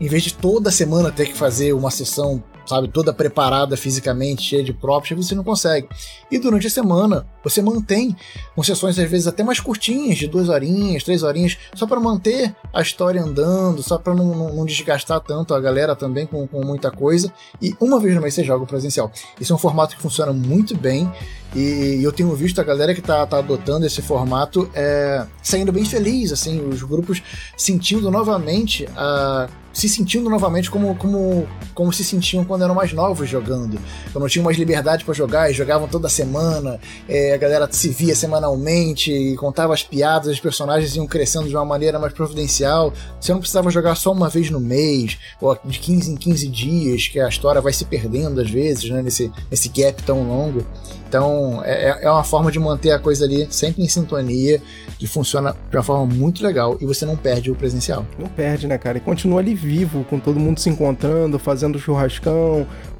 em 0.00 0.08
vez 0.08 0.22
de 0.24 0.34
toda 0.34 0.70
semana 0.70 1.10
ter 1.10 1.26
que 1.26 1.36
fazer 1.36 1.72
uma 1.72 1.90
sessão, 1.90 2.42
sabe, 2.66 2.88
toda 2.88 3.12
preparada 3.12 3.76
fisicamente, 3.76 4.42
cheia 4.42 4.62
de 4.62 4.72
props, 4.72 5.16
você 5.16 5.34
não 5.34 5.44
consegue. 5.44 5.88
E 6.30 6.38
durante 6.38 6.66
a 6.66 6.70
semana, 6.70 7.26
você 7.42 7.62
mantém 7.62 8.16
com 8.54 8.62
sessões 8.62 8.98
às 8.98 9.08
vezes 9.08 9.26
até 9.26 9.42
mais 9.44 9.60
curtinhas, 9.60 10.18
de 10.18 10.26
duas 10.26 10.48
horinhas, 10.48 11.04
três 11.04 11.22
horinhas, 11.22 11.56
só 11.74 11.86
para 11.86 12.00
manter 12.00 12.54
a 12.72 12.82
história 12.82 13.22
andando, 13.22 13.82
só 13.82 13.98
para 13.98 14.14
não, 14.14 14.34
não, 14.34 14.54
não, 14.54 14.66
desgastar 14.66 15.20
tanto 15.20 15.54
a 15.54 15.60
galera 15.60 15.94
também 15.94 16.26
com, 16.26 16.46
com 16.46 16.64
muita 16.64 16.90
coisa. 16.90 17.32
E 17.62 17.74
uma 17.80 18.00
vez 18.00 18.14
no 18.14 18.20
mês 18.20 18.34
você 18.34 18.44
joga 18.44 18.66
presencial. 18.66 19.10
Isso 19.40 19.52
é 19.52 19.56
um 19.56 19.58
formato 19.58 19.96
que 19.96 20.02
funciona 20.02 20.32
muito 20.32 20.76
bem. 20.76 21.10
E 21.54 22.00
eu 22.02 22.12
tenho 22.12 22.34
visto 22.34 22.60
a 22.60 22.64
galera 22.64 22.94
que 22.94 23.00
tá, 23.00 23.24
tá 23.26 23.38
adotando 23.38 23.86
esse 23.86 24.02
formato 24.02 24.68
é, 24.74 25.24
saindo 25.42 25.72
bem 25.72 25.84
feliz, 25.84 26.32
assim, 26.32 26.60
os 26.68 26.82
grupos 26.82 27.22
sentindo 27.56 28.10
novamente 28.10 28.86
a 28.96 29.48
se 29.76 29.90
sentindo 29.90 30.30
novamente 30.30 30.70
como, 30.70 30.94
como, 30.94 31.46
como 31.74 31.92
se 31.92 32.02
sentiam 32.02 32.46
quando 32.46 32.55
eram 32.64 32.74
mais 32.74 32.92
novos 32.92 33.28
jogando. 33.28 33.78
Quando 34.12 34.28
tinham 34.28 34.44
mais 34.44 34.56
liberdade 34.56 35.04
para 35.04 35.14
jogar 35.14 35.50
e 35.50 35.54
jogavam 35.54 35.88
toda 35.88 36.08
semana, 36.08 36.78
é, 37.08 37.34
a 37.34 37.36
galera 37.36 37.68
se 37.70 37.88
via 37.88 38.14
semanalmente 38.14 39.12
e 39.12 39.36
contava 39.36 39.74
as 39.74 39.82
piadas, 39.82 40.32
os 40.32 40.40
personagens 40.40 40.94
iam 40.96 41.06
crescendo 41.06 41.48
de 41.48 41.54
uma 41.54 41.64
maneira 41.64 41.98
mais 41.98 42.12
providencial. 42.12 42.92
Você 43.20 43.32
não 43.32 43.40
precisava 43.40 43.70
jogar 43.70 43.94
só 43.94 44.12
uma 44.12 44.28
vez 44.28 44.50
no 44.50 44.60
mês, 44.60 45.18
ou 45.40 45.56
de 45.64 45.78
15 45.78 46.12
em 46.12 46.16
15 46.16 46.48
dias, 46.48 47.08
que 47.08 47.20
a 47.20 47.28
história 47.28 47.60
vai 47.60 47.72
se 47.72 47.84
perdendo 47.84 48.40
às 48.40 48.50
vezes, 48.50 48.90
né, 48.90 49.02
nesse, 49.02 49.30
nesse 49.50 49.68
gap 49.68 50.02
tão 50.02 50.22
longo. 50.26 50.64
Então 51.08 51.62
é, 51.64 52.04
é 52.04 52.10
uma 52.10 52.24
forma 52.24 52.50
de 52.50 52.58
manter 52.58 52.90
a 52.90 52.98
coisa 52.98 53.24
ali 53.24 53.46
sempre 53.50 53.82
em 53.82 53.88
sintonia, 53.88 54.60
que 54.98 55.06
funciona 55.06 55.54
de 55.70 55.76
uma 55.76 55.82
forma 55.82 56.06
muito 56.06 56.42
legal 56.42 56.76
e 56.80 56.86
você 56.86 57.04
não 57.04 57.16
perde 57.16 57.50
o 57.50 57.54
presencial. 57.54 58.04
Não 58.18 58.28
perde, 58.28 58.66
né, 58.66 58.76
cara? 58.78 58.98
E 58.98 59.00
continua 59.00 59.40
ali 59.40 59.54
vivo, 59.54 60.04
com 60.04 60.18
todo 60.18 60.40
mundo 60.40 60.60
se 60.60 60.68
encontrando, 60.68 61.38
fazendo 61.38 61.78
churrascão, 61.78 62.45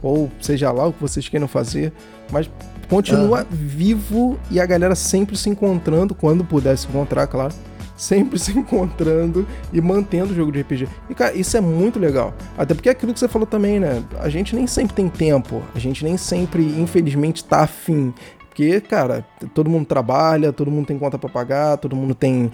ou 0.02 0.30
seja 0.40 0.70
lá 0.72 0.86
o 0.86 0.92
que 0.92 1.00
vocês 1.00 1.28
queiram 1.28 1.48
fazer, 1.48 1.92
mas 2.30 2.50
continua 2.88 3.40
uhum. 3.40 3.46
vivo 3.50 4.38
e 4.50 4.60
a 4.60 4.66
galera 4.66 4.94
sempre 4.94 5.36
se 5.36 5.48
encontrando, 5.48 6.14
quando 6.14 6.44
puder 6.44 6.76
se 6.76 6.86
encontrar, 6.86 7.26
claro 7.26 7.52
sempre 7.96 8.38
se 8.38 8.56
encontrando 8.56 9.46
e 9.72 9.80
mantendo 9.80 10.32
o 10.32 10.36
jogo 10.36 10.52
de 10.52 10.60
RPG. 10.60 10.88
E, 11.08 11.14
cara, 11.14 11.34
isso 11.34 11.56
é 11.56 11.60
muito 11.60 11.98
legal. 11.98 12.34
Até 12.56 12.74
porque 12.74 12.88
é 12.88 12.92
aquilo 12.92 13.12
que 13.12 13.18
você 13.18 13.26
falou 13.26 13.46
também, 13.46 13.80
né? 13.80 14.04
A 14.20 14.28
gente 14.28 14.54
nem 14.54 14.66
sempre 14.66 14.94
tem 14.94 15.08
tempo, 15.08 15.62
a 15.74 15.78
gente 15.78 16.04
nem 16.04 16.16
sempre, 16.16 16.62
infelizmente, 16.62 17.42
tá 17.42 17.62
afim. 17.62 18.12
Porque, 18.38 18.80
cara, 18.80 19.24
todo 19.54 19.68
mundo 19.68 19.86
trabalha, 19.86 20.52
todo 20.52 20.70
mundo 20.70 20.86
tem 20.86 20.98
conta 20.98 21.18
para 21.18 21.28
pagar, 21.28 21.76
todo 21.78 21.96
mundo 21.96 22.14
tem. 22.14 22.50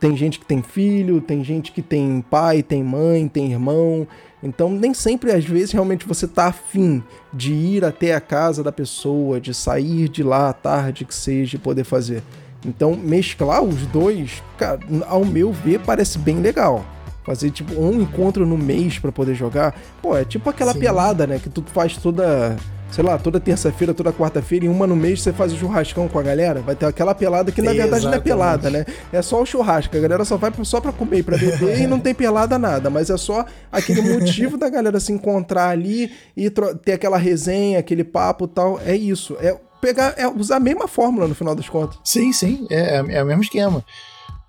Tem 0.00 0.16
gente 0.16 0.38
que 0.38 0.46
tem 0.46 0.62
filho, 0.62 1.20
tem 1.20 1.42
gente 1.42 1.72
que 1.72 1.82
tem 1.82 2.24
pai, 2.30 2.62
tem 2.62 2.84
mãe, 2.84 3.26
tem 3.26 3.50
irmão. 3.50 4.06
Então, 4.42 4.70
nem 4.70 4.94
sempre, 4.94 5.32
às 5.32 5.44
vezes, 5.44 5.72
realmente 5.72 6.06
você 6.06 6.26
tá 6.26 6.46
afim 6.46 7.02
de 7.32 7.52
ir 7.52 7.84
até 7.84 8.14
a 8.14 8.20
casa 8.20 8.62
da 8.62 8.70
pessoa, 8.70 9.40
de 9.40 9.52
sair 9.52 10.08
de 10.08 10.22
lá 10.22 10.48
à 10.48 10.52
tarde 10.52 11.04
que 11.04 11.14
seja 11.14 11.56
e 11.56 11.58
poder 11.58 11.84
fazer. 11.84 12.22
Então, 12.64 12.94
mesclar 12.94 13.62
os 13.62 13.86
dois, 13.86 14.42
cara, 14.56 14.80
ao 15.06 15.24
meu 15.24 15.52
ver, 15.52 15.80
parece 15.80 16.18
bem 16.18 16.40
legal. 16.40 16.84
Fazer 17.24 17.50
tipo 17.50 17.74
um 17.74 18.00
encontro 18.00 18.46
no 18.46 18.56
mês 18.56 18.98
para 18.98 19.12
poder 19.12 19.34
jogar. 19.34 19.78
Pô, 20.00 20.16
é 20.16 20.24
tipo 20.24 20.48
aquela 20.48 20.72
Sim. 20.72 20.80
pelada, 20.80 21.26
né? 21.26 21.38
Que 21.38 21.50
tu 21.50 21.62
faz 21.66 21.96
toda, 21.96 22.56
sei 22.90 23.04
lá, 23.04 23.18
toda 23.18 23.38
terça-feira, 23.38 23.92
toda 23.94 24.12
quarta-feira, 24.12 24.64
e 24.64 24.68
uma 24.68 24.86
no 24.86 24.96
mês 24.96 25.22
você 25.22 25.32
faz 25.32 25.52
o 25.52 25.56
churrascão 25.56 26.08
com 26.08 26.18
a 26.18 26.22
galera. 26.22 26.60
Vai 26.60 26.74
ter 26.74 26.86
aquela 26.86 27.14
pelada 27.14 27.52
que 27.52 27.62
na 27.62 27.72
verdade 27.72 28.04
não 28.06 28.14
é 28.14 28.20
pelada, 28.20 28.70
né? 28.70 28.84
É 29.12 29.22
só 29.22 29.42
o 29.42 29.46
churrasco. 29.46 29.96
A 29.96 30.00
galera 30.00 30.24
só 30.24 30.36
vai 30.36 30.52
só 30.62 30.80
pra 30.80 30.92
comer 30.92 31.18
e 31.18 31.22
pra 31.22 31.36
beber 31.36 31.80
e 31.80 31.86
não 31.86 32.00
tem 32.00 32.14
pelada 32.14 32.58
nada. 32.58 32.90
Mas 32.90 33.10
é 33.10 33.16
só 33.16 33.44
aquele 33.70 34.00
motivo 34.00 34.56
da 34.56 34.68
galera 34.68 34.98
se 35.00 35.12
encontrar 35.12 35.70
ali 35.70 36.10
e 36.36 36.50
ter 36.84 36.92
aquela 36.92 37.18
resenha, 37.18 37.78
aquele 37.78 38.04
papo 38.04 38.46
e 38.46 38.48
tal. 38.48 38.80
É 38.84 38.96
isso. 38.96 39.36
É 39.40 39.56
pegar, 39.80 40.14
é 40.16 40.26
usar 40.26 40.56
a 40.56 40.60
mesma 40.60 40.88
fórmula 40.88 41.28
no 41.28 41.34
final 41.34 41.54
das 41.54 41.68
contas. 41.68 41.98
Sim, 42.04 42.32
sim, 42.32 42.66
é, 42.70 42.96
é 42.96 43.22
o 43.22 43.26
mesmo 43.26 43.42
esquema. 43.42 43.84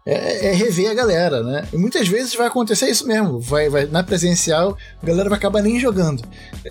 É, 0.10 0.48
é, 0.48 0.52
rever 0.54 0.90
a 0.90 0.94
galera, 0.94 1.44
né? 1.44 1.68
E 1.72 1.78
muitas 1.78 2.08
vezes 2.08 2.34
vai 2.34 2.48
acontecer 2.48 2.90
isso 2.90 3.06
mesmo. 3.08 3.40
Vai, 3.40 3.70
vai, 3.70 3.86
na 3.86 4.04
presencial, 4.04 4.76
a 5.02 5.06
galera 5.06 5.30
vai 5.30 5.38
acabar 5.38 5.62
nem 5.62 5.80
jogando. 5.80 6.24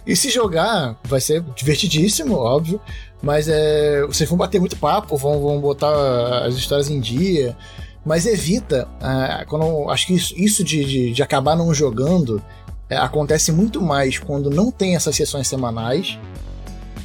E 0.07 0.17
se 0.17 0.29
jogar, 0.29 0.99
vai 1.05 1.21
ser 1.21 1.43
divertidíssimo, 1.55 2.35
óbvio. 2.35 2.81
Mas 3.23 3.49
é, 3.49 4.05
vocês 4.07 4.29
vão 4.29 4.39
bater 4.39 4.59
muito 4.59 4.77
papo, 4.77 5.17
vão, 5.17 5.41
vão 5.41 5.61
botar 5.61 6.45
as 6.45 6.57
histórias 6.57 6.91
em 6.91 6.99
dia. 6.99 7.57
Mas 8.05 8.27
evita. 8.27 8.89
Ah, 9.01 9.45
quando, 9.47 9.89
acho 9.91 10.07
que 10.07 10.15
isso, 10.15 10.35
isso 10.37 10.65
de, 10.65 10.85
de, 10.85 11.13
de 11.13 11.23
acabar 11.23 11.57
não 11.57 11.73
jogando 11.73 12.43
é, 12.91 12.97
acontece 12.97 13.53
muito 13.53 13.81
mais 13.81 14.19
quando 14.19 14.51
não 14.51 14.71
tem 14.71 14.97
essas 14.97 15.15
sessões 15.15 15.47
semanais 15.47 16.19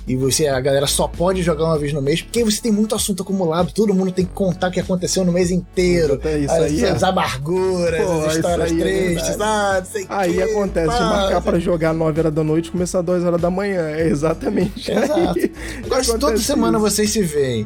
e 0.08 0.16
você 0.16 0.48
a 0.48 0.60
galera 0.60 0.88
só 0.88 1.08
pode 1.08 1.42
jogar 1.42 1.66
uma 1.66 1.78
vez 1.78 1.94
no 1.94 2.02
mês, 2.02 2.22
porque 2.22 2.44
você 2.44 2.62
tem 2.62 2.72
muito 2.72 2.94
assunto 2.94 3.24
acumulado, 3.24 3.72
todo 3.72 3.94
mundo 3.94 4.12
tem 4.12 4.26
que 4.26 4.34
contar 4.34 4.70
o 4.70 4.72
que 4.72 4.80
aconteceu 4.80 5.24
no 5.24 5.32
mês 5.32 5.52
inteiro. 5.52 6.20
É 6.24 6.40
isso 6.40 6.54
as, 6.54 6.64
aí, 6.64 6.86
as 6.86 7.04
é. 7.04 7.06
amarguras, 7.06 8.06
Pô, 8.06 8.26
as 8.26 8.36
histórias 8.36 8.72
aí 8.72 8.82
é 8.82 8.84
tristes, 8.84 9.40
é 9.40 9.44
ah, 9.44 9.78
não 9.80 9.86
sei 9.86 10.06
Aí 10.10 10.34
que, 10.34 10.42
acontece 10.42 10.88
pá, 10.88 10.98
de 10.98 11.04
marcar 11.04 11.42
para 11.42 11.60
jogar 11.60 11.94
9 11.94 12.20
horas 12.20 12.34
da 12.34 12.44
noite 12.44 12.68
e 12.68 12.72
começar 12.72 13.02
2 13.02 13.24
horas 13.24 13.42
da 13.42 13.50
manhã. 13.50 13.90
É 13.90 14.08
exatamente. 14.08 14.92
Exato. 14.92 15.40
Agora, 15.86 16.04
se 16.04 16.18
toda 16.18 16.38
semana 16.38 16.78
isso. 16.78 16.90
vocês 16.90 17.10
se 17.10 17.22
veem. 17.22 17.66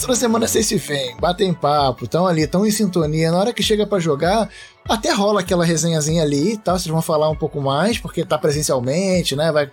Toda 0.00 0.14
semana 0.14 0.46
vocês 0.46 0.66
se 0.66 0.76
veem, 0.76 1.16
batem 1.18 1.52
papo, 1.52 2.04
estão 2.04 2.24
ali, 2.24 2.42
estão 2.42 2.64
em 2.64 2.70
sintonia. 2.70 3.32
Na 3.32 3.38
hora 3.38 3.52
que 3.52 3.60
chega 3.60 3.84
para 3.84 3.98
jogar, 3.98 4.48
até 4.88 5.12
rola 5.12 5.40
aquela 5.40 5.64
resenhazinha 5.64 6.22
ali 6.22 6.54
e 6.54 6.56
tal, 6.56 6.78
vocês 6.78 6.90
vão 6.90 7.02
falar 7.02 7.28
um 7.28 7.36
pouco 7.36 7.60
mais, 7.60 7.98
porque 7.98 8.24
tá 8.24 8.36
presencialmente, 8.36 9.36
né? 9.36 9.52
Vai, 9.52 9.70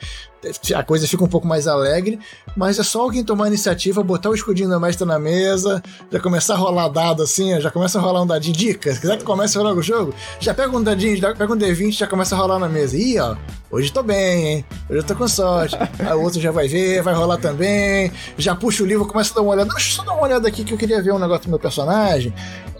a 0.75 0.83
coisa 0.83 1.07
fica 1.07 1.23
um 1.23 1.27
pouco 1.27 1.47
mais 1.47 1.67
alegre, 1.67 2.19
mas 2.55 2.77
é 2.77 2.83
só 2.83 3.01
alguém 3.01 3.23
tomar 3.23 3.45
a 3.45 3.47
iniciativa, 3.47 4.03
botar 4.03 4.29
o 4.29 4.35
escudinho 4.35 4.69
da 4.69 4.79
mestra 4.79 5.05
na 5.05 5.17
mesa, 5.17 5.81
já 6.11 6.19
começar 6.19 6.53
a 6.53 6.57
rolar 6.57 6.89
dado 6.89 7.23
assim, 7.23 7.59
já 7.59 7.71
começa 7.71 7.97
a 7.97 8.01
rolar 8.01 8.21
um 8.21 8.27
dadinho. 8.27 8.55
Dica, 8.55 8.93
se 8.93 8.99
quiser 8.99 9.17
que 9.17 9.23
comece 9.23 9.57
rolar 9.57 9.73
o 9.73 9.81
jogo, 9.81 10.13
já 10.39 10.53
pega 10.53 10.75
um 10.75 10.83
dadinho, 10.83 11.17
já 11.17 11.33
pega 11.33 11.51
um 11.51 11.57
D20 11.57 11.91
já 11.91 12.07
começa 12.07 12.35
a 12.35 12.37
rolar 12.37 12.59
na 12.59 12.69
mesa. 12.69 12.95
Ih, 12.95 13.19
ó, 13.19 13.35
hoje 13.71 13.91
tô 13.91 14.03
bem, 14.03 14.47
hein? 14.47 14.65
Hoje 14.89 14.99
eu 14.99 15.03
tô 15.03 15.15
com 15.15 15.27
sorte. 15.27 15.75
Aí 15.75 16.13
o 16.13 16.21
outro 16.21 16.39
já 16.39 16.51
vai 16.51 16.67
ver, 16.67 17.01
vai 17.01 17.13
rolar 17.13 17.37
também. 17.37 18.11
Já 18.37 18.55
puxa 18.55 18.83
o 18.83 18.85
livro, 18.85 19.05
começa 19.05 19.31
a 19.31 19.35
dar 19.35 19.41
uma 19.41 19.51
olhada. 19.51 19.69
Deixa 19.71 19.89
eu 19.89 19.95
só 19.95 20.03
dar 20.03 20.13
uma 20.13 20.23
olhada 20.23 20.47
aqui 20.47 20.63
que 20.63 20.73
eu 20.73 20.77
queria 20.77 21.01
ver 21.01 21.11
um 21.13 21.19
negócio 21.19 21.45
do 21.45 21.49
meu 21.49 21.59
personagem 21.59 22.33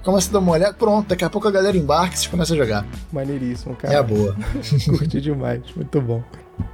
começa 0.07 0.29
a 0.29 0.33
dar 0.33 0.39
uma 0.39 0.53
olhada, 0.53 0.73
pronto, 0.73 1.09
daqui 1.09 1.25
a 1.25 1.29
pouco 1.29 1.49
a 1.49 1.51
galera 1.51 1.75
embarca 1.75 2.15
e 2.15 2.17
você 2.17 2.29
começa 2.29 2.53
a 2.53 2.57
jogar. 2.57 2.87
Maneiríssimo, 3.11 3.75
cara. 3.75 3.93
É 3.93 3.97
a 3.97 4.03
boa. 4.03 4.33
Curti 4.87 5.19
demais, 5.19 5.61
muito 5.75 5.99
bom. 5.99 6.23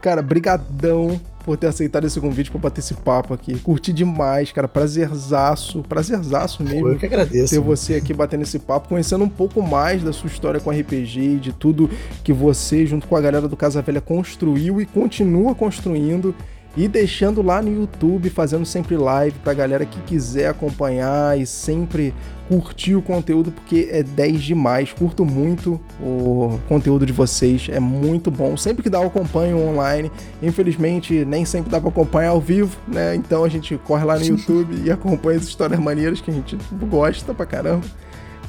Cara, 0.01 0.21
brigadão 0.21 1.19
por 1.43 1.57
ter 1.57 1.65
aceitado 1.65 2.05
esse 2.05 2.19
convite 2.21 2.51
para 2.51 2.59
bater 2.59 2.79
esse 2.79 2.93
papo 2.93 3.33
aqui. 3.33 3.57
Curti 3.59 3.91
demais, 3.91 4.51
cara. 4.51 4.67
Prazerzaço, 4.67 5.81
prazerzaço 5.81 6.63
mesmo. 6.63 6.89
Eu 6.89 6.97
que 6.99 7.07
agradeço. 7.07 7.55
Ter 7.55 7.59
você 7.59 7.95
aqui 7.95 8.13
batendo 8.13 8.43
esse 8.43 8.59
papo, 8.59 8.89
conhecendo 8.89 9.23
um 9.23 9.29
pouco 9.29 9.63
mais 9.63 10.03
da 10.03 10.13
sua 10.13 10.27
história 10.27 10.59
com 10.59 10.69
RPG, 10.69 11.39
de 11.39 11.53
tudo 11.53 11.89
que 12.23 12.31
você, 12.31 12.85
junto 12.85 13.07
com 13.07 13.15
a 13.15 13.21
galera 13.21 13.47
do 13.47 13.57
Casa 13.57 13.81
Velha, 13.81 13.99
construiu 13.99 14.79
e 14.79 14.85
continua 14.85 15.55
construindo 15.55 16.35
e 16.75 16.87
deixando 16.87 17.41
lá 17.41 17.61
no 17.61 17.71
YouTube, 17.71 18.29
fazendo 18.29 18.65
sempre 18.65 18.97
live 18.97 19.37
pra 19.39 19.53
galera 19.53 19.85
que 19.85 19.99
quiser 20.01 20.47
acompanhar 20.47 21.39
e 21.39 21.45
sempre 21.45 22.13
curtir 22.47 22.95
o 22.95 23.01
conteúdo, 23.01 23.51
porque 23.51 23.89
é 23.91 24.03
10 24.03 24.41
demais. 24.41 24.91
Curto 24.91 25.23
muito 25.23 25.79
o 26.01 26.59
conteúdo 26.67 27.05
de 27.05 27.13
vocês, 27.13 27.67
é 27.71 27.79
muito 27.79 28.31
bom. 28.31 28.57
Sempre 28.57 28.83
que 28.83 28.89
dá, 28.89 28.99
eu 28.99 29.07
acompanho 29.07 29.57
online. 29.57 30.11
Infelizmente, 30.41 31.23
nem 31.25 31.45
sempre 31.45 31.69
dá 31.69 31.79
pra 31.79 31.89
acompanhar 31.89 32.29
ao 32.29 32.41
vivo, 32.41 32.77
né? 32.87 33.15
Então 33.15 33.43
a 33.43 33.49
gente 33.49 33.77
corre 33.85 34.03
lá 34.03 34.17
no 34.17 34.25
YouTube 34.25 34.75
e 34.83 34.91
acompanha 34.91 35.37
as 35.37 35.45
histórias 35.45 35.79
maneiras 35.79 36.21
que 36.21 36.31
a 36.31 36.33
gente 36.33 36.57
gosta 36.89 37.33
pra 37.33 37.45
caramba. 37.45 37.85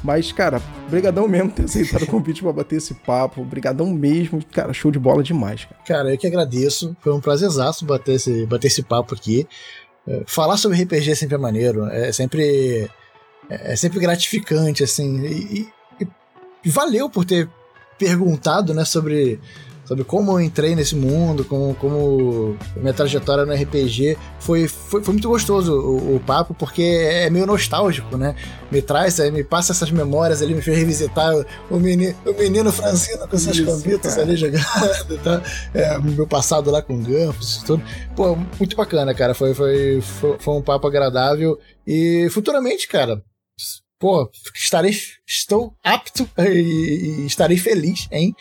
Mas, 0.05 0.31
cara, 0.31 0.61
brigadão 0.87 1.27
mesmo 1.27 1.49
ter 1.49 1.63
aceitado 1.63 2.03
o 2.03 2.07
convite 2.07 2.43
para 2.43 2.53
bater 2.53 2.75
esse 2.75 2.93
papo. 2.93 3.43
Brigadão 3.43 3.87
mesmo. 3.87 4.39
Cara, 4.51 4.71
show 4.71 4.91
de 4.91 4.99
bola 4.99 5.23
demais, 5.23 5.65
cara. 5.65 5.81
Cara, 5.83 6.11
eu 6.13 6.17
que 6.17 6.27
agradeço. 6.27 6.95
Foi 7.01 7.11
um 7.11 7.19
prazerzaço 7.19 7.83
bater 7.85 8.13
esse, 8.13 8.45
bater 8.45 8.67
esse 8.67 8.83
papo 8.83 9.15
aqui. 9.15 9.47
É, 10.07 10.23
falar 10.27 10.57
sobre 10.57 10.83
RPG 10.83 11.09
é 11.09 11.15
sempre 11.15 11.33
é 11.33 11.39
maneiro. 11.39 11.87
É 11.87 12.11
sempre, 12.11 12.87
é, 13.49 13.73
é 13.73 13.75
sempre 13.75 13.99
gratificante, 13.99 14.83
assim. 14.83 15.25
E, 15.25 15.67
e, 15.99 16.07
e 16.63 16.69
valeu 16.69 17.09
por 17.09 17.25
ter 17.25 17.49
perguntado, 17.97 18.75
né, 18.75 18.85
sobre 18.85 19.39
sobre 19.85 20.03
como 20.03 20.31
eu 20.31 20.41
entrei 20.41 20.75
nesse 20.75 20.95
mundo, 20.95 21.45
como, 21.45 21.75
como 21.75 22.57
minha 22.75 22.93
trajetória 22.93 23.45
no 23.45 23.53
RPG. 23.53 24.17
Foi, 24.39 24.67
foi, 24.67 25.03
foi 25.03 25.13
muito 25.13 25.29
gostoso 25.29 25.73
o, 25.73 26.15
o, 26.15 26.19
papo, 26.19 26.53
porque 26.53 26.81
é 26.81 27.29
meio 27.29 27.45
nostálgico, 27.45 28.17
né? 28.17 28.35
Me 28.71 28.81
traz, 28.81 29.19
me 29.31 29.43
passa 29.43 29.71
essas 29.71 29.91
memórias 29.91 30.41
ali, 30.41 30.53
me 30.53 30.61
fez 30.61 30.77
revisitar 30.77 31.33
o 31.69 31.77
menino, 31.77 32.15
o 32.25 32.33
menino 32.33 32.71
Francino 32.71 33.27
com 33.27 33.37
seus 33.37 33.59
convites 33.59 34.17
ali 34.17 34.35
jogando, 34.35 35.23
tá? 35.23 35.41
É, 35.73 35.97
meu 35.99 36.27
passado 36.27 36.71
lá 36.71 36.81
com 36.81 37.01
Gampos 37.01 37.57
e 37.57 37.65
tudo. 37.65 37.83
Pô, 38.15 38.35
muito 38.57 38.75
bacana, 38.75 39.13
cara. 39.13 39.33
Foi, 39.33 39.53
foi, 39.53 40.01
foi, 40.01 40.37
foi 40.39 40.53
um 40.55 40.61
papo 40.61 40.87
agradável. 40.87 41.59
E 41.85 42.27
futuramente, 42.31 42.87
cara, 42.87 43.21
pô, 43.99 44.29
estarei, 44.53 44.97
estou 45.27 45.73
apto 45.83 46.27
e, 46.39 47.21
e 47.21 47.25
estarei 47.25 47.57
feliz 47.57 48.07
em 48.11 48.35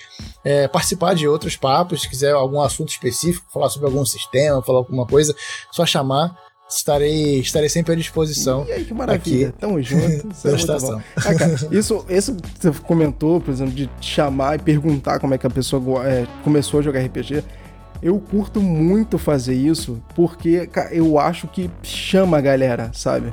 é, 0.44 0.68
participar 0.68 1.14
de 1.14 1.26
outros 1.26 1.56
papos. 1.56 2.02
Se 2.02 2.08
quiser 2.08 2.32
algum 2.32 2.60
assunto 2.60 2.90
específico, 2.90 3.46
falar 3.52 3.70
sobre 3.70 3.88
algum 3.88 4.04
sistema, 4.04 4.62
falar 4.62 4.78
alguma 4.78 5.06
coisa, 5.06 5.34
só 5.72 5.86
chamar. 5.86 6.36
Estarei, 6.68 7.40
estarei 7.40 7.68
sempre 7.68 7.92
à 7.92 7.96
disposição. 7.96 8.64
E 8.66 8.72
aí, 8.72 8.84
que 8.84 8.94
maravilha. 8.94 9.48
Aqui, 9.48 9.58
Tamo 9.58 9.80
junto. 9.82 10.28
Isso 10.32 10.48
é 10.48 11.02
ah, 11.16 11.34
cara, 11.34 11.54
isso, 11.70 12.06
isso 12.08 12.36
que 12.36 12.72
você 12.72 12.80
comentou, 12.80 13.40
por 13.40 13.50
exemplo, 13.50 13.74
de 13.74 13.88
chamar 14.00 14.56
e 14.56 14.58
perguntar 14.58 15.20
como 15.20 15.34
é 15.34 15.38
que 15.38 15.46
a 15.46 15.50
pessoa 15.50 16.06
é, 16.08 16.26
começou 16.42 16.80
a 16.80 16.82
jogar 16.82 17.00
RPG. 17.00 17.44
Eu 18.02 18.18
curto 18.18 18.60
muito 18.60 19.18
fazer 19.18 19.54
isso 19.54 20.02
porque 20.14 20.66
cara, 20.66 20.92
eu 20.92 21.18
acho 21.18 21.46
que 21.48 21.70
chama 21.82 22.38
a 22.38 22.40
galera, 22.40 22.90
sabe? 22.92 23.32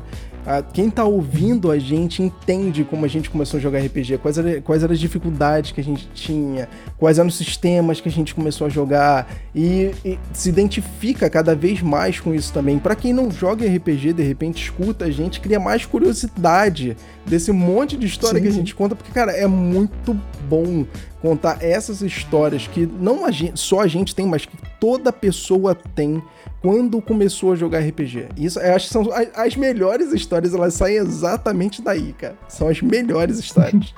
Quem 0.74 0.90
tá 0.90 1.04
ouvindo 1.04 1.72
a 1.72 1.78
gente 1.78 2.22
entende 2.22 2.84
como 2.84 3.06
a 3.06 3.08
gente 3.08 3.30
começou 3.30 3.58
a 3.58 3.62
jogar 3.62 3.80
RPG, 3.80 4.18
quais, 4.18 4.38
eram, 4.38 4.62
quais 4.62 4.84
eram 4.84 4.94
as 4.94 5.00
dificuldades 5.00 5.72
que 5.72 5.82
a 5.82 5.84
gente 5.84 6.08
tinha, 6.14 6.68
quais 6.98 7.20
eram 7.20 7.28
os 7.28 7.36
sistemas 7.36 8.02
que 8.02 8.10
a 8.10 8.12
gente 8.12 8.34
começou 8.34 8.68
a 8.68 8.70
jogar 8.70 9.32
e, 9.54 9.92
e 10.04 10.20
se 10.34 10.50
identifica 10.50 11.30
cada 11.30 11.56
vez 11.56 11.82
mais 11.82 12.20
com 12.20 12.34
isso 12.34 12.52
também. 12.52 12.80
Para 12.80 12.96
quem 12.96 13.14
não 13.14 13.30
joga 13.30 13.66
RPG, 13.66 14.14
de 14.14 14.24
repente 14.24 14.64
escuta 14.64 15.06
a 15.06 15.12
gente, 15.12 15.40
cria 15.40 15.60
mais 15.60 15.86
curiosidade 15.86 16.98
desse 17.26 17.52
monte 17.52 17.96
de 17.98 18.06
história 18.06 18.40
Sim. 18.40 18.44
que 18.44 18.48
a 18.50 18.54
gente 18.54 18.76
conta, 18.76 18.96
porque, 18.96 19.12
cara, 19.12 19.32
é 19.32 19.48
muito 19.48 20.20
bom 20.42 20.86
contar 21.22 21.64
essas 21.64 22.02
histórias 22.02 22.68
que 22.68 22.86
não 22.86 23.26
a 23.26 23.32
gente, 23.32 23.60
só 23.60 23.82
a 23.82 23.88
gente 23.88 24.16
tem, 24.16 24.26
mas 24.26 24.46
que 24.46 24.58
toda 24.80 25.14
pessoa 25.14 25.76
tem 25.76 26.22
quando 26.62 27.02
começou 27.02 27.54
a 27.54 27.56
jogar 27.56 27.80
RPG. 27.80 28.30
Isso, 28.38 28.60
eu 28.60 28.76
acho 28.76 28.88
que 28.88 28.94
são 28.94 29.12
as, 29.12 29.28
as 29.34 29.56
melhores 29.56 30.12
histórias, 30.14 30.54
elas 30.54 30.74
saem 30.74 30.98
exatamente 30.98 31.82
daí, 31.82 32.14
cara. 32.14 32.36
São 32.48 32.68
as 32.68 32.82
melhores 32.82 33.40
histórias. 33.40 33.94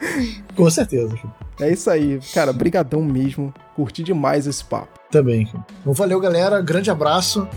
Com 0.54 0.70
certeza. 0.70 1.18
É 1.60 1.70
isso 1.70 1.88
aí. 1.90 2.20
Cara, 2.34 2.52
brigadão 2.52 3.02
mesmo. 3.02 3.52
Curti 3.74 4.02
demais 4.02 4.46
esse 4.46 4.64
papo. 4.64 4.98
Também. 5.10 5.48
Então, 5.80 5.92
valeu, 5.92 6.20
galera. 6.20 6.60
Grande 6.60 6.90
abraço. 6.90 7.48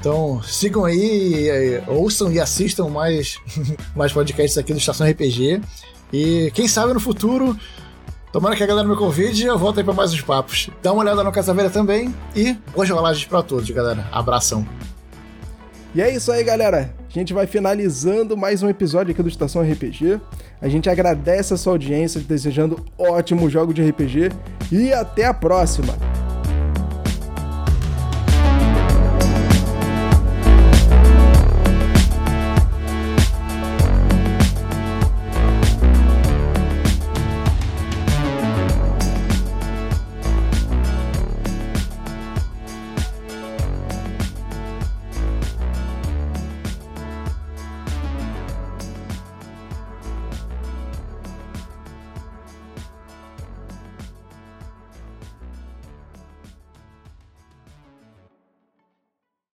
Então, 0.00 0.42
sigam 0.42 0.84
aí, 0.84 1.80
ouçam 1.86 2.30
e 2.30 2.38
assistam 2.38 2.88
mais, 2.88 3.38
mais 3.96 4.12
podcasts 4.12 4.58
aqui 4.58 4.72
do 4.72 4.78
Estação 4.78 5.08
RPG. 5.08 5.62
E 6.12 6.50
quem 6.54 6.68
sabe 6.68 6.92
no 6.92 7.00
futuro 7.00 7.56
Tomara 8.34 8.56
que 8.56 8.64
a 8.64 8.66
galera 8.66 8.88
me 8.88 8.96
convide 8.96 9.46
eu 9.46 9.56
volto 9.56 9.78
aí 9.78 9.84
pra 9.84 9.94
mais 9.94 10.12
uns 10.12 10.20
papos. 10.20 10.68
Dá 10.82 10.92
uma 10.92 11.02
olhada 11.02 11.22
no 11.22 11.30
Casa 11.30 11.54
Velha 11.54 11.70
também 11.70 12.12
e 12.34 12.54
boas 12.74 12.90
rolagens 12.90 13.24
pra 13.26 13.44
todos, 13.44 13.70
galera. 13.70 14.08
Abração. 14.10 14.66
E 15.94 16.02
é 16.02 16.12
isso 16.12 16.32
aí, 16.32 16.42
galera. 16.42 16.92
A 17.08 17.12
gente 17.12 17.32
vai 17.32 17.46
finalizando 17.46 18.36
mais 18.36 18.60
um 18.60 18.68
episódio 18.68 19.12
aqui 19.12 19.22
do 19.22 19.28
Estação 19.28 19.62
RPG. 19.62 20.20
A 20.60 20.68
gente 20.68 20.90
agradece 20.90 21.54
a 21.54 21.56
sua 21.56 21.74
audiência, 21.74 22.20
desejando 22.20 22.84
ótimo 22.98 23.48
jogo 23.48 23.72
de 23.72 23.88
RPG 23.88 24.32
e 24.72 24.92
até 24.92 25.26
a 25.26 25.32
próxima. 25.32 25.94